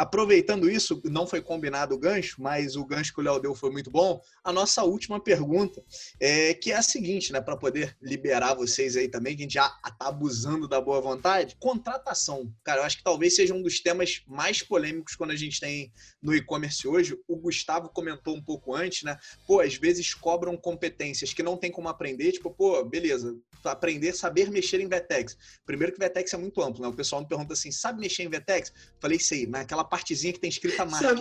Aproveitando 0.00 0.70
isso, 0.70 0.98
não 1.04 1.26
foi 1.26 1.42
combinado 1.42 1.94
o 1.94 1.98
gancho, 1.98 2.40
mas 2.40 2.74
o 2.74 2.86
gancho 2.86 3.12
que 3.12 3.20
o 3.20 3.22
Léo 3.22 3.38
deu 3.38 3.54
foi 3.54 3.70
muito 3.70 3.90
bom. 3.90 4.18
A 4.42 4.50
nossa 4.50 4.82
última 4.82 5.22
pergunta, 5.22 5.84
é, 6.18 6.54
que 6.54 6.72
é 6.72 6.76
a 6.76 6.82
seguinte, 6.82 7.34
né, 7.34 7.38
para 7.42 7.54
poder 7.54 7.94
liberar 8.00 8.54
vocês 8.54 8.96
aí 8.96 9.08
também, 9.08 9.36
que 9.36 9.42
a 9.42 9.44
gente 9.44 9.52
já 9.52 9.66
está 9.66 10.08
abusando 10.08 10.66
da 10.66 10.80
boa 10.80 11.02
vontade. 11.02 11.54
Contratação. 11.60 12.50
Cara, 12.64 12.80
eu 12.80 12.84
acho 12.84 12.96
que 12.96 13.04
talvez 13.04 13.36
seja 13.36 13.52
um 13.52 13.60
dos 13.60 13.80
temas 13.80 14.22
mais 14.26 14.62
polêmicos 14.62 15.14
quando 15.16 15.32
a 15.32 15.36
gente 15.36 15.60
tem 15.60 15.92
no 16.22 16.34
e-commerce 16.34 16.88
hoje. 16.88 17.20
O 17.28 17.36
Gustavo 17.36 17.90
comentou 17.90 18.34
um 18.34 18.42
pouco 18.42 18.74
antes, 18.74 19.02
né? 19.02 19.18
Pô, 19.46 19.60
às 19.60 19.74
vezes 19.74 20.14
cobram 20.14 20.56
competências 20.56 21.34
que 21.34 21.42
não 21.42 21.58
tem 21.58 21.70
como 21.70 21.90
aprender. 21.90 22.32
Tipo, 22.32 22.50
pô, 22.50 22.82
beleza, 22.86 23.36
aprender, 23.64 24.14
saber 24.14 24.50
mexer 24.50 24.80
em 24.80 24.88
Vetex. 24.88 25.36
Primeiro 25.66 25.92
que 25.92 25.98
Vetex 25.98 26.32
é 26.32 26.38
muito 26.38 26.62
amplo, 26.62 26.80
né? 26.80 26.88
O 26.88 26.94
pessoal 26.94 27.20
me 27.20 27.28
pergunta 27.28 27.52
assim, 27.52 27.70
sabe 27.70 28.00
mexer 28.00 28.22
em 28.22 28.30
Vetex? 28.30 28.72
Falei, 28.98 29.18
sei, 29.18 29.46
naquela 29.46 29.89
partezinha 29.90 30.32
que 30.32 30.38
tem 30.38 30.48
escrita 30.48 30.86
marca. 30.86 31.12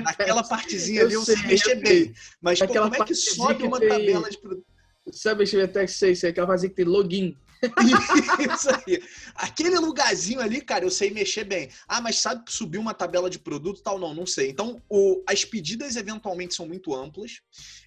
Naquela 0.00 0.42
partezinha 0.42 1.02
eu 1.02 1.06
ali 1.06 1.14
eu 1.14 1.22
sei, 1.22 1.36
sei 1.36 1.46
mexer 1.46 1.74
bem. 1.76 2.14
Mas 2.40 2.58
pô, 2.58 2.66
como 2.66 2.94
é 2.94 3.04
que 3.04 3.14
sobe 3.14 3.62
uma 3.64 3.78
tem... 3.78 3.88
tabela 3.88 4.30
de 4.30 4.38
produto? 4.38 4.66
Sabe 5.12 5.40
mexer 5.40 5.58
em 5.58 5.60
Vetex? 5.60 5.92
Sei, 5.92 6.16
sei. 6.16 6.30
Aquela 6.30 6.46
partezinha 6.46 6.70
que 6.70 6.76
tem 6.76 6.84
login. 6.84 7.36
Isso 8.54 8.68
aí. 8.70 9.02
Aquele 9.34 9.78
lugarzinho 9.78 10.40
ali, 10.40 10.60
cara, 10.60 10.84
eu 10.84 10.90
sei 10.90 11.10
mexer 11.10 11.44
bem. 11.44 11.68
Ah, 11.86 12.00
mas 12.00 12.18
sabe 12.18 12.44
que 12.44 12.52
subiu 12.52 12.80
uma 12.80 12.94
tabela 12.94 13.30
de 13.30 13.38
produto 13.38 13.82
tal? 13.82 13.98
Não, 13.98 14.14
não 14.14 14.26
sei. 14.26 14.50
Então, 14.50 14.82
o, 14.88 15.22
as 15.26 15.44
pedidas 15.44 15.96
eventualmente 15.96 16.54
são 16.54 16.66
muito 16.66 16.94
amplas 16.94 17.40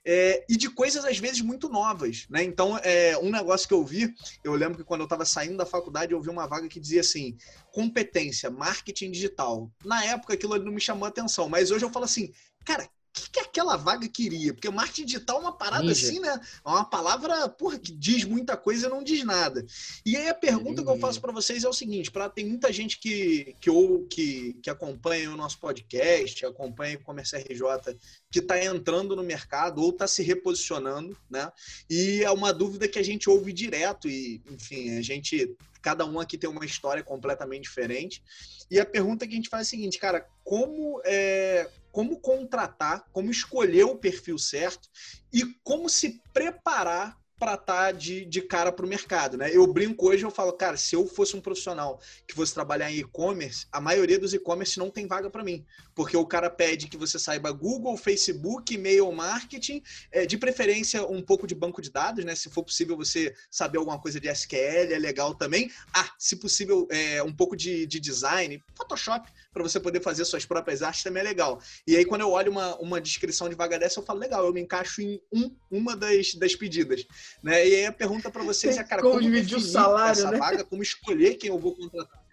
é, 0.05 0.45
e 0.49 0.55
de 0.55 0.69
coisas 0.69 1.05
às 1.05 1.17
vezes 1.17 1.41
muito 1.41 1.69
novas, 1.69 2.25
né? 2.29 2.43
Então, 2.43 2.77
é, 2.83 3.17
um 3.17 3.29
negócio 3.29 3.67
que 3.67 3.73
eu 3.73 3.83
vi, 3.83 4.13
eu 4.43 4.53
lembro 4.53 4.77
que 4.77 4.83
quando 4.83 5.01
eu 5.01 5.05
estava 5.05 5.25
saindo 5.25 5.57
da 5.57 5.65
faculdade, 5.65 6.13
eu 6.13 6.21
vi 6.21 6.29
uma 6.29 6.47
vaga 6.47 6.67
que 6.67 6.79
dizia 6.79 7.01
assim: 7.01 7.37
competência, 7.71 8.49
marketing 8.49 9.11
digital. 9.11 9.71
Na 9.83 10.03
época 10.05 10.33
aquilo 10.33 10.57
não 10.57 10.71
me 10.71 10.81
chamou 10.81 11.05
a 11.05 11.09
atenção, 11.09 11.49
mas 11.49 11.71
hoje 11.71 11.85
eu 11.85 11.91
falo 11.91 12.05
assim, 12.05 12.31
cara, 12.65 12.89
que, 13.13 13.29
que 13.31 13.39
aquela 13.39 13.75
vaga 13.75 14.07
queria? 14.07 14.53
Porque 14.53 14.69
marketing 14.69 15.05
digital 15.05 15.37
é 15.37 15.41
uma 15.41 15.57
parada 15.57 15.83
Ninja. 15.83 16.07
assim, 16.07 16.19
né? 16.19 16.39
É 16.65 16.69
uma 16.69 16.85
palavra, 16.85 17.47
porra, 17.49 17.79
que 17.79 17.91
diz 17.91 18.23
muita 18.23 18.55
coisa 18.55 18.87
e 18.87 18.89
não 18.89 19.03
diz 19.03 19.23
nada. 19.23 19.65
E 20.05 20.15
aí 20.15 20.29
a 20.29 20.33
pergunta 20.33 20.83
que 20.83 20.89
eu 20.89 20.99
faço 20.99 21.19
para 21.19 21.31
vocês 21.31 21.63
é 21.63 21.69
o 21.69 21.73
seguinte: 21.73 22.11
pra, 22.11 22.29
tem 22.29 22.45
muita 22.45 22.71
gente 22.71 22.99
que, 22.99 23.55
que, 23.59 23.69
ou, 23.69 24.05
que, 24.05 24.53
que 24.61 24.69
acompanha 24.69 25.31
o 25.31 25.37
nosso 25.37 25.59
podcast, 25.59 26.45
acompanha 26.45 26.97
o 26.97 27.03
Comércio 27.03 27.37
RJ, 27.37 27.97
que 28.31 28.39
está 28.39 28.63
entrando 28.63 29.15
no 29.15 29.23
mercado 29.23 29.81
ou 29.81 29.89
está 29.89 30.07
se 30.07 30.21
reposicionando, 30.21 31.17
né? 31.29 31.51
E 31.89 32.23
é 32.23 32.31
uma 32.31 32.53
dúvida 32.53 32.87
que 32.87 32.99
a 32.99 33.03
gente 33.03 33.29
ouve 33.29 33.51
direto 33.51 34.07
e, 34.07 34.41
enfim, 34.49 34.97
a 34.97 35.01
gente 35.01 35.55
cada 35.81 36.05
um 36.05 36.19
aqui 36.19 36.37
tem 36.37 36.49
uma 36.49 36.65
história 36.65 37.03
completamente 37.03 37.63
diferente. 37.63 38.21
E 38.69 38.79
a 38.79 38.85
pergunta 38.85 39.25
que 39.25 39.33
a 39.33 39.35
gente 39.35 39.49
faz 39.49 39.61
é 39.61 39.67
a 39.67 39.69
seguinte, 39.69 39.97
cara, 39.97 40.27
como 40.43 41.01
é, 41.05 41.69
como 41.91 42.19
contratar, 42.19 43.05
como 43.11 43.31
escolher 43.31 43.85
o 43.85 43.97
perfil 43.97 44.37
certo 44.37 44.89
e 45.33 45.43
como 45.63 45.89
se 45.89 46.21
preparar 46.33 47.17
para 47.39 47.53
estar 47.53 47.85
tá 47.85 47.91
de, 47.91 48.25
de 48.25 48.41
cara 48.41 48.71
para 48.71 48.85
o 48.85 48.89
mercado, 48.89 49.37
né? 49.37 49.49
Eu 49.51 49.65
brinco 49.65 50.09
hoje, 50.09 50.23
eu 50.23 50.29
falo, 50.29 50.51
cara, 50.51 50.75
se 50.75 50.95
eu 50.95 51.07
fosse 51.07 51.35
um 51.35 51.41
profissional 51.41 51.99
que 52.27 52.35
fosse 52.35 52.53
trabalhar 52.53 52.91
em 52.91 52.97
e-commerce, 52.97 53.65
a 53.71 53.79
maioria 53.79 54.19
dos 54.19 54.33
e-commerce 54.33 54.77
não 54.77 54.89
tem 54.89 55.07
vaga 55.07 55.29
para 55.29 55.43
mim, 55.43 55.65
porque 55.95 56.17
o 56.17 56.25
cara 56.25 56.49
pede 56.49 56.87
que 56.87 56.97
você 56.97 57.17
saiba 57.17 57.51
Google, 57.51 57.95
Facebook, 57.95 58.73
e-mail 58.73 59.09
marketing, 59.11 59.81
é, 60.11 60.25
de 60.25 60.37
preferência 60.37 61.05
um 61.07 61.21
pouco 61.21 61.47
de 61.47 61.55
banco 61.55 61.81
de 61.81 61.89
dados, 61.89 62.25
né? 62.25 62.35
Se 62.35 62.49
for 62.49 62.63
possível 62.63 62.97
você 62.97 63.33
saber 63.49 63.77
alguma 63.77 63.99
coisa 63.99 64.19
de 64.19 64.27
SQL, 64.27 64.93
é 64.93 64.99
legal 64.99 65.33
também. 65.33 65.71
Ah, 65.93 66.11
se 66.17 66.35
possível, 66.35 66.87
é, 66.91 67.23
um 67.23 67.33
pouco 67.33 67.55
de, 67.55 67.87
de 67.87 67.99
design, 67.99 68.61
Photoshop, 68.75 69.31
para 69.53 69.63
você 69.63 69.79
poder 69.79 70.01
fazer 70.01 70.25
suas 70.25 70.45
próprias 70.45 70.81
artes 70.81 71.03
também 71.03 71.21
é 71.21 71.23
legal. 71.23 71.61
E 71.87 71.95
aí, 71.95 72.05
quando 72.05 72.21
eu 72.21 72.31
olho 72.31 72.51
uma, 72.51 72.75
uma 72.77 73.01
descrição 73.01 73.47
de 73.49 73.55
vaga 73.55 73.79
dessa, 73.79 73.99
eu 73.99 74.03
falo, 74.03 74.19
legal, 74.19 74.45
eu 74.45 74.53
me 74.53 74.61
encaixo 74.61 75.01
em 75.01 75.21
um, 75.31 75.55
uma 75.69 75.95
das, 75.95 76.33
das 76.35 76.55
pedidas. 76.55 77.05
Né? 77.43 77.67
E 77.67 77.75
aí 77.75 77.85
a 77.85 77.91
pergunta 77.91 78.29
para 78.29 78.43
vocês 78.43 78.77
é, 78.77 78.83
cara, 78.83 79.01
como, 79.01 79.15
como 79.15 79.23
dividir 79.23 79.57
o 79.57 79.61
salário, 79.61 80.11
essa 80.11 80.31
né? 80.31 80.37
vaga, 80.37 80.63
como 80.63 80.83
escolher 80.83 81.35
quem 81.35 81.49
eu 81.49 81.59
vou 81.59 81.75
contratar? 81.75 82.23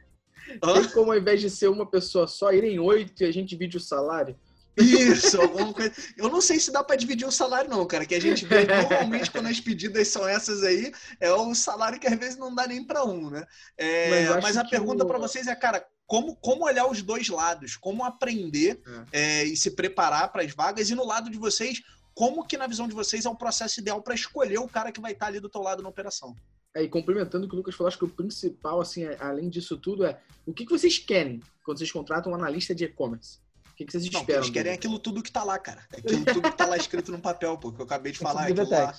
Tem 0.46 0.88
como, 0.90 1.10
ao 1.10 1.18
invés 1.18 1.40
de 1.40 1.50
ser 1.50 1.68
uma 1.68 1.88
pessoa 1.88 2.28
só, 2.28 2.52
irem 2.52 2.78
oito 2.78 3.22
e 3.22 3.26
a 3.26 3.32
gente 3.32 3.50
divide 3.50 3.76
o 3.76 3.80
salário? 3.80 4.36
Isso, 4.76 5.40
alguma 5.40 5.72
coisa. 5.72 5.92
Eu 6.16 6.28
não 6.28 6.40
sei 6.40 6.60
se 6.60 6.70
dá 6.70 6.84
para 6.84 6.96
dividir 6.96 7.26
o 7.26 7.32
salário, 7.32 7.70
não, 7.70 7.86
cara. 7.86 8.04
Que 8.04 8.14
a 8.14 8.20
gente 8.20 8.44
vê 8.44 8.66
normalmente 8.66 9.30
quando 9.30 9.46
as 9.46 9.58
pedidas 9.58 10.08
são 10.08 10.28
essas 10.28 10.62
aí, 10.62 10.92
é 11.18 11.32
o 11.32 11.54
salário 11.54 11.98
que 11.98 12.06
às 12.06 12.18
vezes 12.18 12.36
não 12.36 12.54
dá 12.54 12.66
nem 12.66 12.84
para 12.84 13.02
um, 13.02 13.30
né? 13.30 13.44
É, 13.76 14.28
mas, 14.28 14.42
mas, 14.42 14.56
a 14.58 14.64
pergunta 14.64 15.04
para 15.06 15.18
vocês 15.18 15.46
é, 15.46 15.54
cara, 15.54 15.84
como, 16.06 16.36
como 16.36 16.66
olhar 16.66 16.86
os 16.86 17.00
dois 17.00 17.28
lados, 17.28 17.74
como 17.74 18.04
aprender 18.04 18.80
é. 19.12 19.40
É, 19.40 19.44
e 19.44 19.56
se 19.56 19.70
preparar 19.70 20.30
para 20.30 20.42
as 20.42 20.52
vagas, 20.52 20.90
e 20.90 20.94
no 20.94 21.06
lado 21.06 21.30
de 21.30 21.38
vocês, 21.38 21.82
como 22.16 22.46
que 22.46 22.56
na 22.56 22.66
visão 22.66 22.88
de 22.88 22.94
vocês 22.94 23.26
é 23.26 23.28
o 23.28 23.34
processo 23.34 23.78
ideal 23.78 24.00
para 24.00 24.14
escolher 24.14 24.58
o 24.58 24.66
cara 24.66 24.90
que 24.90 25.00
vai 25.02 25.12
estar 25.12 25.26
ali 25.26 25.38
do 25.38 25.50
teu 25.50 25.60
lado 25.60 25.82
na 25.82 25.88
operação. 25.90 26.34
É, 26.74 26.82
e 26.82 26.88
complementando 26.88 27.44
o 27.44 27.48
que 27.48 27.54
o 27.54 27.58
Lucas 27.58 27.74
falou, 27.74 27.88
acho 27.88 27.98
que 27.98 28.06
o 28.06 28.08
principal, 28.08 28.80
assim, 28.80 29.04
é, 29.04 29.18
além 29.20 29.50
disso 29.50 29.76
tudo, 29.76 30.02
é 30.06 30.18
o 30.46 30.52
que, 30.52 30.64
que 30.64 30.72
vocês 30.72 30.98
querem 30.98 31.42
quando 31.62 31.76
vocês 31.76 31.92
contratam 31.92 32.32
um 32.32 32.34
analista 32.34 32.74
de 32.74 32.84
e-commerce? 32.84 33.38
O 33.70 33.76
que, 33.76 33.84
que 33.84 33.92
vocês 33.92 34.04
esperam? 34.04 34.40
eles 34.40 34.50
querem 34.50 34.72
aquilo 34.72 34.98
tudo 34.98 35.22
que 35.22 35.28
está 35.28 35.44
lá, 35.44 35.58
cara. 35.58 35.86
É 35.92 35.98
aquilo 35.98 36.24
tudo 36.24 36.40
que 36.40 36.48
está 36.48 36.64
lá 36.64 36.78
escrito 36.78 37.12
no 37.12 37.18
papel, 37.18 37.58
pô, 37.58 37.70
que 37.70 37.80
eu 37.80 37.84
acabei 37.84 38.12
de 38.12 38.18
Tem 38.18 38.26
falar. 38.26 38.46
Que 38.46 38.54
lá. 38.54 38.94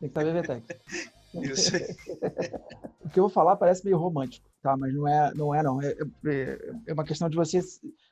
Tem 0.00 0.08
que 0.08 0.18
estar 0.18 0.24
BVTEX. 0.24 0.80
Isso 1.34 1.76
aí. 1.76 1.96
o 3.04 3.10
que 3.10 3.18
eu 3.18 3.24
vou 3.24 3.30
falar 3.30 3.56
parece 3.56 3.84
meio 3.84 3.98
romântico, 3.98 4.48
tá? 4.62 4.74
Mas 4.74 4.94
não 4.94 5.06
é, 5.06 5.34
não 5.34 5.54
é 5.54 5.62
não. 5.62 5.82
É, 5.82 5.94
é, 6.26 6.72
é 6.86 6.92
uma 6.94 7.04
questão 7.04 7.28
de 7.28 7.36
você. 7.36 7.60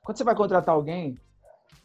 Quando 0.03 0.19
você 0.19 0.25
vai 0.25 0.35
contratar 0.35 0.75
alguém, 0.75 1.19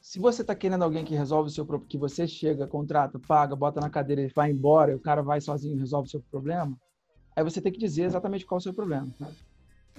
se 0.07 0.19
você 0.19 0.41
está 0.41 0.55
querendo 0.55 0.83
alguém 0.83 1.03
que 1.03 1.13
resolve 1.13 1.49
o 1.49 1.53
seu 1.53 1.65
problema, 1.65 1.89
que 1.89 1.97
você 1.97 2.25
chega, 2.25 2.65
contrata, 2.65 3.19
paga, 3.19 3.57
bota 3.57 3.81
na 3.81 3.89
cadeira 3.89 4.21
e 4.21 4.29
vai 4.29 4.49
embora, 4.49 4.93
e 4.93 4.95
o 4.95 5.01
cara 5.01 5.21
vai 5.21 5.41
sozinho 5.41 5.75
e 5.75 5.79
resolve 5.79 6.07
o 6.07 6.09
seu 6.09 6.21
problema, 6.31 6.79
aí 7.35 7.43
você 7.43 7.59
tem 7.59 7.73
que 7.73 7.77
dizer 7.77 8.03
exatamente 8.03 8.45
qual 8.45 8.57
é 8.57 8.61
o 8.61 8.63
seu 8.63 8.73
problema. 8.73 9.09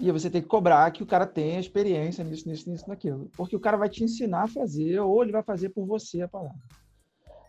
E 0.01 0.10
você 0.10 0.30
tem 0.30 0.40
que 0.40 0.48
cobrar 0.48 0.90
que 0.93 1.02
o 1.02 1.06
cara 1.06 1.26
tenha 1.26 1.60
experiência 1.60 2.24
nisso, 2.24 2.48
nisso, 2.48 2.70
nisso, 2.70 2.89
naquilo. 2.89 3.30
Porque 3.36 3.55
o 3.55 3.60
cara 3.60 3.76
vai 3.76 3.90
te 3.90 4.02
ensinar 4.02 4.44
a 4.44 4.48
fazer, 4.48 4.98
ou 4.98 5.22
ele 5.22 5.30
vai 5.30 5.43
fazer 5.43 5.68
por 5.68 5.85
você 5.85 6.22
a 6.22 6.28
palavra. 6.28 6.56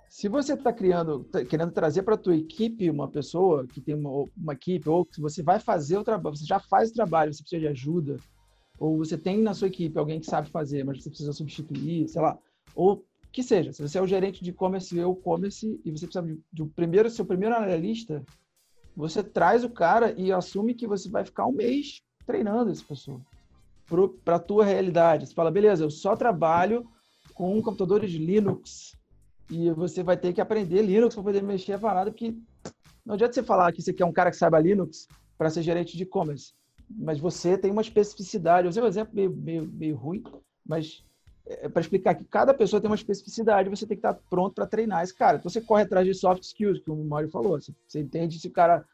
Se 0.10 0.28
você 0.28 0.54
está 0.54 0.74
criando, 0.74 1.24
tá 1.24 1.46
querendo 1.46 1.72
trazer 1.72 2.04
para 2.04 2.16
a 2.16 2.18
tua 2.18 2.36
equipe 2.36 2.90
uma 2.90 3.08
pessoa 3.08 3.66
que 3.68 3.80
tem 3.80 3.96
uma, 3.96 4.26
uma 4.36 4.52
equipe, 4.52 4.90
ou 4.90 5.06
que 5.06 5.22
você 5.22 5.42
vai 5.42 5.62
fazer 5.62 5.98
o 5.98 6.04
trabalho, 6.04 6.36
você 6.36 6.46
já 6.46 6.60
faz 6.60 6.90
o 6.90 6.94
trabalho, 6.94 7.34
você 7.34 7.42
precisa 7.42 7.62
de 7.62 7.68
ajuda, 7.70 8.18
ou 8.78 8.98
você 8.98 9.18
tem 9.18 9.42
na 9.42 9.54
sua 9.54 9.70
equipe 9.70 9.98
alguém 9.98 10.20
que 10.20 10.26
sabe 10.26 10.50
fazer, 10.50 10.84
mas 10.84 11.02
você 11.02 11.10
precisa 11.10 11.32
substituir, 11.32 12.10
sei 12.10 12.22
lá, 12.22 12.38
ou 12.76 13.06
que 13.32 13.44
seja, 13.44 13.72
se 13.72 13.82
você 13.82 13.98
é 13.98 14.02
o 14.02 14.08
gerente 14.08 14.44
de 14.44 14.50
e-commerce 14.50 14.98
eu 14.98 15.14
e-commerce 15.14 15.80
e 15.86 15.92
você 15.92 16.08
precisa 16.08 16.38
de, 16.52 16.64
um 16.64 16.68
primeiro, 16.68 17.10
seu 17.10 17.26
primeiro 17.26 17.56
analista, 17.56 18.24
você 18.96 19.24
traz 19.24 19.64
o 19.64 19.70
cara 19.70 20.14
e 20.18 20.32
assume 20.32 20.74
que 20.74 20.88
você 20.88 21.10
vai 21.10 21.24
ficar 21.24 21.46
um 21.46 21.52
mês 21.52 22.02
treinando 22.26 22.72
essa 22.72 22.84
pessoa 22.84 23.22
para 24.24 24.36
a 24.36 24.40
tua 24.40 24.66
realidade. 24.66 25.28
Você 25.28 25.34
fala, 25.34 25.52
beleza, 25.52 25.84
eu 25.84 25.90
só 25.90 26.16
trabalho 26.16 26.88
com 27.34 27.62
computadores 27.62 28.12
Linux, 28.12 28.96
e 29.50 29.72
você 29.72 30.04
vai 30.04 30.16
ter 30.16 30.34
que 30.34 30.42
aprender 30.42 30.82
Linux 30.82 31.16
para 31.16 31.24
poder 31.24 31.42
mexer 31.42 31.74
a 31.74 31.80
parada, 31.80 32.12
porque 32.12 32.36
não 33.06 33.16
adianta 33.16 33.34
você 33.34 33.44
falar 33.44 33.72
que 33.72 33.82
você 33.82 33.92
quer 33.92 34.06
um 34.06 34.12
cara 34.12 34.30
que 34.30 34.38
saiba 34.38 34.60
Linux 34.60 35.08
para 35.38 35.50
ser 35.50 35.64
gerente 35.64 35.98
de 35.98 36.04
e-commerce, 36.04 36.54
mas 36.90 37.20
você 37.20 37.58
tem 37.58 37.72
uma 37.72 37.82
especificidade. 37.82 38.66
Eu 38.66 38.70
usei 38.70 38.84
um 38.84 38.88
exemplo 38.88 39.16
meio, 39.16 39.32
meio, 39.32 39.68
meio 39.68 39.96
ruim, 39.96 40.22
mas 40.66 41.04
é, 41.50 41.68
para 41.68 41.82
explicar 41.82 42.14
que 42.14 42.24
cada 42.24 42.54
pessoa 42.54 42.80
tem 42.80 42.90
uma 42.90 42.96
especificidade, 42.96 43.70
você 43.70 43.88
tem 43.88 43.98
que 43.98 44.06
estar 44.06 44.14
pronto 44.30 44.54
para 44.54 44.68
treinar 44.68 45.04
esse 45.04 45.16
cara. 45.16 45.38
Então 45.38 45.50
você 45.50 45.60
corre 45.60 45.82
atrás 45.82 46.06
de 46.06 46.14
soft 46.14 46.44
skills, 46.44 46.80
que 46.80 46.92
o 46.92 46.96
Mário 46.96 47.30
falou. 47.30 47.60
Você, 47.60 47.74
você 47.88 48.00
entende 48.00 48.40
se 48.40 48.48
o 48.48 48.52
cara, 48.52 48.86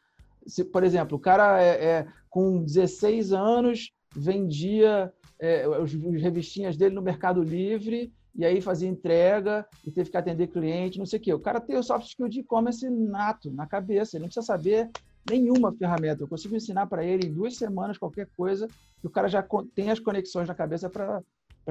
se, 0.46 0.64
por 0.64 0.82
exemplo, 0.82 1.18
o 1.18 1.20
cara 1.20 1.62
é, 1.62 1.84
é 1.84 2.06
com 2.30 2.62
16 2.64 3.32
anos 3.32 3.92
vendia 4.14 5.12
é, 5.38 5.68
os, 5.68 5.92
os 5.92 6.22
revistinhas 6.22 6.76
dele 6.76 6.94
no 6.94 7.02
Mercado 7.02 7.42
Livre 7.42 8.10
e 8.34 8.44
aí 8.44 8.60
fazia 8.60 8.88
entrega 8.88 9.66
e 9.84 9.90
teve 9.90 10.10
que 10.10 10.16
atender 10.16 10.48
cliente, 10.48 10.98
não 10.98 11.06
sei 11.06 11.18
o 11.18 11.22
quê. 11.22 11.34
O 11.34 11.40
cara 11.40 11.60
tem 11.60 11.76
o 11.76 11.82
soft 11.82 12.06
skill 12.06 12.28
de 12.28 12.40
e-commerce 12.40 12.88
nato, 12.88 13.50
na 13.50 13.66
cabeça, 13.66 14.16
ele 14.16 14.22
não 14.22 14.28
precisa 14.28 14.46
saber 14.46 14.90
nenhuma 15.28 15.72
ferramenta. 15.72 16.22
Eu 16.22 16.28
consigo 16.28 16.54
ensinar 16.54 16.86
para 16.86 17.04
ele 17.04 17.26
em 17.26 17.32
duas 17.32 17.56
semanas 17.56 17.98
qualquer 17.98 18.28
coisa 18.36 18.68
que 19.00 19.06
o 19.06 19.10
cara 19.10 19.28
já 19.28 19.46
tem 19.74 19.90
as 19.90 19.98
conexões 19.98 20.48
na 20.48 20.54
cabeça 20.54 20.88
para 20.88 21.22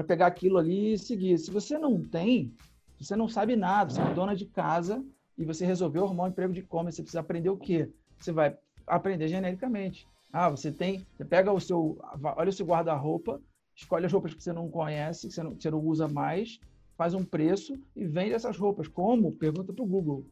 pegar 0.04 0.26
aquilo 0.26 0.58
ali 0.58 0.92
e 0.92 0.98
seguir. 0.98 1.38
Se 1.38 1.50
você 1.50 1.78
não 1.78 2.02
tem, 2.02 2.52
você 3.00 3.16
não 3.16 3.28
sabe 3.28 3.56
nada, 3.56 3.90
você 3.90 4.00
é 4.00 4.14
dona 4.14 4.34
de 4.34 4.46
casa 4.46 5.04
e 5.38 5.44
você 5.44 5.64
resolveu 5.64 6.04
arrumar 6.04 6.24
um 6.24 6.28
emprego 6.28 6.52
de 6.52 6.60
e-commerce, 6.60 6.96
você 6.96 7.02
precisa 7.02 7.20
aprender 7.20 7.50
o 7.50 7.56
quê? 7.56 7.90
Você 8.18 8.32
vai 8.32 8.56
aprender 8.86 9.28
genericamente. 9.28 10.06
Ah, 10.32 10.48
você 10.48 10.70
tem, 10.70 11.06
você 11.16 11.24
pega 11.24 11.52
o 11.52 11.60
seu, 11.60 11.98
olha 12.22 12.50
o 12.50 12.52
seu 12.52 12.66
guarda-roupa, 12.66 13.40
escolhe 13.74 14.06
as 14.06 14.12
roupas 14.12 14.34
que 14.34 14.42
você 14.42 14.52
não 14.52 14.68
conhece, 14.68 15.28
que 15.28 15.34
você 15.34 15.42
não, 15.42 15.54
que 15.54 15.62
você 15.62 15.70
não 15.70 15.80
usa 15.80 16.08
mais, 16.08 16.60
faz 16.96 17.14
um 17.14 17.24
preço 17.24 17.78
e 17.94 18.06
vende 18.06 18.34
essas 18.34 18.56
roupas. 18.56 18.88
Como? 18.88 19.32
Pergunta 19.32 19.72
para 19.72 19.84
o 19.84 19.86
Google. 19.86 20.24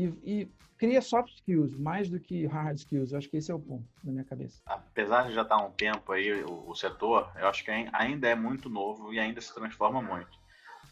E, 0.00 0.40
e, 0.42 0.48
cria 0.78 1.02
soft 1.02 1.34
skills 1.34 1.76
mais 1.76 2.08
do 2.08 2.18
que 2.18 2.46
hard 2.46 2.78
skills. 2.78 3.12
Eu 3.12 3.18
acho 3.18 3.28
que 3.28 3.36
esse 3.36 3.50
é 3.50 3.54
o 3.54 3.60
ponto 3.60 3.86
na 4.02 4.12
minha 4.12 4.24
cabeça. 4.24 4.62
Apesar 4.64 5.28
de 5.28 5.34
já 5.34 5.42
estar 5.42 5.56
há 5.56 5.62
um 5.62 5.70
tempo 5.72 6.10
aí 6.12 6.42
o, 6.42 6.70
o 6.70 6.74
setor, 6.74 7.30
eu 7.36 7.48
acho 7.48 7.62
que 7.62 7.70
ainda 7.70 8.28
é 8.28 8.34
muito 8.34 8.70
novo 8.70 9.12
e 9.12 9.20
ainda 9.20 9.40
se 9.42 9.54
transforma 9.54 10.00
muito. 10.00 10.30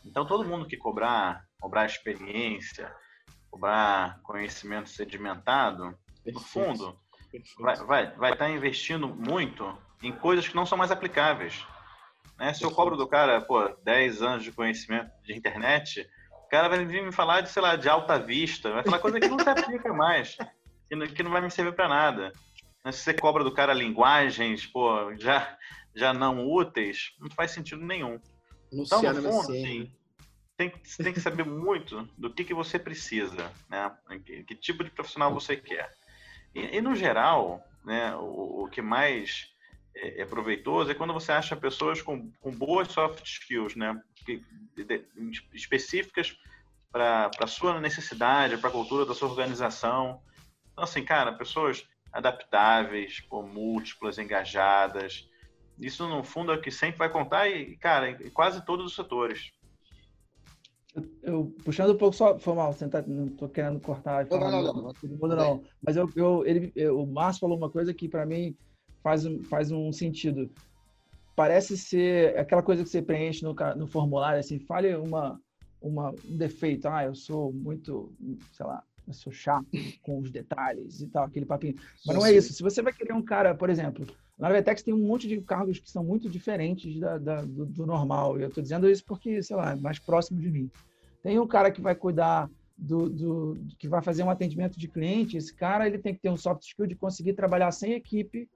Então 0.05 0.27
todo 0.27 0.45
mundo 0.47 0.67
que 0.67 0.77
cobrar, 0.77 1.47
cobrar 1.59 1.87
experiência, 1.87 2.95
cobrar 3.51 4.21
conhecimento 4.23 4.91
sedimentado, 4.91 5.99
Perfeito. 6.23 6.35
no 6.35 6.41
fundo, 6.41 7.01
Perfeito. 7.31 7.63
vai 7.63 7.73
estar 7.73 7.85
vai, 7.87 8.13
vai 8.17 8.37
tá 8.37 8.51
investindo 8.51 9.09
muito 9.09 9.77
em 10.03 10.13
coisas 10.13 10.47
que 10.47 10.55
não 10.55 10.67
são 10.67 10.77
mais 10.77 10.91
aplicáveis. 10.91 11.67
Né? 12.39 12.53
Se 12.55 12.63
eu 12.63 12.71
cobro 12.71 12.97
do 12.97 13.09
cara, 13.09 13.41
pô, 13.41 13.69
10 13.83 14.23
anos 14.23 14.45
de 14.45 14.53
conhecimento 14.53 15.11
de 15.25 15.35
internet, 15.35 16.09
o 16.49 16.51
cara 16.51 16.66
vai 16.66 16.83
vir 16.83 17.05
me 17.05 17.12
falar 17.12 17.43
de, 17.43 17.51
sei 17.51 17.61
lá, 17.61 17.77
de 17.77 17.91
alta 17.91 18.19
vista, 18.19 18.73
vai 18.73 18.83
falar 18.83 19.01
coisa 19.01 19.20
que 19.20 19.29
não 19.29 19.39
se 19.39 19.51
aplica 19.51 19.93
mais, 19.93 20.35
que 20.89 20.97
não, 20.97 21.07
que 21.07 21.23
não 21.23 21.31
vai 21.31 21.43
me 21.43 21.51
servir 21.51 21.75
para 21.75 21.87
nada. 21.87 22.33
Se 22.91 23.03
você 23.03 23.12
cobra 23.12 23.45
do 23.45 23.53
cara 23.53 23.75
linguagens, 23.75 24.65
pô, 24.65 25.15
já, 25.16 25.59
já 25.95 26.15
não 26.15 26.49
úteis, 26.49 27.15
não 27.20 27.29
faz 27.29 27.51
sentido 27.51 27.85
nenhum. 27.85 28.19
então, 28.73 29.03
no 29.03 29.15
fundo, 29.15 29.53
assim, 29.53 29.93
tem, 30.57 30.73
tem 30.97 31.12
que 31.12 31.20
saber 31.20 31.45
muito 31.45 32.09
do 32.16 32.33
que, 32.33 32.45
que 32.45 32.55
você 32.55 32.79
precisa, 32.79 33.53
né? 33.69 33.95
Que, 34.25 34.43
que 34.45 34.55
tipo 34.55 34.83
de 34.83 34.91
profissional 34.91 35.35
você 35.35 35.55
quer. 35.55 35.93
E, 36.55 36.79
e 36.79 36.81
no 36.81 36.95
geral, 36.95 37.62
né, 37.85 38.16
o, 38.16 38.65
o 38.65 38.69
que 38.70 38.81
mais 38.81 39.53
é, 40.01 40.23
é, 40.23 40.25
proveitoso 40.25 40.91
é 40.91 40.95
quando 40.95 41.12
você 41.12 41.33
acha 41.33 41.57
pessoas 41.57 42.01
com, 42.01 42.31
com 42.41 42.51
boas 42.51 42.89
soft 42.89 43.25
skills, 43.25 43.75
né? 43.75 44.01
Que, 44.25 44.43
de, 44.77 45.05
específicas 45.53 46.37
para 46.91 47.31
a 47.39 47.47
sua 47.47 47.81
necessidade, 47.81 48.57
para 48.57 48.70
a 48.70 48.73
cultura 48.73 49.05
da 49.05 49.15
sua 49.15 49.29
organização. 49.29 50.20
Então, 50.73 50.85
assim, 50.85 51.05
cara, 51.05 51.33
pessoas 51.33 51.87
adaptáveis, 52.12 53.20
pô, 53.20 53.43
múltiplas, 53.43 54.19
engajadas. 54.19 55.29
Isso, 55.79 56.09
no 56.09 56.25
fundo, 56.25 56.53
é 56.53 56.57
o 56.57 56.61
que 56.61 56.70
sempre 56.70 56.99
vai 56.99 57.11
contar 57.11 57.49
e, 57.49 57.77
cara, 57.77 58.11
em 58.11 58.31
quase 58.31 58.65
todos 58.65 58.87
os 58.87 58.95
setores. 58.95 59.53
eu, 61.23 61.55
puxando 61.65 61.93
um 61.93 61.99
pouco 61.99 62.16
só, 62.16 62.39
foi 62.39 62.55
mal, 62.55 62.75
tá, 62.75 63.03
não 63.07 63.29
tô 63.29 63.49
querendo 63.49 63.79
cortar 63.81 64.27
não, 64.27 64.39
não, 64.39 64.62
não, 64.62 64.93
não, 65.03 65.37
não. 65.37 65.65
Mas 65.83 65.97
eu, 65.97 66.11
eu, 66.16 66.47
ele, 66.47 66.73
eu, 66.75 67.01
o 67.01 67.07
Márcio 67.07 67.41
falou 67.41 67.57
uma 67.57 67.70
coisa 67.70 67.93
que 67.93 68.09
para 68.09 68.25
mim 68.25 68.57
faz, 69.09 69.25
faz 69.49 69.73
um 69.73 69.93
sentido. 69.93 70.51
Parece 71.35 71.79
ser 71.79 72.37
aquela 72.37 72.63
coisa 72.63 72.83
que 72.83 72.89
você 72.89 73.01
preenche 73.01 73.45
no, 73.45 73.55
no 73.77 73.87
formulário, 73.87 74.41
assim, 74.41 74.59
fale 74.59 74.95
uma, 74.97 75.41
uma, 75.81 76.11
um 76.11 76.37
defeito. 76.37 76.89
Ah, 76.89 77.05
eu 77.05 77.15
sou 77.15 77.53
muito, 77.53 78.13
sei 78.53 78.67
lá, 78.67 78.83
eu 79.07 79.15
sou 79.15 79.33
chato 79.33 79.67
com 80.03 80.19
os 80.19 80.31
detalhes 80.31 81.01
e 81.01 81.07
tal, 81.07 81.25
aquele 81.25 81.47
papinho. 81.47 81.77
Mas 82.07 82.17
não 82.17 82.27
é 82.27 82.33
isso. 82.33 82.53
Se 82.53 82.63
você 82.63 82.83
vai 82.83 82.93
querer 82.93 83.15
um 83.15 83.23
cara, 83.23 83.55
por 83.55 83.71
exemplo, 83.71 84.07
na 84.39 84.51
Vetex 84.51 84.83
tem 84.83 84.93
um 84.93 85.07
monte 85.07 85.27
de 85.27 85.41
cargos 85.41 85.79
que 85.79 85.91
são 85.91 86.05
muito 86.05 86.29
diferentes 86.29 86.99
da, 86.99 87.19
da 87.19 87.43
do, 87.43 87.65
do, 87.65 87.87
normal. 87.87 88.39
E 88.39 88.43
eu 88.43 88.49
estou 88.49 88.63
dizendo 88.63 88.91
isso 88.91 89.05
porque, 89.05 89.43
sei 89.43 89.57
lá, 89.57 89.73
é 89.73 89.77
mais 89.77 89.99
próximo 89.99 90.41
de 90.41 90.51
mim. 90.51 90.71
Tem 91.23 91.39
um 91.39 91.47
cara 91.47 91.71
que 91.71 91.81
vai 91.81 91.95
cuidar 91.95 92.51
do, 92.77 93.09
do, 93.09 93.59
que 93.79 93.89
vai 93.89 94.01
fazer 94.01 94.23
um 94.23 94.31
atendimento 94.31 94.79
de 94.79 94.87
cliente. 94.87 95.37
Esse 95.37 95.53
cara 95.53 95.87
ele 95.87 95.99
tem 95.99 96.15
que 96.15 96.21
ter 96.21 96.31
um 96.31 96.37
soft 96.37 96.63
skill 96.63 96.87
de 96.87 96.95
conseguir 96.95 97.33
trabalhar 97.33 97.73
sem 97.73 97.93
equipe, 97.93 98.49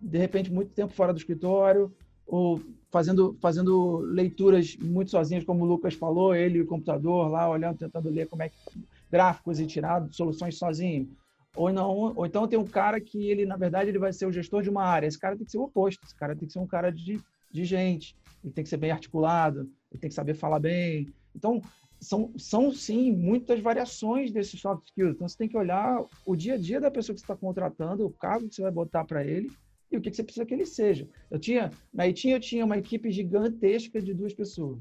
de 0.00 0.18
repente 0.18 0.52
muito 0.52 0.72
tempo 0.72 0.92
fora 0.92 1.12
do 1.12 1.18
escritório, 1.18 1.92
ou 2.26 2.60
fazendo 2.90 3.36
fazendo 3.40 3.98
leituras 3.98 4.76
muito 4.76 5.10
sozinhos, 5.10 5.44
como 5.44 5.64
o 5.64 5.66
Lucas 5.66 5.94
falou, 5.94 6.34
ele 6.34 6.58
e 6.58 6.62
o 6.62 6.66
computador 6.66 7.30
lá 7.30 7.48
olhando, 7.48 7.78
tentando 7.78 8.08
ler 8.10 8.28
como 8.28 8.42
é 8.42 8.48
que 8.48 8.56
gráficos 9.10 9.58
e 9.58 9.66
tirar 9.66 10.06
soluções 10.12 10.58
sozinho 10.58 11.08
ou 11.56 11.72
não, 11.72 12.14
ou 12.14 12.26
então 12.26 12.46
tem 12.46 12.58
um 12.58 12.66
cara 12.66 13.00
que 13.00 13.30
ele, 13.30 13.44
na 13.44 13.56
verdade, 13.56 13.90
ele 13.90 13.98
vai 13.98 14.12
ser 14.12 14.26
o 14.26 14.32
gestor 14.32 14.62
de 14.62 14.70
uma 14.70 14.84
área. 14.84 15.06
Esse 15.06 15.18
cara 15.18 15.36
tem 15.36 15.44
que 15.44 15.50
ser 15.50 15.58
o 15.58 15.64
oposto. 15.64 16.04
Esse 16.04 16.14
cara 16.14 16.36
tem 16.36 16.46
que 16.46 16.52
ser 16.52 16.60
um 16.60 16.66
cara 16.66 16.90
de, 16.92 17.20
de 17.50 17.64
gente. 17.64 18.14
Ele 18.44 18.52
tem 18.52 18.62
que 18.62 18.70
ser 18.70 18.76
bem 18.76 18.92
articulado. 18.92 19.60
Ele 19.90 20.00
tem 20.00 20.08
que 20.08 20.14
saber 20.14 20.34
falar 20.34 20.60
bem. 20.60 21.12
Então, 21.34 21.60
são, 22.00 22.32
são 22.38 22.72
sim 22.72 23.10
muitas 23.10 23.60
variações 23.60 24.30
desses 24.30 24.60
soft 24.60 24.86
skills. 24.86 25.16
Então, 25.16 25.26
você 25.26 25.36
tem 25.36 25.48
que 25.48 25.56
olhar 25.56 26.04
o 26.24 26.36
dia 26.36 26.54
a 26.54 26.58
dia 26.58 26.80
da 26.80 26.92
pessoa 26.92 27.14
que 27.14 27.20
você 27.20 27.24
está 27.24 27.34
contratando, 27.34 28.06
o 28.06 28.10
cargo 28.10 28.48
que 28.48 28.54
você 28.54 28.62
vai 28.62 28.70
botar 28.70 29.04
para 29.04 29.24
ele 29.24 29.50
e 29.90 29.96
o 29.96 30.00
que, 30.00 30.10
que 30.10 30.16
você 30.16 30.22
precisa 30.22 30.44
que 30.44 30.54
ele 30.54 30.66
seja. 30.66 31.08
Eu 31.30 31.38
tinha, 31.38 31.70
na 31.92 32.06
ITIN, 32.06 32.30
eu 32.30 32.40
tinha 32.40 32.64
uma 32.64 32.76
equipe 32.76 33.10
gigantesca 33.10 34.00
de 34.00 34.12
duas 34.12 34.34
pessoas. 34.34 34.78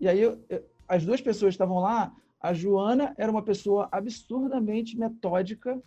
E 0.00 0.08
aí, 0.08 0.20
eu, 0.20 0.42
eu, 0.48 0.64
as 0.88 1.04
duas 1.04 1.20
pessoas 1.20 1.54
estavam 1.54 1.78
lá, 1.78 2.14
a 2.40 2.54
Joana 2.54 3.14
era 3.18 3.30
uma 3.30 3.42
pessoa 3.42 3.88
absurdamente 3.92 4.96
metódica 4.96 5.80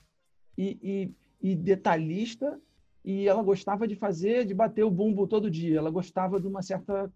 e, 0.58 0.78
e, 1.42 1.50
e, 1.52 1.56
detalhista, 1.56 2.60
e 3.04 3.28
ela 3.28 3.42
gostava 3.42 3.88
de 3.88 3.96
fazer, 3.96 4.46
de 4.46 4.54
bater 4.54 4.84
o 4.84 4.92
bumbo 4.92 5.28
todo 5.28 5.50
dia. 5.50 5.78
Ela 5.78 5.90
gostava 5.90 6.40
de 6.40 6.48
uma 6.48 6.62
certa 6.62 7.12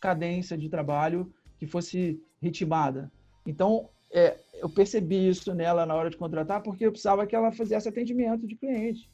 cadência 0.00 0.56
de 0.56 0.68
trabalho 0.68 1.32
que 1.58 1.66
fosse 1.66 2.20
ritmada. 2.42 3.10
Então, 3.46 3.88
é, 4.12 4.38
eu 4.54 4.68
percebi 4.68 5.28
isso 5.28 5.52
nela 5.54 5.86
na 5.86 5.94
hora 5.94 6.10
de 6.10 6.16
contratar, 6.16 6.62
porque 6.62 6.86
eu 6.86 6.92
precisava 6.92 7.26
que 7.26 7.34
ela 7.34 7.50
fizesse 7.50 7.88
atendimento 7.88 8.46
de 8.46 8.54
cliente. 8.54 9.10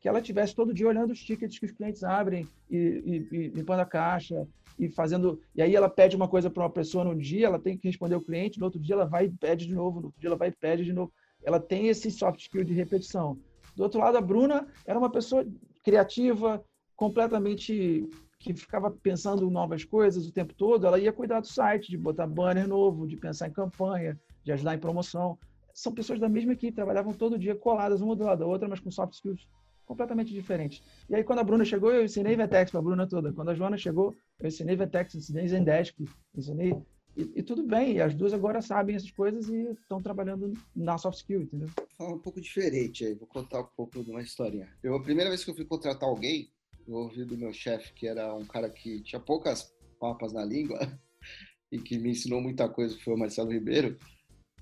Que 0.00 0.08
ela 0.08 0.20
tivesse 0.20 0.54
todo 0.54 0.74
dia 0.74 0.88
olhando 0.88 1.12
os 1.12 1.22
tickets 1.22 1.58
que 1.58 1.66
os 1.66 1.72
clientes 1.72 2.04
abrem 2.04 2.46
e, 2.70 2.76
e, 2.76 3.36
e 3.36 3.48
limpando 3.48 3.80
a 3.80 3.86
caixa, 3.86 4.46
e 4.78 4.88
fazendo. 4.88 5.40
E 5.54 5.62
aí 5.62 5.74
ela 5.74 5.88
pede 5.88 6.16
uma 6.16 6.28
coisa 6.28 6.50
para 6.50 6.62
uma 6.62 6.70
pessoa 6.70 7.04
num 7.04 7.16
dia, 7.16 7.46
ela 7.46 7.58
tem 7.58 7.76
que 7.76 7.88
responder 7.88 8.16
o 8.16 8.20
cliente, 8.20 8.58
no 8.58 8.66
outro 8.66 8.80
dia 8.80 8.94
ela 8.94 9.06
vai 9.06 9.26
e 9.26 9.30
pede 9.30 9.66
de 9.66 9.74
novo, 9.74 10.00
no 10.00 10.06
outro 10.06 10.20
dia 10.20 10.28
ela 10.28 10.36
vai 10.36 10.48
e 10.48 10.52
pede 10.52 10.84
de 10.84 10.92
novo. 10.92 11.12
Ela 11.42 11.60
tem 11.60 11.88
esse 11.88 12.10
soft 12.10 12.40
skill 12.40 12.64
de 12.64 12.72
repetição. 12.72 13.38
Do 13.74 13.82
outro 13.82 14.00
lado, 14.00 14.16
a 14.16 14.20
Bruna 14.20 14.66
era 14.86 14.98
uma 14.98 15.10
pessoa 15.10 15.46
criativa, 15.84 16.64
completamente 16.94 18.08
que 18.38 18.54
ficava 18.54 18.90
pensando 18.90 19.46
em 19.46 19.50
novas 19.50 19.84
coisas 19.84 20.26
o 20.26 20.32
tempo 20.32 20.54
todo. 20.54 20.86
Ela 20.86 20.98
ia 20.98 21.12
cuidar 21.12 21.40
do 21.40 21.46
site, 21.46 21.90
de 21.90 21.96
botar 21.96 22.26
banner 22.26 22.66
novo, 22.66 23.06
de 23.06 23.16
pensar 23.16 23.48
em 23.48 23.52
campanha, 23.52 24.18
de 24.44 24.52
ajudar 24.52 24.74
em 24.74 24.78
promoção. 24.78 25.38
São 25.74 25.92
pessoas 25.92 26.18
da 26.18 26.28
mesma 26.28 26.54
equipe, 26.54 26.74
trabalhavam 26.74 27.12
todo 27.12 27.38
dia 27.38 27.54
coladas 27.54 28.00
uma 28.00 28.16
do 28.16 28.24
lado 28.24 28.38
da 28.38 28.46
outra, 28.46 28.68
mas 28.68 28.80
com 28.80 28.90
soft 28.90 29.14
skills 29.14 29.46
completamente 29.86 30.32
diferentes. 30.32 30.82
E 31.08 31.14
aí, 31.14 31.24
quando 31.24 31.38
a 31.38 31.44
Bruna 31.44 31.64
chegou, 31.64 31.92
eu 31.92 32.04
ensinei 32.04 32.36
Vetex 32.36 32.70
para 32.70 32.80
a 32.80 32.82
Bruna 32.82 33.06
toda. 33.06 33.32
Quando 33.32 33.50
a 33.50 33.54
Joana 33.54 33.78
chegou, 33.78 34.14
eu 34.40 34.48
ensinei 34.48 34.76
Vetex, 34.76 35.14
ensinei 35.14 35.48
Zendesk, 35.48 35.94
ensinei. 36.36 36.74
E, 37.16 37.32
e, 37.36 37.42
tudo 37.42 37.62
bem, 37.62 37.94
e 37.94 38.00
as 38.02 38.14
duas 38.14 38.34
agora 38.34 38.60
sabem 38.60 38.94
essas 38.94 39.10
coisas 39.10 39.48
e 39.48 39.70
estão 39.70 40.02
trabalhando 40.02 40.52
na 40.74 40.98
soft 40.98 41.18
skill, 41.18 41.42
entendeu? 41.42 41.68
Falar 41.96 42.12
um 42.12 42.18
pouco 42.18 42.40
diferente 42.40 43.06
aí, 43.06 43.14
vou 43.14 43.26
contar 43.26 43.60
um 43.60 43.68
pouco 43.74 44.04
de 44.04 44.10
uma 44.10 44.20
historinha. 44.20 44.68
Eu, 44.82 44.94
a 44.94 45.02
primeira 45.02 45.30
vez 45.30 45.42
que 45.42 45.50
eu 45.50 45.54
fui 45.54 45.64
contratar 45.64 46.06
alguém, 46.06 46.50
eu 46.86 46.94
ouvi 46.94 47.24
do 47.24 47.38
meu 47.38 47.54
chefe, 47.54 47.94
que 47.94 48.06
era 48.06 48.34
um 48.34 48.44
cara 48.44 48.68
que 48.68 49.02
tinha 49.02 49.18
poucas 49.18 49.74
papas 49.98 50.34
na 50.34 50.44
língua 50.44 50.78
e 51.72 51.78
que 51.78 51.96
me 51.98 52.10
ensinou 52.10 52.42
muita 52.42 52.68
coisa, 52.68 52.98
foi 52.98 53.14
o 53.14 53.18
Marcelo 53.18 53.50
Ribeiro. 53.50 53.96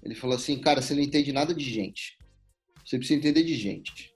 Ele 0.01 0.15
falou 0.15 0.37
assim: 0.37 0.61
Cara, 0.61 0.81
você 0.81 0.95
não 0.95 1.03
entende 1.03 1.33
nada 1.33 1.53
de 1.53 1.65
gente. 1.65 2.17
Você 2.85 2.99
precisa 2.99 3.19
entender 3.19 3.43
de 3.43 3.55
gente. 3.55 4.14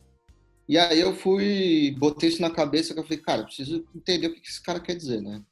E 0.68 0.76
aí 0.76 1.00
eu 1.00 1.14
fui, 1.14 1.94
botei 1.98 2.28
isso 2.28 2.42
na 2.42 2.50
cabeça 2.50 2.92
que 2.92 3.00
eu 3.00 3.04
falei, 3.04 3.18
cara, 3.18 3.44
preciso 3.44 3.86
entender 3.94 4.26
o 4.26 4.34
que 4.34 4.46
esse 4.46 4.62
cara 4.62 4.78
quer 4.78 4.94
dizer, 4.94 5.22
né? 5.22 5.42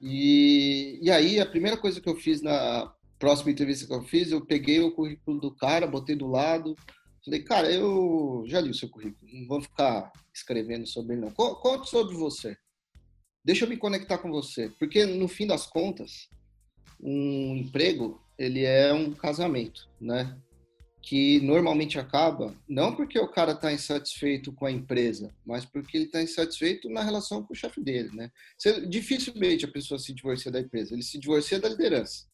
E, 0.00 0.98
e 1.02 1.10
aí 1.10 1.40
a 1.40 1.46
primeira 1.46 1.76
coisa 1.76 2.00
que 2.00 2.08
eu 2.08 2.14
fiz 2.14 2.42
na 2.42 2.92
próxima 3.18 3.50
entrevista 3.50 3.86
que 3.86 3.92
eu 3.92 4.04
fiz, 4.04 4.30
eu 4.30 4.44
peguei 4.44 4.80
o 4.80 4.92
currículo 4.92 5.40
do 5.40 5.50
cara, 5.50 5.86
botei 5.86 6.14
do 6.14 6.28
lado, 6.28 6.76
falei, 7.24 7.42
cara, 7.42 7.72
eu 7.72 8.44
já 8.46 8.60
li 8.60 8.70
o 8.70 8.74
seu 8.74 8.88
currículo, 8.88 9.30
não 9.32 9.48
vou 9.48 9.62
ficar 9.62 10.12
escrevendo 10.32 10.86
sobre 10.86 11.14
ele 11.14 11.22
não. 11.22 11.30
Conte 11.32 11.88
sobre 11.88 12.14
você. 12.14 12.56
Deixa 13.42 13.64
eu 13.64 13.68
me 13.68 13.78
conectar 13.78 14.18
com 14.18 14.30
você, 14.30 14.68
porque 14.78 15.06
no 15.06 15.26
fim 15.26 15.46
das 15.46 15.66
contas, 15.66 16.28
um 17.00 17.56
emprego, 17.56 18.20
ele 18.38 18.64
é 18.64 18.92
um 18.92 19.12
casamento, 19.12 19.88
né? 19.98 20.36
Que 21.08 21.40
normalmente 21.40 21.98
acaba 21.98 22.54
não 22.68 22.94
porque 22.94 23.18
o 23.18 23.26
cara 23.26 23.52
está 23.52 23.72
insatisfeito 23.72 24.52
com 24.52 24.66
a 24.66 24.70
empresa, 24.70 25.34
mas 25.42 25.64
porque 25.64 25.96
ele 25.96 26.04
está 26.04 26.20
insatisfeito 26.20 26.90
na 26.90 27.02
relação 27.02 27.42
com 27.42 27.54
o 27.54 27.56
chefe 27.56 27.80
dele, 27.80 28.10
né? 28.14 28.30
Você, 28.58 28.86
dificilmente 28.86 29.64
a 29.64 29.72
pessoa 29.72 29.98
se 29.98 30.12
divorcia 30.12 30.52
da 30.52 30.60
empresa, 30.60 30.92
ele 30.92 31.02
se 31.02 31.18
divorcia 31.18 31.58
da 31.58 31.70
liderança, 31.70 32.26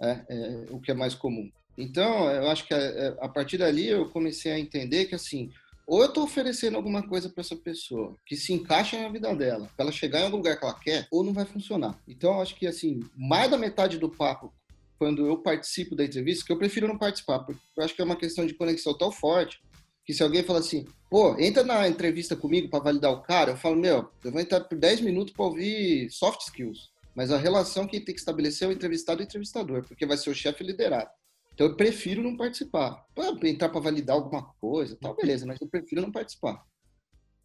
é, 0.00 0.24
é 0.28 0.66
o 0.70 0.78
que 0.78 0.92
é 0.92 0.94
mais 0.94 1.16
comum. 1.16 1.50
Então, 1.76 2.30
eu 2.30 2.48
acho 2.48 2.68
que 2.68 2.74
a, 2.74 2.78
é, 2.78 3.08
é, 3.08 3.16
a, 3.20 3.28
partir 3.28 3.58
dali 3.58 3.88
eu 3.88 4.08
comecei 4.10 4.52
a 4.52 4.58
entender 4.60 5.06
que 5.06 5.16
assim, 5.16 5.50
ou 5.84 6.00
eu 6.00 6.06
estou 6.06 6.22
oferecendo 6.22 6.76
alguma 6.76 7.02
coisa 7.02 7.28
para 7.28 7.40
essa 7.40 7.56
pessoa 7.56 8.14
que 8.24 8.36
se 8.36 8.52
encaixa 8.52 9.02
na 9.02 9.08
vida 9.08 9.34
dela, 9.34 9.68
para 9.76 9.84
ela 9.84 9.92
chegar 9.92 10.20
em 10.20 10.26
algum 10.26 10.36
lugar 10.36 10.56
que 10.56 10.64
ela 10.64 10.78
quer, 10.78 11.08
ou 11.10 11.24
não 11.24 11.32
vai 11.32 11.44
funcionar. 11.44 12.00
Então, 12.06 12.40
acho 12.40 12.54
que 12.54 12.68
assim, 12.68 13.00
mais 13.16 13.50
da 13.50 13.58
metade 13.58 13.98
do 13.98 14.08
papo 14.08 14.54
quando 14.98 15.26
eu 15.26 15.38
participo 15.38 15.94
da 15.94 16.04
entrevista, 16.04 16.44
que 16.44 16.52
eu 16.52 16.58
prefiro 16.58 16.88
não 16.88 16.98
participar, 16.98 17.40
porque 17.40 17.60
eu 17.76 17.84
acho 17.84 17.94
que 17.94 18.00
é 18.00 18.04
uma 18.04 18.16
questão 18.16 18.46
de 18.46 18.54
conexão 18.54 18.96
tão 18.96 19.12
forte 19.12 19.60
que 20.04 20.14
se 20.14 20.22
alguém 20.22 20.44
fala 20.44 20.60
assim, 20.60 20.86
pô, 21.10 21.36
entra 21.38 21.64
na 21.64 21.88
entrevista 21.88 22.36
comigo 22.36 22.68
para 22.70 22.84
validar 22.84 23.10
o 23.10 23.22
cara, 23.22 23.52
eu 23.52 23.56
falo, 23.56 23.76
meu, 23.76 24.08
eu 24.24 24.30
vou 24.30 24.40
entrar 24.40 24.60
por 24.60 24.78
10 24.78 25.00
minutos 25.00 25.34
para 25.34 25.44
ouvir 25.44 26.08
soft 26.10 26.42
skills. 26.42 26.90
Mas 27.14 27.32
a 27.32 27.38
relação 27.38 27.86
que 27.86 27.98
tem 27.98 28.14
que 28.14 28.20
estabelecer 28.20 28.68
é 28.68 28.70
o 28.70 28.74
entrevistado 28.74 29.20
e 29.20 29.24
o 29.24 29.26
entrevistador, 29.26 29.82
porque 29.86 30.06
vai 30.06 30.16
ser 30.16 30.30
o 30.30 30.34
chefe 30.34 30.62
liderado. 30.62 31.10
Então 31.52 31.66
eu 31.66 31.74
prefiro 31.74 32.22
não 32.22 32.36
participar. 32.36 33.04
Pô, 33.14 33.22
entrar 33.46 33.70
para 33.70 33.80
validar 33.80 34.14
alguma 34.14 34.42
coisa, 34.60 34.96
tal, 35.00 35.16
beleza, 35.16 35.46
mas 35.46 35.58
eu 35.60 35.66
prefiro 35.66 36.02
não 36.02 36.12
participar. 36.12 36.62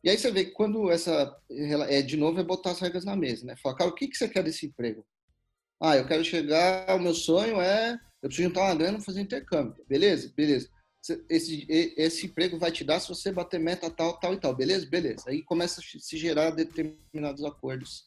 E 0.04 0.10
aí 0.10 0.18
você 0.18 0.32
vê 0.32 0.46
que 0.46 0.52
quando 0.52 0.92
essa. 0.92 1.36
É, 1.50 2.02
de 2.02 2.18
novo, 2.18 2.40
é 2.40 2.44
botar 2.44 2.72
as 2.72 2.80
regras 2.80 3.06
na 3.06 3.16
mesa, 3.16 3.46
né? 3.46 3.56
Falar, 3.56 3.76
cara, 3.76 3.90
o 3.90 3.94
que, 3.94 4.08
que 4.08 4.18
você 4.18 4.28
quer 4.28 4.44
desse 4.44 4.66
emprego? 4.66 5.06
Ah, 5.82 5.98
eu 5.98 6.06
quero 6.06 6.24
chegar, 6.24 6.96
o 6.96 7.00
meu 7.00 7.14
sonho 7.14 7.60
é, 7.60 8.00
eu 8.22 8.30
preciso 8.30 8.48
juntar 8.48 8.66
uma 8.66 8.76
grana 8.76 9.00
e 9.00 9.04
fazer 9.04 9.22
intercâmbio. 9.22 9.84
Beleza? 9.90 10.32
Beleza. 10.36 10.70
Esse, 11.28 11.66
esse 11.98 12.28
emprego 12.28 12.60
vai 12.60 12.72
te 12.72 12.84
dar 12.84 13.00
se 13.00 13.10
você 13.10 13.32
bater 13.32 13.60
meta 13.60 13.90
tal, 13.90 14.20
tal 14.20 14.36
e 14.36 14.38
tal. 14.38 14.56
Beleza? 14.56 14.86
Beleza. 14.86 15.24
Aí 15.28 15.42
começa 15.42 15.82
a 15.82 16.00
se 16.00 16.18
gerar 16.18 16.52
determinados 16.52 17.44
acordos 17.44 18.06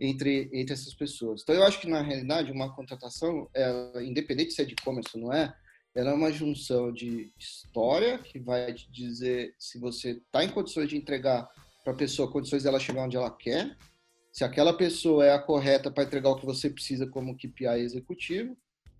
entre, 0.00 0.50
entre 0.52 0.74
essas 0.74 0.92
pessoas. 0.94 1.42
Então, 1.42 1.54
eu 1.54 1.62
acho 1.62 1.80
que, 1.80 1.88
na 1.88 2.02
realidade, 2.02 2.50
uma 2.50 2.74
contratação, 2.74 3.48
independente 4.04 4.52
se 4.52 4.60
é 4.60 4.64
de 4.64 4.72
e-commerce 4.72 5.10
ou 5.14 5.22
não 5.22 5.32
é, 5.32 5.54
ela 5.94 6.10
é 6.10 6.14
uma 6.14 6.32
junção 6.32 6.92
de 6.92 7.30
história, 7.38 8.18
que 8.18 8.40
vai 8.40 8.74
te 8.74 8.90
dizer 8.90 9.54
se 9.56 9.78
você 9.78 10.12
está 10.12 10.42
em 10.42 10.48
condições 10.48 10.88
de 10.88 10.96
entregar 10.96 11.48
para 11.84 11.92
a 11.92 11.96
pessoa 11.96 12.30
condições 12.32 12.64
dela 12.64 12.80
chegar 12.80 13.04
onde 13.04 13.16
ela 13.16 13.30
quer, 13.30 13.76
se 14.32 14.44
aquela 14.44 14.72
pessoa 14.72 15.26
é 15.26 15.32
a 15.32 15.38
correta 15.38 15.90
para 15.90 16.04
entregar 16.04 16.30
o 16.30 16.36
que 16.36 16.46
você 16.46 16.70
precisa 16.70 17.06
como 17.06 17.36
KPI 17.36 17.80
executivo. 17.80 18.56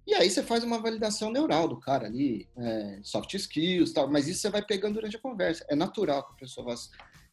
E 0.07 0.15
aí 0.15 0.29
você 0.29 0.43
faz 0.43 0.63
uma 0.63 0.81
validação 0.81 1.33
neural 1.33 1.67
do 1.67 1.81
cara 1.81 2.07
ali, 2.07 2.49
é, 2.57 3.01
soft 3.03 3.33
skills, 3.35 3.93
tal, 3.93 4.11
mas 4.11 4.29
isso 4.29 4.43
você 4.43 4.51
vai 4.51 4.63
pegando 4.63 4.95
durante 4.95 5.17
a 5.17 5.21
conversa. 5.21 5.65
É 5.71 5.75
natural 5.75 6.27
que 6.27 6.33
a 6.35 6.37
pessoa 6.37 6.67
vá. 6.67 6.75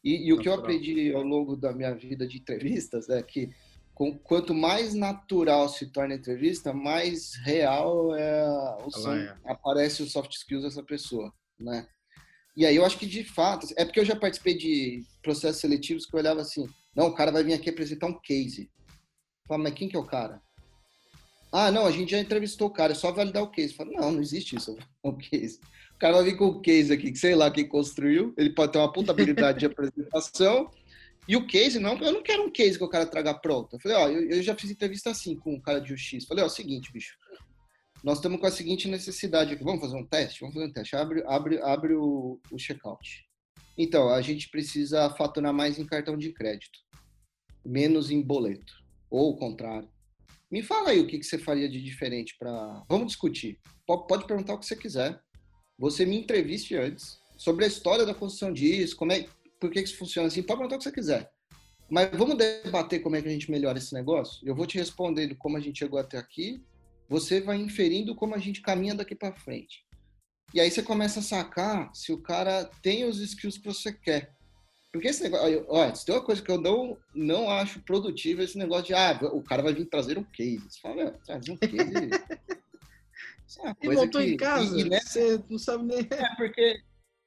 E, 0.02 0.28
e 0.28 0.32
o 0.32 0.38
que 0.38 0.48
eu 0.48 0.54
aprendi 0.54 1.12
ao 1.12 1.22
longo 1.22 1.56
da 1.56 1.72
minha 1.72 1.94
vida 1.94 2.26
de 2.26 2.38
entrevistas 2.38 3.10
é 3.10 3.22
que 3.22 3.50
com, 3.92 4.16
quanto 4.16 4.54
mais 4.54 4.94
natural 4.94 5.68
se 5.68 5.86
torna 5.92 6.14
a 6.14 6.16
entrevista, 6.16 6.72
mais 6.72 7.34
real 7.44 8.14
é, 8.16 8.46
som, 8.92 9.14
é. 9.14 9.36
aparece 9.44 10.02
o 10.02 10.08
soft 10.08 10.32
skills 10.32 10.62
dessa 10.62 10.82
pessoa, 10.82 11.30
né? 11.58 11.86
E 12.56 12.64
aí 12.64 12.76
eu 12.76 12.84
acho 12.84 12.98
que 12.98 13.06
de 13.06 13.24
fato, 13.24 13.66
é 13.76 13.84
porque 13.84 14.00
eu 14.00 14.04
já 14.04 14.16
participei 14.16 14.56
de 14.56 15.04
processos 15.22 15.60
seletivos 15.60 16.06
que 16.06 16.14
eu 16.14 16.18
olhava 16.18 16.40
assim, 16.40 16.66
não, 16.94 17.06
o 17.06 17.14
cara 17.14 17.30
vai 17.30 17.44
vir 17.44 17.54
aqui 17.54 17.70
apresentar 17.70 18.06
um 18.06 18.20
case. 18.20 18.70
Fala, 19.46 19.62
mas 19.62 19.74
quem 19.74 19.88
que 19.88 19.96
é 19.96 19.98
o 19.98 20.06
cara? 20.06 20.40
Ah, 21.52 21.70
não, 21.70 21.86
a 21.86 21.90
gente 21.90 22.12
já 22.12 22.18
entrevistou 22.18 22.68
o 22.68 22.72
cara, 22.72 22.92
é 22.92 22.94
só 22.94 23.10
validar 23.10 23.42
o 23.42 23.50
case. 23.50 23.74
Fala, 23.74 23.90
não, 23.92 24.12
não 24.12 24.20
existe 24.20 24.56
isso, 24.56 24.76
o 25.02 25.12
case. 25.18 25.60
O 25.94 25.98
cara 25.98 26.14
vai 26.14 26.24
vir 26.24 26.36
com 26.36 26.46
o 26.46 26.60
case 26.60 26.92
aqui, 26.92 27.12
que 27.12 27.18
sei 27.18 27.34
lá 27.34 27.50
quem 27.50 27.68
construiu, 27.68 28.32
ele 28.36 28.50
pode 28.50 28.72
ter 28.72 28.78
uma 28.78 28.92
puta 28.92 29.12
habilidade 29.12 29.58
de 29.60 29.66
apresentação, 29.66 30.70
e 31.28 31.36
o 31.36 31.46
case, 31.46 31.78
não, 31.78 31.96
eu 31.98 32.12
não 32.12 32.22
quero 32.22 32.44
um 32.44 32.50
case 32.50 32.78
que 32.78 32.84
o 32.84 32.88
cara 32.88 33.06
traga 33.06 33.34
pronto. 33.34 33.76
Eu 33.76 33.80
falei, 33.80 33.96
ó, 33.96 34.08
eu, 34.08 34.30
eu 34.30 34.42
já 34.42 34.54
fiz 34.56 34.70
entrevista 34.70 35.10
assim 35.10 35.36
com 35.36 35.54
um 35.54 35.60
cara 35.60 35.80
de 35.80 35.92
UX. 35.92 36.24
Falei, 36.26 36.42
ó, 36.42 36.46
é 36.46 36.50
seguinte, 36.50 36.92
bicho, 36.92 37.16
nós 38.02 38.18
estamos 38.18 38.40
com 38.40 38.46
a 38.46 38.50
seguinte 38.50 38.88
necessidade 38.88 39.52
aqui. 39.52 39.62
Vamos 39.62 39.80
fazer 39.80 39.96
um 39.96 40.06
teste? 40.06 40.40
Vamos 40.40 40.54
fazer 40.54 40.66
um 40.66 40.72
teste. 40.72 40.96
Abre, 40.96 41.22
abre, 41.26 41.60
abre 41.62 41.94
o, 41.94 42.40
o 42.50 42.58
checkout. 42.58 43.29
Então, 43.82 44.10
a 44.10 44.20
gente 44.20 44.50
precisa 44.50 45.08
faturar 45.08 45.54
mais 45.54 45.78
em 45.78 45.86
cartão 45.86 46.14
de 46.14 46.32
crédito, 46.32 46.78
menos 47.64 48.10
em 48.10 48.20
boleto, 48.20 48.74
ou 49.08 49.30
o 49.30 49.36
contrário. 49.38 49.88
Me 50.50 50.62
fala 50.62 50.90
aí 50.90 51.00
o 51.00 51.06
que, 51.06 51.18
que 51.18 51.24
você 51.24 51.38
faria 51.38 51.66
de 51.66 51.82
diferente 51.82 52.36
para. 52.38 52.84
Vamos 52.88 53.06
discutir. 53.06 53.58
Pode 53.86 54.26
perguntar 54.26 54.52
o 54.52 54.58
que 54.58 54.66
você 54.66 54.76
quiser. 54.76 55.18
Você 55.78 56.04
me 56.04 56.18
entreviste 56.18 56.76
antes 56.76 57.18
sobre 57.38 57.64
a 57.64 57.68
história 57.68 58.04
da 58.04 58.12
construção 58.12 58.52
disso, 58.52 58.94
como 58.96 59.12
é, 59.12 59.24
por 59.58 59.70
que 59.70 59.80
isso 59.80 59.96
funciona 59.96 60.28
assim. 60.28 60.42
Pode 60.42 60.58
perguntar 60.58 60.76
o 60.76 60.78
que 60.78 60.84
você 60.84 60.92
quiser. 60.92 61.30
Mas 61.88 62.10
vamos 62.10 62.36
debater 62.36 63.00
como 63.00 63.16
é 63.16 63.22
que 63.22 63.28
a 63.28 63.32
gente 63.32 63.50
melhora 63.50 63.78
esse 63.78 63.94
negócio? 63.94 64.46
Eu 64.46 64.54
vou 64.54 64.66
te 64.66 64.76
responder 64.76 65.34
como 65.36 65.56
a 65.56 65.60
gente 65.60 65.78
chegou 65.78 65.98
até 65.98 66.18
aqui 66.18 66.62
você 67.10 67.40
vai 67.40 67.56
inferindo 67.56 68.14
como 68.14 68.36
a 68.36 68.38
gente 68.38 68.62
caminha 68.62 68.94
daqui 68.94 69.16
para 69.16 69.34
frente. 69.34 69.84
E 70.52 70.60
aí 70.60 70.70
você 70.70 70.82
começa 70.82 71.20
a 71.20 71.22
sacar 71.22 71.94
se 71.94 72.12
o 72.12 72.18
cara 72.18 72.64
tem 72.82 73.04
os 73.04 73.20
skills 73.20 73.58
que 73.58 73.66
você 73.66 73.92
quer. 73.92 74.34
Porque 74.92 75.08
esse 75.08 75.22
negócio, 75.22 75.64
olha, 75.68 75.94
se 75.94 76.04
tem 76.04 76.14
uma 76.14 76.24
coisa 76.24 76.42
que 76.42 76.50
eu 76.50 76.60
não, 76.60 76.96
não 77.14 77.48
acho 77.48 77.80
produtivo, 77.82 78.42
esse 78.42 78.58
negócio 78.58 78.86
de, 78.86 78.94
ah, 78.94 79.18
o 79.32 79.42
cara 79.42 79.62
vai 79.62 79.72
vir 79.72 79.86
trazer 79.86 80.18
um 80.18 80.24
case. 80.24 80.68
Você 80.68 80.80
fala, 80.80 81.12
trazer 81.24 81.52
um 81.52 81.56
case. 81.56 82.10
é 83.64 83.74
e 83.82 83.94
voltou 83.94 84.20
que, 84.20 84.30
em 84.30 84.36
casa, 84.36 84.78
e, 84.78 84.88
você 84.88 85.44
não 85.48 85.58
sabe 85.58 85.84
nem. 85.84 86.00
É 86.10 86.34
porque, 86.36 86.82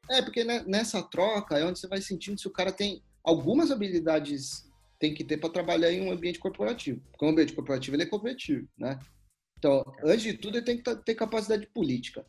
é 0.10 0.22
porque 0.22 0.44
nessa 0.44 1.02
troca 1.02 1.58
é 1.58 1.66
onde 1.66 1.80
você 1.80 1.88
vai 1.88 2.02
sentindo 2.02 2.40
se 2.40 2.48
o 2.48 2.52
cara 2.52 2.72
tem 2.72 3.02
algumas 3.24 3.72
habilidades 3.72 4.70
tem 5.04 5.14
que 5.14 5.24
ter 5.26 5.36
para 5.36 5.50
trabalhar 5.50 5.92
em 5.92 6.02
um 6.02 6.12
ambiente 6.14 6.40
corporativo. 6.40 7.02
Porque 7.12 7.26
o 7.26 7.28
ambiente 7.30 7.52
corporativo 7.52 7.96
ele 7.96 8.04
é 8.04 8.06
competitivo, 8.06 8.66
né? 8.78 8.98
Então, 9.58 9.84
antes 10.02 10.24
de 10.24 10.34
tudo, 10.34 10.58
ele 10.58 10.66
tem 10.66 10.82
que 10.82 10.96
ter 11.04 11.14
capacidade 11.16 11.66
política. 11.68 12.26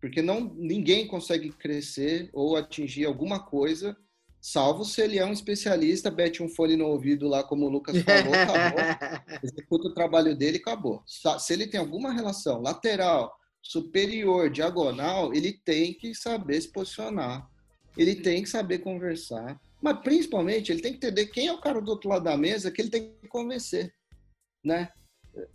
Porque 0.00 0.22
não, 0.22 0.40
ninguém 0.54 1.06
consegue 1.06 1.50
crescer 1.50 2.30
ou 2.32 2.56
atingir 2.56 3.04
alguma 3.04 3.38
coisa, 3.38 3.96
salvo 4.40 4.84
se 4.84 5.02
ele 5.02 5.18
é 5.18 5.26
um 5.26 5.32
especialista, 5.32 6.10
bete 6.10 6.42
um 6.42 6.48
fone 6.48 6.76
no 6.76 6.86
ouvido 6.86 7.28
lá, 7.28 7.42
como 7.42 7.66
o 7.66 7.68
Lucas 7.68 7.96
falou, 8.02 8.32
acabou. 8.34 9.38
Executa 9.42 9.88
o 9.88 9.94
trabalho 9.94 10.34
dele 10.34 10.56
e 10.56 10.60
acabou. 10.60 11.02
Se 11.06 11.52
ele 11.52 11.66
tem 11.66 11.78
alguma 11.78 12.12
relação 12.12 12.62
lateral, 12.62 13.30
superior, 13.62 14.48
diagonal, 14.50 15.34
ele 15.34 15.52
tem 15.52 15.92
que 15.92 16.14
saber 16.14 16.60
se 16.60 16.68
posicionar. 16.68 17.48
Ele 17.96 18.14
tem 18.14 18.42
que 18.42 18.48
saber 18.48 18.78
conversar. 18.78 19.60
Mas, 19.82 20.00
principalmente, 20.00 20.72
ele 20.72 20.80
tem 20.80 20.92
que 20.92 20.98
entender 20.98 21.26
quem 21.26 21.48
é 21.48 21.52
o 21.52 21.60
cara 21.60 21.80
do 21.80 21.90
outro 21.90 22.08
lado 22.08 22.24
da 22.24 22.36
mesa 22.36 22.70
que 22.70 22.80
ele 22.80 22.90
tem 22.90 23.14
que 23.20 23.28
convencer, 23.28 23.92
né? 24.64 24.90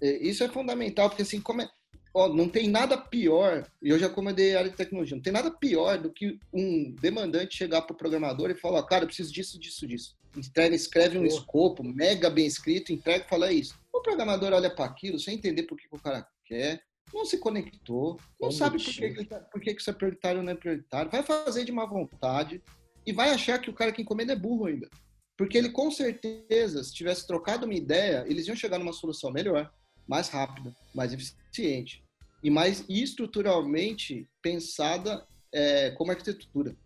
É, 0.02 0.18
isso 0.18 0.44
é 0.44 0.50
fundamental, 0.50 1.10
porque 1.10 1.22
assim, 1.22 1.42
como 1.42 1.62
é, 1.62 1.70
ó, 2.16 2.30
não 2.30 2.48
tem 2.48 2.70
nada 2.70 2.98
pior, 2.98 3.70
e 3.82 3.90
eu 3.90 4.00
já 4.00 4.08
comandei 4.08 4.56
área 4.56 4.70
de 4.70 4.78
tecnologia, 4.78 5.18
não 5.18 5.22
tem 5.22 5.34
nada 5.34 5.52
pior 5.52 5.98
do 5.98 6.10
que 6.10 6.40
um 6.54 6.96
demandante 7.02 7.58
chegar 7.58 7.82
para 7.82 7.94
o 7.94 7.98
programador 7.98 8.50
e 8.50 8.56
falar, 8.56 8.82
cara, 8.84 9.04
eu 9.04 9.08
preciso 9.08 9.34
disso, 9.34 9.60
disso, 9.60 9.86
disso. 9.86 10.18
Entrega, 10.36 10.74
escreve 10.74 11.18
um 11.18 11.26
escopo 11.26 11.84
mega 11.84 12.30
bem 12.30 12.46
escrito, 12.46 12.94
entrega 12.94 13.26
e 13.26 13.30
fala 13.30 13.52
isso. 13.52 13.78
O 13.92 14.02
programador 14.02 14.54
olha 14.54 14.70
para 14.70 14.86
aquilo 14.86 15.20
sem 15.20 15.36
entender 15.36 15.64
por 15.64 15.78
que, 15.78 15.90
que, 15.90 15.96
o 15.96 16.00
cara 16.00 16.26
quer, 16.46 16.82
não 17.14 17.26
se 17.26 17.38
conectou, 17.38 18.18
não 18.40 18.50
sabe 18.50 18.82
por 18.82 18.94
que, 18.94 19.10
que, 19.10 19.26
tá, 19.26 19.40
por 19.40 19.60
que, 19.60 19.74
que 19.74 19.82
isso 19.82 19.90
é 19.90 19.94
prioritário 19.94 20.38
ou 20.40 20.44
não 20.46 20.54
é 20.54 20.56
prioritário, 20.56 21.12
vai 21.12 21.22
fazer 21.22 21.66
de 21.66 21.72
má 21.74 21.86
vontade 21.86 22.64
e 23.06 23.12
vai 23.12 23.32
achar 23.32 23.60
que 23.60 23.70
o 23.70 23.74
cara 23.74 23.92
que 23.92 24.02
encomenda 24.02 24.32
é 24.32 24.38
burro 24.38 24.68
ainda. 24.68 24.90
Porque 25.38 25.58
ele, 25.58 25.70
com 25.70 25.92
certeza, 25.92 26.82
se 26.82 26.94
tivesse 26.94 27.28
trocado 27.28 27.66
uma 27.66 27.76
ideia, 27.76 28.24
eles 28.26 28.48
iam 28.48 28.56
chegar 28.56 28.80
numa 28.80 28.94
solução 28.94 29.32
melhor, 29.32 29.70
mais 30.08 30.30
rápida, 30.30 30.74
mais 30.94 31.12
eficiente 31.12 32.05
e 32.46 32.50
mais 32.52 32.86
estruturalmente 32.88 34.30
pensada 34.40 35.26
é, 35.52 35.90
como 35.90 36.12
arquitetura. 36.12 36.78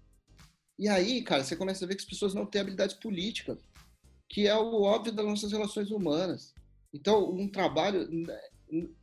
E 0.77 0.87
aí, 0.87 1.21
cara, 1.21 1.43
você 1.43 1.53
começa 1.53 1.83
a 1.83 1.87
ver 1.87 1.95
que 1.95 2.01
as 2.01 2.07
pessoas 2.07 2.33
não 2.33 2.45
têm 2.45 2.61
habilidades 2.61 2.95
políticas, 2.95 3.59
que 4.29 4.47
é 4.47 4.55
o 4.55 4.83
óbvio 4.83 5.11
das 5.11 5.25
nossas 5.25 5.51
relações 5.51 5.91
humanas. 5.91 6.53
Então, 6.93 7.29
um 7.29 7.45
trabalho 7.51 8.07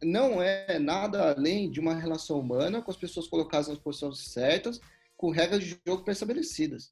não 0.02 0.40
é 0.40 0.78
nada 0.78 1.34
além 1.34 1.70
de 1.70 1.78
uma 1.78 1.94
relação 1.94 2.40
humana 2.40 2.80
com 2.80 2.90
as 2.90 2.96
pessoas 2.96 3.28
colocadas 3.28 3.68
nas 3.68 3.78
posições 3.78 4.18
certas, 4.30 4.80
com 5.14 5.28
regras 5.28 5.62
de 5.62 5.78
jogo 5.86 6.04
pré-estabelecidas. 6.04 6.90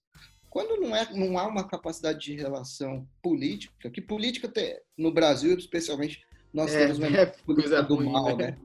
Quando 0.50 0.78
não, 0.78 0.94
é, 0.94 1.10
não 1.14 1.38
há 1.38 1.46
uma 1.46 1.66
capacidade 1.66 2.20
de 2.20 2.34
relação 2.34 3.08
política, 3.22 3.88
que 3.88 4.02
política 4.02 4.46
tem, 4.46 4.78
no 4.94 5.10
Brasil, 5.10 5.56
especialmente, 5.56 6.22
nós 6.52 6.70
é, 6.74 6.80
temos 6.80 6.98
uma 6.98 7.08
é 7.16 7.24
política 7.24 7.82
do 7.82 7.98
mal, 8.04 8.36
né? 8.36 8.58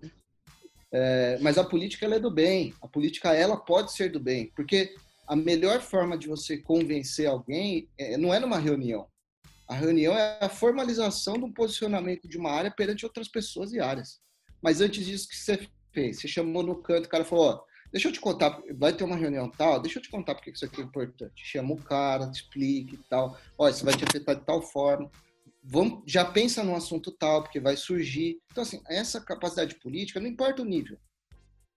É, 0.91 1.37
mas 1.41 1.57
a 1.57 1.63
política 1.63 2.05
ela 2.05 2.15
é 2.15 2.19
do 2.19 2.31
bem. 2.31 2.73
A 2.81 2.87
política 2.87 3.33
ela 3.33 3.57
pode 3.57 3.93
ser 3.93 4.11
do 4.11 4.19
bem, 4.19 4.51
porque 4.55 4.93
a 5.27 5.35
melhor 5.35 5.81
forma 5.81 6.17
de 6.17 6.27
você 6.27 6.57
convencer 6.57 7.27
alguém 7.27 7.87
é, 7.97 8.17
não 8.17 8.33
é 8.33 8.39
numa 8.39 8.57
reunião. 8.57 9.07
A 9.67 9.75
reunião 9.75 10.17
é 10.17 10.39
a 10.41 10.49
formalização 10.49 11.35
um 11.35 11.53
posicionamento 11.53 12.27
de 12.27 12.37
uma 12.37 12.51
área 12.51 12.71
perante 12.71 13.05
outras 13.05 13.27
pessoas 13.27 13.71
e 13.71 13.79
áreas. 13.79 14.19
Mas 14.61 14.81
antes 14.81 15.05
disso, 15.05 15.27
o 15.27 15.29
que 15.29 15.37
você 15.37 15.67
fez? 15.93 16.19
Você 16.19 16.27
chamou 16.27 16.63
no 16.63 16.81
canto, 16.81 17.05
o 17.05 17.09
cara 17.09 17.23
falou: 17.23 17.49
ó, 17.49 17.69
Deixa 17.91 18.07
eu 18.07 18.11
te 18.11 18.19
contar, 18.19 18.61
vai 18.77 18.93
ter 18.93 19.03
uma 19.03 19.15
reunião 19.15 19.49
tal, 19.49 19.79
deixa 19.79 19.97
eu 19.97 20.03
te 20.03 20.11
contar 20.11 20.35
porque 20.35 20.51
isso 20.51 20.63
aqui 20.63 20.79
é 20.79 20.83
importante. 20.83 21.43
Chama 21.43 21.73
o 21.73 21.81
cara, 21.81 22.29
te 22.29 22.41
explique 22.41 22.95
e 22.95 22.99
tal. 23.09 23.37
Olha, 23.57 23.71
isso 23.71 23.83
vai 23.83 23.95
te 23.95 24.03
afetar 24.03 24.35
de 24.35 24.45
tal 24.45 24.61
forma. 24.61 25.09
Vamos, 25.61 26.03
já 26.05 26.23
pensa 26.23 26.63
no 26.63 26.75
assunto 26.75 27.11
tal, 27.11 27.43
porque 27.43 27.59
vai 27.59 27.75
surgir. 27.75 28.39
Então, 28.51 28.63
assim, 28.63 28.81
essa 28.87 29.19
capacidade 29.19 29.75
política, 29.75 30.19
não 30.19 30.27
importa 30.27 30.61
o 30.61 30.65
nível. 30.65 30.97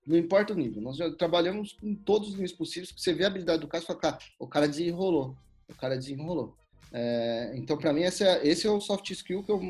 Não 0.07 0.17
importa 0.17 0.53
o 0.53 0.57
nível. 0.57 0.81
Nós 0.81 0.99
trabalhamos 1.17 1.77
em 1.83 1.95
todos 1.95 2.29
os 2.29 2.35
níveis 2.35 2.53
possíveis. 2.53 2.93
Você 2.97 3.13
vê 3.13 3.25
a 3.25 3.29
habilidade 3.29 3.61
do 3.61 3.69
cara 3.69 3.83
e 3.83 3.87
fala, 3.87 3.99
cara, 3.99 4.19
o 4.39 4.47
cara 4.47 4.69
desenrolou. 4.69 5.37
O 5.69 5.75
cara 5.75 5.97
desenrolou. 5.97 6.57
É, 6.93 7.53
então, 7.55 7.77
para 7.77 7.93
mim, 7.93 8.03
esse 8.03 8.25
é, 8.25 8.47
esse 8.47 8.67
é 8.67 8.71
o 8.71 8.81
soft 8.81 9.11
skill 9.11 9.43
que 9.43 9.51
eu 9.51 9.61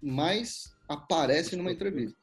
mais 0.00 0.74
aparece 0.88 1.56
numa 1.56 1.72
entrevista. 1.72 2.16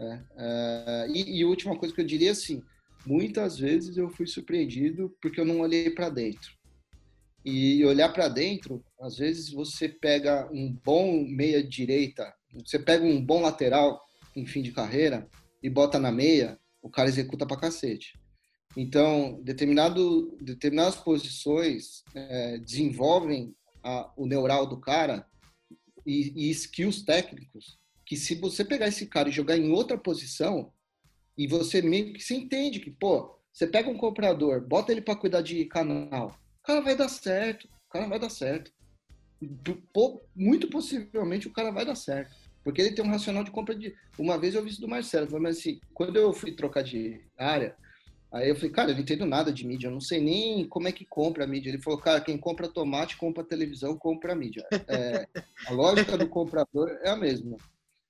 É, 0.00 0.20
é, 0.36 1.06
e, 1.08 1.38
e 1.38 1.44
última 1.44 1.76
coisa 1.76 1.94
que 1.94 2.00
eu 2.00 2.06
diria 2.06 2.32
assim, 2.32 2.62
muitas 3.06 3.58
vezes 3.58 3.96
eu 3.96 4.10
fui 4.10 4.26
surpreendido 4.26 5.16
porque 5.20 5.40
eu 5.40 5.44
não 5.44 5.60
olhei 5.60 5.90
para 5.90 6.08
dentro. 6.08 6.52
E 7.44 7.84
olhar 7.84 8.12
para 8.12 8.28
dentro, 8.28 8.84
às 9.00 9.16
vezes 9.16 9.50
você 9.50 9.88
pega 9.88 10.48
um 10.52 10.72
bom 10.84 11.24
meia 11.24 11.62
direita, 11.62 12.32
você 12.64 12.78
pega 12.78 13.04
um 13.04 13.24
bom 13.24 13.42
lateral 13.42 14.00
em 14.36 14.46
fim 14.46 14.62
de 14.62 14.72
carreira 14.72 15.28
e 15.62 15.68
bota 15.68 15.98
na 15.98 16.12
meia, 16.12 16.58
o 16.80 16.88
cara 16.88 17.08
executa 17.08 17.46
para 17.46 17.60
cacete. 17.60 18.18
Então, 18.76 19.40
determinado, 19.42 20.36
determinadas 20.40 20.96
posições 20.96 22.02
é, 22.14 22.58
desenvolvem 22.58 23.54
a, 23.82 24.10
o 24.16 24.26
neural 24.26 24.66
do 24.66 24.80
cara 24.80 25.26
e, 26.06 26.48
e 26.48 26.50
skills 26.50 27.02
técnicos 27.02 27.78
que 28.04 28.16
se 28.16 28.34
você 28.34 28.64
pegar 28.64 28.88
esse 28.88 29.06
cara 29.06 29.28
e 29.28 29.32
jogar 29.32 29.56
em 29.56 29.70
outra 29.70 29.96
posição, 29.96 30.72
e 31.36 31.46
você 31.46 31.80
meio 31.80 32.12
que 32.12 32.22
se 32.22 32.34
entende 32.34 32.78
que, 32.78 32.90
pô, 32.90 33.38
você 33.52 33.66
pega 33.66 33.88
um 33.88 33.96
comprador, 33.96 34.60
bota 34.60 34.92
ele 34.92 35.00
para 35.00 35.16
cuidar 35.16 35.40
de 35.40 35.64
canal, 35.64 36.38
cara 36.62 36.80
vai 36.80 36.96
dar 36.96 37.08
certo, 37.08 37.64
o 37.64 37.92
cara 37.92 38.06
vai 38.06 38.18
dar 38.18 38.30
certo. 38.30 38.72
Muito 40.34 40.68
possivelmente 40.68 41.48
o 41.48 41.52
cara 41.52 41.70
vai 41.70 41.84
dar 41.84 41.96
certo. 41.96 42.34
Porque 42.62 42.80
ele 42.80 42.92
tem 42.92 43.04
um 43.04 43.10
racional 43.10 43.42
de 43.42 43.50
compra 43.50 43.74
de. 43.74 43.94
Uma 44.18 44.38
vez 44.38 44.54
eu 44.54 44.62
vi 44.62 44.70
isso 44.70 44.80
do 44.80 44.88
Marcelo, 44.88 45.28
mas 45.40 45.58
assim, 45.58 45.80
quando 45.92 46.16
eu 46.16 46.32
fui 46.32 46.52
trocar 46.52 46.82
de 46.82 47.20
área, 47.36 47.74
aí 48.32 48.48
eu 48.48 48.54
falei, 48.54 48.70
cara, 48.70 48.90
eu 48.90 48.94
não 48.94 49.02
entendo 49.02 49.26
nada 49.26 49.52
de 49.52 49.66
mídia, 49.66 49.88
eu 49.88 49.92
não 49.92 50.00
sei 50.00 50.20
nem 50.20 50.68
como 50.68 50.86
é 50.86 50.92
que 50.92 51.04
compra 51.04 51.42
a 51.44 51.46
mídia. 51.46 51.70
Ele 51.70 51.82
falou, 51.82 51.98
cara, 51.98 52.20
quem 52.20 52.38
compra 52.38 52.68
tomate, 52.68 53.16
compra 53.16 53.42
televisão, 53.42 53.96
compra 53.96 54.32
a 54.32 54.36
mídia. 54.36 54.64
É, 54.86 55.26
a 55.66 55.72
lógica 55.72 56.16
do 56.16 56.28
comprador 56.28 56.88
é 57.02 57.10
a 57.10 57.16
mesma. 57.16 57.56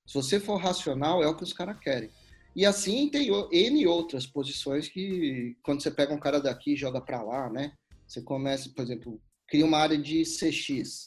Se 0.06 0.14
você 0.14 0.38
for 0.38 0.56
racional, 0.56 1.22
é 1.22 1.26
o 1.26 1.34
que 1.34 1.44
os 1.44 1.54
caras 1.54 1.78
querem. 1.78 2.10
E 2.54 2.66
assim 2.66 3.08
tem 3.08 3.30
N 3.50 3.86
outras 3.86 4.26
posições 4.26 4.86
que, 4.86 5.56
quando 5.62 5.82
você 5.82 5.90
pega 5.90 6.12
um 6.12 6.20
cara 6.20 6.38
daqui 6.38 6.74
e 6.74 6.76
joga 6.76 7.00
para 7.00 7.22
lá, 7.22 7.48
né? 7.48 7.72
Você 8.12 8.20
começa, 8.20 8.68
por 8.68 8.82
exemplo, 8.82 9.18
cria 9.48 9.64
uma 9.64 9.78
área 9.78 9.96
de 9.96 10.22
CX. 10.22 11.06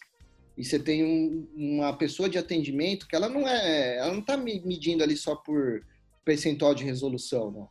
E 0.58 0.64
você 0.64 0.80
tem 0.80 1.04
um, 1.04 1.48
uma 1.56 1.96
pessoa 1.96 2.28
de 2.28 2.36
atendimento 2.40 3.08
que 3.08 3.16
ela 3.16 3.30
não 3.30 3.48
é, 3.48 3.98
ela 3.98 4.12
não 4.12 4.22
está 4.22 4.36
medindo 4.36 5.04
ali 5.04 5.16
só 5.16 5.36
por 5.36 5.86
percentual 6.24 6.74
de 6.74 6.84
resolução, 6.84 7.52
não. 7.52 7.70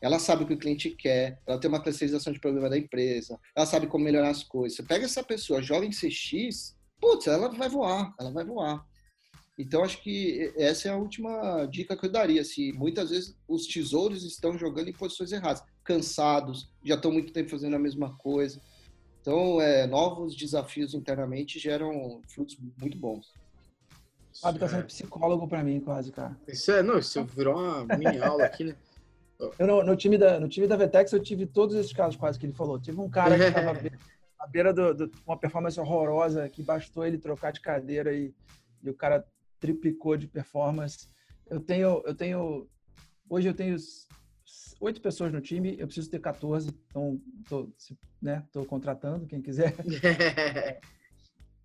Ela 0.00 0.18
sabe 0.18 0.44
o 0.44 0.46
que 0.46 0.54
o 0.54 0.58
cliente 0.58 0.88
quer, 0.88 1.38
ela 1.46 1.60
tem 1.60 1.68
uma 1.68 1.82
classificação 1.82 2.32
de 2.32 2.40
problema 2.40 2.70
da 2.70 2.78
empresa, 2.78 3.38
ela 3.54 3.66
sabe 3.66 3.86
como 3.86 4.02
melhorar 4.02 4.30
as 4.30 4.42
coisas. 4.42 4.76
Você 4.76 4.82
pega 4.82 5.04
essa 5.04 5.22
pessoa, 5.22 5.60
joga 5.60 5.84
em 5.84 5.90
CX, 5.90 6.74
putz, 6.98 7.26
ela 7.26 7.50
vai 7.50 7.68
voar, 7.68 8.14
ela 8.18 8.30
vai 8.30 8.46
voar. 8.46 8.82
Então, 9.58 9.84
acho 9.84 10.02
que 10.02 10.54
essa 10.56 10.88
é 10.88 10.90
a 10.90 10.96
última 10.96 11.66
dica 11.66 11.94
que 11.94 12.06
eu 12.06 12.10
daria. 12.10 12.40
Assim, 12.40 12.72
muitas 12.72 13.10
vezes 13.10 13.36
os 13.46 13.66
tesouros 13.66 14.24
estão 14.24 14.56
jogando 14.56 14.88
em 14.88 14.94
posições 14.94 15.32
erradas, 15.32 15.62
cansados, 15.84 16.70
já 16.84 16.94
estão 16.94 17.12
muito 17.12 17.32
tempo 17.32 17.50
fazendo 17.50 17.76
a 17.76 17.78
mesma 17.78 18.14
coisa. 18.16 18.60
Então, 19.20 19.60
é, 19.60 19.86
novos 19.86 20.34
desafios 20.34 20.94
internamente 20.94 21.58
geram 21.58 22.22
frutos 22.28 22.56
muito 22.80 22.96
bons. 22.96 23.32
Fábio 24.40 24.60
tá 24.60 24.68
sendo 24.68 24.84
psicólogo 24.84 25.46
para 25.46 25.62
mim, 25.62 25.80
quase, 25.80 26.10
cara. 26.10 26.36
Isso 26.48 26.70
é, 26.72 26.82
não, 26.82 26.98
isso 26.98 27.22
virou 27.24 27.58
uma 27.58 27.84
mini 27.96 28.18
aula 28.18 28.44
aqui, 28.44 28.64
né? 28.64 28.76
Eu, 29.58 29.66
no, 29.66 29.82
no, 29.82 29.96
time 29.96 30.18
da, 30.18 30.38
no 30.38 30.48
time 30.48 30.66
da 30.66 30.76
Vetex, 30.76 31.12
eu 31.12 31.22
tive 31.22 31.46
todos 31.46 31.74
esses 31.74 31.92
casos 31.92 32.16
quase 32.16 32.38
que 32.38 32.46
ele 32.46 32.52
falou. 32.52 32.78
Tive 32.78 33.00
um 33.00 33.08
cara 33.08 33.36
que 33.36 33.44
estava 33.44 33.70
à 34.38 34.46
beira 34.46 34.72
de 34.72 35.10
uma 35.26 35.38
performance 35.38 35.80
horrorosa, 35.80 36.48
que 36.48 36.62
bastou 36.62 37.06
ele 37.06 37.18
trocar 37.18 37.52
de 37.52 37.60
cadeira 37.60 38.12
e, 38.12 38.34
e 38.82 38.90
o 38.90 38.94
cara 38.94 39.24
triplicou 39.58 40.16
de 40.16 40.26
performance. 40.26 41.08
Eu 41.48 41.60
tenho, 41.60 42.02
eu 42.04 42.14
tenho, 42.14 42.68
hoje 43.28 43.48
eu 43.48 43.54
tenho 43.54 43.76
oito 44.80 45.00
pessoas 45.00 45.32
no 45.32 45.40
time, 45.40 45.76
eu 45.78 45.86
preciso 45.86 46.10
ter 46.10 46.18
14, 46.18 46.70
então 46.88 47.20
tô, 47.48 47.68
né, 48.20 48.44
tô 48.50 48.64
contratando 48.64 49.26
quem 49.26 49.42
quiser. 49.42 49.74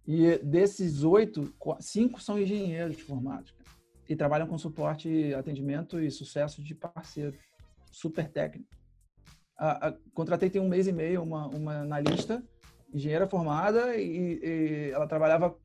e 0.06 0.38
desses 0.40 1.04
oito, 1.04 1.54
cinco 1.80 2.22
são 2.22 2.38
engenheiros 2.38 3.00
formados 3.00 3.52
cara, 3.52 3.70
e 4.08 4.16
trabalham 4.16 4.48
com 4.48 4.58
suporte, 4.58 5.34
atendimento 5.34 6.00
e 6.00 6.12
sucesso 6.12 6.62
de 6.62 6.76
parceiros, 6.76 7.40
super 7.90 8.28
técnico. 8.28 8.70
A, 9.58 9.88
a, 9.88 9.94
contratei 10.14 10.50
tem 10.50 10.62
um 10.62 10.68
mês 10.68 10.86
e 10.86 10.92
meio 10.92 11.24
uma, 11.24 11.48
uma 11.48 11.80
analista, 11.80 12.44
engenheira 12.94 13.26
formada 13.26 13.96
e, 13.96 14.40
e 14.44 14.92
ela 14.92 15.08
trabalhava 15.08 15.56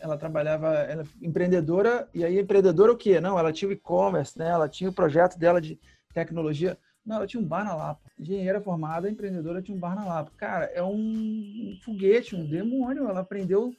ela 0.00 0.16
trabalhava, 0.16 0.68
ela 0.74 1.04
empreendedora, 1.20 2.08
e 2.14 2.24
aí 2.24 2.38
empreendedora 2.38 2.92
o 2.92 2.96
quê? 2.96 3.20
Não, 3.20 3.36
ela 3.36 3.52
tinha 3.52 3.68
o 3.68 3.72
e-commerce, 3.72 4.38
né? 4.38 4.48
Ela 4.48 4.68
tinha 4.68 4.88
o 4.88 4.92
projeto 4.92 5.36
dela 5.36 5.60
de 5.60 5.76
tecnologia. 6.14 6.78
Não, 7.08 7.16
ela 7.16 7.26
tinha 7.26 7.42
um 7.42 7.46
bar 7.46 7.64
na 7.64 7.74
Lapa. 7.74 8.02
Engenheira 8.20 8.60
formada, 8.60 9.08
empreendedora, 9.08 9.62
tinha 9.62 9.74
um 9.74 9.80
bar 9.80 9.96
na 9.96 10.04
Lapa. 10.04 10.30
Cara, 10.36 10.66
é 10.66 10.82
um 10.82 11.74
foguete, 11.82 12.36
um 12.36 12.44
demônio. 12.44 13.08
Ela 13.08 13.20
aprendeu 13.20 13.74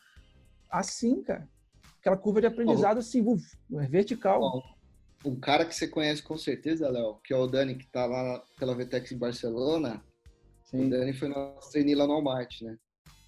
assim, 0.67 1.21
cara. 1.21 1.47
Aquela 1.99 2.17
curva 2.17 2.41
de 2.41 2.47
aprendizado 2.47 2.97
assim, 2.97 3.21
uf, 3.21 3.55
vertical. 3.87 4.63
Um 5.23 5.39
cara 5.39 5.63
que 5.63 5.75
você 5.75 5.87
conhece 5.87 6.23
com 6.23 6.39
certeza, 6.39 6.89
Léo, 6.89 7.19
que 7.23 7.31
é 7.31 7.37
o 7.37 7.45
Dani, 7.45 7.75
que 7.75 7.85
tá 7.85 8.07
lá 8.07 8.43
pela 8.57 8.73
Vetex 8.73 9.11
em 9.11 9.17
Barcelona. 9.17 10.03
Sim. 10.65 10.87
O 10.87 10.89
Dani 10.89 11.13
foi 11.13 11.27
nosso 11.27 11.71
trainee 11.71 11.93
lá 11.93 12.07
no 12.07 12.13
Walmart, 12.13 12.63
né? 12.63 12.79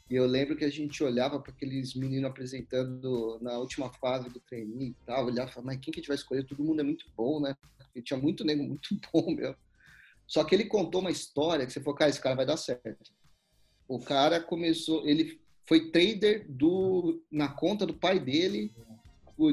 E 0.10 0.16
eu 0.16 0.26
lembro 0.26 0.56
que 0.56 0.66
a 0.66 0.72
gente 0.72 1.04
olhava 1.04 1.40
para 1.40 1.52
aqueles 1.52 1.94
meninos 1.94 2.32
apresentando 2.32 3.38
na 3.40 3.60
última 3.60 3.94
fase 3.94 4.30
do 4.32 4.40
trainee 4.40 4.90
e 4.90 5.06
tal, 5.06 5.28
olhava 5.28 5.52
e 5.52 5.54
falava, 5.54 5.68
mas 5.68 5.80
quem 5.80 5.94
que 5.94 6.00
a 6.00 6.02
gente 6.02 6.08
vai 6.08 6.16
escolher? 6.16 6.44
Todo 6.44 6.64
mundo 6.64 6.80
é 6.80 6.84
muito 6.84 7.06
bom, 7.16 7.40
né? 7.40 7.56
E 7.96 8.02
tinha 8.02 8.20
muito 8.20 8.44
nego 8.44 8.64
muito 8.64 8.90
bom, 9.14 9.36
meu. 9.36 9.56
Só 10.32 10.46
que 10.46 10.56
ele 10.56 10.64
contou 10.64 11.02
uma 11.02 11.12
história 11.12 11.66
que 11.66 11.74
você 11.74 11.82
falou, 11.82 11.98
cara, 11.98 12.10
esse 12.10 12.22
cara 12.22 12.38
vai 12.38 12.46
dar 12.46 12.56
certo. 12.56 13.12
O 13.86 14.00
cara 14.00 14.40
começou, 14.40 15.06
ele 15.06 15.42
foi 15.68 15.92
trader 15.92 16.46
do, 16.48 17.22
na 17.30 17.50
conta 17.50 17.86
do 17.86 17.94
pai 17.94 18.18
dele, 18.18 18.72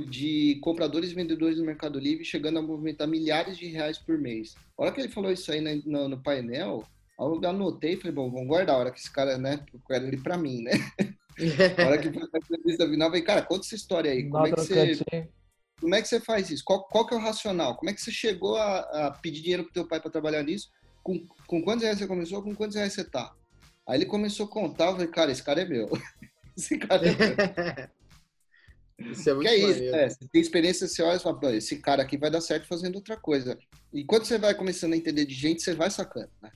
de 0.09 0.60
compradores 0.62 1.10
e 1.10 1.14
vendedores 1.14 1.59
no 1.59 1.64
Mercado 1.64 1.98
Livre, 1.98 2.24
chegando 2.24 2.60
a 2.60 2.62
movimentar 2.62 3.09
milhares 3.09 3.59
de 3.59 3.66
reais 3.66 3.98
por 3.98 4.16
mês. 4.18 4.55
A 4.78 4.82
hora 4.82 4.92
que 4.92 5.00
ele 5.00 5.09
falou 5.09 5.32
isso 5.32 5.50
aí 5.50 5.60
no, 5.60 6.09
no 6.09 6.22
painel, 6.22 6.84
eu 7.18 7.48
anotei 7.48 7.94
e 7.94 7.96
falei, 7.96 8.12
bom, 8.12 8.30
vamos 8.30 8.46
guardar 8.46 8.76
a 8.76 8.78
hora 8.78 8.92
que 8.92 9.00
esse 9.00 9.12
cara, 9.12 9.36
né, 9.36 9.66
quero 9.84 10.06
ele 10.06 10.18
pra 10.18 10.38
mim, 10.38 10.62
né? 10.62 10.70
a 11.76 11.88
hora 11.88 11.98
que 11.98 12.12
foi 12.12 12.22
a 12.22 12.38
entrevista 12.38 12.88
final, 12.88 13.09
eu 13.09 13.10
falei, 13.10 13.22
cara, 13.22 13.42
conta 13.42 13.66
essa 13.66 13.74
história 13.74 14.12
aí. 14.12 14.28
Como 14.28 14.46
é 14.46 14.52
que 14.52 14.60
você, 14.60 14.96
como 15.80 15.94
é 15.94 16.02
que 16.02 16.09
você 16.09 16.20
faz 16.20 16.50
isso? 16.50 16.64
Qual, 16.64 16.84
qual 16.84 17.06
que 17.06 17.14
é 17.14 17.16
o 17.16 17.20
racional? 17.20 17.76
Como 17.76 17.90
é 17.90 17.94
que 17.94 18.00
você 18.00 18.10
chegou 18.10 18.56
a, 18.56 18.78
a 19.06 19.10
pedir 19.10 19.40
dinheiro 19.40 19.64
pro 19.64 19.72
teu 19.72 19.86
pai 19.86 20.00
para 20.00 20.10
trabalhar 20.10 20.42
nisso? 20.42 20.70
Com, 21.02 21.26
com 21.46 21.62
quantos 21.62 21.82
reais 21.82 21.98
você 21.98 22.06
começou? 22.06 22.42
Com 22.42 22.55
quantos 22.55 22.76
reais 22.76 22.92
você 22.92 23.05
tá? 23.05 23.34
Aí 23.86 23.98
ele 23.98 24.06
começou 24.06 24.46
a 24.46 24.50
contar, 24.50 24.86
eu 24.86 24.92
falei, 24.92 25.09
cara, 25.09 25.32
esse 25.32 25.42
cara 25.42 25.62
é 25.62 25.64
meu. 25.64 25.88
esse 26.56 26.78
cara 26.78 27.06
é 27.06 27.16
meu. 27.16 27.88
Isso 29.12 29.30
é 29.30 29.34
muito 29.34 29.46
que 29.46 29.55
é 29.55 29.56
isso, 29.56 29.94
é, 29.94 30.10
você 30.10 30.28
tem 30.28 30.40
experiência, 30.40 30.88
você 30.88 31.02
olha 31.02 31.16
e 31.16 31.20
fala, 31.20 31.55
esse 31.55 31.78
cara 31.78 32.02
aqui 32.02 32.18
vai 32.18 32.32
dar 32.32 32.40
certo 32.40 32.66
fazendo 32.66 32.96
outra 32.96 33.16
coisa. 33.16 33.56
E 33.92 34.05
quando 34.05 34.24
você 34.24 34.38
vai 34.38 34.56
começando 34.56 34.92
a 34.92 34.96
entender 34.96 35.24
de 35.24 35.34
gente, 35.34 35.62
você 35.62 35.72
vai 35.72 35.88
sacando, 35.88 36.30
né? 36.42 36.50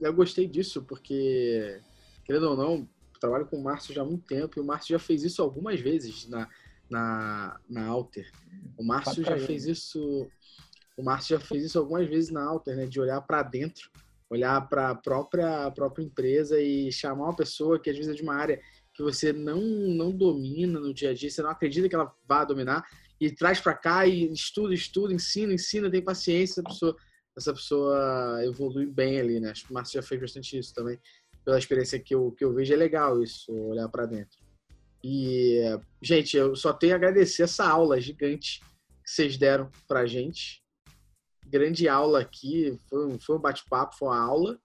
eu 0.00 0.14
gostei 0.14 0.46
disso, 0.46 0.82
porque, 0.82 1.80
querendo 2.24 2.50
ou 2.50 2.56
não, 2.56 2.88
trabalho 3.18 3.46
com 3.46 3.56
o 3.56 3.62
Márcio 3.62 3.92
já 3.92 4.02
há 4.02 4.04
muito 4.04 4.24
tempo 4.24 4.56
e 4.56 4.60
o 4.60 4.64
Márcio 4.64 4.92
já 4.92 4.98
fez 4.98 5.24
isso 5.24 5.42
algumas 5.42 5.80
vezes 5.80 6.28
na, 6.28 6.48
na, 6.90 7.58
na 7.68 7.86
Alter. 7.86 8.30
O 8.76 8.84
Márcio 8.84 9.24
já 9.24 9.38
fez 9.38 9.66
isso. 9.66 10.28
O 10.96 11.02
Márcio 11.02 11.38
já 11.38 11.44
fez 11.44 11.64
isso 11.64 11.78
algumas 11.78 12.08
vezes 12.08 12.30
na 12.30 12.42
Alter, 12.42 12.76
né? 12.76 12.86
De 12.86 13.00
olhar 13.00 13.20
para 13.22 13.42
dentro, 13.42 13.90
olhar 14.30 14.60
para 14.68 14.90
a 14.90 14.94
própria, 14.94 15.70
própria 15.70 16.04
empresa 16.04 16.60
e 16.60 16.90
chamar 16.90 17.24
uma 17.24 17.36
pessoa 17.36 17.78
que 17.78 17.90
às 17.90 17.96
vezes 17.96 18.12
é 18.12 18.14
de 18.14 18.22
uma 18.22 18.34
área 18.34 18.60
que 18.94 19.02
você 19.02 19.32
não, 19.32 19.60
não 19.60 20.10
domina 20.10 20.80
no 20.80 20.94
dia 20.94 21.10
a 21.10 21.14
dia, 21.14 21.30
você 21.30 21.42
não 21.42 21.50
acredita 21.50 21.86
que 21.86 21.94
ela 21.94 22.14
vá 22.26 22.44
dominar, 22.44 22.82
e 23.20 23.30
traz 23.30 23.60
para 23.60 23.74
cá 23.74 24.06
e 24.06 24.32
estuda, 24.32 24.72
estuda, 24.72 25.12
ensina, 25.12 25.52
ensina, 25.52 25.90
tem 25.90 26.00
paciência, 26.00 26.62
a 26.62 26.68
pessoa 26.68 26.96
essa 27.36 27.52
pessoa 27.52 28.40
evolui 28.44 28.86
bem 28.86 29.20
ali, 29.20 29.38
né? 29.38 29.50
Acho 29.50 29.66
que 29.66 29.70
o 29.70 29.74
Márcio 29.74 30.00
já 30.00 30.06
fez 30.06 30.20
bastante 30.20 30.58
isso 30.58 30.74
também. 30.74 30.98
Pela 31.44 31.58
experiência 31.58 32.00
que 32.00 32.14
eu, 32.14 32.32
que 32.32 32.42
eu 32.42 32.52
vejo, 32.52 32.72
é 32.72 32.76
legal 32.76 33.22
isso, 33.22 33.52
olhar 33.52 33.88
para 33.90 34.06
dentro. 34.06 34.38
E, 35.08 35.60
gente, 36.02 36.36
eu 36.36 36.56
só 36.56 36.72
tenho 36.72 36.94
a 36.94 36.96
agradecer 36.96 37.44
essa 37.44 37.64
aula 37.64 38.00
gigante 38.00 38.58
que 39.04 39.08
vocês 39.08 39.36
deram 39.36 39.70
pra 39.86 40.04
gente. 40.04 40.60
Grande 41.46 41.88
aula 41.88 42.20
aqui, 42.20 42.76
foi 42.90 43.06
um, 43.06 43.20
foi 43.20 43.36
um 43.36 43.40
bate-papo, 43.40 43.94
foi 43.96 44.08
uma 44.08 44.18
aula. 44.18 44.60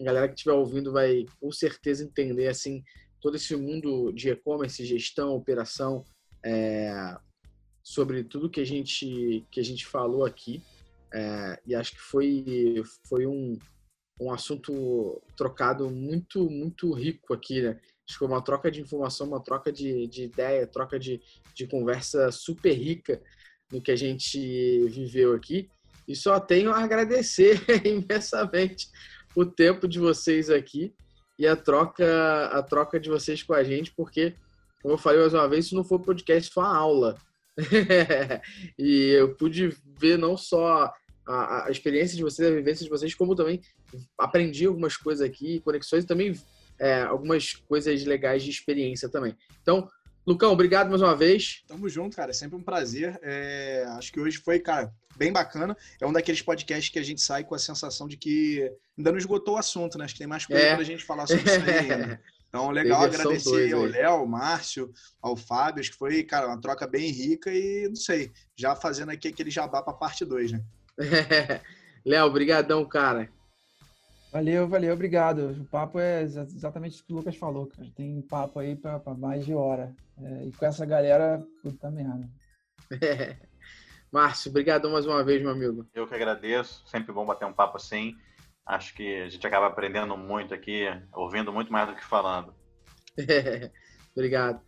A 0.00 0.02
galera 0.02 0.26
que 0.26 0.34
estiver 0.34 0.54
ouvindo 0.54 0.90
vai 0.90 1.24
com 1.40 1.52
certeza 1.52 2.02
entender 2.02 2.48
assim 2.48 2.82
todo 3.20 3.36
esse 3.36 3.54
mundo 3.54 4.10
de 4.10 4.28
e-commerce, 4.28 4.84
gestão, 4.84 5.36
operação, 5.36 6.04
é, 6.44 7.16
sobre 7.80 8.24
tudo 8.24 8.50
que 8.50 8.60
a 8.60 8.66
gente 8.66 9.46
que 9.52 9.60
a 9.60 9.64
gente 9.64 9.86
falou 9.86 10.24
aqui. 10.24 10.64
É, 11.14 11.62
e 11.64 11.76
acho 11.76 11.92
que 11.92 12.00
foi, 12.00 12.82
foi 13.08 13.24
um, 13.24 13.56
um 14.20 14.32
assunto 14.32 15.22
trocado 15.36 15.88
muito, 15.88 16.50
muito 16.50 16.92
rico 16.92 17.32
aqui, 17.32 17.62
né? 17.62 17.80
Acho 18.08 18.14
que 18.14 18.18
foi 18.18 18.28
uma 18.28 18.42
troca 18.42 18.70
de 18.70 18.80
informação, 18.80 19.26
uma 19.26 19.42
troca 19.42 19.72
de, 19.72 20.06
de 20.06 20.24
ideia, 20.24 20.66
troca 20.66 20.98
de, 20.98 21.20
de 21.54 21.66
conversa 21.66 22.30
super 22.30 22.72
rica 22.72 23.20
no 23.72 23.82
que 23.82 23.90
a 23.90 23.96
gente 23.96 24.86
viveu 24.88 25.34
aqui. 25.34 25.68
E 26.06 26.14
só 26.14 26.38
tenho 26.38 26.70
a 26.72 26.82
agradecer 26.82 27.60
imensamente 27.84 28.88
o 29.34 29.44
tempo 29.44 29.88
de 29.88 29.98
vocês 29.98 30.48
aqui 30.50 30.94
e 31.38 31.46
a 31.46 31.56
troca, 31.56 32.46
a 32.46 32.62
troca 32.62 32.98
de 32.98 33.10
vocês 33.10 33.42
com 33.42 33.52
a 33.52 33.62
gente, 33.62 33.92
porque, 33.94 34.34
como 34.80 34.94
eu 34.94 34.98
falei 34.98 35.20
mais 35.20 35.34
uma 35.34 35.48
vez, 35.48 35.66
isso 35.66 35.74
não 35.74 35.84
foi 35.84 35.98
podcast, 35.98 36.52
foi 36.52 36.62
uma 36.62 36.76
aula. 36.76 37.16
e 38.78 39.10
eu 39.10 39.34
pude 39.34 39.76
ver 39.98 40.16
não 40.16 40.36
só 40.36 40.92
a, 41.26 41.66
a, 41.66 41.70
experiência 41.70 42.16
de 42.16 42.22
vocês, 42.22 42.48
a 42.48 42.54
vivência 42.54 42.84
de 42.84 42.90
vocês, 42.90 43.14
como 43.14 43.34
também 43.34 43.60
aprendi 44.18 44.66
algumas 44.66 44.96
coisas 44.96 45.26
aqui, 45.26 45.60
conexões 45.60 46.04
e 46.04 46.06
também 46.06 46.34
é, 46.78 47.02
algumas 47.02 47.54
coisas 47.54 48.04
legais 48.04 48.42
de 48.42 48.50
experiência 48.50 49.08
também. 49.08 49.36
Então, 49.62 49.88
Lucão, 50.26 50.52
obrigado 50.52 50.88
mais 50.88 51.00
uma 51.00 51.14
vez. 51.14 51.62
Tamo 51.68 51.88
junto, 51.88 52.16
cara. 52.16 52.30
É 52.30 52.34
sempre 52.34 52.56
um 52.56 52.62
prazer. 52.62 53.18
É, 53.22 53.84
acho 53.90 54.12
que 54.12 54.18
hoje 54.18 54.38
foi, 54.38 54.58
cara, 54.58 54.92
bem 55.16 55.32
bacana. 55.32 55.76
É 56.00 56.06
um 56.06 56.12
daqueles 56.12 56.42
podcasts 56.42 56.88
que 56.88 56.98
a 56.98 57.02
gente 57.02 57.20
sai 57.20 57.44
com 57.44 57.54
a 57.54 57.58
sensação 57.58 58.08
de 58.08 58.16
que 58.16 58.68
ainda 58.98 59.12
não 59.12 59.18
esgotou 59.18 59.54
o 59.54 59.58
assunto, 59.58 59.96
né? 59.96 60.04
Acho 60.04 60.14
que 60.14 60.18
tem 60.18 60.26
mais 60.26 60.44
coisa 60.44 60.62
é. 60.62 60.74
pra 60.74 60.84
gente 60.84 61.04
falar 61.04 61.28
sobre 61.28 61.44
isso 61.44 61.70
aí. 61.70 61.88
Né? 61.88 62.20
Então, 62.48 62.70
legal 62.70 63.02
agradecer 63.02 63.74
ao 63.74 63.82
Léo, 63.82 64.10
ao 64.12 64.26
Márcio, 64.26 64.90
ao 65.20 65.36
Fábio, 65.36 65.80
acho 65.80 65.90
que 65.90 65.98
foi, 65.98 66.22
cara, 66.22 66.46
uma 66.46 66.60
troca 66.60 66.86
bem 66.86 67.10
rica 67.10 67.52
e, 67.52 67.86
não 67.88 67.96
sei, 67.96 68.32
já 68.54 68.74
fazendo 68.74 69.10
aqui 69.10 69.28
aquele 69.28 69.50
jabá 69.50 69.82
para 69.82 69.92
parte 69.92 70.24
2, 70.24 70.52
né? 70.52 70.64
Léo, 72.06 72.32
brigadão, 72.32 72.82
cara. 72.88 73.28
Valeu, 74.36 74.68
valeu, 74.68 74.92
obrigado. 74.92 75.52
O 75.62 75.64
papo 75.64 75.98
é 75.98 76.20
exatamente 76.20 77.00
o 77.00 77.06
que 77.06 77.10
o 77.10 77.16
Lucas 77.16 77.36
falou, 77.36 77.68
cara. 77.68 77.88
Tem 77.96 78.20
papo 78.20 78.58
aí 78.58 78.76
para 78.76 79.00
mais 79.14 79.46
de 79.46 79.54
hora. 79.54 79.96
É, 80.22 80.44
e 80.44 80.52
com 80.52 80.66
essa 80.66 80.84
galera, 80.84 81.42
puta 81.62 81.90
merda. 81.90 82.28
É. 83.00 83.38
Márcio, 84.12 84.50
obrigadão 84.50 84.92
mais 84.92 85.06
uma 85.06 85.24
vez, 85.24 85.40
meu 85.40 85.52
amigo. 85.52 85.88
Eu 85.94 86.06
que 86.06 86.14
agradeço. 86.14 86.86
Sempre 86.86 87.14
bom 87.14 87.24
bater 87.24 87.46
um 87.46 87.52
papo 87.54 87.78
assim. 87.78 88.14
Acho 88.66 88.94
que 88.94 89.22
a 89.22 89.28
gente 89.30 89.46
acaba 89.46 89.68
aprendendo 89.68 90.14
muito 90.18 90.52
aqui, 90.52 90.84
ouvindo 91.14 91.50
muito 91.50 91.72
mais 91.72 91.88
do 91.88 91.94
que 91.94 92.04
falando. 92.04 92.54
Obrigado. 94.14 94.60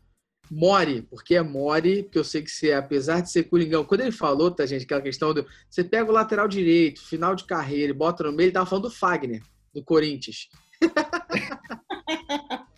More, 0.51 1.03
porque 1.03 1.35
é 1.35 1.43
More, 1.43 2.05
porque 2.05 2.19
eu 2.19 2.25
sei 2.25 2.41
que 2.41 2.51
você, 2.51 2.73
apesar 2.73 3.21
de 3.21 3.31
ser 3.31 3.45
Coringão, 3.45 3.85
quando 3.85 4.01
ele 4.01 4.13
falou, 4.13 4.51
tá, 4.51 4.65
gente, 4.65 4.85
aquela 4.85 5.03
questão 5.03 5.35
do. 5.35 5.47
Você 5.69 5.85
pega 5.85 6.11
o 6.11 6.15
lateral 6.15 6.49
direito, 6.49 7.07
final 7.07 7.35
de 7.35 7.45
carreira, 7.45 7.93
e 7.93 7.95
bota 7.95 8.25
no 8.25 8.33
meio, 8.33 8.47
ele 8.47 8.53
tava 8.53 8.65
falando 8.65 8.89
do 8.89 8.95
Fagner, 8.95 9.43
do 9.75 9.83
Corinthians. 9.85 10.49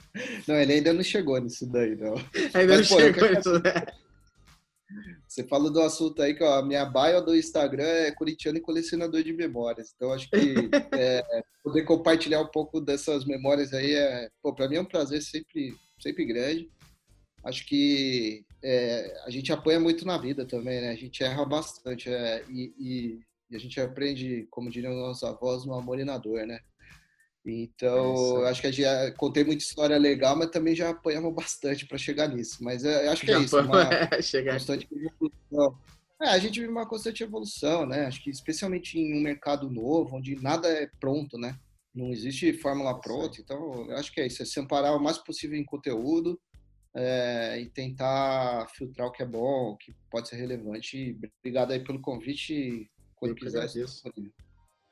Não, 0.47 0.57
ele 0.57 0.73
ainda 0.75 0.93
não 0.93 1.03
chegou 1.03 1.41
nisso 1.41 1.65
daí, 1.67 1.95
não. 1.95 2.15
Ainda 2.55 2.79
Mas, 2.79 2.91
não 2.91 2.97
pô, 2.97 3.03
chegou 3.03 3.31
nisso, 3.31 3.53
né? 3.61 3.73
Você 5.29 5.45
falou 5.45 5.71
do 5.71 5.81
assunto 5.81 6.21
aí 6.21 6.35
que 6.35 6.43
ó, 6.43 6.59
a 6.59 6.67
minha 6.67 6.85
bio 6.85 7.21
do 7.25 7.37
Instagram 7.37 7.85
é 7.85 8.11
corintiano 8.11 8.59
e 8.59 8.61
colecionador 8.61 9.23
de 9.23 9.33
memórias. 9.33 9.93
Então 9.95 10.13
acho 10.13 10.29
que 10.29 10.37
é, 10.93 11.23
poder 11.63 11.85
compartilhar 11.85 12.41
um 12.41 12.49
pouco 12.49 12.81
dessas 12.81 13.25
memórias 13.25 13.73
aí 13.73 13.95
é, 13.95 14.29
pô, 14.43 14.53
para 14.53 14.69
mim 14.69 14.77
é 14.77 14.81
um 14.81 14.85
prazer 14.85 15.23
sempre, 15.23 15.77
sempre 16.01 16.25
grande. 16.25 16.69
Acho 17.45 17.65
que 17.65 18.45
é, 18.63 19.23
a 19.25 19.31
gente 19.31 19.53
apanha 19.53 19.79
muito 19.79 20.05
na 20.05 20.19
vida 20.19 20.45
também, 20.45 20.81
né? 20.81 20.91
A 20.91 20.97
gente 20.97 21.23
erra 21.23 21.45
bastante 21.45 22.11
é, 22.11 22.45
e, 22.51 22.75
e, 22.77 23.21
e, 23.51 23.57
a 23.57 23.59
gente 23.59 23.81
aprende, 23.81 24.47
como 24.51 24.69
diriam 24.69 24.93
nossos 24.95 25.23
avós, 25.23 25.65
no 25.65 25.75
amor 25.75 26.01
e 26.01 26.05
na 26.05 26.19
dor, 26.19 26.45
né? 26.45 26.59
Então, 27.45 28.45
é 28.45 28.51
acho 28.51 28.61
que 28.61 28.67
a 28.67 28.71
gente 28.71 29.17
contei 29.17 29.45
muita 29.45 29.63
história 29.63 29.97
legal, 29.97 30.37
mas 30.37 30.51
também 30.51 30.75
já 30.75 30.91
apanhamos 30.91 31.35
bastante 31.35 31.87
para 31.87 31.97
chegar 31.97 32.29
nisso. 32.29 32.63
Mas 32.63 32.85
é, 32.85 33.09
acho 33.09 33.25
que 33.25 33.33
é 33.33 33.39
isso, 33.39 33.59
uma 33.59 33.89
chegar 34.23 34.53
constante 34.55 34.89
evolução. 34.91 35.79
É, 36.21 36.29
a 36.29 36.39
gente 36.39 36.61
vive 36.61 36.71
uma 36.71 36.87
constante 36.87 37.23
evolução, 37.23 37.87
né? 37.87 38.05
Acho 38.05 38.23
que 38.23 38.29
especialmente 38.29 38.99
em 38.99 39.19
um 39.19 39.23
mercado 39.23 39.71
novo, 39.71 40.17
onde 40.17 40.37
nada 40.37 40.69
é 40.69 40.87
pronto, 41.01 41.39
né? 41.39 41.59
Não 41.95 42.11
existe 42.11 42.53
fórmula 42.53 43.01
pronta. 43.01 43.41
Então, 43.41 43.91
acho 43.93 44.13
que 44.13 44.21
é 44.21 44.27
isso, 44.27 44.43
é 44.43 44.45
se 44.45 44.61
amparar 44.61 44.95
o 44.95 45.03
mais 45.03 45.17
possível 45.17 45.59
em 45.59 45.65
conteúdo 45.65 46.39
é, 46.95 47.59
e 47.59 47.71
tentar 47.71 48.69
filtrar 48.75 49.09
o 49.09 49.13
que 49.13 49.23
é 49.23 49.27
bom, 49.27 49.71
o 49.71 49.77
que 49.79 49.95
pode 50.11 50.29
ser 50.29 50.37
relevante. 50.37 51.19
Obrigado 51.39 51.73
aí 51.73 51.81
pelo 51.81 52.01
convite. 52.01 52.91
Quando 53.17 53.35
quiser. 53.35 53.67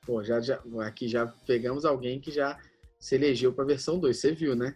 Pô, 0.07 0.23
já, 0.25 0.41
já, 0.41 0.63
aqui 0.81 1.09
já 1.09 1.27
pegamos 1.47 1.85
alguém 1.85 2.21
que 2.21 2.31
já 2.31 2.59
se 2.99 3.15
elegeu 3.15 3.53
para 3.53 3.65
a 3.65 3.69
versão 3.69 3.99
2. 3.99 4.17
Você 4.17 4.33
viu, 4.33 4.57
né? 4.57 4.75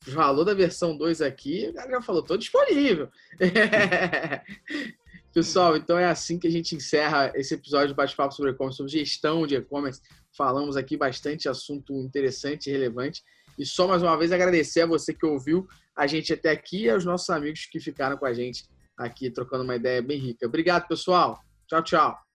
Falou 0.00 0.44
da 0.44 0.54
versão 0.54 0.96
2 0.96 1.20
aqui, 1.20 1.68
o 1.68 1.74
cara 1.74 1.90
já 1.90 2.00
falou, 2.00 2.22
tô 2.22 2.36
disponível. 2.36 3.08
Pessoal, 5.34 5.76
então 5.76 5.98
é 5.98 6.06
assim 6.06 6.38
que 6.38 6.46
a 6.46 6.50
gente 6.50 6.74
encerra 6.74 7.32
esse 7.34 7.54
episódio 7.54 7.88
de 7.88 7.94
Bate-Papo 7.94 8.32
sobre 8.32 8.52
e-commerce, 8.52 8.76
sobre 8.76 8.92
gestão 8.92 9.46
de 9.46 9.56
e-commerce. 9.56 10.00
Falamos 10.34 10.76
aqui 10.76 10.96
bastante 10.96 11.48
assunto 11.48 11.92
interessante 12.00 12.68
e 12.68 12.72
relevante. 12.72 13.22
E 13.58 13.66
só 13.66 13.86
mais 13.88 14.02
uma 14.02 14.16
vez 14.16 14.32
agradecer 14.32 14.82
a 14.82 14.86
você 14.86 15.12
que 15.12 15.26
ouviu 15.26 15.66
a 15.94 16.06
gente 16.06 16.32
até 16.32 16.50
aqui 16.50 16.84
e 16.84 16.90
aos 16.90 17.04
nossos 17.04 17.28
amigos 17.30 17.66
que 17.66 17.80
ficaram 17.80 18.16
com 18.16 18.26
a 18.26 18.32
gente 18.32 18.64
aqui 18.96 19.30
trocando 19.30 19.64
uma 19.64 19.76
ideia 19.76 20.00
bem 20.00 20.18
rica. 20.18 20.46
Obrigado, 20.46 20.86
pessoal. 20.86 21.38
Tchau, 21.66 21.82
tchau. 21.82 22.18